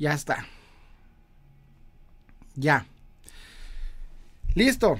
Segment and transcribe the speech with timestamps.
[0.00, 0.46] Ya está.
[2.54, 2.86] Ya.
[4.54, 4.96] Listo.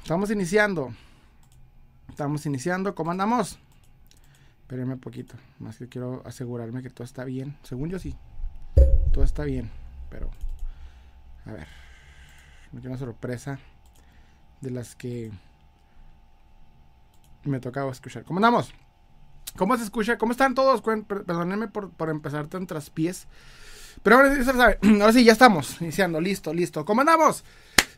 [0.00, 0.94] Estamos iniciando.
[2.08, 2.94] Estamos iniciando.
[2.94, 3.58] ¿Cómo andamos?
[4.60, 5.34] Espérenme un poquito.
[5.58, 7.58] Más que quiero asegurarme que todo está bien.
[7.64, 8.14] Según yo sí.
[9.12, 9.72] Todo está bien.
[10.08, 10.30] Pero.
[11.46, 11.66] A ver.
[12.70, 13.58] Me queda una sorpresa.
[14.60, 15.32] De las que.
[17.42, 18.22] Me tocaba escuchar.
[18.22, 18.72] ¿Cómo andamos?
[19.56, 20.16] ¿Cómo se escucha?
[20.16, 20.80] ¿Cómo están todos?
[20.80, 23.26] Perdónenme por, por empezar tan traspiés.
[24.02, 24.34] Pero ahora
[25.00, 26.20] ahora sí, ya estamos iniciando.
[26.20, 26.84] Listo, listo.
[26.84, 27.44] ¿Cómo andamos?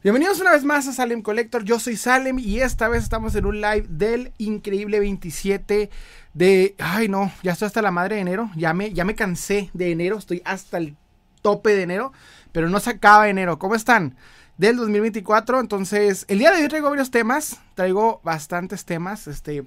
[0.03, 1.65] Bienvenidos una vez más a Salem Collector.
[1.65, 5.91] Yo soy Salem y esta vez estamos en un live del increíble 27
[6.35, 6.75] de.
[6.79, 8.51] Ay, no, ya estoy hasta la madre de enero.
[8.57, 10.19] Ya me, ya me cansé de enero.
[10.19, 10.97] Estoy hasta el
[11.43, 12.13] tope de enero.
[12.53, 13.59] Pero no se acaba enero.
[13.59, 14.17] ¿Cómo están?
[14.59, 15.61] Del 2024.
[15.61, 17.59] Entonces, el día de hoy traigo varios temas.
[17.75, 19.27] Traigo bastantes temas.
[19.27, 19.65] Este.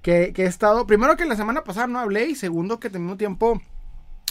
[0.00, 0.86] Que, que he estado.
[0.86, 2.26] Primero que la semana pasada no hablé.
[2.26, 3.60] Y segundo que tengo tiempo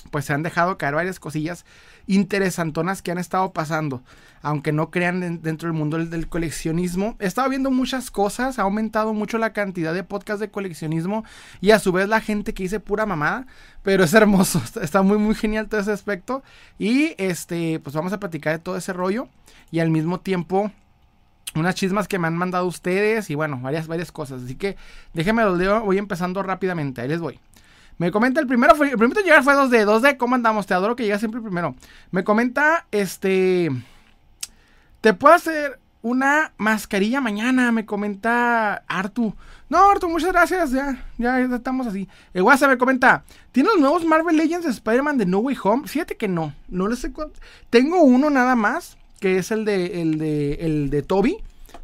[0.09, 1.65] pues se han dejado caer varias cosillas
[2.07, 4.01] interesantonas que han estado pasando.
[4.41, 7.15] Aunque no crean dentro del mundo del, coleccionismo.
[7.19, 8.57] He estado viendo muchas cosas.
[8.57, 11.23] Ha aumentado mucho la cantidad de podcasts de coleccionismo.
[11.59, 13.45] Y a su vez la gente que dice pura mamada.
[13.83, 14.61] Pero es hermoso.
[14.81, 16.41] Está muy, muy genial todo ese aspecto.
[16.79, 19.27] Y este, pues vamos a platicar de todo ese rollo.
[19.69, 20.71] Y al mismo tiempo
[21.53, 24.43] unas chismas que me han mandado ustedes y bueno, varias, varias cosas.
[24.43, 24.77] Así que
[25.13, 27.39] déjenme los leo, voy empezando rápidamente, ahí les voy.
[28.01, 29.85] Me comenta el primero, el primero en llegar fue 2D.
[29.85, 30.65] 2D, ¿cómo andamos?
[30.65, 31.75] Te adoro que llegas siempre primero.
[32.09, 33.69] Me comenta, este.
[35.01, 39.35] Te puedo hacer una mascarilla mañana, me comenta Artu.
[39.69, 40.71] No, Artu, muchas gracias.
[40.71, 42.09] Ya, ya, estamos así.
[42.33, 45.87] El WhatsApp me comenta: ¿Tiene los nuevos Marvel Legends de Spider-Man de No Way Home?
[45.87, 46.55] Fíjate que no.
[46.69, 47.39] No lo sé cuánto.
[47.69, 51.37] Tengo uno nada más, que es el de, el de, el de Toby.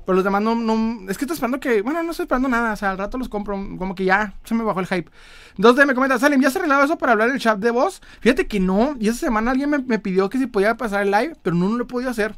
[0.07, 1.11] Pero los demás no, no.
[1.11, 1.81] Es que estoy esperando que.
[1.81, 2.71] Bueno, no estoy esperando nada.
[2.71, 3.55] O sea, al rato los compro.
[3.77, 5.11] Como que ya se me bajó el hype.
[5.57, 8.01] Entonces me comenta, Salim, ¿ya se arreglado eso para hablar el chat de voz?
[8.21, 8.95] Fíjate que no.
[9.01, 11.83] Y esa semana alguien me, pidió que si podía pasar el live, pero no, lo
[11.83, 12.35] he podido hacer.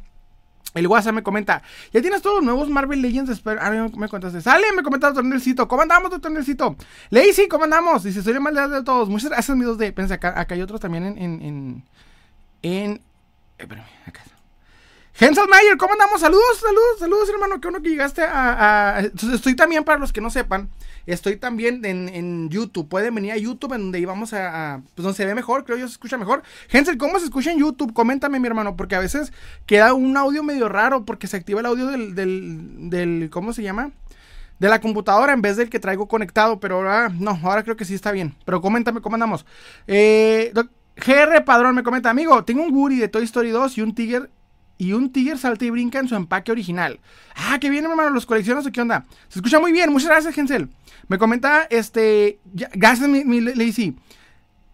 [0.74, 3.40] El WhatsApp me comenta, ya tienes todos los nuevos Marvel Legends.
[3.46, 4.40] Ah, me contaste.
[4.40, 5.68] Sale, me comenta Tornelcito.
[5.68, 6.74] ¿Cómo andamos, doctor Tornelcito?
[7.10, 8.02] Lazy, ¿cómo andamos?
[8.02, 9.08] Dice, soy el mal de todos.
[9.08, 9.94] Muchas gracias, mi 2D.
[9.94, 11.18] Pensé, acá, acá hay otros también en.
[11.18, 11.84] En.
[12.62, 12.90] En.
[12.92, 13.00] eh,
[13.58, 14.22] espérame, acá.
[15.18, 16.20] Hensel Mayer, ¿cómo andamos?
[16.20, 17.60] Saludos, saludos, saludos, hermano.
[17.60, 19.02] Qué bueno que llegaste a,
[19.34, 20.70] Estoy también, para los que no sepan,
[21.06, 22.88] estoy también en, YouTube.
[22.88, 25.86] Pueden venir a YouTube, en donde íbamos a, Pues donde se ve mejor, creo yo
[25.88, 26.42] se escucha mejor.
[26.70, 27.92] Hensel, ¿cómo se escucha en YouTube?
[27.92, 29.32] Coméntame, mi hermano, porque a veces
[29.66, 32.14] queda un audio medio raro porque se activa el audio del.
[32.14, 33.90] del, ¿Cómo se llama?
[34.58, 37.86] de la computadora en vez del que traigo conectado, pero ahora no, ahora creo que
[37.86, 38.34] sí está bien.
[38.44, 39.46] Pero coméntame, ¿cómo andamos?
[39.86, 40.52] Eh,
[40.96, 44.28] GR Padrón me comenta, amigo, tengo un Woody de Toy Story 2 y un Tiger
[44.80, 47.00] y un Tiger salta y brinca en su empaque original.
[47.36, 49.04] Ah, qué bien, hermano, los coleccionas o qué onda.
[49.28, 50.70] Se escucha muy bien, muchas gracias, Gensel.
[51.06, 52.40] Me comenta, este,
[52.72, 53.94] gracias, mi, mi Lazy.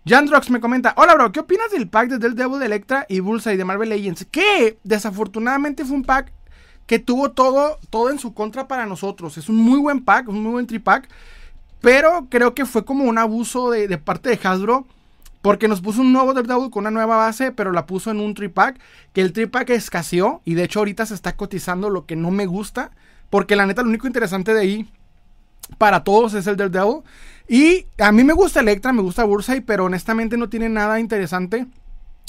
[0.07, 3.19] Jandrox me comenta, hola bro, ¿qué opinas del pack de Del Devil de Electra y
[3.19, 4.25] Bullseye de Marvel Legends?
[4.31, 6.33] Que desafortunadamente fue un pack
[6.87, 9.37] que tuvo todo, todo en su contra para nosotros.
[9.39, 11.09] Es un muy buen pack, un muy buen tripack.
[11.81, 14.87] Pero creo que fue como un abuso de, de parte de Hasbro
[15.47, 18.35] porque nos puso un nuevo Daredevil con una nueva base, pero la puso en un
[18.35, 18.81] tripack.
[19.13, 20.41] Que el tripack escaseó.
[20.45, 22.91] Y de hecho, ahorita se está cotizando lo que no me gusta.
[23.31, 24.91] Porque la neta, lo único interesante de ahí
[25.79, 27.03] para todos es el Daredevil.
[27.47, 31.69] Y a mí me gusta Electra, me gusta Bursay, pero honestamente no tiene nada interesante.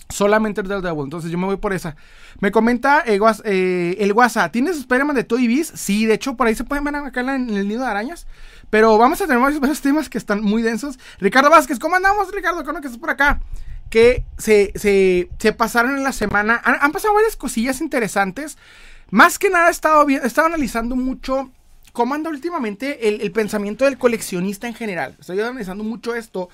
[0.10, 1.96] Solamente el Daredevil, entonces yo me voy por esa.
[2.40, 5.74] Me comenta eh, eh, el WhatsApp, ¿tienes Spider-Man de Toy Biz?
[5.74, 8.28] Sí, de hecho por ahí se pueden ver acá en el nido de arañas.
[8.70, 11.00] Pero vamos a tener varios, temas que están muy densos.
[11.20, 12.64] Ricardo Vázquez, ¿cómo andamos, Ricardo?
[12.66, 13.42] ¿Cómo que estás por acá?
[13.90, 16.62] Que se, se, pasaron en la semana.
[16.64, 18.58] Han, pasado varias cosillas interesantes.
[19.10, 21.52] Más que nada he estado, he estado analizando mucho
[21.94, 25.16] cómo anda últimamente el, pensamiento del coleccionista en general.
[25.20, 26.50] Estoy analizando mucho esto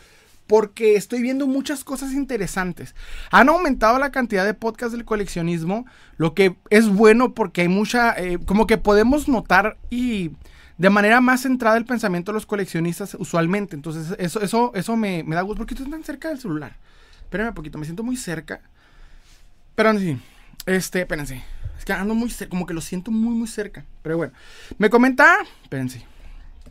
[0.47, 2.95] porque estoy viendo muchas cosas interesantes.
[3.31, 5.85] Han aumentado la cantidad de podcasts del coleccionismo,
[6.17, 10.31] lo que es bueno porque hay mucha, eh, como que podemos notar y
[10.77, 13.75] de manera más centrada el pensamiento de los coleccionistas usualmente.
[13.75, 16.75] Entonces, eso, eso, eso me, da gusto porque estoy tan cerca del celular.
[17.21, 18.61] Espérenme un poquito, me siento muy cerca.
[19.75, 20.19] Pero sí,
[20.65, 21.43] este, espérense.
[21.77, 23.85] Es que ando muy cerca, como que lo siento muy, muy cerca.
[24.01, 24.33] Pero bueno,
[24.77, 26.05] me comenta, espérense.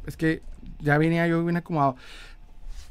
[0.07, 0.43] Es que
[0.81, 1.97] ya venía yo bien acomodado.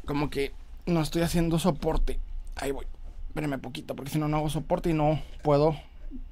[0.05, 0.53] Como que
[0.85, 2.19] no estoy haciendo soporte.
[2.55, 2.85] Ahí voy.
[3.27, 5.77] Espérenme poquito, porque si no, no hago soporte y no puedo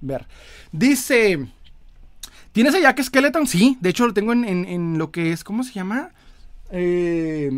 [0.02, 0.28] ver.
[0.72, 1.48] Dice.
[2.52, 3.48] ¿Tienes a Jack Skeleton?
[3.48, 6.12] Sí, de hecho lo tengo en, lo que es, ¿cómo se llama?
[6.72, 7.52] Eh,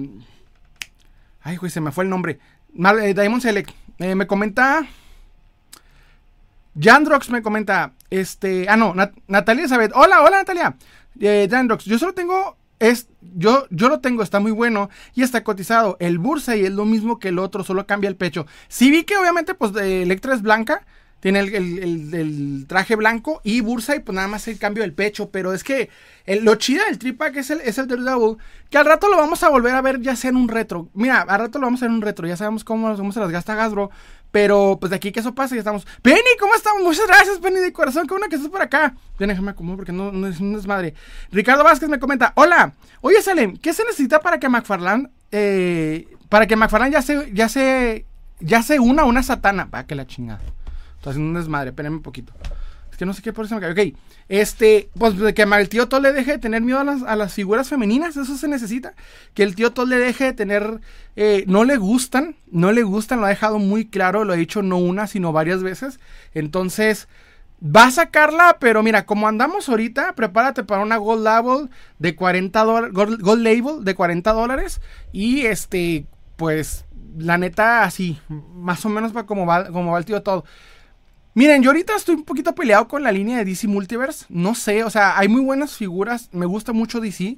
[1.42, 2.40] ay, güey, se me fue el nombre.
[2.74, 3.72] Eh, Diamond Select.
[4.00, 4.86] Eh, me comenta.
[6.80, 7.94] Jandrox me comenta.
[8.10, 8.68] Este.
[8.70, 8.94] Ah, no,
[9.28, 9.92] Natalia Elizabeth.
[9.96, 10.76] Hola, hola Natalia.
[11.20, 15.98] Jandrox, yo solo tengo es, yo, yo lo tengo, está muy bueno y está cotizado.
[16.00, 18.48] El Bursa y es lo mismo que el otro, solo cambia el pecho.
[18.70, 20.84] Sí vi que obviamente pues Electra es blanca,
[21.22, 25.30] tiene el, traje blanco y Bursa y pues nada más el cambio del pecho.
[25.30, 25.90] Pero es que
[26.42, 29.50] lo chida del tripack es el, es el Double que al rato lo vamos a
[29.50, 30.90] volver a ver ya sea en un retro.
[30.94, 33.20] Mira, al rato lo vamos a ver en un retro, ya sabemos cómo, cómo se
[33.20, 33.92] las gasta Gasbro.
[34.32, 35.86] Pero pues de aquí que eso pase, ya estamos.
[36.02, 36.82] Penny, ¿cómo estamos?
[36.84, 38.08] Muchas gracias, Penny, de corazón.
[38.08, 38.96] Qué bueno que estás por acá.
[39.20, 40.96] Ven, déjame acomodo porque no, no, es, no es madre.
[41.32, 46.48] Ricardo Vázquez me comenta: Hola, oye, Salem, ¿qué se necesita para que McFarland, eh, para
[46.48, 48.06] que McFarland ya se, ya se,
[48.40, 49.66] ya se una a una satana?
[49.66, 50.40] Va, que la chingada.
[51.01, 52.31] Estoy haciendo un desmadre, espérenme un poquito.
[52.92, 53.71] Es que no sé qué por eso me cae.
[53.71, 53.98] Ok,
[54.30, 57.33] este, pues que el tío Todd le deje de tener miedo a las, a las,
[57.33, 58.94] figuras femeninas, eso se necesita.
[59.33, 60.80] Que el tío Todd le deje de tener,
[61.15, 64.62] eh, no le gustan, no le gustan, lo ha dejado muy claro, lo ha dicho
[64.62, 66.00] no una, sino varias veces.
[66.36, 67.07] Entonces,
[67.65, 72.63] va a sacarla, pero mira, como andamos ahorita, prepárate para una Gold Label de 40
[72.63, 74.81] dólares, Gold, Label de 40 dólares.
[75.12, 76.06] Y este,
[76.36, 76.86] pues,
[77.18, 80.44] la neta, así, más o menos para como va, como va el tío Todd.
[81.33, 84.25] Miren, yo ahorita estoy un poquito peleado con la línea de DC Multiverse.
[84.28, 86.30] No sé, o sea, hay muy buenas figuras.
[86.33, 87.38] Me gusta mucho DC.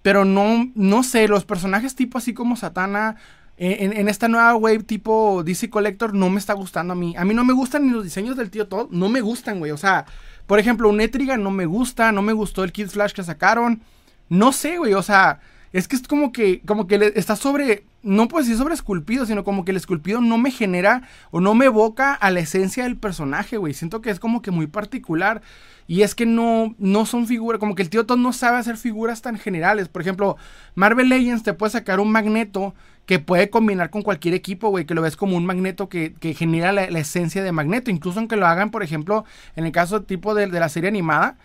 [0.00, 3.16] Pero no, no sé, los personajes tipo así como Satana.
[3.58, 7.14] En, esta nueva wave tipo DC Collector no me está gustando a mí.
[7.16, 8.88] A mí no me gustan ni los diseños del tío Todd.
[8.90, 9.72] No me gustan, güey.
[9.72, 10.06] O sea,
[10.46, 12.12] por ejemplo, un Etrigan no me gusta.
[12.12, 13.82] No me gustó el Kid Flash que sacaron.
[14.30, 14.94] No sé, güey.
[14.94, 15.40] O sea,
[15.72, 19.44] es que es como que, como que está sobre, no puedo decir sobre esculpido, sino
[19.44, 22.96] como que el esculpido no me genera o no me evoca a la esencia del
[22.96, 23.74] personaje, güey.
[23.74, 25.42] Siento que es como que muy particular.
[25.88, 28.76] Y es que no, no son figuras, como que el tío Todd no sabe hacer
[28.76, 29.88] figuras tan generales.
[29.88, 30.36] Por ejemplo,
[30.74, 32.74] Marvel Legends te puede sacar un magneto
[33.06, 36.72] que puede combinar con cualquier equipo, güey, que lo ves como un magneto que, genera
[36.72, 37.92] la, esencia de magneto.
[37.92, 39.24] Incluso aunque lo hagan, por ejemplo,
[39.54, 41.36] en el caso tipo de la serie animada,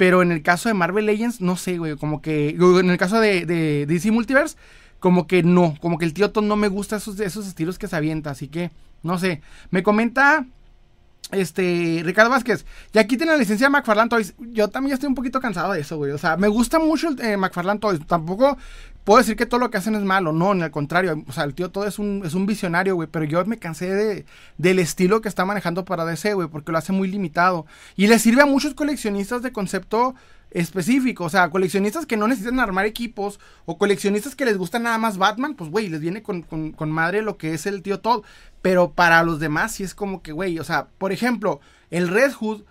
[0.00, 1.94] pero en el caso de Marvel Legends, no sé, güey.
[1.94, 2.56] Como que.
[2.58, 4.56] En el caso de, de, DC Multiverse,
[4.98, 5.76] como que no.
[5.78, 8.30] Como que el tío Tom no me gusta esos, esos estilos que se avienta.
[8.30, 8.70] Así que,
[9.02, 9.42] no sé.
[9.70, 10.46] Me comenta.
[11.32, 14.34] Este, Ricardo Vázquez, y aquí tiene la licencia de McFarland Toys.
[14.38, 16.12] Yo también estoy un poquito cansado de eso, güey.
[16.12, 18.04] O sea, me gusta mucho el eh, McFarland Toys.
[18.06, 18.58] Tampoco
[19.04, 21.22] puedo decir que todo lo que hacen es malo, no, ni al contrario.
[21.28, 23.08] O sea, el tío todo es un, es un visionario, güey.
[23.10, 24.26] Pero yo me cansé de,
[24.58, 27.66] del estilo que está manejando para DC, güey, porque lo hace muy limitado.
[27.96, 30.14] Y le sirve a muchos coleccionistas de concepto
[30.50, 31.24] específico.
[31.24, 35.18] O sea, coleccionistas que no necesitan armar equipos o coleccionistas que les gusta nada más
[35.18, 38.24] Batman, pues, güey, les viene con, con, con madre lo que es el tío Todd.
[38.62, 41.60] Pero para los demás sí es como que, güey, o sea, por ejemplo,
[41.90, 42.62] el Red Hood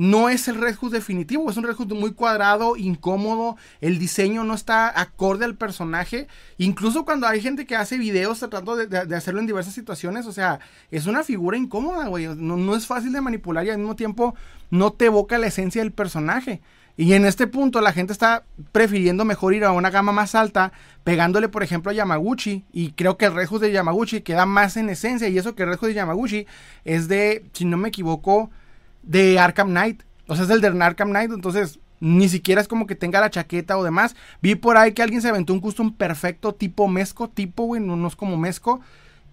[0.00, 4.44] no es el Red Hood definitivo, es un Red Hood muy cuadrado, incómodo, el diseño
[4.44, 6.26] no está acorde al personaje,
[6.56, 10.60] incluso cuando hay gente que hace videos tratando de, hacerlo en diversas situaciones, o sea,
[10.90, 14.34] es una figura incómoda, güey, no, no, es fácil de manipular y al mismo tiempo
[14.70, 16.62] no te evoca la esencia del personaje.
[17.00, 20.70] Y en este punto la gente está prefiriendo mejor ir a una gama más alta,
[21.02, 24.90] pegándole por ejemplo a Yamaguchi, y creo que el Red de Yamaguchi queda más en
[24.90, 26.46] esencia, y eso que el Red de Yamaguchi
[26.84, 28.50] es de, si no me equivoco,
[29.02, 30.02] de Arkham Knight.
[30.26, 31.32] O sea, es el de Arkham Knight.
[31.32, 34.14] Entonces, ni siquiera es como que tenga la chaqueta o demás.
[34.42, 38.06] Vi por ahí que alguien se aventó un custom perfecto tipo mezco, tipo, güey, no,
[38.06, 38.82] es como mezco.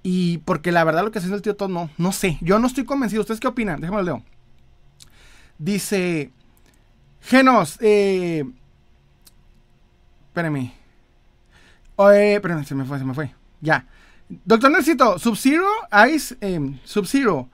[0.03, 2.37] Y porque la verdad lo que hace el tío Todd, no, no sé.
[2.39, 3.23] Yo no estoy convencido.
[3.23, 3.81] ¿Ustedes qué opinan?
[3.81, 4.23] Déjame lo leo.
[5.57, 6.31] Dice...
[7.21, 8.43] Genos, eh...
[10.27, 10.73] Espérame.
[11.97, 13.33] Eh, espérame, se me fue, se me fue.
[13.61, 13.85] Ya.
[14.29, 15.67] Doctor Necesito, Sub-Zero,
[16.13, 17.49] Ice, eh, Sub-Zero.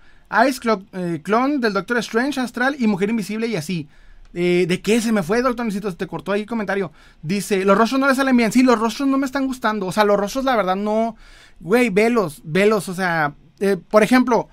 [0.47, 0.59] Ice
[0.93, 3.87] eh, Clon del Doctor Strange, Astral y Mujer Invisible y así.
[4.33, 5.95] Eh, ¿De qué se me fue, Doctor Necesito?
[5.95, 6.91] Te cortó ahí el comentario.
[7.21, 8.51] Dice, los rostros no le salen bien.
[8.51, 9.85] Sí, los rostros no me están gustando.
[9.85, 11.15] O sea, los rostros, la verdad, no.
[11.59, 12.89] Güey, velos, velos.
[12.89, 14.49] O sea, eh, por ejemplo,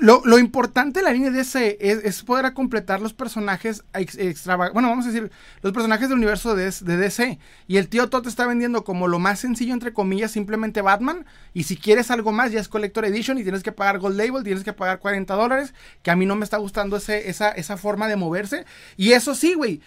[0.00, 5.10] lo, importante de la línea DC es, poder completar los personajes extra, bueno, vamos a
[5.10, 5.30] decir,
[5.62, 7.38] los personajes del universo de, DC.
[7.66, 11.24] Y el tío Todd está vendiendo como lo más sencillo, entre comillas, simplemente Batman.
[11.52, 14.42] Y si quieres algo más, ya es Collector Edition y tienes que pagar Gold Label,
[14.42, 15.74] tienes que pagar 40 dólares.
[16.02, 18.64] Que a mí no me está gustando ese, esa, esa forma de moverse.
[18.96, 19.80] Y eso sí, güey,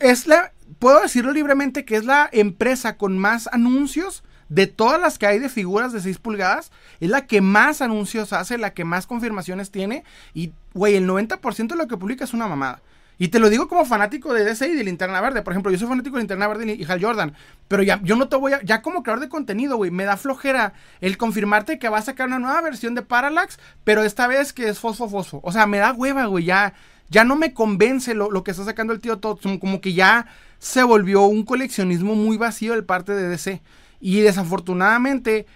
[0.00, 5.18] es la, puedo decirlo libremente que es la empresa con más anuncios de todas las
[5.18, 6.70] que hay de figuras de 6 pulgadas,
[7.00, 10.04] es la que más anuncios hace, la que más confirmaciones tiene.
[10.32, 12.80] Y, güey, el 90% de lo que publica es una mamada.
[13.18, 15.42] Y te lo digo como fanático de DC y de Linterna Verde.
[15.42, 17.34] Por ejemplo, yo soy fanático de Linterna Verde y Hal Jordan.
[17.66, 18.62] Pero ya, yo no te voy a.
[18.62, 22.28] Ya como creador de contenido, güey, me da flojera el confirmarte que va a sacar
[22.28, 25.40] una nueva versión de Parallax, pero esta vez que es fosfo fosfo.
[25.42, 26.44] O sea, me da hueva, güey.
[26.44, 26.74] Ya,
[27.08, 29.38] ya no me convence lo, lo que está sacando el tío Todd.
[29.60, 30.26] Como que ya
[30.58, 33.62] se volvió un coleccionismo muy vacío del parte de DC.
[34.04, 35.46] Y desafortunadamente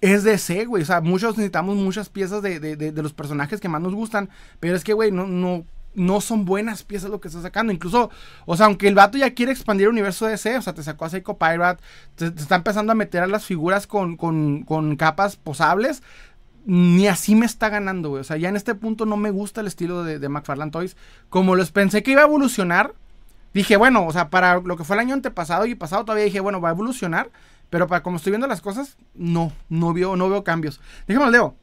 [0.00, 0.84] es DC, güey.
[0.84, 4.30] O sea, muchos necesitamos muchas piezas de, de, de, los personajes que más nos gustan.
[4.60, 5.64] Pero es que, güey, no, no.
[5.96, 7.72] no son buenas piezas lo que está sacando.
[7.72, 8.10] Incluso,
[8.46, 10.84] o sea, aunque el vato ya quiere expandir el universo de DC, o sea, te
[10.84, 11.82] sacó a Psycho Pirate,
[12.14, 16.04] te, está empezando a meter a las figuras con, con, con capas posables.
[16.66, 18.20] Ni así me está ganando, güey.
[18.20, 20.96] O sea, ya en este punto no me gusta el estilo de, de McFarlane Toys.
[21.28, 22.94] Como los pensé que iba a evolucionar,
[23.52, 26.38] dije, bueno, o sea, para lo que fue el año antepasado y pasado todavía dije,
[26.38, 27.30] bueno, va a evolucionar.
[27.70, 30.80] Pero para como estoy viendo las cosas, no, no veo, no veo cambios.
[31.06, 31.56] Déjame leo.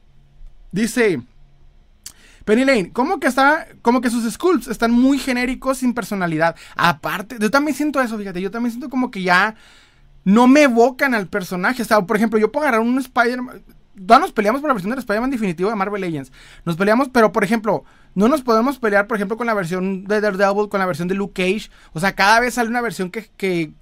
[0.70, 1.22] Dice
[2.44, 6.56] Penny Lane, como que está, como que sus sculpts están muy genéricos sin personalidad.
[6.76, 9.54] Aparte, yo también siento eso, fíjate, yo también siento como que ya
[10.24, 11.82] no me evocan al personaje.
[11.82, 13.62] O sea, por ejemplo, yo puedo agarrar un Spider-Man.
[14.06, 16.32] Todos nos peleamos por la versión del Spider-Man definitivo de Marvel Legends.
[16.64, 20.20] Nos peleamos, pero por ejemplo, no nos podemos pelear, por ejemplo, con la versión de
[20.20, 21.70] Daredevil, con la versión de Luke Cage.
[21.92, 23.72] O sea, cada vez sale una versión que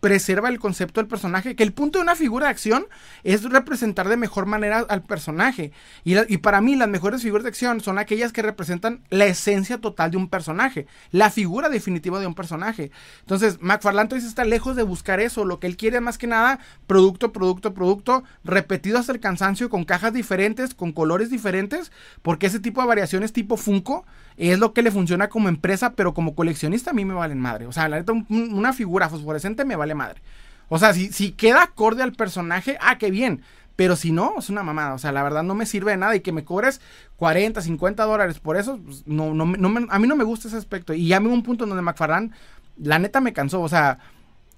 [0.00, 2.86] preserva el concepto del personaje, que el punto de una figura de acción
[3.24, 5.72] es representar de mejor manera al personaje.
[6.04, 10.10] Y, para mí las mejores figuras de acción son aquellas que representan la esencia total
[10.10, 12.90] de un personaje, la figura definitiva de un personaje.
[13.20, 17.32] Entonces, McFarlane está lejos de buscar eso, lo que él quiere más que nada, producto,
[17.32, 22.80] producto, producto, repetido hasta el cansancio, con cajas diferentes, con colores diferentes, porque ese tipo
[22.80, 24.06] de variaciones tipo Funko
[24.38, 27.66] es lo que le funciona como empresa, pero como coleccionista a mí me valen madre.
[27.66, 30.22] O sea, la neta, una figura fosforescente me vale madre.
[30.68, 33.42] O sea, si, si queda acorde al personaje, ah, qué bien.
[33.74, 34.94] Pero si no, es una mamada.
[34.94, 36.14] O sea, la verdad no me sirve de nada.
[36.14, 36.80] Y que me cobres
[37.16, 40.56] 40, 50 dólares por eso, pues, no, no, no a mí no me gusta ese
[40.56, 40.94] aspecto.
[40.94, 42.30] Y ya me un punto en donde McFarlane,
[42.76, 43.60] la neta me cansó.
[43.60, 43.98] O sea,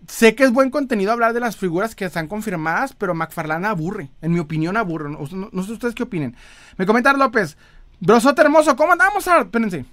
[0.09, 4.11] sé que es buen contenido hablar de las figuras que están confirmadas, pero McFarlane aburre.
[4.21, 5.11] En mi opinión, aburre.
[5.11, 6.37] No, no sé ustedes qué opinen.
[6.77, 7.57] Me comenta López.
[8.01, 9.27] Brosote hermoso, ¿cómo andamos?
[9.27, 9.85] Espérense.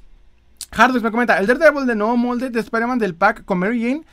[0.72, 4.04] Hardware me comenta, el Daredevil de nuevo molde de Spider-Man del pack con Mary Jane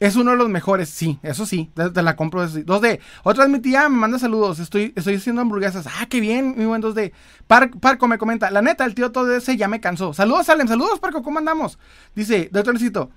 [0.00, 2.44] es uno de los mejores, sí, eso sí, te, la compro.
[2.44, 2.98] 2D.
[3.22, 5.86] Otra vez mi tía me manda saludos, estoy, estoy haciendo hamburguesas.
[5.86, 7.12] Ah, qué bien, muy buen 2D.
[7.46, 10.12] Parco me comenta, la neta, el tío todo ese ya me cansó.
[10.12, 11.78] Saludos, Salem, saludos, Parco, ¿cómo andamos?
[12.16, 13.10] Dice, doctorcito,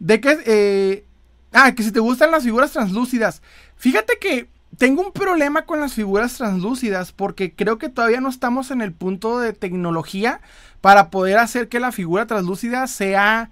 [0.00, 1.06] de qué, eh,
[1.52, 3.40] ah, que si te gustan las figuras translúcidas.
[3.76, 8.70] Fíjate que tengo un problema con las figuras translúcidas porque creo que todavía no estamos
[8.70, 10.40] en el punto de tecnología
[10.80, 13.50] para poder hacer que la figura translúcida sea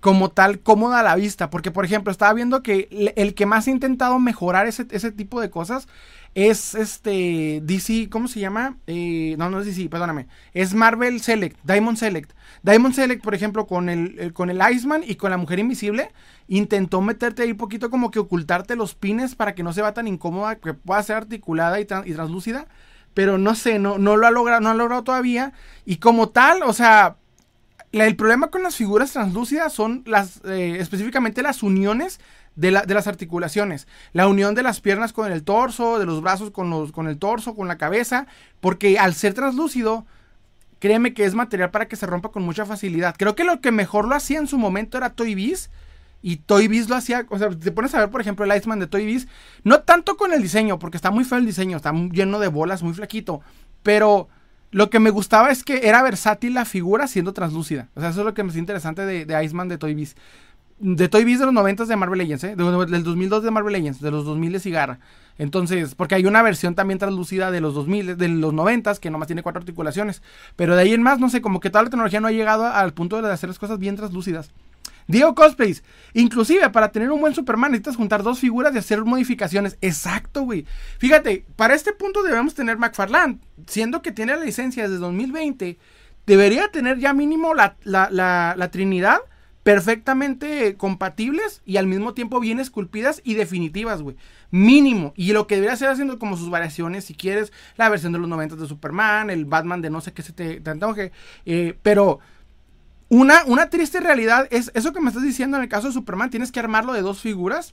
[0.00, 1.50] como tal cómoda a la vista.
[1.50, 5.40] Porque, por ejemplo, estaba viendo que el que más ha intentado mejorar ese, ese tipo
[5.40, 5.88] de cosas
[6.34, 8.76] es este DC, ¿cómo se llama?
[8.86, 10.28] Eh, no, no es DC, perdóname.
[10.54, 12.32] Es Marvel Select, Diamond Select.
[12.62, 16.10] Diamond Select, por ejemplo, con el, con el Iceman y con la Mujer Invisible,
[16.46, 20.06] intentó meterte ahí poquito como que ocultarte los pines para que no se vea tan
[20.06, 22.66] incómoda, que pueda ser articulada y, y translúcida.
[23.12, 25.52] Pero no sé, no, no lo ha logrado, no ha logrado todavía.
[25.84, 27.16] Y como tal, o sea,
[27.92, 32.20] el problema con las figuras translúcidas son las, eh, específicamente las uniones
[32.56, 33.86] de, las articulaciones.
[34.12, 37.18] La unión de las piernas con el torso, de los brazos con, los, con el
[37.18, 38.26] torso, con la cabeza,
[38.60, 40.04] porque al ser translúcido,
[40.78, 43.14] créeme que es material para que se rompa con mucha facilidad.
[43.16, 45.70] Creo que lo que mejor lo hacía en su momento era Toy Biz.
[46.22, 48.78] Y Toy Biz lo hacía, o sea, te pones a ver, por ejemplo, el Iceman
[48.78, 49.26] de Toy Biz,
[49.64, 52.82] no tanto con el diseño, porque está muy feo el diseño, está lleno de bolas,
[52.82, 53.40] muy flaquito,
[53.82, 54.28] pero
[54.70, 57.88] lo que me gustaba es que era versátil la figura siendo translúcida.
[57.94, 60.14] O sea, eso es lo que me es interesante de, de Iceman de Toy Biz
[60.80, 62.56] de Toy Biz de los 90 de Marvel Legends, ¿eh?
[62.56, 64.98] del 2002 de Marvel Legends, de los 2000 de Cigarra.
[65.36, 69.26] Entonces, porque hay una versión también translúcida de los 2000, de los 90 que nomás
[69.26, 70.22] tiene cuatro articulaciones.
[70.56, 72.66] Pero de ahí en más, no sé, como que toda la tecnología no ha llegado
[72.66, 74.50] al punto de hacer las cosas bien translúcidas.
[75.06, 75.82] Diego Cosplays,
[76.14, 79.76] inclusive para tener un buen Superman necesitas juntar dos figuras y hacer modificaciones.
[79.80, 80.66] Exacto, güey.
[80.98, 85.78] Fíjate, para este punto debemos tener McFarlane, siendo que tiene la licencia desde 2020,
[86.26, 88.08] debería tener ya mínimo la, la,
[88.56, 89.18] la Trinidad
[89.70, 94.16] perfectamente compatibles y al mismo tiempo bien esculpidas y definitivas, güey.
[94.50, 95.12] Mínimo.
[95.14, 98.28] Y lo que debería ser haciendo como sus variaciones, si quieres, la versión de los
[98.28, 101.12] 90 de Superman, el Batman de no sé qué se te, antoje.
[101.46, 102.18] Eh, pero
[103.08, 106.30] una, una triste realidad es eso que me estás diciendo en el caso de Superman,
[106.30, 107.72] tienes que armarlo de dos figuras.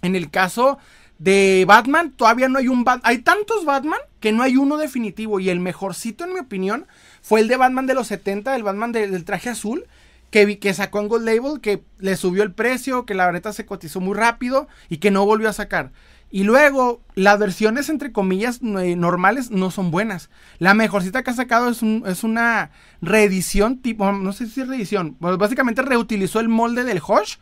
[0.00, 0.78] En el caso
[1.18, 3.02] de Batman, todavía no hay un Batman.
[3.04, 5.40] Hay tantos Batman que no hay uno definitivo.
[5.40, 6.86] Y el mejorcito, en mi opinión,
[7.20, 9.84] fue el de Batman de los 70, el Batman del traje azul
[10.30, 13.66] que, que sacó en Gold Label, que le subió el precio, que la neta se
[13.66, 15.92] cotizó muy rápido y que no volvió a sacar.
[16.30, 20.28] Y luego, las versiones entre comillas normales no son buenas.
[20.58, 22.70] La mejorcita que ha sacado es, un, es una
[23.00, 27.36] reedición, tipo, no sé si es reedición, básicamente reutilizó el molde del Hosh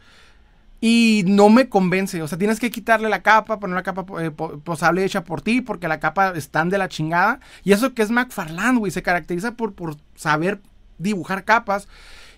[0.81, 2.23] y no me convence.
[2.23, 5.63] O sea, tienes que quitarle la capa, poner la capa eh, posable hecha por ti,
[5.63, 7.41] porque la capa están de la chingada.
[7.65, 10.61] Y eso que es McFarland, güey, se caracteriza por, por saber
[10.99, 11.89] dibujar capas.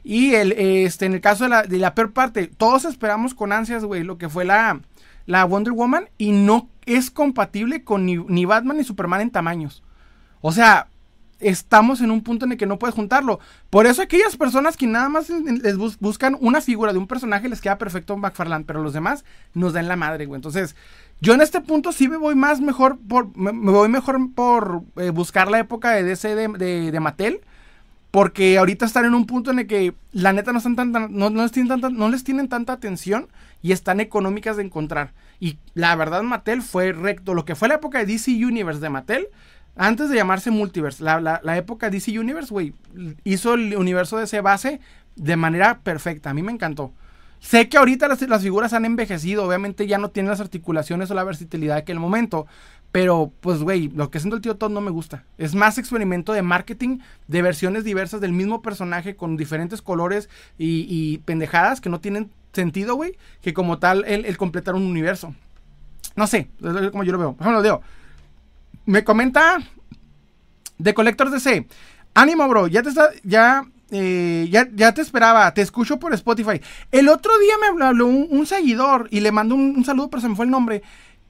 [0.05, 3.52] Y el, este, en el caso de la, de la peor parte, todos esperamos con
[3.52, 4.81] ansias, güey, lo que fue la,
[5.28, 9.83] la Wonder Woman y no es compatible con ni, Batman ni Superman en tamaños.
[10.40, 10.88] O sea,
[11.38, 13.38] estamos en un punto en el que no puedes juntarlo.
[13.69, 17.61] Por eso aquellas personas que nada más les buscan una figura de un personaje les
[17.61, 20.38] queda perfecto McFarlane, pero los demás nos dan la madre, güey.
[20.38, 20.75] Entonces,
[21.21, 25.11] yo en este punto sí me voy más mejor por, me, voy mejor por eh,
[25.11, 27.43] buscar la época de DC de, de, Mattel.
[28.11, 31.29] Porque ahorita están en un punto en el que la neta no, están tan, no,
[31.31, 33.29] les tienen tanta, no les tienen tanta atención
[33.61, 35.12] y están económicas de encontrar.
[35.41, 37.35] Y la verdad Mattel fue recto.
[37.35, 39.29] Lo que fue la época de DC Universe de Mattel
[39.77, 42.75] antes de llamarse Multiverse, la, la, época DC Universe, güey,
[43.23, 44.81] hizo el universo de ese base
[45.15, 46.31] de manera perfecta.
[46.31, 46.93] A mí me encantó.
[47.41, 51.23] Sé que ahorita las, figuras han envejecido, obviamente ya no tienen las articulaciones o la
[51.23, 52.47] versatilidad que en el momento.
[52.90, 55.25] Pero, pues, güey, lo que haciendo el tío Todd no me gusta.
[55.37, 61.18] Es más experimento de marketing de versiones diversas del mismo personaje con diferentes colores y,
[61.18, 65.35] pendejadas que no tienen sentido, güey, que como tal el, completar un universo.
[66.16, 66.49] No sé,
[66.90, 67.18] como yo lo
[67.62, 67.83] veo.
[68.87, 69.59] Me comenta
[70.78, 71.66] de Collectors DC.
[72.14, 72.66] Ánimo, bro.
[72.68, 73.11] Ya te está.
[73.23, 73.64] Ya.
[73.90, 76.61] Eh, ya, ya, te esperaba, te escucho por Spotify.
[76.92, 80.37] El otro día me habló un, seguidor y le mando un, saludo, pero se me
[80.37, 80.83] fue el nombre.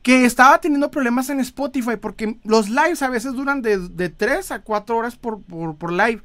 [0.09, 4.53] Que estaba teniendo problemas en Spotify porque los lives a veces duran de, de 3
[4.53, 6.23] a 4 horas por, por, live.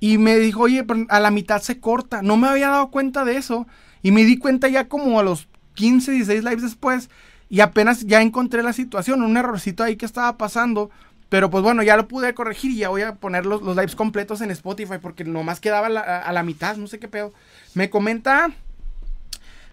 [0.00, 2.22] Y me dijo, oye, a la mitad se corta.
[2.22, 3.68] No me había dado cuenta de eso.
[4.02, 7.08] Y me di cuenta ya como a los 15, 16 lives después
[7.48, 10.90] y apenas ya encontré la situación, un errorcito ahí que estaba pasando.
[11.28, 14.40] Pero pues bueno, ya lo pude corregir y ya voy a poner los, lives completos
[14.40, 17.32] en Spotify porque nomás quedaba a la mitad, no sé qué pedo.
[17.74, 18.50] Me comenta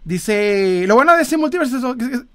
[0.03, 1.83] Dice, lo bueno de DC Multiverse es,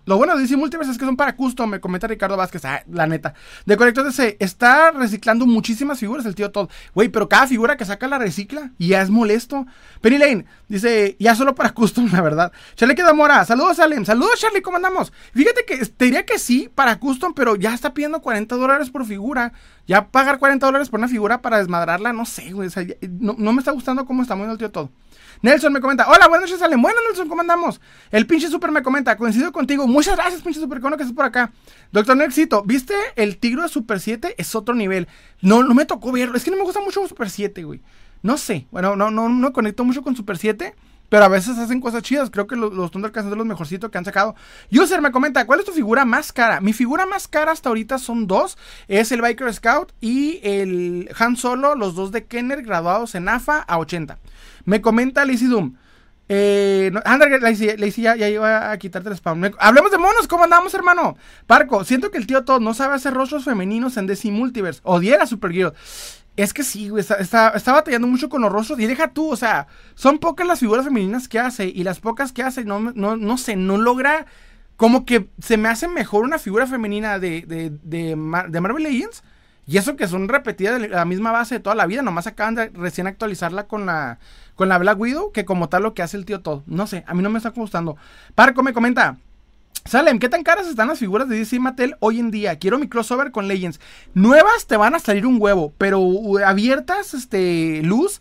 [0.05, 2.83] lo bueno de DC Multiverse es que son para custom, me comenta Ricardo Vázquez, ah,
[2.91, 3.35] la neta.
[3.65, 6.69] De Corrector DC, está reciclando muchísimas figuras el tío Todd.
[6.95, 9.67] Güey, pero cada figura que saca la recicla y ya es molesto.
[10.03, 12.53] Penny Lane dice, ya solo para custom, la verdad.
[12.75, 15.13] Charlie queda mora, saludos Alem, saludos Charlie, ¿cómo andamos?
[15.33, 19.07] Fíjate que te diría que sí, para custom, pero ya está pidiendo 40 dólares por
[19.07, 19.53] figura.
[19.87, 22.69] Ya pagar 40 dólares por una figura para desmadrarla, no sé, güey.
[23.19, 24.89] no, no, me está gustando cómo está moviendo el tío Todd.
[25.43, 26.77] Nelson me comenta, hola, buenas noches, Ale.
[26.77, 27.81] Bueno, Nelson, ¿cómo andamos?
[28.13, 29.89] El pinche super me comenta, coincido contigo.
[29.89, 31.51] Muchas gracias, pinche super, cono que estás por acá.
[31.91, 34.37] Doctor Nexito, ¿viste el Tigro de Super 7?
[34.39, 35.09] Es otro nivel.
[35.41, 36.37] No, no me tocó verlo.
[36.37, 37.83] Es que no me gusta mucho Super 7, güey.
[38.23, 38.69] No sé.
[38.71, 40.77] Bueno, no, no, no conecto mucho con Super 7.
[41.09, 42.31] Pero a veces hacen cosas chidas.
[42.31, 44.35] Creo que los, los Thundercats son de los mejorcitos que han sacado.
[44.71, 46.63] User me comenta, ¿cuál es tu figura más cara?
[46.63, 48.57] Mi figura más cara hasta ahorita son dos.
[48.89, 53.59] Es el Biker Scout y el Han Solo, los dos de Kenner graduados en AFA
[53.59, 54.19] a 80.
[54.65, 55.75] Me comenta Lizzie Doom.
[56.29, 57.03] Eh, no,
[57.41, 59.51] Lacey, ya, ya iba a quitarte el spam.
[59.59, 61.17] hablemos de monos, ¿cómo andamos, hermano?
[61.47, 64.81] Parco, siento que el tío Todd no sabe hacer rostros femeninos en DC Multiverse.
[64.85, 65.75] Odiera Supergirl.
[66.35, 68.81] Es que sí, güey, está, está, batallando mucho con los rostros.
[68.81, 71.67] Y deja tú, o sea, son pocas las figuras femeninas que hace.
[71.67, 74.25] Y las pocas que hace, no, no, no sé, no logra.
[74.77, 78.17] Como que se me hace mejor una figura femenina de, de, de,
[78.49, 79.23] de Marvel Legends
[79.67, 82.55] y eso que son repetidas de la misma base de toda la vida, nomás acaban
[82.55, 84.19] de recién actualizarla con la,
[84.55, 86.63] con la Black Widow, que como tal lo que hace el tío todo.
[86.67, 87.97] No sé, a mí no me está gustando.
[88.35, 89.17] Parco me comenta.
[89.85, 92.57] Salem, ¿qué tan caras están las figuras de DC Mattel hoy en día?
[92.59, 93.81] Quiero mi crossover con Legends.
[94.15, 96.01] Nuevas te van a salir un huevo, pero
[96.47, 98.21] abiertas, este, luz,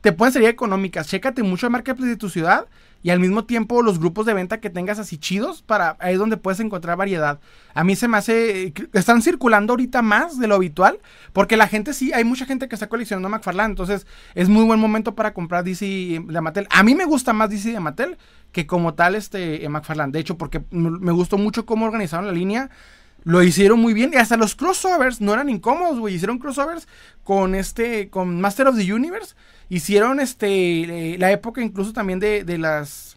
[0.00, 1.08] te pueden salir económicas.
[1.08, 2.66] Chécate mucho el marketplace de tu ciudad
[3.02, 6.18] y al mismo tiempo los grupos de venta que tengas así chidos para ahí es
[6.18, 7.40] donde puedes encontrar variedad.
[7.74, 10.98] A mí se me hace están circulando ahorita más de lo habitual
[11.32, 14.80] porque la gente sí, hay mucha gente que está coleccionando McFarlane, entonces es muy buen
[14.80, 15.84] momento para comprar DC
[16.26, 16.66] de Mattel.
[16.70, 18.18] A mí me gusta más DC de Mattel
[18.52, 22.70] que como tal este McFarlane, de hecho porque me gustó mucho cómo organizaron la línea.
[23.24, 26.14] Lo hicieron muy bien y hasta los crossovers no eran incómodos, güey.
[26.14, 26.88] Hicieron crossovers
[27.22, 29.34] con este, con Master of the Universe
[29.72, 33.16] Hicieron este la época incluso también de, de las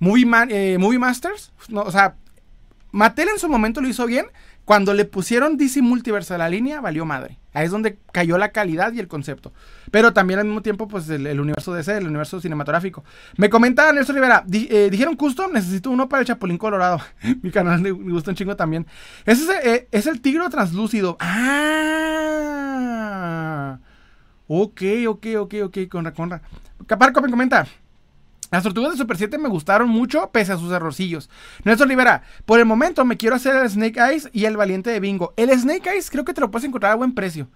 [0.00, 1.52] movie, eh, movie Masters.
[1.68, 2.16] No, o sea,
[2.90, 4.26] Mattel en su momento lo hizo bien.
[4.66, 7.38] Cuando le pusieron DC Multiverse a la línea, valió madre.
[7.52, 9.52] Ahí es donde cayó la calidad y el concepto.
[9.92, 13.04] Pero también al mismo tiempo, pues el, universo DC, el universo cinematográfico.
[13.36, 17.00] Me comenta Nelson Rivera, eh, dijeron custom, necesito uno para el Chapulín Colorado.
[17.42, 18.88] Mi canal me gusta un chingo también.
[19.24, 21.16] Ese es, eh, es el tigro translúcido.
[21.20, 22.26] Ah.
[24.48, 26.42] Ok, ok, ok, ok, conra, conra.
[26.88, 27.68] Caparco me comenta.
[28.50, 31.28] Las tortugas de Super 7 me gustaron mucho, pese a sus errorcillos.
[31.64, 35.00] Nelson Rivera, por el momento me quiero hacer el Snake Eyes y el Valiente de
[35.00, 35.34] Bingo.
[35.36, 37.48] El Snake Eyes creo que te lo puedes encontrar a buen precio.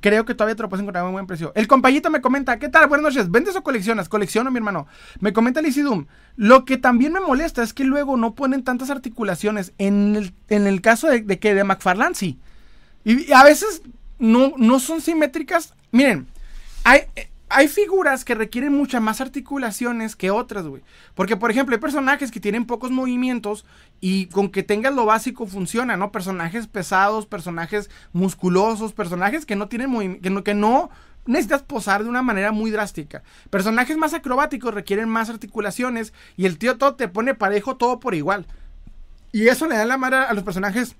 [0.00, 1.52] Creo que todavía te lo puedes encontrar a buen precio.
[1.54, 2.88] El compañito me comenta, ¿qué tal?
[2.88, 3.30] Buenas noches.
[3.30, 4.08] ¿Vendes o coleccionas?
[4.08, 4.86] Colecciono, mi hermano.
[5.20, 6.06] Me comenta Doom.
[6.36, 9.72] Lo que también me molesta es que luego no ponen tantas articulaciones.
[9.78, 12.38] En el, en el caso de, que de McFarlane sí.
[13.04, 13.82] Y, a veces
[14.18, 16.26] no, no son simétricas Miren,
[16.82, 17.02] hay,
[17.54, 20.82] hay figuras que requieren muchas más articulaciones que otras, güey.
[21.14, 23.64] Porque, por ejemplo, hay personajes que tienen pocos movimientos
[24.00, 26.10] y con que tengas lo básico funciona, ¿no?
[26.10, 30.90] Personajes pesados, personajes musculosos, personajes que no tienen que no, que no
[31.26, 33.22] necesitas posar de una manera muy drástica.
[33.50, 38.16] Personajes más acrobáticos requieren más articulaciones y el tío todo te pone parejo todo por
[38.16, 38.46] igual.
[39.30, 40.96] Y eso le da la madre a los personajes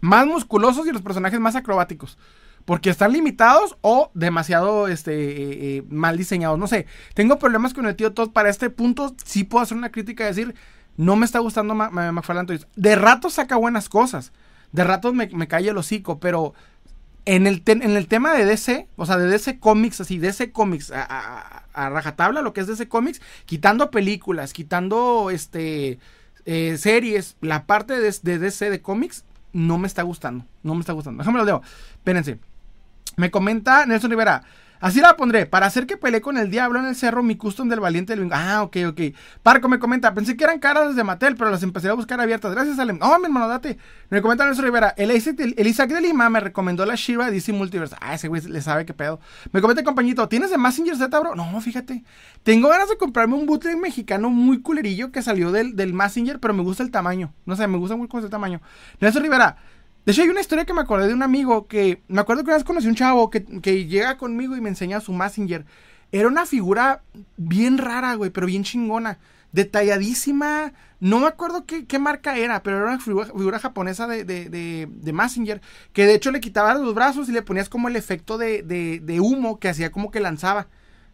[0.00, 2.16] más musculosos y a los personajes más acrobáticos.
[2.64, 6.58] Porque están limitados o demasiado este, eh, eh, mal diseñados.
[6.58, 8.30] No sé, tengo problemas con el tío Todd.
[8.30, 10.54] Para este punto sí puedo hacer una crítica y decir,
[10.96, 14.32] no me está gustando McFarlane De rato saca buenas cosas.
[14.72, 16.54] De rato me, me cae el hocico, pero
[17.26, 20.92] en el, en el tema de DC, o sea, de DC Comics, así, DC Comics,
[20.94, 25.98] a, rajatabla, lo que es DC Comics, quitando películas, quitando este
[26.44, 30.44] eh, series, la parte de, de, DC de cómics, no me está gustando.
[30.62, 31.22] No me está gustando.
[31.22, 31.62] Déjame lo leo.
[31.94, 32.38] Espérense.
[33.16, 34.42] Me comenta Nelson Rivera.
[34.84, 35.46] Así la pondré.
[35.46, 38.28] Para hacer que peleé con el diablo en el cerro, mi custom del valiente del
[38.32, 39.00] Ah, ok, ok.
[39.42, 40.12] Parco me comenta.
[40.12, 42.52] Pensé que eran caras de Mattel, pero las empecé a buscar abiertas.
[42.52, 42.98] Gracias, Alem.
[43.00, 43.78] Oh, mi hermano, date.
[44.10, 44.92] Me comenta Nelson Rivera.
[44.98, 47.96] El Isaac, de Lima me recomendó la Shiva DC Multiverse.
[47.98, 49.20] Ah, ese güey le sabe qué pedo.
[49.52, 50.28] Me comenta, compañito.
[50.28, 51.34] ¿Tienes de Messenger Z, bro?
[51.34, 52.04] No, fíjate.
[52.42, 56.52] Tengo ganas de comprarme un bootleg mexicano muy culerillo que salió del, del Messenger, pero
[56.52, 57.32] me gusta el tamaño.
[57.46, 58.60] No sé, me gusta muy el tamaño.
[59.00, 59.56] Nelson Rivera.
[60.04, 62.02] De hecho, hay una historia que me acordé de un amigo que.
[62.08, 63.40] Me acuerdo que una vez conocí a un chavo que,
[63.86, 65.64] llega conmigo y me enseña su Messenger.
[66.12, 67.02] Era una figura
[67.36, 69.18] bien rara, güey, pero bien chingona.
[69.52, 70.72] Detalladísima.
[71.00, 74.48] No me acuerdo qué, marca era, pero era una figura, japonesa de, de,
[74.88, 75.60] de, Messenger.
[75.92, 79.20] Que de hecho le quitaba los brazos y le ponías como el efecto de, de
[79.20, 80.68] humo que hacía como que lanzaba.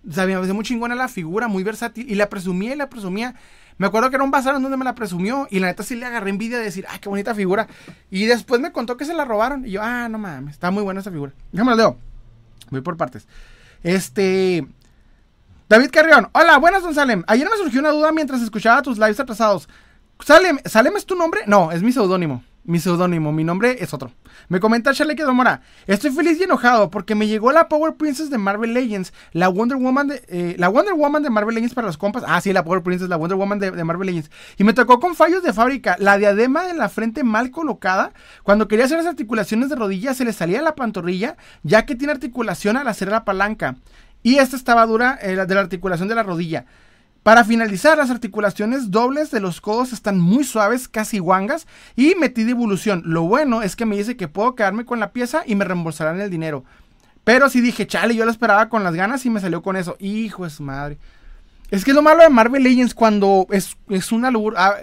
[0.09, 2.11] O sea, me pareció muy chingona la figura, muy versátil.
[2.11, 3.35] Y la presumía y la presumía.
[3.81, 5.97] Me acuerdo que era un bazar en donde me la presumió y la neta sí
[5.97, 7.67] le agarré envidia de decir, ay, qué bonita figura.
[8.11, 10.83] Y después me contó que se la robaron y yo, ah, no mames, está muy
[10.83, 11.33] buena esa figura.
[11.51, 11.99] Déjame la leo.
[12.69, 13.27] Voy por partes.
[13.83, 14.67] Este.
[15.67, 17.25] David Carrión, hola, buenas, don Salem.
[17.27, 19.67] Ayer me surgió una duda mientras escuchaba tus lives atrasados.
[20.23, 21.45] Salem, ¿Salem es tu nombre?
[21.47, 24.13] No, es mi seudónimo mi seudónimo, mi nombre es otro.
[24.49, 28.39] Me comenta Charlie Mora, estoy feliz y enojado porque me llegó la Power Princess de
[28.39, 31.97] Marvel Legends, la Wonder Woman de, eh, la Wonder Woman de Marvel Legends para los
[31.97, 32.25] compas.
[32.27, 34.31] Ah, sí, la Power Princess, la Wonder Woman de, Marvel Legends.
[34.59, 38.13] Y me tocó con fallos de fábrica, la diadema de la frente mal colocada.
[38.43, 42.13] Cuando quería hacer las articulaciones de rodillas se le salía la pantorrilla, ya que tiene
[42.13, 43.77] articulación al hacer la palanca.
[44.23, 46.67] Y esta estaba dura eh, de la articulación de la rodilla.
[47.23, 52.45] Para finalizar, las articulaciones dobles de los codos están muy suaves, casi guangas, y metí
[52.45, 53.03] de evolución.
[53.05, 56.21] Lo bueno es que me dice que puedo quedarme con la pieza y me reembolsarán
[56.21, 56.65] el dinero.
[57.25, 59.97] Pero si dije, chale, yo lo esperaba con las ganas y me salió con eso.
[59.99, 60.99] Hijo de su madre.
[61.71, 64.67] Es que es lo malo de Marvel Legends cuando es, es una locura.
[64.67, 64.77] Ah,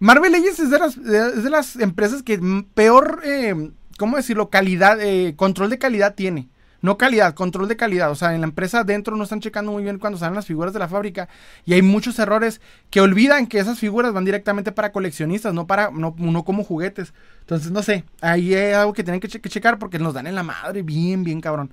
[0.00, 2.40] Marvel Legends es de las, de las empresas que
[2.74, 4.50] peor, eh, ¿cómo decirlo?
[4.50, 6.48] Calidad, eh, control de calidad tiene.
[6.82, 8.10] No calidad, control de calidad.
[8.10, 10.72] O sea, en la empresa adentro no están checando muy bien cuando salen las figuras
[10.72, 11.28] de la fábrica.
[11.64, 15.90] Y hay muchos errores que olvidan que esas figuras van directamente para coleccionistas, no para,
[15.92, 16.14] no,
[16.44, 17.14] como juguetes.
[17.40, 20.42] Entonces, no sé, ahí hay algo que tienen que, checar porque nos dan en la
[20.42, 21.70] madre, bien, bien cabrón.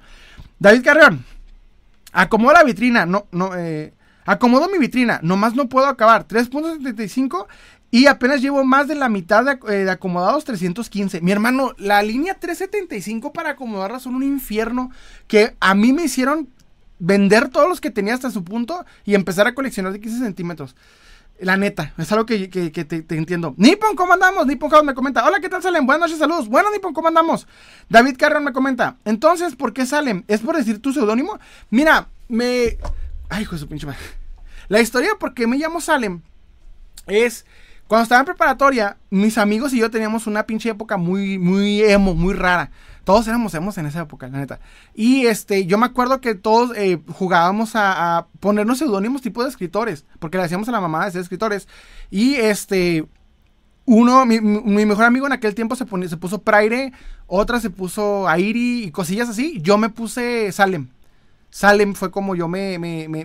[0.59, 1.25] David Carreón,
[2.11, 3.93] acomodo la vitrina, no, no, eh,
[4.25, 6.27] acomodo mi vitrina, nomás no puedo acabar.
[6.27, 7.47] 3.75
[7.91, 11.21] y apenas llevo más de la mitad de, eh, acomodados 315.
[11.21, 14.91] Mi hermano, la línea 375 para acomodarla son un infierno
[15.27, 16.49] que a mí me hicieron
[16.99, 20.75] vender todos los que tenía hasta su punto y empezar a coleccionar de 15 centímetros.
[21.39, 23.53] La neta, es algo que, te, entiendo.
[23.55, 24.45] Nippon, ¿cómo andamos?
[24.45, 25.25] Nippon me comenta.
[25.25, 25.85] Hola, ¿qué tal salen?
[25.85, 26.49] Buenas noches, saludos.
[26.49, 27.47] Bueno, Nippon, ¿cómo andamos?
[27.87, 28.97] David Carrion me comenta.
[29.05, 30.25] Entonces, ¿por qué salen?
[30.27, 31.39] ¿Es por decir tu seudónimo?
[31.69, 32.77] Mira, me...
[33.29, 33.99] Ay, hijo de su pinche madre.
[34.67, 36.21] La historia por qué me llamo Salem
[37.07, 37.45] es
[37.89, 42.13] cuando estaba en preparatoria, mis amigos y yo teníamos una pinche época muy, muy emo,
[42.13, 42.69] muy rara.
[43.03, 44.59] Todos éramos emos en esa época, la neta.
[44.93, 50.05] Y este, yo me acuerdo que todos eh, jugábamos a, ponernos seudónimos tipo de escritores,
[50.19, 51.67] porque le hacíamos a la mamá de ser escritores.
[52.11, 53.07] Y este,
[53.85, 56.93] uno, mi, mejor amigo en aquel tiempo se, se puso Praire,
[57.25, 59.59] otra se puso Airi y cosillas así.
[59.63, 60.89] Yo me puse Salem.
[61.49, 62.77] Salem fue como yo me,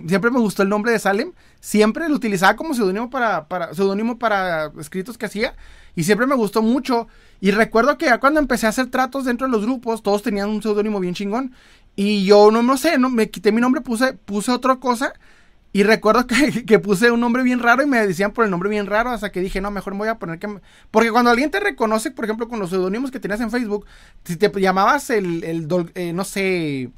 [0.07, 1.31] Siempre me gustó el nombre de Salem.
[1.59, 2.73] Siempre lo utilizaba como
[3.09, 5.55] para, para, seudónimo para escritos que hacía.
[5.95, 7.07] Y siempre me gustó mucho.
[7.39, 10.49] Y recuerdo que ya cuando empecé a hacer tratos dentro de los grupos, todos tenían
[10.49, 11.53] un seudónimo bien chingón.
[11.95, 15.13] Y yo no, no sé, no, me quité mi nombre, puse, puse otra cosa.
[15.71, 18.69] Y recuerdo que, que, puse un nombre bien raro y me decían por el nombre
[18.69, 20.47] bien raro, hasta que dije, no, mejor me voy a poner que...
[20.89, 23.85] Porque cuando alguien te reconoce, por ejemplo, con los seudónimos que tenías en Facebook,
[24.23, 26.89] si te llamabas el, el eh, no sé,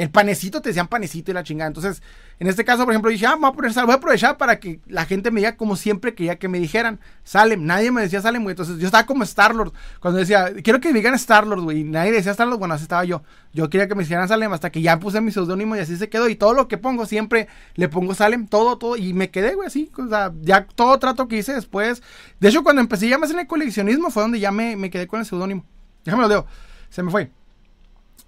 [0.00, 1.68] El panecito te decían panecito y la chingada.
[1.68, 2.02] Entonces,
[2.38, 4.80] en este caso, por ejemplo, dije, ah, voy a poner voy a aprovechar para que
[4.86, 7.66] la gente me diga como siempre quería que me dijeran Salem.
[7.66, 8.54] Nadie me decía Salem, güey.
[8.54, 9.74] Entonces, yo estaba como Star-Lord.
[10.00, 11.84] Cuando decía, quiero que me digan Star-Lord, güey.
[11.84, 13.22] Nadie decía Star-Lord, bueno, así estaba yo.
[13.52, 16.08] Yo quería que me dijeran Salem hasta que ya puse mi seudónimo y así se
[16.08, 16.30] quedó.
[16.30, 18.96] Y todo lo que pongo siempre le pongo Salem, todo, todo.
[18.96, 19.92] Y me quedé, güey, así.
[19.98, 22.02] O sea, ya todo trato que hice después.
[22.40, 25.06] De hecho, cuando empecé ya más en el coleccionismo fue donde ya me, me quedé
[25.06, 25.66] con el seudónimo.
[26.06, 26.46] Déjame lo digo.
[26.88, 27.30] Se me fue.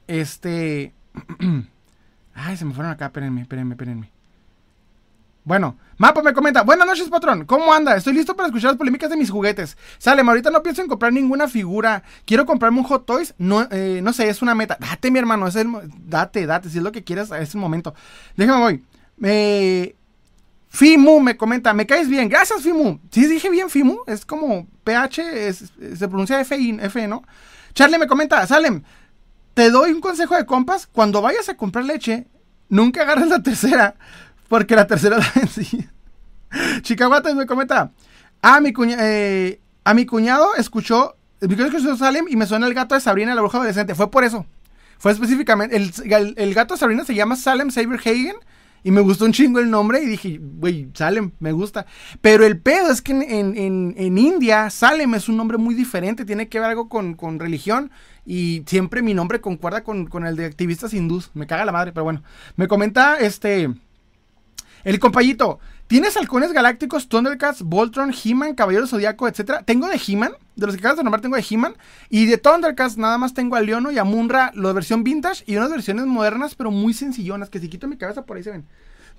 [0.06, 0.92] Este.
[2.34, 4.10] Ay, se me fueron acá, espérenme, espérenme, espérenme.
[5.44, 7.96] Bueno, Mapo me comenta, buenas noches patrón, ¿cómo anda?
[7.96, 9.76] Estoy listo para escuchar las polémicas de mis juguetes.
[9.98, 12.04] Sale, ahorita no pienso en comprar ninguna figura.
[12.24, 14.76] Quiero comprarme un Hot Toys, no, eh, no sé, es una meta.
[14.78, 15.68] Date, mi hermano, es el,
[16.06, 17.92] date, date, si es lo que quieras, es el momento.
[18.36, 18.84] Déjame voy.
[19.22, 19.96] Eh,
[20.68, 22.98] Fimu me comenta, me caes bien, gracias Fimu.
[23.10, 27.24] Sí, dije bien Fimu, es como PH, se pronuncia F, F, ¿no?
[27.74, 28.82] Charlie me comenta, Salem,
[29.54, 32.26] te doy un consejo de compas, cuando vayas a comprar leche,
[32.68, 33.94] nunca agarres la tercera,
[34.48, 35.88] porque la tercera la vencí.
[36.82, 37.92] Chicaguates me comenta,
[38.42, 42.74] ah, mi eh, a mi cuñado escuchó, mi cuñado escuchó Salem y me suena el
[42.74, 44.46] gato de Sabrina, la bruja adolescente, fue por eso.
[44.98, 48.36] Fue específicamente, el, gato de Sabrina se llama Salem Saberhagen
[48.84, 51.86] y me gustó un chingo el nombre y dije, güey, Salem, me gusta.
[52.20, 56.60] Pero el pedo es que en, India, Salem es un nombre muy diferente, tiene que
[56.60, 57.90] ver algo con religión.
[58.24, 61.30] Y siempre mi nombre concuerda con, con, el de activistas hindús.
[61.34, 62.22] Me caga la madre, pero bueno.
[62.56, 63.70] Me comenta este.
[64.84, 65.60] El compañito.
[65.86, 69.62] ¿Tienes halcones galácticos, Thundercats, Voltron, He-Man, Caballero Zodíaco, etcétera?
[69.62, 71.74] Tengo de He-Man, de los que acabas de nombrar tengo de He-Man.
[72.08, 75.56] Y de Thundercats nada más tengo a Leono y a Munra, la versión vintage y
[75.56, 78.64] unas versiones modernas, pero muy sencillonas, que si quito mi cabeza por ahí se ven.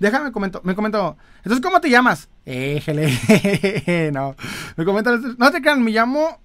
[0.00, 1.16] Déjame comento, me comentó.
[1.38, 2.28] Entonces, ¿cómo te llamas?
[2.44, 4.10] Éjele.
[4.12, 4.34] no.
[4.76, 6.40] Me comenta, no te crean, me llamo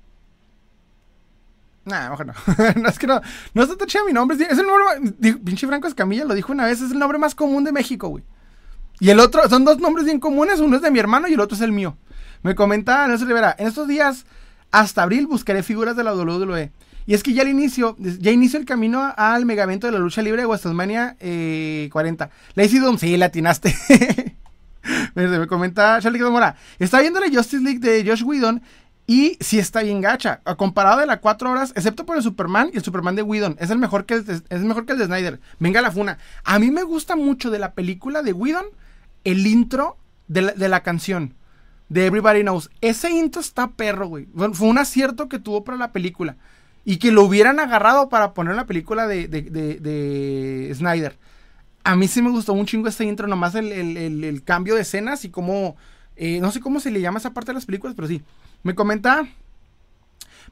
[1.89, 2.33] Nah, ojo no.
[2.75, 3.21] no, es que no.
[3.53, 4.37] No está chido mi nombre.
[4.49, 5.33] Es el nombre.
[5.43, 6.81] pinche Franco Escamilla lo dijo una vez.
[6.81, 8.23] Es el nombre más común de México, güey.
[8.99, 11.39] Y el otro, son dos nombres bien comunes, uno es de mi hermano y el
[11.39, 11.97] otro es el mío.
[12.43, 14.25] Me comenta Nelson Rivera, en estos días,
[14.71, 16.71] hasta abril, buscaré figuras de la WWE.
[17.05, 20.21] Y es que ya al inicio, ya inició el camino al megavento de la lucha
[20.21, 22.29] libre de WrestleMania eh, 40.
[22.55, 23.73] Lacey Doom, sí, latinaste.
[25.15, 28.61] me, comenta Charlie Mora, está viendo la Justice League de Josh Whedon
[29.09, 30.41] y sí está bien gacha.
[30.55, 33.57] Comparado de las 4 horas, excepto por el Superman y el Superman de Whedon.
[33.59, 35.39] Es el mejor que el de, mejor que el de Snyder.
[35.57, 36.19] Venga la funa.
[36.43, 38.67] A mí me gusta mucho de la película de Whedon
[39.23, 41.33] el intro de la, canción
[41.89, 42.69] de Everybody Knows.
[42.81, 44.27] Ese intro está perro, güey.
[44.53, 46.37] Fue un acierto que tuvo para la película.
[46.85, 51.17] Y que lo hubieran agarrado para poner en la película de, de, Snyder.
[51.83, 55.29] A mí sí me gustó un chingo este intro, nomás el, cambio de escenas y
[55.29, 55.77] cómo...
[56.15, 58.21] Eh, no sé cómo se le llama esa parte de las películas, pero sí.
[58.63, 59.27] Me comenta...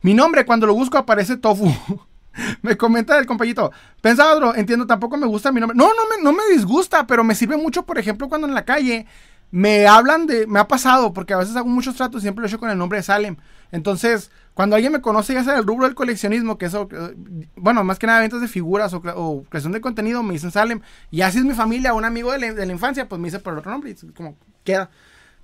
[0.02, 1.74] Mi nombre, cuando lo busco, aparece Tofu.
[2.62, 3.72] me comenta el compañito.
[4.02, 5.76] Pensaba, entiendo, tampoco me gusta mi nombre.
[5.78, 8.65] No, no me, no me disgusta, pero me sirve mucho, por ejemplo, cuando en la
[8.65, 9.08] calle
[9.52, 10.46] me hablan de.
[10.48, 12.78] Me ha pasado, porque a veces hago muchos tratos, siempre lo he hecho con el
[12.78, 13.38] nombre de Salem.
[13.72, 17.15] Entonces, cuando alguien me conoce, ya sea del rubro del coleccionismo, que eso, eh,
[17.56, 20.82] bueno, más que nada ventas de figuras o, creación de contenido, me dicen Salem.
[21.12, 23.60] Y así es mi familia, un amigo de la, infancia, pues me dice por el
[23.60, 23.91] otro nombre.
[23.91, 24.89] Y como queda.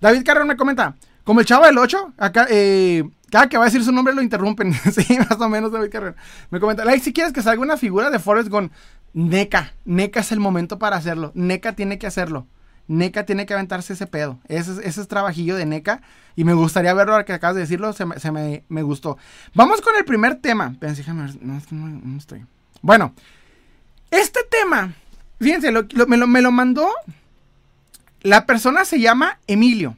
[0.01, 0.95] David Carrero me comenta.
[1.23, 4.21] Como el chavo del 8, acá, eh, cada que va a decir su nombre lo
[4.21, 4.73] interrumpen.
[4.91, 6.15] sí, más o menos David Carrera.
[6.49, 8.71] Me comenta, like, si quieres que salga una figura de Forrest Gump,
[9.13, 11.31] NECA, NECA es el momento para hacerlo.
[11.33, 12.47] NECA tiene que hacerlo.
[12.87, 14.39] NECA tiene que aventarse ese pedo.
[14.49, 16.01] Ese, ese es trabajillo de NECA.
[16.35, 19.17] Y me gustaría verlo, ahora que acabas de decirlo, se, me, se me, me, gustó.
[19.53, 20.75] Vamos con el primer tema.
[20.79, 22.45] déjame no, no, estoy.
[22.81, 23.13] Bueno,
[24.11, 24.93] este tema,
[25.39, 26.89] fíjense, me, lo, me lo mandó.
[28.21, 29.95] La persona se llama Emilio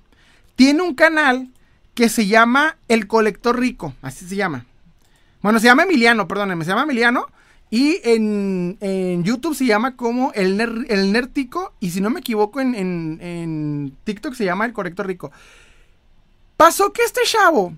[0.55, 1.49] tiene un canal
[1.93, 4.65] que se llama El Colector Rico, así se llama.
[5.41, 7.27] Bueno, se llama Emiliano, perdónenme, se llama Emiliano.
[7.69, 11.73] Y en, YouTube se llama como El, el Nertico.
[11.79, 15.31] Y si no me equivoco, en, en, TikTok se llama El Colector Rico.
[16.57, 17.73] Pasó que este chavo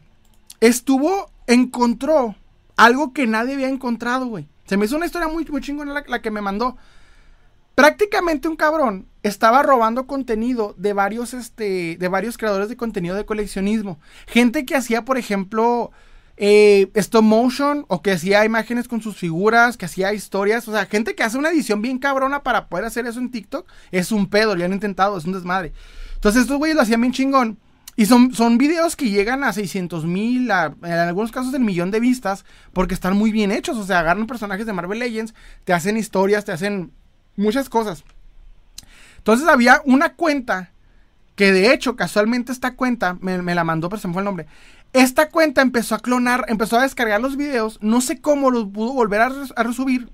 [0.59, 2.35] estuvo, encontró
[2.75, 4.47] algo que nadie había encontrado, güey.
[4.65, 6.77] Se me hizo una historia muy, muy chingona la que me mandó
[7.75, 13.25] prácticamente un cabrón estaba robando contenido de varios, este, de varios creadores de contenido de
[13.25, 13.99] coleccionismo.
[14.27, 15.91] Gente que hacía, por ejemplo,
[16.37, 20.67] eh, stop motion o que hacía imágenes con sus figuras, que hacía historias.
[20.67, 23.67] O sea, gente que hace una edición bien cabrona para poder hacer eso en TikTok.
[23.91, 25.73] Es un pedo, lo han intentado, es un desmadre.
[26.15, 27.59] Entonces estos güeyes lo hacían bien chingón.
[27.95, 31.99] Y son, son videos que llegan a 600 mil, en algunos casos el millón de
[31.99, 33.75] vistas, porque están muy bien hechos.
[33.77, 36.91] O sea, agarran personajes de Marvel Legends, te hacen historias, te hacen
[37.35, 38.03] muchas cosas.
[39.27, 40.71] Entonces había una cuenta
[41.35, 44.47] que de hecho casualmente esta cuenta me, la mandó, pero se me fue el nombre.
[44.93, 48.93] Esta cuenta empezó a clonar, empezó a descargar los videos, no sé cómo los pudo
[48.93, 50.09] volver a, resubir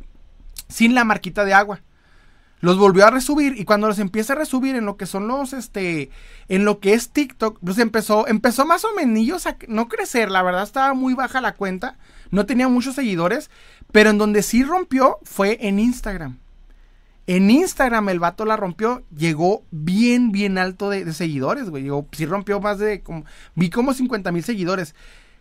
[0.67, 1.81] sin la marquita de agua.
[2.59, 5.53] los volvió a resubir y cuando los empieza a resubir en lo que son los,
[5.53, 6.09] este,
[6.47, 10.41] en lo que es TikTok, pues empezó, empezó más o menos a no crecer, la
[10.41, 11.99] verdad estaba muy baja la cuenta,
[12.31, 13.51] no tenía muchos seguidores,
[13.91, 16.39] pero en donde sí rompió fue en Instagram.
[17.25, 21.83] En Instagram el vato la rompió, llegó bien, bien alto de, seguidores, güey.
[21.83, 23.23] Llegó, sí rompió más de, como,
[23.55, 24.93] vi como 50 mil seguidores.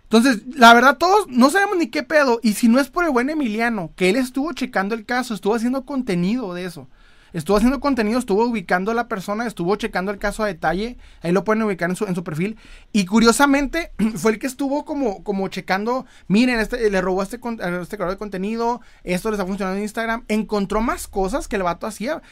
[0.04, 2.38] Entonces, la verdad, todos no sabemos ni qué pedo.
[2.42, 5.54] Y si no es por el buen Emiliano, que él estuvo checando el caso, estuvo
[5.54, 6.88] haciendo contenido de eso.
[7.32, 10.98] Estuvo haciendo contenido, estuvo ubicando a la persona, estuvo checando el caso a detalle.
[11.22, 12.58] Ahí lo pueden ubicar en su, en su perfil.
[12.92, 16.06] Y curiosamente, fue el que estuvo como, como checando.
[16.28, 18.80] Miren, este, le robó este, este creador de contenido.
[19.02, 20.24] Esto les está funcionando en Instagram.
[20.28, 22.22] Encontró más cosas que el vato hacía.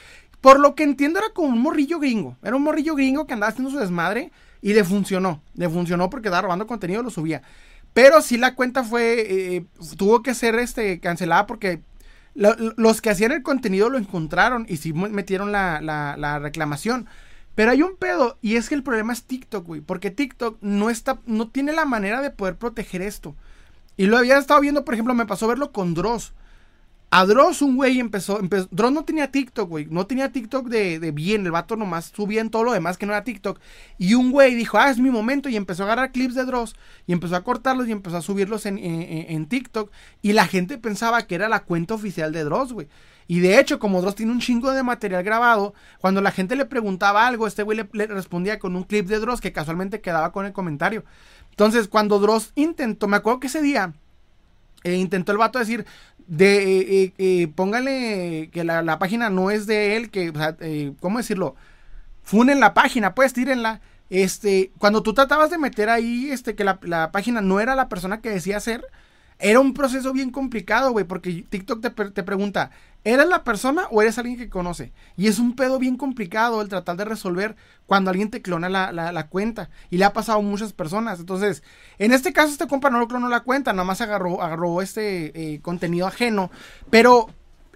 [0.41, 2.37] Por lo que entiendo, era como un morrillo gringo.
[2.43, 4.33] Era un morrillo gringo que andaba haciendo su desmadre.
[4.63, 5.43] Y le funcionó.
[5.55, 7.43] Le funcionó porque estaba robando contenido, lo subía.
[7.93, 9.65] Pero sí la cuenta fue, eh,
[9.97, 11.81] tuvo que ser este, cancelada porque
[12.35, 17.07] los que hacían el contenido lo encontraron y sí metieron la, la, reclamación.
[17.55, 19.81] Pero hay un pedo y es que el problema es TikTok, güey.
[19.81, 23.35] Porque TikTok no está, no tiene la manera de poder proteger esto.
[23.97, 26.33] Y lo había estado viendo, por ejemplo, me pasó verlo con Dross.
[27.13, 29.87] A Dross, un güey empezó, empezó, Dross no tenía TikTok, güey.
[29.91, 31.45] No tenía TikTok de, bien.
[31.45, 33.59] El vato nomás subía en todo lo demás que no era TikTok.
[33.99, 35.49] Y un güey dijo, ah, es mi momento.
[35.49, 36.77] Y empezó a agarrar clips de Dross.
[37.09, 39.91] Y empezó a cortarlos y empezó a subirlos en, en, TikTok.
[40.23, 42.87] Y la gente pensaba que era la cuenta oficial de Dross, güey.
[43.27, 46.65] Y de hecho, como Dross tiene un chingo de material grabado, cuando la gente le
[46.65, 50.47] preguntaba algo, este güey le, respondía con un clip de Dross que casualmente quedaba con
[50.47, 51.05] el comentario.
[51.51, 53.95] Entonces, cuando Dross intentó, me acuerdo que ese día
[54.85, 55.87] eh, intentó el vato decir,
[56.31, 60.57] de eh, eh, eh, póngale que la, página no es de él, que, o sea,
[61.01, 61.57] ¿cómo decirlo?
[62.23, 63.81] Funen la página, pues tírenla.
[64.11, 67.89] Este, cuando tú tratabas de meter ahí, este, que la, la página no era la
[67.89, 68.85] persona que decía ser,
[69.41, 72.71] era un proceso bien complicado, güey, porque TikTok te, te, pregunta,
[73.05, 74.93] ¿eres la persona o eres alguien que conoce?
[75.17, 78.93] Y es un pedo bien complicado el tratar de resolver cuando alguien te clona la,
[78.93, 79.71] la, cuenta.
[79.91, 81.21] Y le ha pasado a muchas personas.
[81.21, 81.63] Entonces,
[81.99, 85.55] en este caso, este compa no lo clonó la cuenta, nada más agarró, agarró este
[85.55, 86.51] eh, contenido ajeno.
[86.91, 87.29] Pero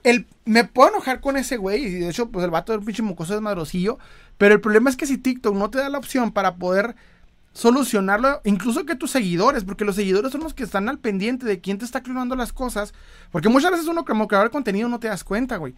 [0.03, 1.85] el, me puedo enojar con ese güey.
[1.85, 3.99] Y de hecho, pues el vato del pinche mocoso es madrosillo.
[4.39, 6.95] Pero el problema es que si TikTok no te da la opción para poder
[7.55, 11.61] solucionarlo, incluso que tus seguidores, porque los seguidores son los que están al pendiente de
[11.61, 12.93] quién te está clonando las cosas,
[13.31, 15.75] porque muchas veces uno como creador de contenido no te das cuenta, güey.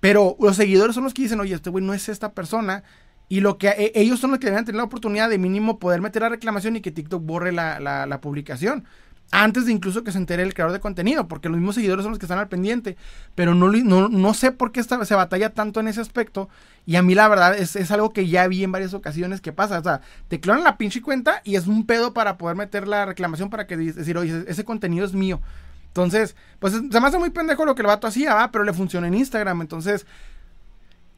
[0.00, 2.84] Pero los seguidores son los que dicen, oye, este güey no es esta persona,
[3.28, 6.02] y lo que e, ellos son los que deben tener la oportunidad de mínimo poder
[6.02, 8.84] meter la reclamación y que TikTok borre la, la, la publicación
[9.30, 12.12] antes de incluso que se entere el creador de contenido, porque los mismos seguidores son
[12.12, 12.96] los que están al pendiente,
[13.34, 16.48] pero no, no, no sé por qué se batalla tanto en ese aspecto,
[16.86, 19.52] y a mí la verdad es, es, algo que ya vi en varias ocasiones que
[19.52, 22.86] pasa, o sea, te clonan la pinche cuenta y es un pedo para poder meter
[22.86, 25.40] la reclamación para que decir, oye, ese contenido es mío.
[25.88, 29.06] Entonces, pues se me hace muy pendejo lo que el vato hacía, pero le funciona
[29.06, 30.06] en Instagram, entonces,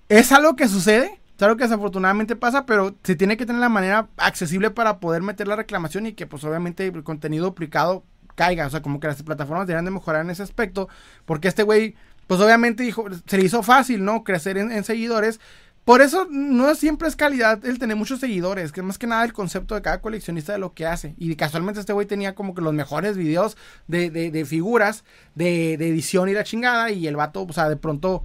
[0.08, 4.08] es algo que sucede, Claro que desafortunadamente pasa, pero se tiene que tener la manera
[4.16, 8.04] accesible para poder meter la reclamación y que pues obviamente el contenido duplicado
[8.36, 8.66] caiga.
[8.66, 10.88] O sea, como que las plataformas deberían de mejorar en ese aspecto.
[11.24, 11.96] Porque este güey,
[12.28, 14.22] pues obviamente dijo, se le hizo fácil, ¿no?
[14.22, 15.40] Crecer en, seguidores.
[15.84, 19.24] Por eso no siempre es calidad el tener muchos seguidores, que es más que nada
[19.24, 21.14] el concepto de cada coleccionista de lo que hace.
[21.16, 25.04] Y casualmente este güey tenía como que los mejores videos de, de, figuras,
[25.36, 26.90] de, de, edición y la chingada.
[26.90, 28.24] Y el vato, o sea, de pronto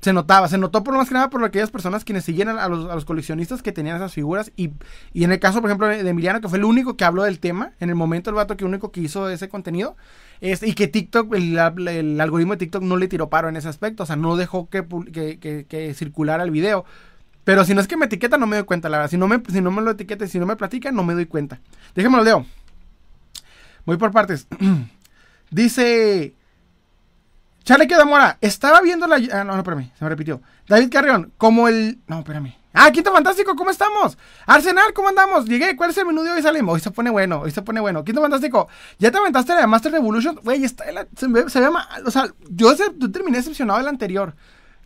[0.00, 2.68] se notaba, se notó por lo más que nada por aquellas personas quienes seguían a
[2.68, 4.52] los, coleccionistas que tenían esas figuras.
[4.56, 4.70] Y,
[5.12, 7.40] y, en el caso, por ejemplo, de Emiliano, que fue el único que habló del
[7.40, 9.96] tema, en el momento el vato que único que hizo ese contenido,
[10.40, 11.58] y que TikTok, el,
[12.20, 14.86] algoritmo de TikTok no le tiró paro en ese aspecto, o sea, no dejó que,
[15.12, 16.84] que, que, circulara el video.
[17.42, 19.10] Pero si no es que me etiqueta, no me doy cuenta, la verdad.
[19.10, 21.14] Si no me, si no me lo etiqueta y si no me platica, no me
[21.14, 21.60] doy cuenta.
[21.94, 22.46] Déjenme lo leo.
[23.84, 24.46] Voy por partes.
[25.50, 26.34] Dice
[27.68, 29.16] Charlie de Mora, estaba viendo la.
[29.30, 30.40] Ah, no, no, espérame, se me repitió.
[30.68, 31.98] David Carrión, como el.
[32.06, 32.54] No, espérame.
[32.72, 34.16] Ah, Quinto Fantástico, ¿cómo estamos?
[34.46, 35.44] Arsenal, ¿cómo andamos?
[35.44, 36.40] Llegué, ¿cuál es el menú de hoy?
[36.40, 36.76] Salimos.
[36.76, 38.04] Hoy se pone bueno, hoy se pone bueno.
[38.04, 40.40] Quinto Fantástico, ¿ya te aventaste la Master Revolution?
[40.42, 41.86] Güey, está, se, ve, mal.
[42.06, 42.74] O sea, yo,
[43.12, 44.34] terminé decepcionado del anterior.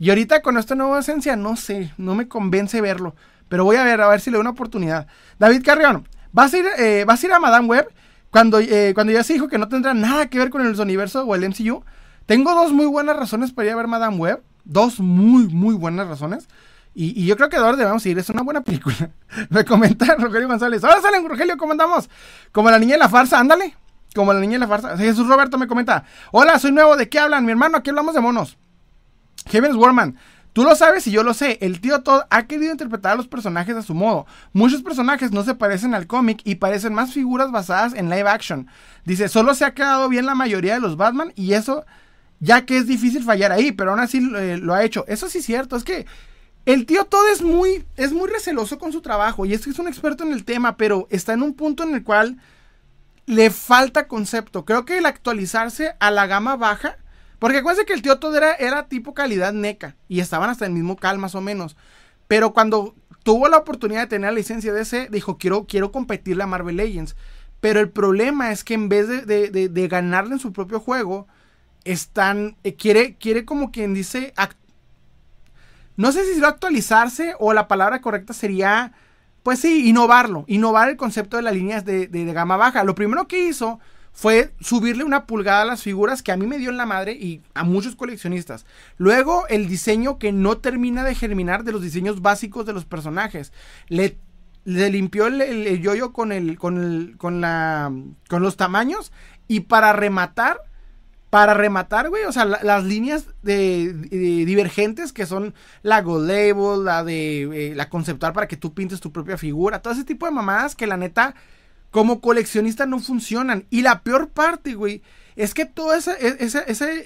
[0.00, 3.14] Y ahorita con esta nueva esencia, no sé, no me convence verlo.
[3.48, 5.06] Pero voy a ver, a ver si le doy una oportunidad.
[5.38, 7.92] David Carrión, ¿vas a ir, eh, ¿vas a, ir a Madame Web?
[8.30, 11.24] Cuando, eh, cuando ya se dijo que no tendrá nada que ver con el universo
[11.24, 11.84] o el MCU.
[12.26, 14.42] Tengo dos muy buenas razones para ir a ver Madame Web.
[14.64, 16.48] Dos muy, muy buenas razones.
[16.94, 18.18] Y, yo creo que ahora debemos ir.
[18.18, 19.10] Es una buena película.
[19.50, 20.84] Me comenta Rogelio González.
[20.84, 22.08] Ahora salen, Rogelio, ¿cómo andamos?
[22.52, 23.76] Como la niña de la farsa, ándale.
[24.14, 24.96] Como la niña de la farsa.
[24.96, 26.04] Jesús Roberto me comenta.
[26.30, 26.96] Hola, soy nuevo.
[26.96, 27.44] ¿De qué hablan?
[27.44, 28.58] Mi hermano, aquí hablamos de monos.
[29.46, 30.16] Heavens Warman.
[30.52, 31.56] Tú lo sabes y yo lo sé.
[31.62, 34.26] El tío Todd ha querido interpretar a los personajes a su modo.
[34.52, 38.68] Muchos personajes no se parecen al cómic y parecen más figuras basadas en live action.
[39.06, 41.86] Dice, solo se ha quedado bien la mayoría de los Batman y eso
[42.42, 45.04] ya que es difícil fallar ahí, pero aún así eh, lo ha hecho.
[45.06, 46.06] Eso sí es cierto, es que
[46.66, 49.78] el tío todo es muy, es muy receloso con su trabajo y es que es
[49.78, 52.38] un experto en el tema, pero está en un punto en el cual
[53.26, 54.64] le falta concepto.
[54.64, 56.96] Creo que el actualizarse a la gama baja,
[57.38, 60.72] porque acuérdense que el tío todo era, era tipo calidad NECA y estaban hasta el
[60.72, 61.76] mismo cal más o menos.
[62.26, 66.42] Pero cuando tuvo la oportunidad de tener la licencia de ese, dijo, quiero, quiero competirle
[66.42, 67.14] a Marvel Legends.
[67.60, 71.28] Pero el problema es que en vez de, ganarle en su propio juego,
[71.84, 74.32] están, eh, quiere, quiere como quien dice,
[75.96, 78.92] no sé si lo actualizarse o la palabra correcta sería,
[79.42, 82.84] pues sí, innovarlo, innovar el concepto de las líneas de, de, gama baja.
[82.84, 83.78] Lo primero que hizo
[84.12, 87.12] fue subirle una pulgada a las figuras que a mí me dio en la madre
[87.12, 88.66] y a muchos coleccionistas.
[88.98, 93.52] Luego el diseño que no termina de germinar de los diseños básicos de los personajes.
[93.88, 94.18] Le
[94.64, 97.92] limpió el, yoyo con el, con el, con la,
[98.28, 99.12] con los tamaños
[99.48, 100.60] y para rematar,
[101.32, 107.04] para rematar, güey, o sea, las líneas de, divergentes que son la Gold Label, la
[107.04, 110.32] de eh, la conceptual para que tú pintes tu propia figura, todo ese tipo de
[110.32, 111.34] mamadas que la neta,
[111.90, 113.64] como coleccionista no funcionan.
[113.70, 115.00] Y la peor parte, güey,
[115.34, 116.36] es que todas e,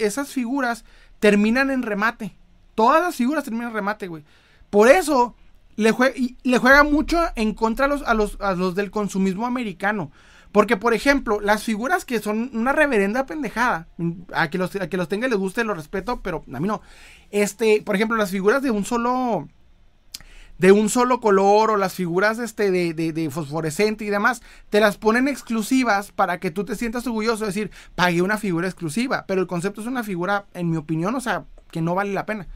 [0.01, 0.85] esas figuras
[1.20, 2.35] terminan en remate.
[2.74, 4.24] Todas las figuras terminan en remate, güey.
[4.70, 5.37] Por eso,
[5.77, 10.11] le, juega mucho en contra a los del consumismo americano.
[10.57, 13.88] Porque, por ejemplo, las figuras que son una reverenda pendejada,
[14.32, 16.80] a que los, a que los tenga les guste, lo respeto, pero a mí no.
[17.30, 19.48] Este, por ejemplo, las figuras de un solo
[20.57, 24.40] de un solo color o las figuras este, de, de, de, fosforescente y demás,
[24.70, 28.66] te las ponen exclusivas para que tú te sientas orgulloso de decir, pagué una figura
[28.66, 32.14] exclusiva, pero el concepto es una figura, en mi opinión, o sea, que no vale
[32.14, 32.46] la pena.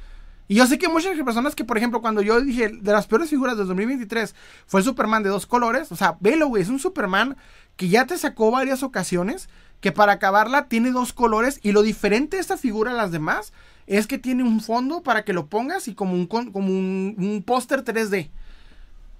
[0.51, 3.31] Y yo sé que muchas personas que, por ejemplo, cuando yo dije de las peores
[3.31, 4.35] figuras del 2023
[4.67, 7.37] fue Superman de dos colores, o sea, velo, güey, es un Superman
[7.77, 9.49] que ya te sacó varias ocasiones,
[9.79, 13.53] que para acabarla tiene dos colores y lo diferente de esta figura a las demás
[13.87, 17.45] es que tiene un fondo para que lo pongas y como un, como un, un
[17.47, 18.31] póster 3D.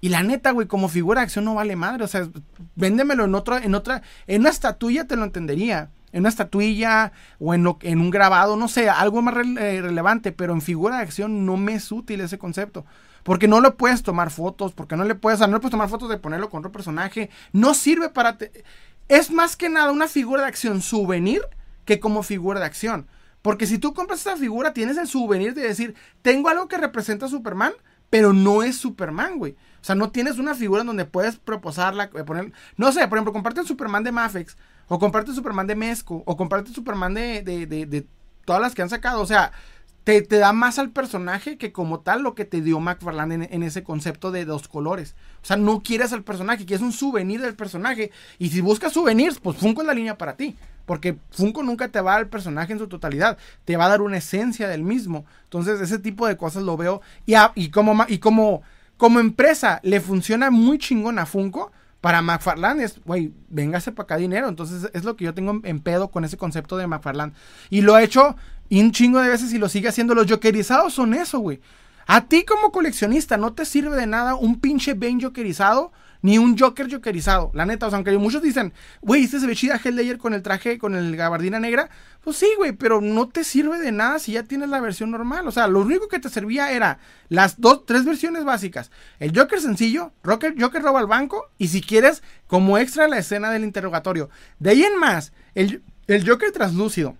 [0.01, 2.03] Y la neta, güey, como figura de acción no vale madre.
[2.03, 2.27] O sea,
[2.75, 7.53] véndemelo en otra, en otra, en una estatuilla te lo entendería en una estatuilla o
[7.53, 11.45] en, en un grabado, no sé, algo más eh, relevante, pero en figura de acción
[11.45, 12.85] no me es útil ese concepto.
[13.23, 16.09] Porque no le puedes tomar fotos, porque no le puedes, no le puedes tomar fotos
[16.09, 17.29] de ponerlo con otro personaje.
[17.53, 18.37] No sirve para...
[19.07, 21.41] es más que nada una figura de acción souvenir
[21.85, 23.07] que como figura de acción.
[23.41, 27.25] Porque si tú compras esta figura, tienes el souvenir de decir, tengo algo que representa
[27.25, 27.73] a Superman,
[28.09, 29.53] pero no es Superman, güey.
[29.81, 32.51] O sea, no tienes una figura en donde puedes proposarla, eh, poner...
[32.77, 34.57] No sé, por ejemplo, comparte el Superman de Mafex
[34.93, 36.21] o comparte Superman de Mezco.
[36.25, 38.05] O comparte Superman de, de, de,
[38.43, 39.21] todas las que han sacado.
[39.21, 39.53] O sea,
[40.03, 43.63] te, te, da más al personaje que como tal lo que te dio McFarlane en,
[43.63, 45.15] ese concepto de dos colores.
[45.41, 48.11] O sea, no quieres al personaje, quieres un souvenir del personaje.
[48.37, 50.57] Y si buscas souvenirs, pues Funko es la línea para ti.
[50.85, 53.37] Porque Funko nunca te va a el personaje en su totalidad.
[53.63, 55.23] Te va a dar una esencia del mismo.
[55.45, 56.99] Entonces, ese tipo de cosas lo veo.
[57.25, 58.61] Y, y, como, y como,
[58.97, 61.71] como empresa le funciona muy chingón a Funko
[62.01, 64.49] para McFarland es, güey, véngase para acá dinero.
[64.49, 67.33] Entonces es lo que yo tengo en pedo con ese concepto de McFarland.
[67.69, 68.35] Y lo ha hecho
[68.71, 70.15] un chingo de veces y lo sigue haciendo.
[70.15, 71.61] Los jokerizados son eso, güey.
[72.07, 75.91] A ti como coleccionista no te sirve de nada un pinche Ben jokerizado
[76.21, 77.51] ni un Joker jokerizado.
[77.53, 79.79] La neta, o sea, aunque muchos dicen, güey, este se ve chida
[80.17, 81.89] con el traje, con el gabardina negra.
[82.23, 85.47] Pues sí, güey, pero no te sirve de nada si ya tienes la versión normal.
[85.47, 86.99] O sea, lo único que te servía era
[87.29, 88.91] las dos, tres versiones básicas.
[89.19, 93.49] El Joker sencillo, Joker, Joker roba al banco y si quieres, como extra la escena
[93.49, 94.29] del interrogatorio.
[94.59, 97.17] De ahí en más, el, el Joker translúcido,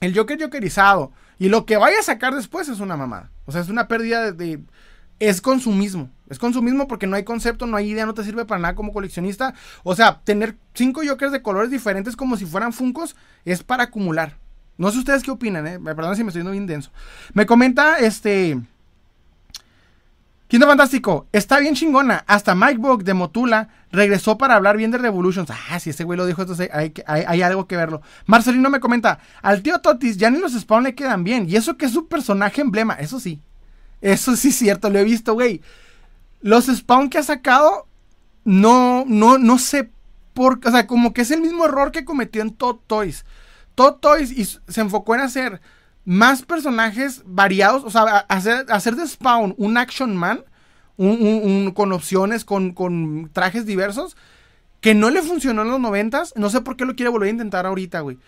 [0.00, 3.30] el Joker jokerizado y lo que vaya a sacar después es una mamada.
[3.46, 4.60] O sea, es una pérdida de
[5.20, 6.10] es consumismo.
[6.28, 8.92] Es consumismo porque no hay concepto, no hay idea, no te sirve para nada como
[8.92, 9.54] coleccionista.
[9.82, 14.36] O sea, tener cinco Jokers de colores diferentes como si fueran Funcos es para acumular.
[14.76, 15.80] No sé ustedes qué opinan, ¿eh?
[15.80, 16.90] Perdón si me estoy yendo bien denso.
[17.34, 18.60] Me comenta este.
[20.46, 22.24] Quinto Fantástico, está bien chingona.
[22.26, 25.50] Hasta Mike Book de Motula regresó para hablar bien de Revolutions.
[25.50, 28.00] Ah, si ese güey lo dijo, entonces hay, hay, algo que verlo.
[28.24, 31.50] Marcelino me comenta, al tío Totis ya ni los Spawn le quedan bien.
[31.50, 33.42] Y eso que es su personaje emblema, eso sí.
[34.00, 35.60] Eso sí es cierto, lo he visto, güey.
[36.40, 37.86] Los Spawn que ha sacado,
[38.44, 39.90] no, no, no sé
[40.32, 43.24] por O sea, como que es el mismo error que cometió en Todd Toys.
[43.74, 45.60] Todd Toys y se enfocó en hacer
[46.04, 47.82] más personajes variados.
[47.84, 50.44] O sea, hacer, hacer de Spawn un Action Man.
[50.96, 54.16] con opciones, con, con trajes diversos.
[54.80, 56.32] Que no le funcionó en los noventas.
[56.36, 58.18] No sé por qué lo quiere volver a intentar ahorita, güey.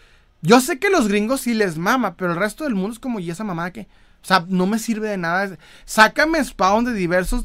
[0.43, 3.21] Yo sé que los gringos sí les mama, pero el resto del mundo es como,
[3.21, 3.89] ¿y esa mamada que
[4.23, 5.57] o sea, no me sirve de nada.
[5.85, 7.45] Sácame spawn de diversos.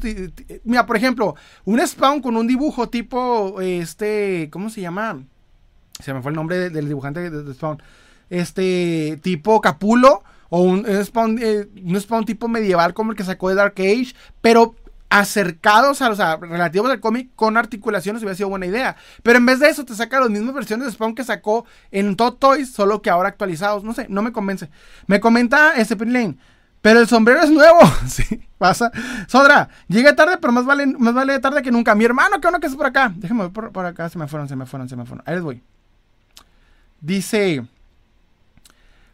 [0.64, 3.60] Mira, por ejemplo, un spawn con un dibujo tipo.
[3.60, 4.48] Este.
[4.50, 5.22] ¿Cómo se llama?
[6.00, 7.82] Se me fue el nombre del dibujante de, spawn.
[8.28, 13.48] este, tipo Capulo, o un, spawn, eh, un spawn tipo medieval como el que sacó
[13.48, 14.74] de Dark Age, pero
[15.08, 18.96] acercados a, o sea, relativos al cómic con articulaciones hubiera sido buena idea.
[19.22, 22.16] Pero en vez de eso te saca las mismas versiones de Spawn que sacó en
[22.16, 23.84] Tot Toys, solo que ahora actualizados.
[23.84, 24.68] No sé, no me convence.
[25.06, 26.36] Me comenta este Lane.
[26.82, 27.80] Pero el sombrero es nuevo.
[28.06, 28.24] sí,
[28.58, 28.90] pasa.
[29.26, 31.94] Sodra, llegué tarde, pero más vale, más vale tarde que nunca.
[31.94, 33.12] Mi hermano, qué bueno que es por acá.
[33.16, 34.08] Déjame por, por acá.
[34.08, 35.24] Se me fueron, se me fueron, se me fueron.
[35.26, 35.62] Ahí les voy.
[37.00, 37.64] Dice.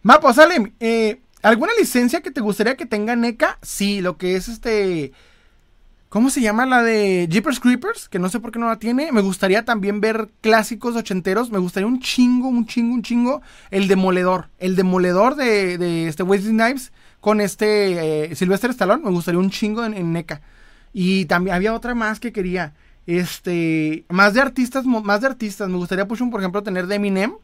[0.02, 3.58] Mapo, Salem, eh, ¿alguna licencia que te gustaría que tenga NECA?
[3.62, 5.12] Sí, lo que es este.
[6.08, 8.08] ¿Cómo se llama la de Jeepers Creepers?
[8.10, 9.12] Que no sé por qué no la tiene.
[9.12, 11.50] Me gustaría también ver clásicos ochenteros.
[11.50, 13.40] Me gustaría un chingo, un chingo, un chingo.
[13.70, 14.50] El Demoledor.
[14.58, 16.92] El Demoledor de, de este Wesley Knives
[17.22, 19.04] con este eh, Sylvester Stallone.
[19.04, 20.42] Me gustaría un chingo en, NECA.
[20.92, 22.74] Y también había otra más que quería.
[23.06, 24.04] Este.
[24.10, 25.68] Más de artistas, más de artistas.
[25.68, 27.34] Me gustaría, pues, por ejemplo, tener de Eminem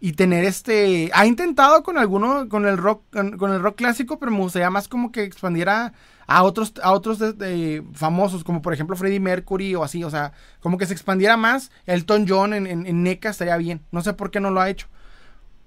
[0.00, 4.30] y tener este ha intentado con alguno con el rock con, el rock clásico pero
[4.30, 5.92] me gustaría más como que expandiera
[6.28, 7.18] a otros a otros
[7.94, 11.72] famosos como por ejemplo Freddie Mercury o así o sea como que se expandiera más
[11.84, 14.86] Elton John en, en, NECA estaría bien no sé por qué no lo ha hecho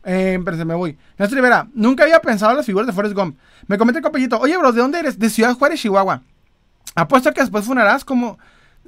[0.04, 3.38] eh, se me voy Néstor Rivera nunca había pensado en las figuras de Forrest Gump
[3.68, 5.20] me comenta el compañito oye bro ¿de dónde eres?
[5.20, 6.22] de Ciudad Juárez Chihuahua
[6.95, 8.39] apuesto que después funarás como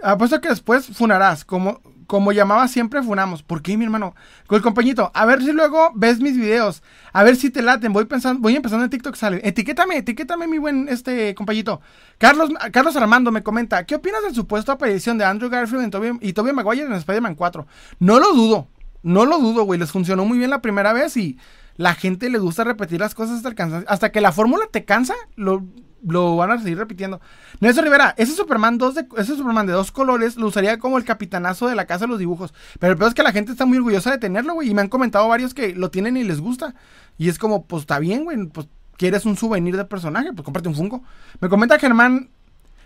[0.01, 1.82] apuesto que después funarás como
[2.14, 3.43] como llamaba siempre, funamos.
[3.43, 4.16] ¿Por qué, mi hermano?
[4.47, 5.11] Con el compañito.
[5.14, 6.84] A ver si luego ves mis videos.
[7.11, 7.93] A ver si te laten.
[7.93, 9.41] Voy pensando, voy empezando en TikTok sale.
[9.43, 11.82] Etiquétame, etiquétame, mi buen este compañito.
[12.18, 13.86] Carlos, Carlos Armando me comenta.
[13.86, 17.66] ¿Qué opinas del supuesto aparición de Andrew Garfield y Tobey Maguire en Spider-Man 4?
[17.99, 18.68] No lo dudo.
[19.04, 19.80] No lo dudo, güey.
[19.80, 21.38] Les funcionó muy bien la primera vez y
[21.76, 23.84] la gente le gusta repetir las cosas hasta.
[23.88, 25.64] Hasta que la fórmula te cansa, lo,
[26.08, 27.22] lo van a seguir repitiendo.
[27.60, 31.04] Nelson Rivera, ese Superman, dos de, ese Superman de dos colores lo usaría como el
[31.04, 32.54] capitanazo de la casa de los dibujos.
[32.80, 34.70] Pero el peor es que la gente está muy orgullosa de tenerlo, güey.
[34.70, 36.76] Y me han comentado varios que lo tienen y les gusta.
[37.18, 38.45] Y es como, pues está bien, güey.
[38.47, 41.04] Pues quieres un souvenir de personaje, pues cómprate un Funko.
[41.39, 42.30] Me comenta Germán.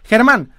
[0.03, 0.51] Germán.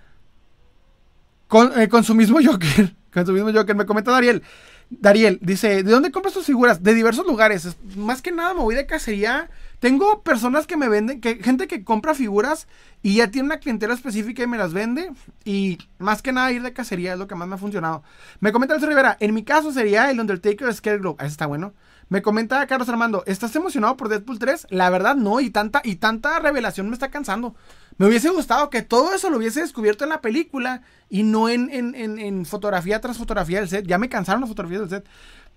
[1.47, 2.95] Con, eh, con su mismo Joker.
[3.13, 3.75] Con su mismo Joker.
[3.75, 4.43] Me comenta Dariel.
[4.91, 6.82] Dariel dice, ¿de dónde compras tus figuras?
[6.82, 7.76] De diversos lugares.
[7.97, 11.84] Más que nada me voy de cacería tengo personas que me venden, que, gente que
[11.84, 12.66] compra figuras
[13.01, 15.12] y ya tiene una clientela específica y me las vende.
[15.45, 18.03] Y más que nada ir de cacería es lo que más me ha funcionado.
[18.41, 21.16] Me comenta el Rivera, en mi caso sería el Undertaker Scarecrow.
[21.20, 21.74] Ese está bueno.
[22.09, 24.68] Me comenta Carlos Armando, ¿estás emocionado por Deadpool 3?
[24.70, 27.55] La verdad no, y tanta, y tanta revelación me está cansando.
[27.99, 31.68] Me hubiese gustado que todo eso lo hubiese descubierto en la película y no en,
[31.70, 33.86] en, en fotografía tras fotografía del set.
[33.86, 35.09] Ya me cansaron las fotografías del set.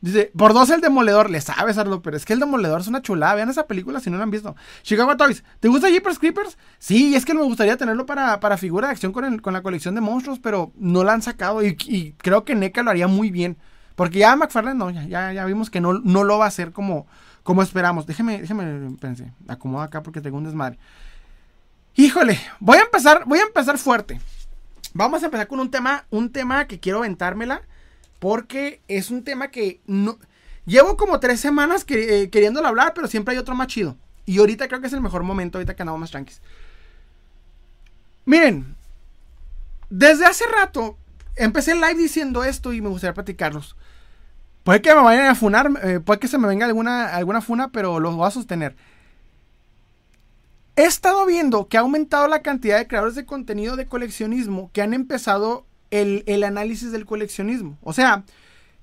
[0.02, 1.30] Dice, por dos el demoledor.
[1.30, 3.36] Le sabes, Arlo, pero es que el demoledor es una chulada.
[3.36, 4.56] Vean esa película si no la han visto.
[4.82, 6.58] Chicago Toys, ¿te gusta Jeepers Creepers?
[6.80, 9.94] Sí, es que me gustaría tenerlo para, para figura de acción con, con la colección
[9.94, 13.58] de monstruos, pero no la han sacado y, creo que NECA lo haría muy bien.
[13.96, 17.06] Porque ya McFarlane no, ya, ya, vimos que no, no lo va a hacer como,
[17.44, 18.08] como esperamos.
[18.08, 20.80] Déjeme, déjeme, pensé, acomodo acá porque tengo un desmadre.
[21.96, 24.20] Híjole, voy a empezar, voy a empezar fuerte.
[24.94, 27.62] Vamos a empezar con un tema, un tema que quiero aventármela
[28.20, 30.18] porque es un tema que no...
[30.66, 33.98] Llevo como tres semanas eh, queriéndolo hablar, pero siempre hay otro más chido.
[34.26, 36.42] Y ahorita creo que es el mejor momento, ahorita que andamos más tranquilos.
[38.26, 38.76] Miren,
[39.90, 40.98] desde hace rato
[41.36, 43.76] empecé el live diciendo esto y me gustaría platicarlos.
[44.64, 47.72] Puede que me vayan a funar, eh, puede que se me venga alguna, alguna funa,
[47.72, 48.76] pero los voy a sostener.
[50.76, 54.82] He estado viendo que ha aumentado la cantidad de creadores de contenido de coleccionismo que
[54.82, 57.78] han empezado el, análisis del coleccionismo.
[57.82, 58.24] O sea,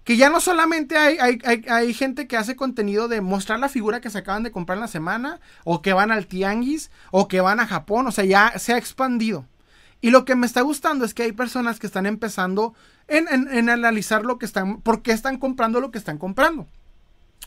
[0.05, 4.11] que ya no solamente hay, hay, gente que hace contenido de mostrar la figura que
[4.11, 7.61] se acaban de comprar en la semana, o que van al tianguis, o que van
[7.61, 9.47] a Japón, o sea, ya se ha expandido.
[10.01, 12.75] Y lo que me está gustando es que hay personas que están empezando
[13.09, 16.69] en, en analizar lo que están, por qué están comprando lo que están comprando.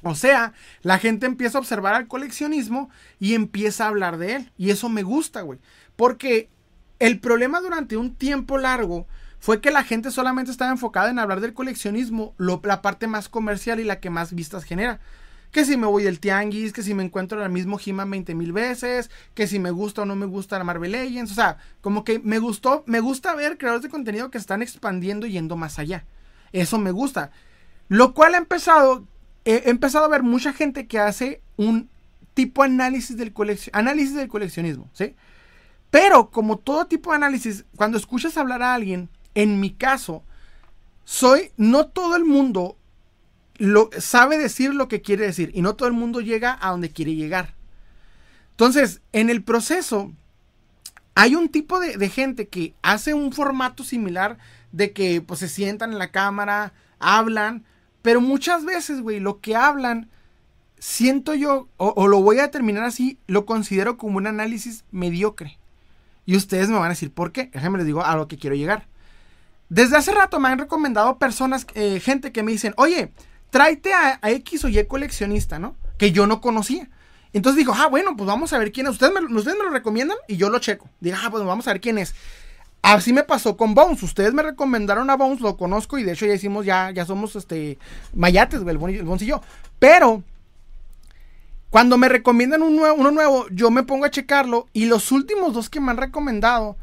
[0.04, 2.89] O sea, la gente empieza a observar al coleccionismo
[3.20, 4.52] y empieza a hablar de él.
[4.58, 5.60] Y eso me gusta, güey.
[5.96, 6.50] Porque
[7.00, 9.08] el problema durante un tiempo largo
[9.39, 13.80] fue que la gente solamente estaba enfocada en hablar del coleccionismo, la parte más comercial
[13.80, 15.00] y la que más vistas genera.
[15.52, 18.54] Que si me voy del tianguis, que si me encuentro el mismo He-Man 20 mil
[18.54, 21.32] veces, que si me gusta o no me gusta la Marvel Legends.
[21.32, 25.26] O sea, como que me gustó, me gusta ver creadores de contenido que están expandiendo
[25.26, 26.06] y yendo más allá.
[26.52, 27.32] Eso me gusta.
[27.88, 29.08] Lo cual ha empezado,
[29.46, 31.89] he empezado a ver mucha gente que hace un
[32.34, 33.34] tipo análisis del,
[33.74, 35.16] análisis del coleccionismo, ¿sí?
[35.89, 40.24] Pero como todo tipo de análisis, cuando escuchas hablar a alguien, en mi caso,
[41.04, 42.78] soy, no todo el mundo
[43.58, 46.92] lo, sabe decir lo que quiere decir y no todo el mundo llega a donde
[46.92, 47.56] quiere llegar.
[48.52, 50.12] Entonces, en el proceso,
[51.16, 54.38] hay un tipo de, gente que hace un formato similar
[54.72, 57.66] de que pues, se sientan en la cámara, hablan,
[58.02, 60.10] pero muchas veces, güey, lo que hablan
[60.80, 65.60] siento yo, o, lo voy a determinar así, lo considero como un análisis mediocre.
[66.26, 67.49] Y ustedes me van a decir, ¿por qué?
[67.54, 68.88] Déjenme les digo a lo que quiero llegar.
[69.70, 73.12] Desde hace rato me han recomendado personas, eh, gente que me dicen, oye,
[73.52, 75.76] tráete a, X o Y coleccionista, ¿no?
[75.97, 76.89] Que yo no conocía.
[77.32, 78.93] Entonces digo, ah, bueno, pues vamos a ver quién es.
[78.93, 80.89] Ustedes me, ustedes lo recomiendan y yo lo checo.
[80.99, 82.16] Digo, ah, pues vamos a ver quién es.
[82.82, 84.02] Así me pasó con Bones.
[84.04, 87.36] Ustedes me recomendaron a Bones, lo conozco y de hecho ya hicimos, ya, ya somos
[87.36, 87.78] este
[88.14, 89.42] mayates, el, Bones y yo.
[89.80, 90.24] Pero
[91.70, 95.80] cuando me recomiendan uno nuevo, yo me pongo a checarlo y los últimos dos que
[95.80, 96.76] me han recomendado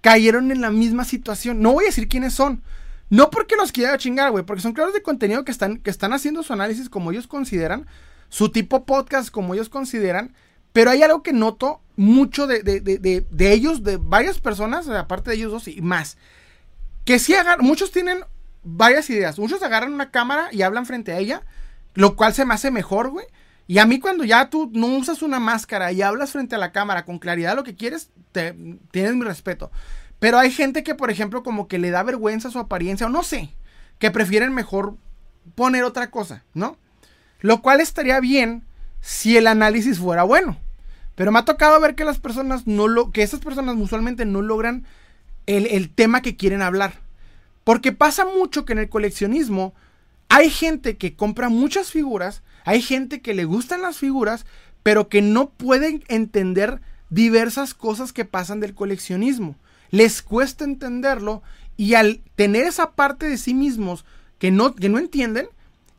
[0.00, 1.60] cayeron en la misma situación.
[1.60, 2.62] No voy a decir quiénes son.
[3.10, 6.14] No porque los quiera chingar, güey, porque son creadores de contenido que están, que están
[6.14, 7.86] haciendo su análisis como ellos consideran,
[8.30, 10.32] su tipo podcast como ellos consideran,
[10.72, 15.30] pero hay algo que noto mucho de, de, de, de ellos, de varias personas, aparte
[15.30, 16.16] de ellos dos y más,
[17.04, 18.24] que sí agarran, muchos tienen
[18.62, 21.42] varias ideas, muchos agarran una cámara y hablan frente a ella,
[21.94, 23.26] lo cual se me hace mejor, güey.
[23.66, 26.72] Y a mí cuando ya tú no usas una máscara y hablas frente a la
[26.72, 28.54] cámara con claridad lo que quieres, te,
[28.90, 29.70] tienes mi respeto.
[30.18, 33.22] Pero hay gente que, por ejemplo, como que le da vergüenza su apariencia o no
[33.22, 33.54] sé,
[33.98, 34.96] que prefieren mejor
[35.54, 36.76] poner otra cosa, ¿no?
[37.40, 38.64] Lo cual estaría bien
[39.00, 40.56] si el análisis fuera bueno.
[41.14, 44.42] Pero me ha tocado ver que las personas no lo, que esas personas usualmente no
[44.42, 44.84] logran
[45.46, 46.94] el, el tema que quieren hablar.
[47.64, 49.74] Porque pasa mucho que en el coleccionismo
[50.28, 54.46] hay gente que compra muchas figuras hay gente que le gustan las figuras,
[54.82, 59.56] pero que no pueden entender diversas cosas que pasan del coleccionismo.
[59.90, 61.42] Les cuesta entenderlo
[61.76, 64.04] y al tener esa parte de sí mismos
[64.38, 65.48] que no, que no entienden,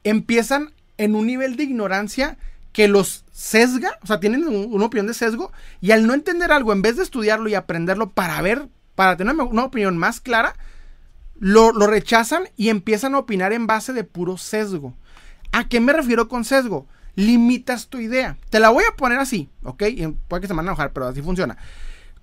[0.03, 2.37] empiezan en un nivel de ignorancia
[2.73, 6.73] que los sesga, o sea, tienen una opinión de sesgo, y al no entender algo,
[6.73, 10.55] en vez de estudiarlo y aprenderlo para ver, para tener una opinión más clara,
[11.39, 14.93] lo, rechazan y empiezan a opinar en base de puro sesgo.
[15.51, 16.87] ¿A qué me refiero con sesgo?
[17.15, 18.37] Limitas tu idea.
[18.49, 19.83] Te la voy a poner así, ¿ok?
[20.27, 21.57] puede que se van a enojar, pero así funciona.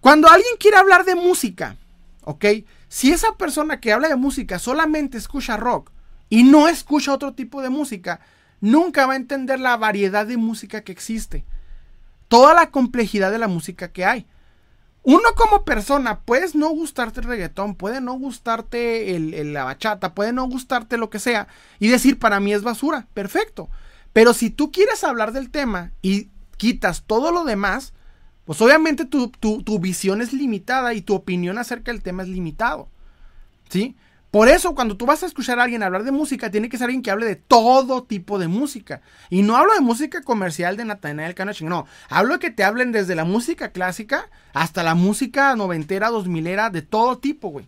[0.00, 1.76] Cuando alguien quiere hablar de música,
[2.24, 2.44] ¿ok?
[2.88, 5.90] Si esa persona que habla de música solamente escucha rock
[6.28, 8.20] y no escucha otro tipo de música,
[8.60, 11.44] nunca va a entender la variedad de música que existe.
[12.28, 14.26] Toda la complejidad de la música que hay.
[15.02, 20.32] Uno como persona, puedes no gustarte el reggaetón, puede no gustarte el, la bachata, puede
[20.32, 21.48] no gustarte lo que sea
[21.78, 23.70] y decir para mí es basura, perfecto.
[24.12, 27.94] Pero si tú quieres hablar del tema y quitas todo lo demás,
[28.44, 32.28] pues obviamente tu, tu, tu visión es limitada y tu opinión acerca del tema es
[32.28, 32.88] limitado.
[33.70, 33.96] ¿Sí?
[34.30, 36.84] Por eso, cuando tú vas a escuchar a alguien hablar de música, tiene que ser
[36.84, 39.02] alguien que hable de todo tipo de música.
[39.28, 41.86] Y no hablo de música comercial de Nathaniel Canaching, no.
[42.08, 46.70] Hablo de que te hablen desde la música clásica hasta la música noventera, dos milera,
[46.70, 47.66] de todo tipo, güey.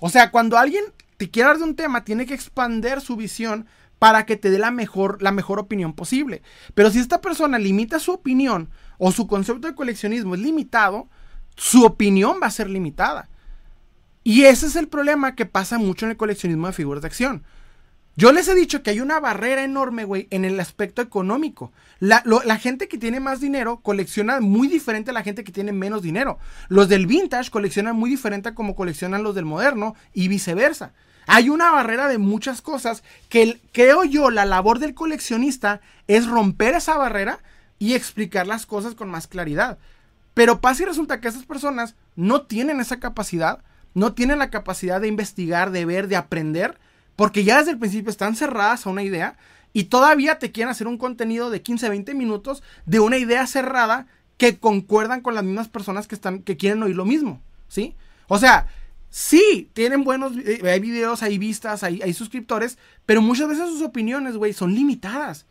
[0.00, 0.84] O sea, cuando alguien
[1.18, 3.66] te quiere hablar de un tema, tiene que expander su visión
[4.00, 6.42] para que te dé la mejor, la mejor opinión posible.
[6.74, 11.08] Pero si esta persona limita su opinión o su concepto de coleccionismo es limitado,
[11.54, 13.28] su opinión va a ser limitada.
[14.24, 17.44] Y ese es el problema que pasa mucho en el coleccionismo de figuras de acción.
[18.14, 21.72] Yo les he dicho que hay una barrera enorme, güey, en el aspecto económico.
[21.98, 22.22] La,
[22.58, 26.38] gente que tiene más dinero colecciona muy diferente a la gente que tiene menos dinero.
[26.68, 30.92] Los del vintage coleccionan muy diferente a como coleccionan los del moderno y viceversa.
[31.26, 36.74] Hay una barrera de muchas cosas que creo yo la labor del coleccionista es romper
[36.74, 37.38] esa barrera
[37.78, 39.78] y explicar las cosas con más claridad.
[40.34, 43.62] Pero pasa y resulta que esas personas no tienen esa capacidad
[43.94, 46.78] no tienen la capacidad de investigar, de ver, de aprender,
[47.16, 49.36] porque ya desde el principio están cerradas a una idea
[49.72, 54.06] y todavía te quieren hacer un contenido de 15, 20 minutos de una idea cerrada
[54.36, 57.94] que concuerdan con las mismas personas que están que quieren oír lo mismo, ¿sí?
[58.28, 58.66] O sea,
[59.10, 63.82] sí, tienen buenos eh, hay videos, hay vistas, hay, hay suscriptores, pero muchas veces sus
[63.82, 65.46] opiniones, güey, son limitadas.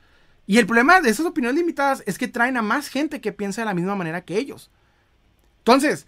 [0.47, 3.61] Y el problema de esas opiniones limitadas es que traen a más gente que piensa
[3.61, 4.69] de la misma manera que ellos.
[5.59, 6.07] Entonces,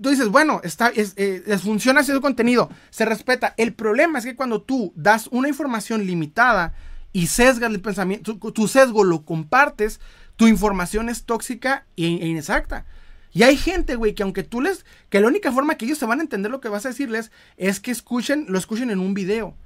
[0.00, 3.54] tú dices, bueno, está, es, eh, les funciona ese contenido, se respeta.
[3.56, 6.74] El problema es que cuando tú das una información limitada
[7.12, 10.00] y sesgas el pensamiento, tu, sesgo lo compartes,
[10.36, 12.86] tu información es tóxica e, e inexacta.
[13.32, 16.06] Y hay gente, güey, que aunque tú les, que la única forma que ellos se
[16.06, 19.14] van a entender lo que vas a decirles es que escuchen, lo escuchen en un
[19.14, 19.56] video,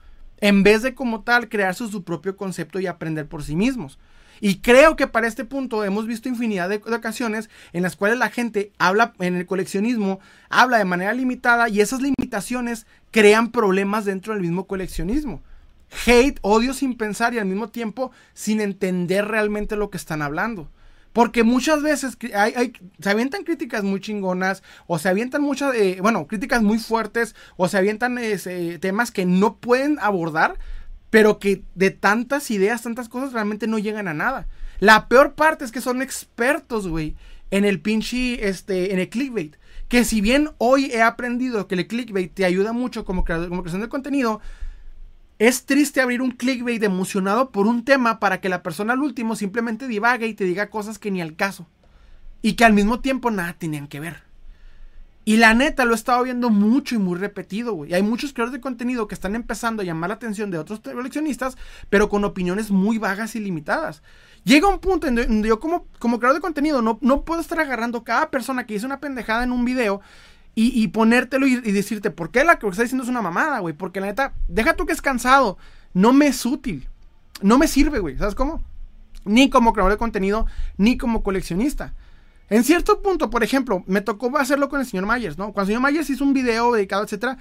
[0.41, 3.99] en vez de como tal crearse su propio concepto y aprender por sí mismos.
[4.41, 8.31] Y creo que para este punto hemos visto infinidad de, ocasiones en las cuales la
[8.31, 14.33] gente habla en el coleccionismo, habla de manera limitada y esas limitaciones crean problemas dentro
[14.33, 15.43] del mismo coleccionismo.
[16.07, 20.69] Hate, odio sin pensar y al mismo tiempo sin entender realmente lo que están hablando.
[21.13, 26.27] Porque muchas veces hay, se avientan críticas muy chingonas, o se avientan muchas, eh, bueno,
[26.27, 30.59] críticas muy fuertes, o se avientan eh, temas que no pueden abordar
[31.17, 34.47] pero que de tantas ideas, tantas cosas realmente no llegan a nada.
[34.81, 37.17] La peor parte es que son expertos, güey,
[37.51, 39.57] en el pinche, este, en el clickbait.
[39.89, 43.63] Que si bien hoy he aprendido que el clickbait te ayuda mucho como, creador, como
[43.63, 44.43] creación de contenido,
[45.39, 49.37] es triste abrir un clickbait emocionado por un tema para que la persona al último
[49.37, 51.67] simplemente divague y te diga cosas que ni al caso.
[52.43, 54.26] Y que al mismo tiempo nada tenían que ver.
[55.29, 57.93] Y la neta lo he estado viendo mucho y muy repetido, güey.
[57.93, 61.59] Hay muchos creadores de contenido que están empezando a llamar la atención de otros coleccionistas,
[61.91, 64.05] pero con opiniones muy vagas y limitadas.
[64.45, 67.59] Llega un punto en donde yo como, como creador de contenido no, no puedo estar
[67.59, 70.01] agarrando cada persona que hizo una pendejada en un video
[70.55, 73.75] y, ponértelo y, decirte, ¿por qué la que está diciendo es una mamada, güey?
[73.75, 75.59] Porque la neta, deja tú que es cansado,
[75.93, 76.89] no me es útil,
[77.43, 78.63] no me sirve, güey, ¿sabes cómo?
[79.25, 80.47] Ni como creador de contenido,
[80.79, 81.95] ni como coleccionista.
[82.49, 85.53] En cierto punto, por ejemplo, me tocó hacerlo con el señor Myers, ¿no?
[85.53, 87.39] Cuando el señor Myers hizo un video dedicado, etcétera,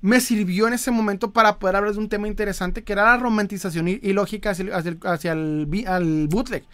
[0.00, 3.16] me sirvió en ese momento para poder hablar de un tema interesante que era la
[3.18, 6.64] romantización ilógica hacia, hacia, el, al bootleg.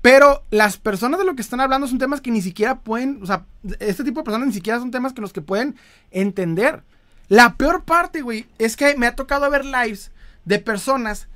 [0.00, 3.26] Pero las personas de lo que están hablando son temas que ni siquiera pueden, o
[3.26, 3.44] sea,
[3.78, 5.76] este tipo de personas ni siquiera son temas que los que pueden
[6.10, 6.82] entender.
[7.28, 10.10] La peor parte, güey, es que me ha tocado ver lives
[10.44, 11.28] de personas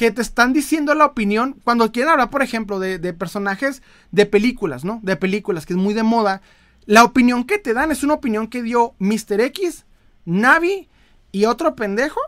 [0.00, 3.82] que te están diciendo la opinión cuando quieren hablar, por ejemplo, de, de, personajes
[4.12, 4.98] de películas, ¿no?
[5.02, 6.40] De películas, que es muy de moda.
[6.86, 9.42] La opinión que te dan es una opinión que dio Mr.
[9.42, 9.84] X,
[10.24, 10.88] Navi
[11.32, 12.18] y otro pendejo.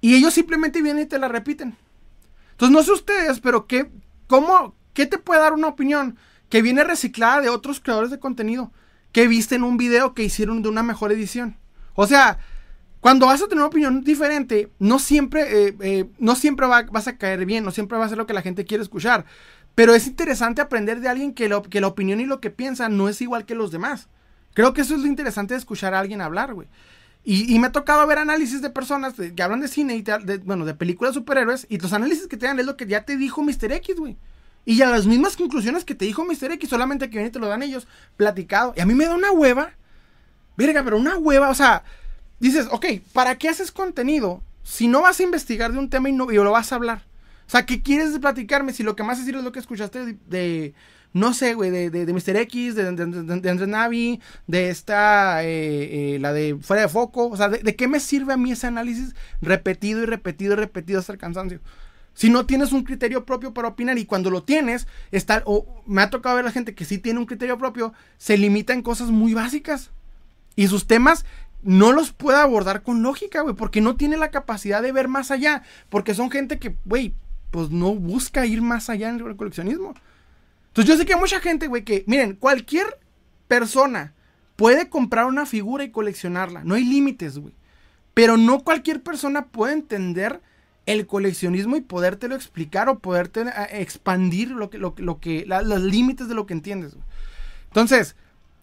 [0.00, 1.76] Y ellos simplemente vienen y te la repiten.
[2.52, 3.90] Entonces, no sé ustedes, pero ¿qué,
[4.26, 6.16] cómo, ¿Qué te puede dar una opinión
[6.48, 8.72] que viene reciclada de otros creadores de contenido
[9.12, 11.58] que viste en un video que hicieron de una mejor edición?
[11.96, 12.38] O sea,
[13.00, 17.16] cuando vas a tener una opinión diferente, no siempre, eh, eh, no siempre vas a
[17.16, 19.24] caer bien, no siempre va a ser lo que la gente quiere escuchar.
[19.74, 23.22] Pero es interesante aprender de alguien que, la opinión y lo que piensa no es
[23.22, 24.08] igual que los demás.
[24.52, 26.68] Creo que eso es lo interesante de escuchar a alguien hablar, güey.
[27.22, 30.64] Y, me ha tocado ver análisis de personas que hablan de cine y de, bueno,
[30.64, 31.66] de películas de superhéroes.
[31.68, 33.72] Y los análisis que te dan es lo que ya te dijo Mr.
[33.72, 34.16] X, güey.
[34.64, 36.52] Y ya las mismas conclusiones que te dijo Mr.
[36.52, 37.86] X, solamente que viene y te lo dan ellos,
[38.16, 38.72] platicado.
[38.76, 39.72] Y a mí me da una hueva.
[40.56, 41.84] Verga, pero una hueva, o sea,
[42.40, 46.12] dices, ok, ¿para qué haces contenido si no vas a investigar de un tema y,
[46.12, 47.04] no, y lo vas a hablar?
[47.46, 50.74] O sea, ¿qué quieres platicarme si lo que más decir es lo que escuchaste de,
[51.12, 52.36] no sé, güey, de, de, Mr.
[52.36, 57.28] X, de, de, Andrés Navi, de esta, eh, eh, la de Fuera de Foco?
[57.28, 61.00] O sea, ¿de, qué me sirve a mí ese análisis repetido y repetido y repetido
[61.00, 61.60] hasta el cansancio?
[62.14, 66.02] Si no tienes un criterio propio para opinar y cuando lo tienes, está, o me
[66.02, 68.82] ha tocado ver a la gente que sí tiene un criterio propio, se limita en
[68.82, 69.90] cosas muy básicas.
[70.54, 71.24] Y sus temas
[71.62, 75.30] no los puede abordar con lógica, güey, porque no tiene la capacidad de ver más
[75.30, 77.14] allá, porque son gente que, güey,
[77.50, 79.94] pues no busca ir más allá en el coleccionismo.
[80.68, 82.98] Entonces yo sé que hay mucha gente, güey, que, miren, cualquier
[83.48, 84.14] persona
[84.56, 87.54] puede comprar una figura y coleccionarla, no hay límites, güey.
[88.14, 90.40] Pero no cualquier persona puede entender
[90.86, 95.80] el coleccionismo y podértelo explicar o poderte eh, expandir lo que, lo, lo que, los
[95.80, 96.96] límites de lo que entiendes.
[97.68, 98.16] Entonces,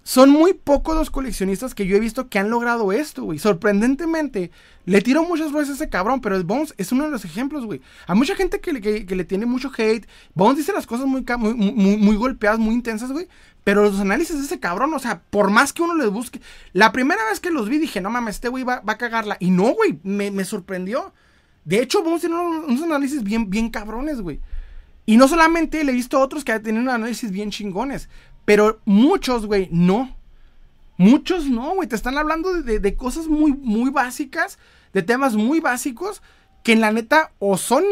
[0.07, 3.39] son muy pocos los coleccionistas que yo he visto que han logrado esto, güey.
[3.39, 4.51] Sorprendentemente,
[4.85, 7.65] le tiro muchas veces a ese cabrón, pero el Bones es uno de los ejemplos,
[7.65, 7.81] güey.
[8.07, 10.07] Hay mucha gente que, le tiene mucho hate.
[10.33, 13.27] Bones dice las cosas muy, muy, muy, golpeadas, muy intensas, güey.
[13.65, 16.39] Pero los análisis de ese cabrón, o sea, por más que uno les busque.
[16.71, 19.35] La primera vez que los vi dije, no mames, este güey va, va, a cagarla.
[19.41, 21.13] Y no, güey, me, me sorprendió.
[21.65, 24.39] De hecho, a tener unos, análisis bien, bien cabrones, güey.
[25.05, 28.07] Y no solamente le he visto a otros que tienen análisis bien chingones,
[28.47, 30.15] pero muchos, güey, no.
[30.95, 31.89] Muchos no, güey.
[31.89, 34.57] Te están hablando de, cosas muy, muy básicas,
[34.93, 36.21] de temas muy básicos,
[36.63, 37.83] que en la neta o son,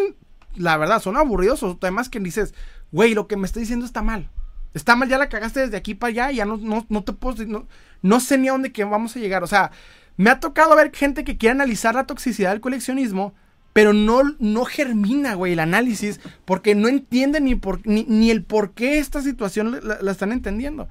[0.55, 2.53] la verdad, son aburridos o temas que dices,
[2.93, 4.29] güey, lo que me está diciendo está mal.
[4.73, 7.45] Está mal, ya la cagaste desde aquí para allá ya no, no, no te puedo,
[7.45, 7.67] no,
[8.01, 9.43] no sé ni a dónde que vamos a llegar.
[9.43, 9.71] O sea,
[10.15, 13.35] me ha tocado ver gente que quiere analizar la toxicidad del coleccionismo
[13.75, 18.71] pero no, no germina, güey, el análisis, porque no entiende ni, por, ni, el por
[18.71, 20.87] qué esta situación la, están entendiendo.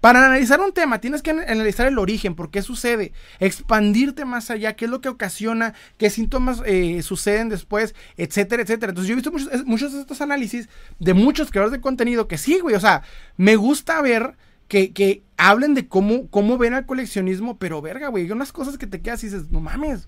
[0.00, 4.76] Para analizar un tema tienes que analizar el origen, por qué sucede, expandirte más allá,
[4.76, 8.90] qué es lo que ocasiona, qué síntomas eh, suceden después, etcétera, etcétera.
[8.90, 10.68] Entonces yo he visto muchos, muchos, de estos análisis
[11.00, 13.02] de muchos creadores de contenido que sí, güey, o sea,
[13.36, 14.36] me gusta ver
[14.68, 18.78] que, que hablen de cómo, cómo ven al coleccionismo, pero verga, güey, hay unas cosas
[18.78, 20.06] que te quedas y dices, no mames,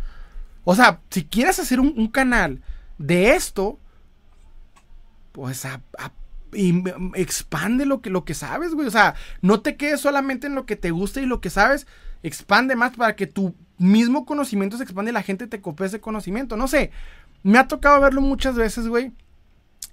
[0.65, 2.63] o sea, si quieres hacer un, canal
[2.99, 3.79] de esto,
[5.33, 5.67] pues
[7.15, 8.87] expande lo que, lo que sabes, güey.
[8.87, 11.87] O sea, no te quedes solamente en lo que te gusta y lo que sabes.
[12.23, 16.01] Expande más para que tu mismo conocimiento se expande y la gente te copie ese
[16.01, 16.57] conocimiento.
[16.57, 16.91] No sé,
[17.43, 19.13] me ha tocado verlo muchas veces, güey.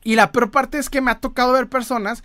[0.03, 2.23] Y la peor parte es que me ha tocado ver personas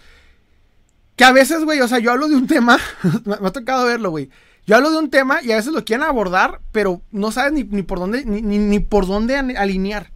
[1.14, 2.78] que a veces, güey, o sea, yo hablo de un tema,
[3.24, 4.30] me ha tocado verlo, güey
[4.66, 7.82] yo hablo de un tema y a veces lo quieren abordar, pero no sabes ni,
[7.82, 10.12] por dónde, ni, por dónde alinear.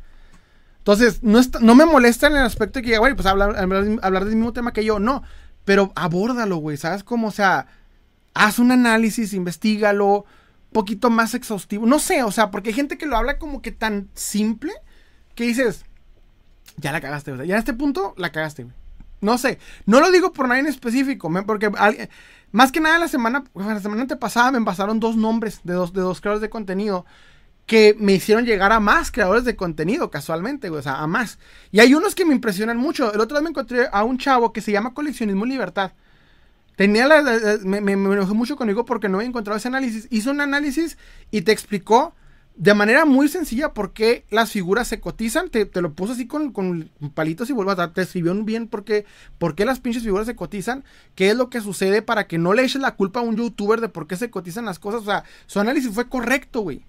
[0.78, 4.36] Entonces, no, no me molesta en el aspecto de que, güey, pues hablar, hablar, del
[4.36, 5.24] mismo tema que yo, no.
[5.64, 7.26] Pero abórdalo, güey, ¿sabes cómo?
[7.28, 7.66] O sea,
[8.34, 10.26] haz un análisis, investigalo,
[10.72, 11.86] poquito más exhaustivo.
[11.86, 14.72] No sé, o sea, porque hay gente que lo habla como que tan simple
[15.34, 15.84] que dices,
[16.76, 18.76] ya la cagaste, ya en este punto la cagaste, güey.
[19.20, 21.70] No sé, no lo digo por nadie en específico, porque
[22.52, 26.00] más que nada la semana, la semana antepasada me pasaron dos nombres de dos, de
[26.00, 27.06] dos creadores de contenido
[27.66, 31.38] que me hicieron llegar a más creadores de contenido, casualmente, o sea, a más.
[31.72, 33.12] Y hay unos que me impresionan mucho.
[33.12, 35.92] El otro día me encontré a un chavo que se llama Coleccionismo Libertad.
[36.76, 37.22] Tenía la,
[37.64, 40.06] me, me, enojé mucho conmigo porque no había encontrado ese análisis.
[40.10, 40.96] Hizo un análisis
[41.32, 42.14] y te explicó
[42.56, 45.50] de manera muy sencilla por qué las figuras se cotizan.
[45.50, 47.92] Te, lo puso así con, palitos y vuelvo a dar.
[47.92, 49.04] Te escribió bien por qué,
[49.38, 50.82] por qué las pinches figuras se cotizan.
[51.14, 53.80] Qué es lo que sucede para que no le eches la culpa a un youtuber
[53.80, 55.02] de por qué se cotizan las cosas.
[55.02, 56.82] O sea, su análisis fue correcto, güey.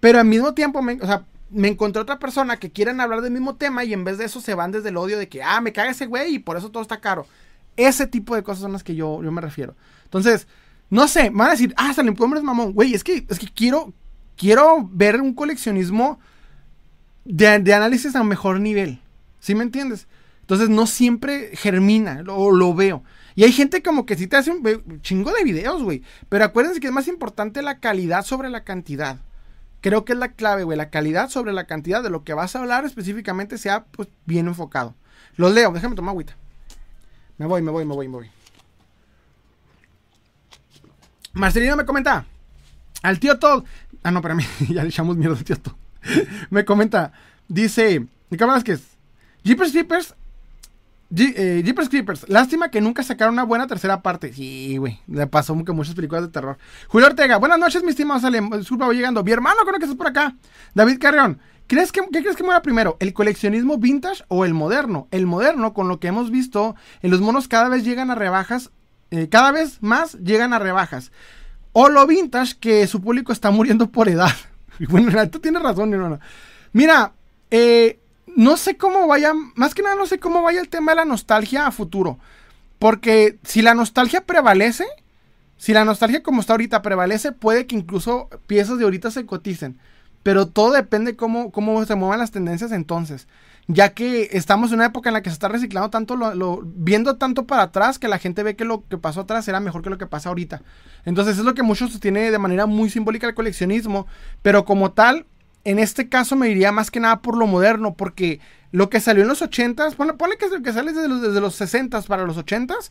[0.00, 3.32] Pero al mismo tiempo, me, o sea, me encontré otra persona que quieren hablar del
[3.32, 5.60] mismo tema y en vez de eso se van desde el odio de que, ah,
[5.60, 7.26] me caga ese güey y por eso todo está caro.
[7.76, 9.76] Ese tipo de cosas son las que yo, yo me refiero.
[10.04, 10.46] Entonces,
[10.88, 12.72] no sé, me van a decir, ah, Salim es mamón.
[12.72, 13.92] Güey, es que, es que quiero,
[14.36, 16.18] quiero ver un coleccionismo
[17.24, 19.00] de, análisis a mejor nivel.
[19.40, 20.06] ¿Sí me entiendes?
[20.40, 23.02] Entonces, no siempre germina, o lo veo.
[23.34, 26.02] Y hay gente como que sí te hace un chingo de videos, güey.
[26.28, 29.18] Pero acuérdense que es más importante la calidad sobre la cantidad
[29.82, 30.78] creo que es la clave, güey.
[30.78, 34.46] La calidad sobre la cantidad de lo que vas a hablar específicamente sea pues bien
[34.46, 34.94] enfocado.
[35.36, 36.34] Los leo, déjame tomar agüita.
[37.36, 38.30] Me voy, me voy, me voy, me voy.
[41.34, 42.24] Marcelino me comenta.
[43.02, 43.64] Al tío Todd.
[44.02, 44.44] Ah, no, espérame.
[44.68, 47.12] ya le echamos miedo al me comenta.
[47.48, 48.06] Dice.
[48.30, 48.82] ¿Qué que es?
[49.44, 50.14] Jeepers Creepers
[51.14, 54.32] eh, Jeepers Creepers, lástima que nunca sacaron una buena tercera parte.
[54.32, 56.56] Sí, güey, le pasó que muchas películas de terror.
[56.88, 58.48] Julio Ortega, buenas noches, mi estimado Salem.
[58.50, 59.22] Disculpa, voy llegando.
[59.22, 60.34] Mi hermano, creo que estás por acá.
[60.74, 62.96] David Carrión, ¿crees que, ¿qué crees que muera primero?
[62.98, 65.06] ¿El coleccionismo vintage o el moderno?
[65.10, 68.70] El moderno, con lo que hemos visto, en los monos cada vez llegan a rebajas,
[69.10, 71.12] eh, cada vez más llegan a rebajas.
[71.72, 74.32] O lo vintage, que su público está muriendo por edad.
[74.88, 76.20] bueno, tú tienes razón, mi hermano.
[76.72, 77.12] Mira,
[77.50, 77.98] eh,
[78.36, 81.04] no sé cómo vaya, más que nada no sé cómo vaya el tema de la
[81.04, 82.18] nostalgia a futuro.
[82.78, 84.86] Porque si la nostalgia prevalece,
[85.56, 89.78] si la nostalgia como está ahorita prevalece, puede que incluso piezas de ahorita se coticen.
[90.22, 93.28] Pero todo depende cómo, cómo se muevan las tendencias entonces.
[93.68, 97.16] Ya que estamos en una época en la que se está reciclando tanto, lo, viendo
[97.16, 99.90] tanto para atrás, que la gente ve que lo que pasó atrás era mejor que
[99.90, 100.62] lo que pasa ahorita.
[101.04, 104.06] Entonces es lo que muchos sostiene de manera muy simbólica el coleccionismo.
[104.42, 105.26] Pero como tal,
[105.64, 108.40] en este caso me iría más que nada por lo moderno, porque
[108.72, 111.60] lo que salió en los 80s, ponle, que lo que sale desde los, desde los
[111.60, 112.90] 60s para los 80s,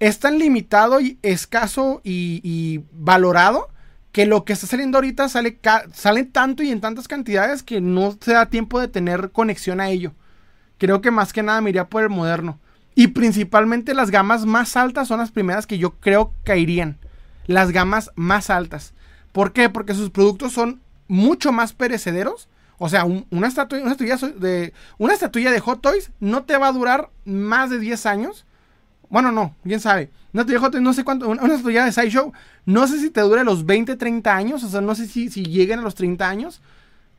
[0.00, 3.68] es tan limitado y escaso y, valorado
[4.18, 5.60] que lo que está saliendo ahorita sale,
[5.92, 9.90] sale tanto y en tantas cantidades que no se da tiempo de tener conexión a
[9.90, 10.12] ello.
[10.76, 12.58] Creo que más que nada me iría por el moderno.
[12.96, 16.98] Y principalmente las gamas más altas son las primeras que yo creo caerían.
[17.46, 18.92] Las gamas más altas.
[19.30, 19.68] ¿Por qué?
[19.68, 22.48] Porque sus productos son mucho más perecederos.
[22.78, 26.72] O sea, una, una, estatuilla de, una estatuilla de Hot Toys no te va a
[26.72, 28.46] durar más de 10 años.
[29.10, 30.10] Bueno, no, quién sabe.
[30.32, 31.28] Una Toys, no sé cuánto.
[31.28, 32.32] Una, estatuilla de Sideshow,
[32.66, 34.62] no sé si te dure los 20, 30 años.
[34.64, 36.60] O sea, no sé si, si lleguen a los 30 años.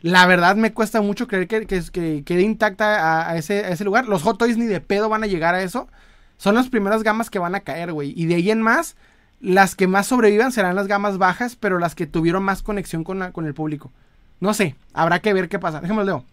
[0.02, 4.08] La verdad me cuesta mucho creer que, que, quede intacta a, ese, ese lugar.
[4.08, 5.90] Los Hot Toys ni de pedo van a llegar a eso.
[6.38, 8.14] Son las primeras gamas que van a caer, güey.
[8.16, 8.96] Y de ahí en más,
[9.42, 13.32] las que más sobrevivan serán las gamas bajas, pero las que tuvieron más conexión con,
[13.34, 13.92] con el público.
[14.40, 15.82] No sé, habrá que ver qué pasa.
[15.82, 16.24] Déjame leo.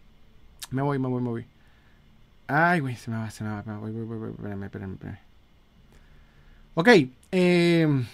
[0.70, 1.46] Me voy, me voy, me voy.
[2.46, 3.64] Ay, güey, se me va, se me va.
[3.66, 4.30] Me voy, voy, voy, voy.
[4.30, 5.25] Espérame, espérame, espérame.
[6.78, 6.88] Ok,
[7.32, 8.04] eh,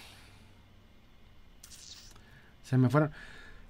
[2.62, 3.10] se me fueron.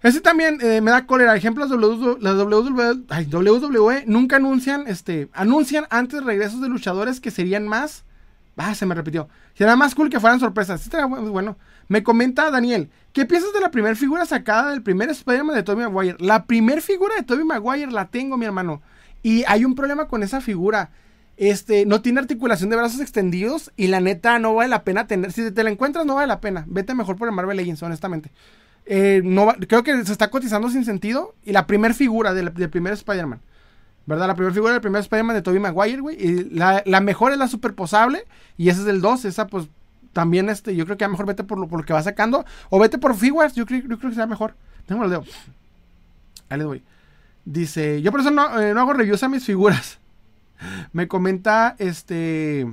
[0.03, 1.35] Ese también eh, me da cólera.
[1.35, 8.05] Ejemplos, las WWE, WWE nunca anuncian, este, anuncian antes regresos de luchadores que serían más
[8.57, 9.29] Ah, se me repitió.
[9.55, 10.89] Será más cool que fueran sorpresas.
[11.31, 11.57] Bueno.
[11.89, 15.85] Me comenta Daniel, ¿qué piensas de la primera figura sacada del primer Spider-Man de Tobey
[15.85, 16.17] Maguire?
[16.21, 18.81] La primera figura de Tobey Maguire la tengo, mi hermano.
[19.23, 20.91] Y hay un problema con esa figura.
[21.43, 25.33] Este, no tiene articulación de brazos extendidos y la neta no vale la pena tener.
[25.33, 26.65] Si te la encuentras, no vale la pena.
[26.69, 28.31] Vete mejor por el Marvel Legends, honestamente.
[28.87, 31.35] Eh, no, creo que se está cotizando sin sentido.
[31.45, 33.41] Y la primera figura del, primer Spider-Man.
[34.07, 34.29] ¿Verdad?
[34.29, 36.17] La primera figura del primer Spider-Man de Tobey Maguire, güey.
[36.17, 38.25] Y la, mejor es la superposable.
[38.57, 39.25] Y esa es del 2.
[39.25, 39.67] Esa, pues,
[40.13, 42.45] también, este, yo creo que a mejor vete por lo, por lo que va sacando.
[42.71, 43.53] O vete por figuras.
[43.57, 44.55] Yo creo, yo creo que sea mejor.
[44.87, 45.25] Tengo el dedo.
[46.51, 46.85] Ahí le doy.
[47.45, 49.99] Dice, yo por eso no, eh, no hago reviews a mis figuras.
[50.93, 52.67] Me comenta, este...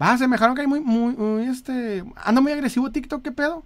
[0.00, 2.04] Va, se me dejaron que hay muy, muy, muy, este...
[2.16, 3.64] Anda muy agresivo TikTok, ¿qué pedo?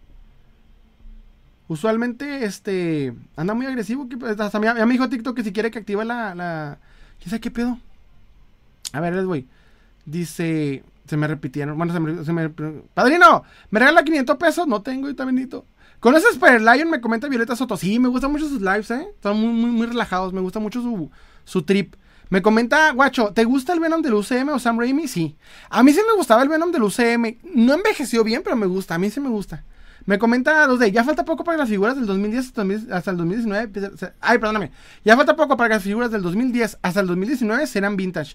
[1.69, 4.09] Usualmente, este, anda muy agresivo.
[4.09, 6.79] Que, pues, hasta ya me dijo TikTok que si quiere que active la, la...
[7.19, 7.79] ¿Quién sabe qué pedo?
[8.93, 9.49] A ver, les voy.
[10.05, 11.77] Dice, se me repitieron.
[11.77, 12.49] Bueno, se me, se
[12.95, 14.67] Padrino, ¿me regala 500 pesos?
[14.67, 15.65] No tengo, y está bendito.
[16.01, 16.91] ¿Conoces Spider Lion?
[16.91, 17.77] Me comenta Violeta Soto.
[17.77, 19.07] Sí, me gustan mucho sus lives, ¿eh?
[19.15, 20.33] Están muy, muy, muy relajados.
[20.33, 21.11] Me gusta mucho su,
[21.45, 21.95] su trip.
[22.33, 25.07] Me comenta, guacho, ¿te gusta el Venom del UCM o Sam Raimi?
[25.07, 25.37] Sí.
[25.69, 27.37] A mí sí me gustaba el Venom del UCM.
[27.55, 28.95] No envejeció bien, pero me gusta.
[28.95, 29.65] A mí sí me gusta.
[30.07, 32.55] Me comenta los de, ya falta poco para que las figuras del 2010
[32.91, 34.15] hasta el 2019.
[34.23, 34.73] Ay, perdóname.
[35.05, 38.35] Ya falta poco para que las figuras del 2010 hasta el 2019 serán vintage.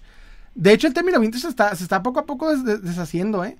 [0.54, 3.56] De hecho, el término vintage se está, poco a poco deshaciendo, ¿eh?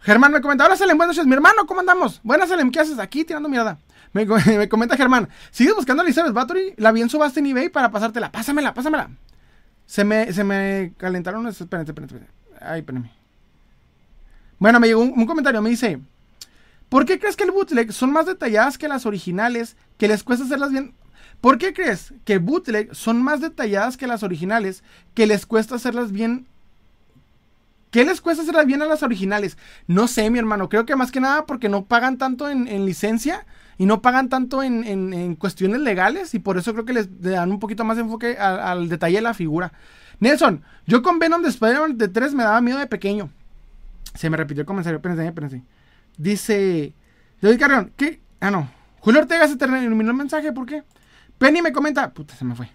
[0.00, 2.20] Germán me comenta, hola Salem, buenas noches, mi hermano, ¿cómo andamos?
[2.24, 3.78] Buenas Salem, ¿qué haces aquí tirando mirada?
[4.12, 4.26] Me,
[4.58, 6.74] me comenta Germán, ¿sigues buscando a Elizabeth Bathory?
[6.76, 9.10] La vi en subasta en eBay para pasártela, pásamela, pásamela.
[9.86, 12.26] Se me, se me calentaron, espérate, espérate.
[12.60, 12.84] Ay.
[14.58, 16.00] Bueno, me llegó un, comentario, me dice,
[16.88, 20.44] ¿por qué crees que el bootleg son más detalladas que las originales, que les cuesta
[20.44, 20.94] hacerlas bien?
[21.40, 24.82] ¿Por qué crees que bootleg son más detalladas que las originales,
[25.14, 26.46] que les cuesta hacerlas bien
[27.96, 29.56] ¿Qué les cuesta hacerlas bien a las originales?
[29.86, 30.68] No sé, mi hermano.
[30.68, 33.46] Creo que más que nada porque no pagan tanto en, licencia
[33.78, 37.58] y no pagan tanto en, cuestiones legales y por eso creo que les dan un
[37.58, 39.72] poquito más enfoque al, detalle de la figura.
[40.18, 43.30] Nelson, yo con Venom de Spider-Man de 3 me daba miedo de pequeño.
[44.14, 44.96] Se me repitió el comentario.
[44.96, 45.62] Espérense, espérense.
[46.16, 46.94] Dice.
[47.42, 48.20] David Carrión, ¿qué?
[48.40, 48.70] Ah, no.
[49.00, 50.82] Julio Ortega se terminó el mensaje, ¿por qué?
[51.38, 52.10] Penny me comenta.
[52.12, 52.70] Puta, se me fue.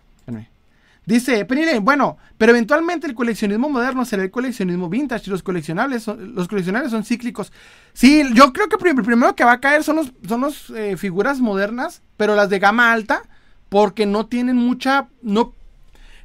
[1.03, 6.03] Dice Penny bueno, pero eventualmente el coleccionismo moderno será el coleccionismo vintage y los coleccionables
[6.03, 7.51] son, los coleccionables son cíclicos.
[7.93, 10.97] Sí, yo creo que el primero que va a caer son los, son los eh,
[10.97, 13.23] figuras modernas, pero las de gama alta,
[13.67, 15.55] porque no tienen mucha, no,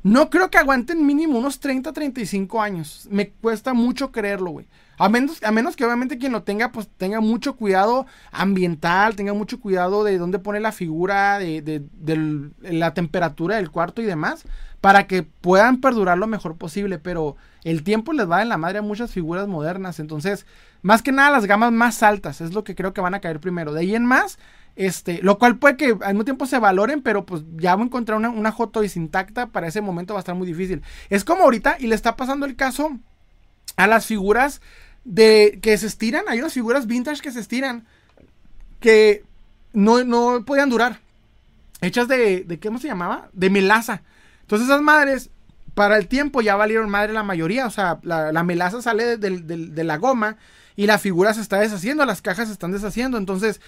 [0.02, 3.08] no creo que aguanten mínimo unos 30, 35 años.
[3.10, 4.66] Me cuesta mucho creerlo, güey.
[4.98, 9.34] A menos, a menos que obviamente quien lo tenga, pues tenga mucho cuidado ambiental, tenga
[9.34, 14.44] mucho cuidado de dónde pone la figura, de, de, la temperatura del cuarto y demás,
[14.80, 16.98] para que puedan perdurar lo mejor posible.
[16.98, 20.00] Pero el tiempo les va en la madre a muchas figuras modernas.
[20.00, 20.46] Entonces,
[20.82, 23.40] más que nada las gamas más altas es lo que creo que van a caer
[23.40, 23.72] primero.
[23.72, 24.38] De ahí en más,
[24.76, 27.86] este, lo cual puede que al mismo tiempo se valoren, pero pues ya voy a
[27.86, 30.82] encontrar una, una Hot intacta, para ese momento va a estar muy difícil.
[31.10, 32.98] Es como ahorita, y le está pasando el caso
[33.76, 34.60] a las figuras
[35.06, 36.24] de que se estiran.
[36.28, 37.86] Hay unas figuras vintage que se estiran
[38.80, 39.24] que
[39.72, 40.98] no, no podían durar.
[41.80, 43.28] Hechas de, de, ¿cómo se llamaba?
[43.32, 44.02] De melaza.
[44.42, 45.30] Entonces esas madres,
[45.74, 47.66] para el tiempo ya valieron madre la mayoría.
[47.66, 50.36] O sea, la, melaza sale de, de, la goma
[50.74, 53.16] y la figura se está deshaciendo, las cajas se están deshaciendo.
[53.16, 53.60] Entonces,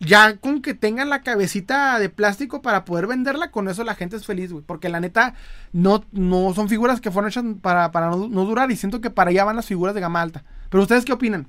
[0.00, 4.16] ya con que tengan la cabecita de plástico para poder venderla, con eso la gente
[4.16, 4.64] es feliz, güey.
[4.64, 5.34] Porque la neta,
[5.72, 8.70] no, no son figuras que fueron hechas para, para no, durar.
[8.70, 10.44] Y siento que para allá van las figuras de gama alta.
[10.70, 11.48] Pero ustedes qué opinan?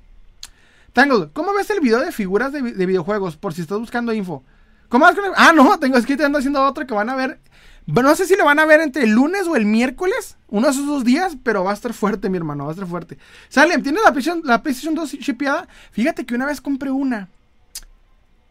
[0.94, 3.38] Tangle, ¿cómo ves el video de figuras de, videojuegos?
[3.38, 4.44] Por si estás buscando info.
[4.90, 7.16] ¿Cómo vas con Ah, no, tengo es que te ando haciendo otro que van a
[7.16, 7.40] ver.
[7.88, 10.74] No sé si lo van a ver entre el lunes o el miércoles, uno de
[10.74, 13.18] esos dos días, pero va a estar fuerte, mi hermano, va a estar fuerte.
[13.48, 15.70] Salem, ¿tienes la PlayStation, la PlayStation 2 chipeada?
[15.92, 17.30] Fíjate que una vez compré una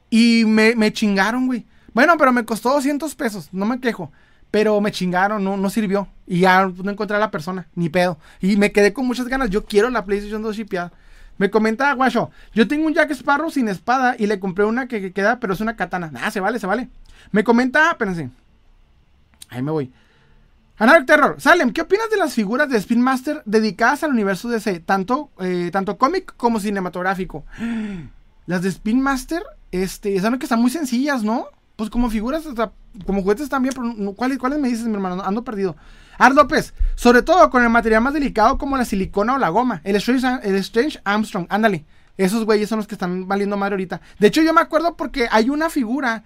[0.08, 1.66] y me, chingaron, güey.
[1.92, 4.10] Bueno, pero me costó 200 pesos, no me quejo.
[4.50, 6.08] Pero me chingaron, no, no sirvió.
[6.26, 8.18] Y ya no encontré a la persona, ni pedo.
[8.40, 9.50] Y me quedé con muchas ganas.
[9.50, 10.92] Yo quiero la PlayStation 2 chipeada.
[11.38, 15.12] Me comenta Guacho, yo tengo un Jack Sparrow sin espada y le compré una que,
[15.12, 16.10] queda, pero es una katana.
[16.22, 16.88] Ah, se vale, se vale.
[17.30, 18.30] Me comenta, espérense.
[19.50, 19.92] Ahí me voy.
[20.78, 21.36] Anarch Terror.
[21.38, 24.80] Salem, ¿qué opinas de las figuras de Spin Master dedicadas al universo DC?
[24.80, 27.44] Tanto, eh, tanto cómic como cinematográfico.
[28.46, 29.42] Las de Spin Master
[29.72, 31.46] este, saben que están muy sencillas, ¿no?
[31.76, 32.44] Pues como figuras,
[33.04, 35.22] como juguetes también, pero ¿cuáles, ¿cuáles me dices, mi hermano?
[35.22, 35.76] Ando perdido.
[36.18, 39.82] Art López, sobre todo con el material más delicado como la silicona o la goma.
[39.84, 41.84] El Strange, el Strange Armstrong, ándale.
[42.16, 44.00] Esos güeyes son los que están valiendo madre ahorita.
[44.18, 46.24] De hecho, yo me acuerdo porque hay una figura.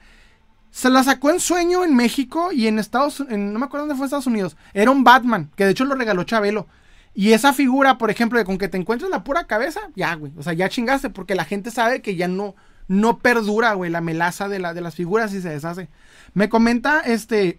[0.70, 3.38] Se la sacó en sueño en México y en Estados Unidos.
[3.38, 4.56] No me acuerdo dónde fue Estados Unidos.
[4.72, 6.68] Era un Batman, que de hecho lo regaló Chabelo.
[7.12, 10.32] Y esa figura, por ejemplo, de con que te encuentres la pura cabeza, ya, güey.
[10.36, 12.54] O sea, ya chingaste, porque la gente sabe que ya no,
[12.90, 15.88] no perdura, güey, la melaza de, la, de las figuras y se deshace.
[16.34, 17.56] Me comenta este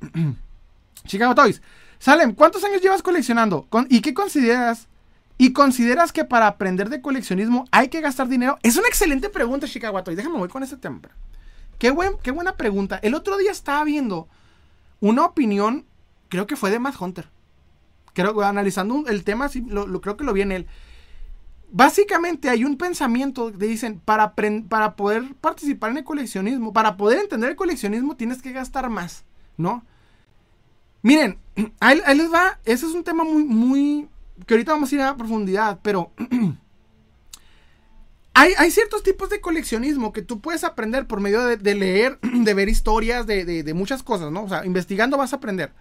[1.06, 1.62] Chicago Toys.
[2.00, 3.66] Salem, ¿cuántos años llevas coleccionando?
[3.88, 4.90] ¿Y qué consideras?
[5.38, 8.60] ¿Y consideras que para aprender de coleccionismo hay que gastar dinero?
[8.62, 10.18] Es una excelente pregunta, Chicago Toys.
[10.18, 11.00] Déjame voy con ese tema.
[11.78, 13.00] Qué, buen, qué buena pregunta.
[13.02, 14.28] El otro día estaba viendo
[15.00, 15.86] una opinión,
[16.28, 17.30] creo que fue de Matt Hunter.
[18.12, 20.68] Creo, analizando el tema, lo, creo que lo vi en él
[21.72, 24.36] básicamente hay un pensamiento que dicen, para,
[24.70, 29.24] para poder participar en el coleccionismo, para poder entender el coleccionismo tienes que gastar más,
[29.58, 29.84] ¿no?
[31.02, 31.40] Miren,
[31.80, 34.10] ahí, les va, ese es un tema muy, muy,
[34.46, 36.12] que ahorita vamos a ir a profundidad, pero
[38.34, 42.54] hay, hay, ciertos tipos de coleccionismo que tú puedes aprender por medio de, leer, de
[42.54, 44.44] ver historias, de, de, muchas cosas, ¿no?
[44.44, 45.72] O sea, investigando vas a aprender.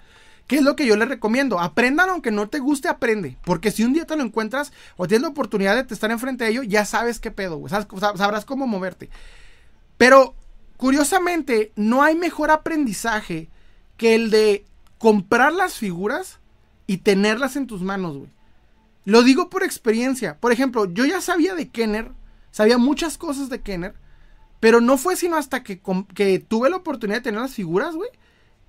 [0.51, 1.61] ¿Qué es lo que yo les recomiendo?
[1.61, 3.38] Aprendan aunque no te guste, aprende.
[3.44, 6.51] Porque si un día te lo encuentras o tienes la oportunidad de estar enfrente de
[6.51, 7.70] ello, ya sabes qué pedo, güey.
[7.70, 9.11] Sabrás cómo moverte.
[9.96, 10.34] Pero,
[10.76, 13.48] curiosamente, no hay mejor aprendizaje
[13.96, 14.64] que el de
[14.98, 16.40] comprar las figuras
[16.88, 18.30] y tenerlas en tus manos, güey.
[19.05, 20.36] Lo digo por experiencia.
[20.40, 22.11] Por ejemplo, yo ya sabía de Kenner,
[22.51, 23.94] sabía muchas cosas de Kenner,
[24.59, 25.80] pero no fue sino hasta que,
[26.12, 28.11] que tuve la oportunidad de tener las figuras, güey,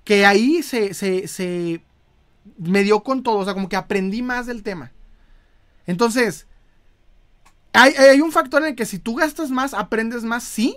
[0.04, 1.82] que ahí se, se, se
[2.58, 4.92] me dio con todo, o sea, como que aprendí más del tema.
[5.86, 6.46] Entonces,
[7.72, 10.76] hay, hay, un factor en el que si tú gastas más, aprendes más, sí,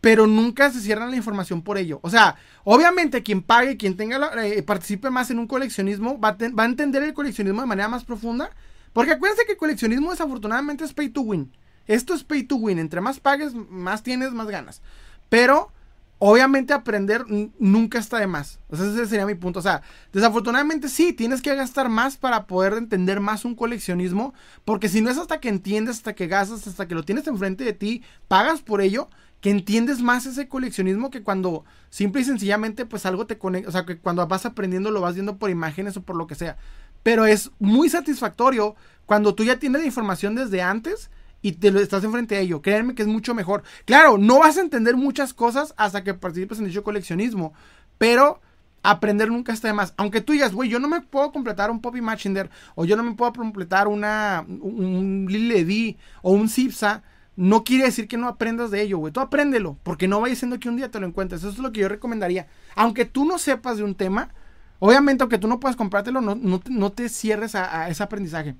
[0.00, 1.98] pero nunca se cierran la información por ello.
[2.02, 6.36] O sea, obviamente quien pague, quien tenga eh, participe más en un coleccionismo, va a,
[6.50, 8.50] va a, entender el coleccionismo de manera más profunda.
[8.92, 11.50] Porque acuérdense que el coleccionismo desafortunadamente es pay to win.
[11.86, 12.78] Esto es pay to win.
[12.78, 14.82] Entre más pagues, más tienes, más ganas.
[15.30, 15.72] Pero
[16.18, 17.24] Obviamente aprender
[17.58, 18.60] nunca está de más.
[18.68, 19.58] O sea, ese sería mi punto.
[19.58, 24.32] O sea, desafortunadamente sí, tienes que gastar más para poder entender más un coleccionismo.
[24.64, 27.64] Porque si no es hasta que entiendes, hasta que gastas, hasta que lo tienes enfrente
[27.64, 29.08] de ti, pagas por ello,
[29.40, 33.68] que entiendes más ese coleccionismo que cuando simple y sencillamente pues algo te conecta.
[33.68, 36.36] O sea, que cuando vas aprendiendo lo vas viendo por imágenes o por lo que
[36.36, 36.56] sea.
[37.02, 41.10] Pero es muy satisfactorio cuando tú ya tienes la información desde antes
[41.44, 42.62] y te lo estás enfrente a ello.
[42.62, 43.64] Créanme que es mucho mejor.
[43.84, 47.52] Claro, no vas a entender muchas cosas hasta que participes en dicho coleccionismo,
[47.98, 48.40] pero
[48.82, 49.92] aprender nunca está de más.
[49.98, 53.02] Aunque tú digas, güey, yo no me puedo completar un Poppy Machinder o yo no
[53.02, 57.02] me puedo completar una un Lily o un Zipsa,
[57.36, 59.12] no quiere decir que no aprendas de ello, güey.
[59.12, 61.42] Tú apréndelo, porque no vaya siendo que un día te lo encuentres.
[61.42, 62.46] Eso es lo que yo recomendaría.
[62.74, 64.30] Aunque tú no sepas de un tema,
[64.78, 68.56] obviamente aunque tú no puedas comprártelo, no, no, te cierres a ese aprendizaje.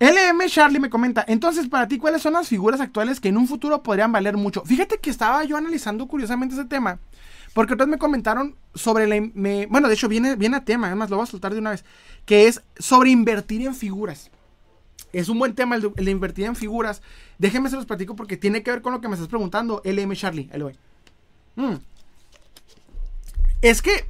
[0.00, 3.46] LM Charlie me comenta, entonces para ti, ¿cuáles son las figuras actuales que en un
[3.46, 4.64] futuro podrían valer mucho?
[4.64, 6.98] Fíjate que estaba yo analizando curiosamente ese tema,
[7.52, 9.20] porque otros me comentaron sobre la...
[9.68, 11.84] bueno, de hecho viene, viene a tema, además lo voy a soltar de una vez,
[12.24, 14.30] que es sobre invertir en figuras.
[15.12, 17.02] Es un buen tema el de, invertir en figuras.
[17.38, 20.14] Déjenme se los platico porque tiene que ver con lo que me estás preguntando, LM
[20.14, 20.48] Charlie.
[20.52, 20.70] Ahí lo
[21.56, 21.76] mm.
[23.60, 24.06] Es que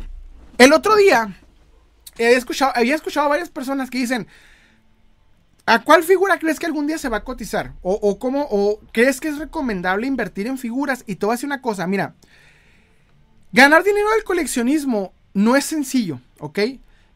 [0.58, 1.36] el otro día
[2.18, 4.28] escuchado, había escuchado a varias personas que dicen,
[5.66, 7.74] ¿A cuál figura crees que algún día se va a cotizar?
[7.82, 11.04] ¿O, cómo, o crees que es recomendable invertir en figuras?
[11.06, 12.14] Y te voy a decir una cosa, mira,
[13.52, 16.58] ganar dinero del coleccionismo no es sencillo, ¿ok?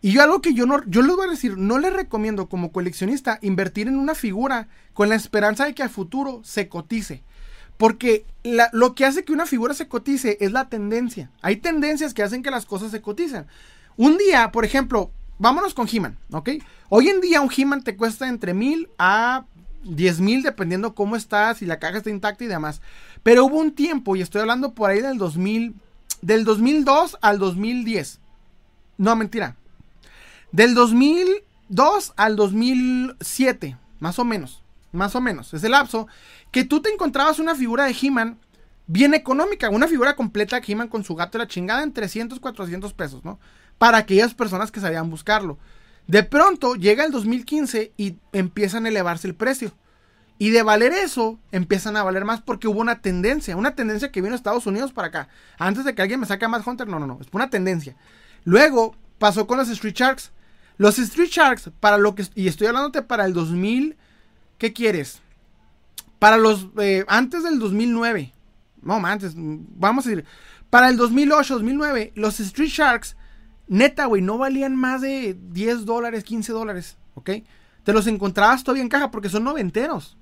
[0.02, 2.72] Y yo algo que yo no, yo les voy a decir, no les recomiendo como
[2.72, 7.22] coleccionista invertir en una figura con la esperanza de que al futuro se cotice.
[7.78, 8.24] Porque
[8.72, 11.30] lo que hace que una figura se cotice es la tendencia.
[11.40, 13.46] Hay tendencias que hacen que las cosas se coticen.
[13.96, 16.50] Un día, por ejemplo, vámonos con He-Man, ¿ok?
[16.88, 19.44] Hoy en día un He-Man te cuesta entre mil a
[19.84, 22.80] diez mil dependiendo cómo estás, si la caja está intacta y demás.
[23.22, 25.74] Pero hubo un tiempo, y estoy hablando por ahí del 2000,
[26.22, 28.20] del 2002 al 2010.
[28.96, 29.56] No, mentira.
[30.52, 34.62] Del 2002 al 2007, más o menos.
[34.92, 35.52] Más o menos.
[35.52, 36.06] Es el lapso
[36.52, 38.38] que tú te encontrabas una figura de He-Man
[38.86, 39.68] bien económica.
[39.70, 43.24] Una figura completa de He-Man con su gato y la chingada en 300, 400 pesos,
[43.24, 43.40] ¿no?
[43.78, 45.58] Para aquellas personas que sabían buscarlo.
[46.06, 49.72] De pronto llega el 2015 y empiezan a elevarse el precio.
[50.36, 54.20] Y de valer eso, empiezan a valer más porque hubo una tendencia, una tendencia que
[54.20, 55.28] vino a Estados Unidos para acá.
[55.58, 57.96] Antes de que alguien me saque más Hunter, no, no, no, es una tendencia.
[58.44, 60.32] Luego pasó con los Street Sharks.
[60.76, 63.96] Los Street Sharks, para lo que, y estoy hablándote para el 2000,
[64.58, 65.20] ¿qué quieres?
[66.18, 68.32] Para los, eh, antes del 2009,
[68.82, 70.24] no, antes, vamos a decir,
[70.68, 73.16] para el 2008, 2009, los Street Sharks
[73.66, 77.30] Neta, güey, no valían más de 10 dólares, 15 dólares, ¿ok?
[77.82, 80.16] Te los encontrabas todavía en caja porque son noventeros.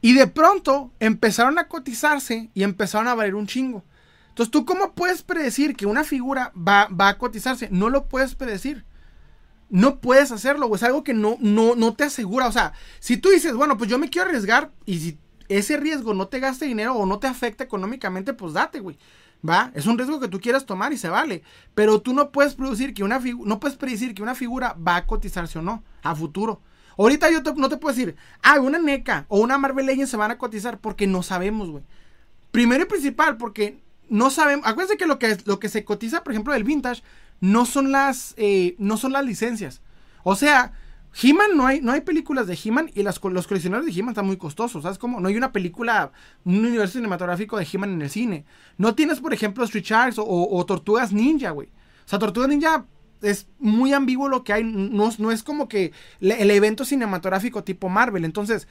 [0.00, 3.84] Y de pronto empezaron a cotizarse y empezaron a valer un chingo.
[4.28, 7.68] Entonces, ¿tú cómo puedes predecir que una figura va, va a cotizarse?
[7.70, 8.84] No lo puedes predecir.
[9.68, 10.78] No puedes hacerlo, güey.
[10.78, 12.48] Es algo que no, no, no te asegura.
[12.48, 15.18] O sea, si tú dices, bueno, pues yo me quiero arriesgar y si
[15.48, 18.98] ese riesgo no te gaste dinero o no te afecta económicamente, pues date, güey.
[19.48, 19.70] ¿Va?
[19.74, 21.42] Es un riesgo que tú quieras tomar y se vale.
[21.74, 25.06] Pero tú no puedes producir que una no puedes predecir que una figura va a
[25.06, 26.60] cotizarse o no a futuro.
[26.98, 30.30] Ahorita yo no te puedo decir, ah, una NECA o una Marvel Legends se van
[30.30, 31.84] a cotizar porque no sabemos, güey.
[32.50, 33.80] Primero y principal, porque
[34.10, 34.66] no sabemos.
[34.66, 37.02] Acuérdense que lo que, lo que se cotiza, por ejemplo, del vintage,
[37.40, 39.80] no son las, eh, no son las licencias.
[40.24, 40.74] O sea,
[41.20, 44.26] He-Man no hay, no hay películas de He-Man y las, los coleccionadores de He-Man están
[44.26, 45.20] muy costosos, ¿sabes cómo?
[45.20, 46.12] No hay una película,
[46.44, 48.44] un universo cinematográfico de He-Man en el cine.
[48.78, 51.68] No tienes, por ejemplo, Street Sharks o, Tortugas Ninja, güey.
[51.68, 52.86] O sea, Tortugas Ninja
[53.22, 57.88] es muy ambiguo lo que hay, no, no es como que el evento cinematográfico tipo
[57.88, 58.24] Marvel.
[58.24, 58.66] Entonces,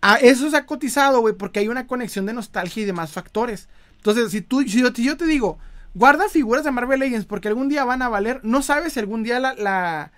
[0.00, 3.68] a eso se ha cotizado, güey, porque hay una conexión de nostalgia y demás factores.
[3.96, 5.58] Entonces, si tú, si yo, te digo,
[5.94, 9.22] guarda figuras de Marvel Legends porque algún día van a valer, no sabes si algún
[9.22, 10.12] día la,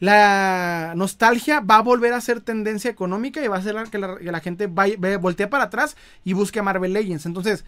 [0.00, 4.30] nostalgia va a volver a ser tendencia económica y va a ser que la, que
[4.30, 7.26] la gente vaya, voltee para atrás y busque a Marvel Legends.
[7.26, 7.64] Entonces,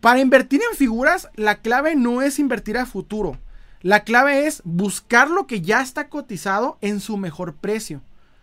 [0.00, 3.38] para invertir en figuras, la clave no es invertir a futuro.
[3.82, 8.00] La clave es buscar lo que ya está cotizado en su mejor precio.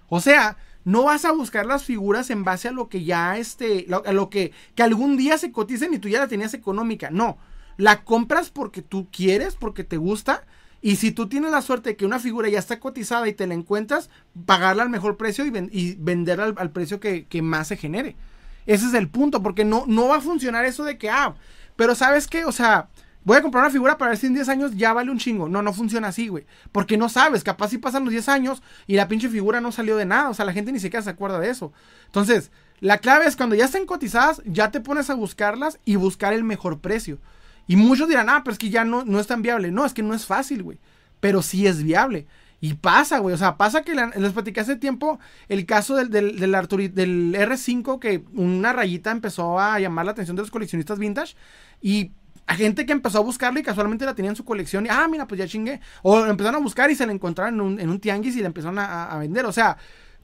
[0.07, 3.87] O sea, no vas a buscar las figuras en base a lo que ya este,
[4.05, 7.09] a lo que, que algún día se coticen y tú ya la tenías económica.
[7.09, 7.37] No,
[7.77, 10.45] la compras porque tú quieres, porque te gusta.
[10.81, 13.47] Y si tú tienes la suerte de que una figura ya está cotizada y te
[13.47, 14.09] la encuentras,
[14.45, 18.15] pagarla al mejor precio y, venderla al, precio que, más se genere.
[18.65, 21.35] Ese es el punto, porque no, no va a funcionar eso de que, ah,
[21.75, 22.89] pero sabes qué, o sea,
[23.23, 25.49] voy a comprar una figura para ver si en 10 años ya vale un chingo.
[25.49, 26.45] No, no funciona así, güey.
[26.71, 29.97] Porque no sabes, capaz si pasan los 10 años y la pinche figura no salió
[29.97, 30.29] de nada.
[30.29, 31.73] O sea, la gente ni siquiera se acuerda de eso.
[32.05, 36.33] Entonces, la clave es cuando ya estén cotizadas, ya te pones a buscarlas y buscar
[36.33, 37.19] el mejor precio.
[37.69, 39.69] Y muchos dirán, ah, pero es que ya no, no es tan viable.
[39.69, 40.79] No, es que no es fácil, güey.
[41.19, 42.25] Pero sí es viable.
[42.59, 43.35] Y pasa, güey.
[43.35, 45.19] O sea, pasa que les platicé hace tiempo
[45.49, 50.35] el caso del, del, del, del R5 que una rayita empezó a llamar la atención
[50.35, 51.35] de los coleccionistas vintage.
[51.79, 52.11] Y
[52.47, 55.07] a gente que empezó a buscarlo y casualmente la tenía en su colección y, ah,
[55.07, 55.79] mira, pues ya chingué.
[56.01, 58.47] O empezaron a buscar y se la encontraron en un, en un tianguis y la
[58.47, 59.45] empezaron a, vender.
[59.45, 59.77] O sea,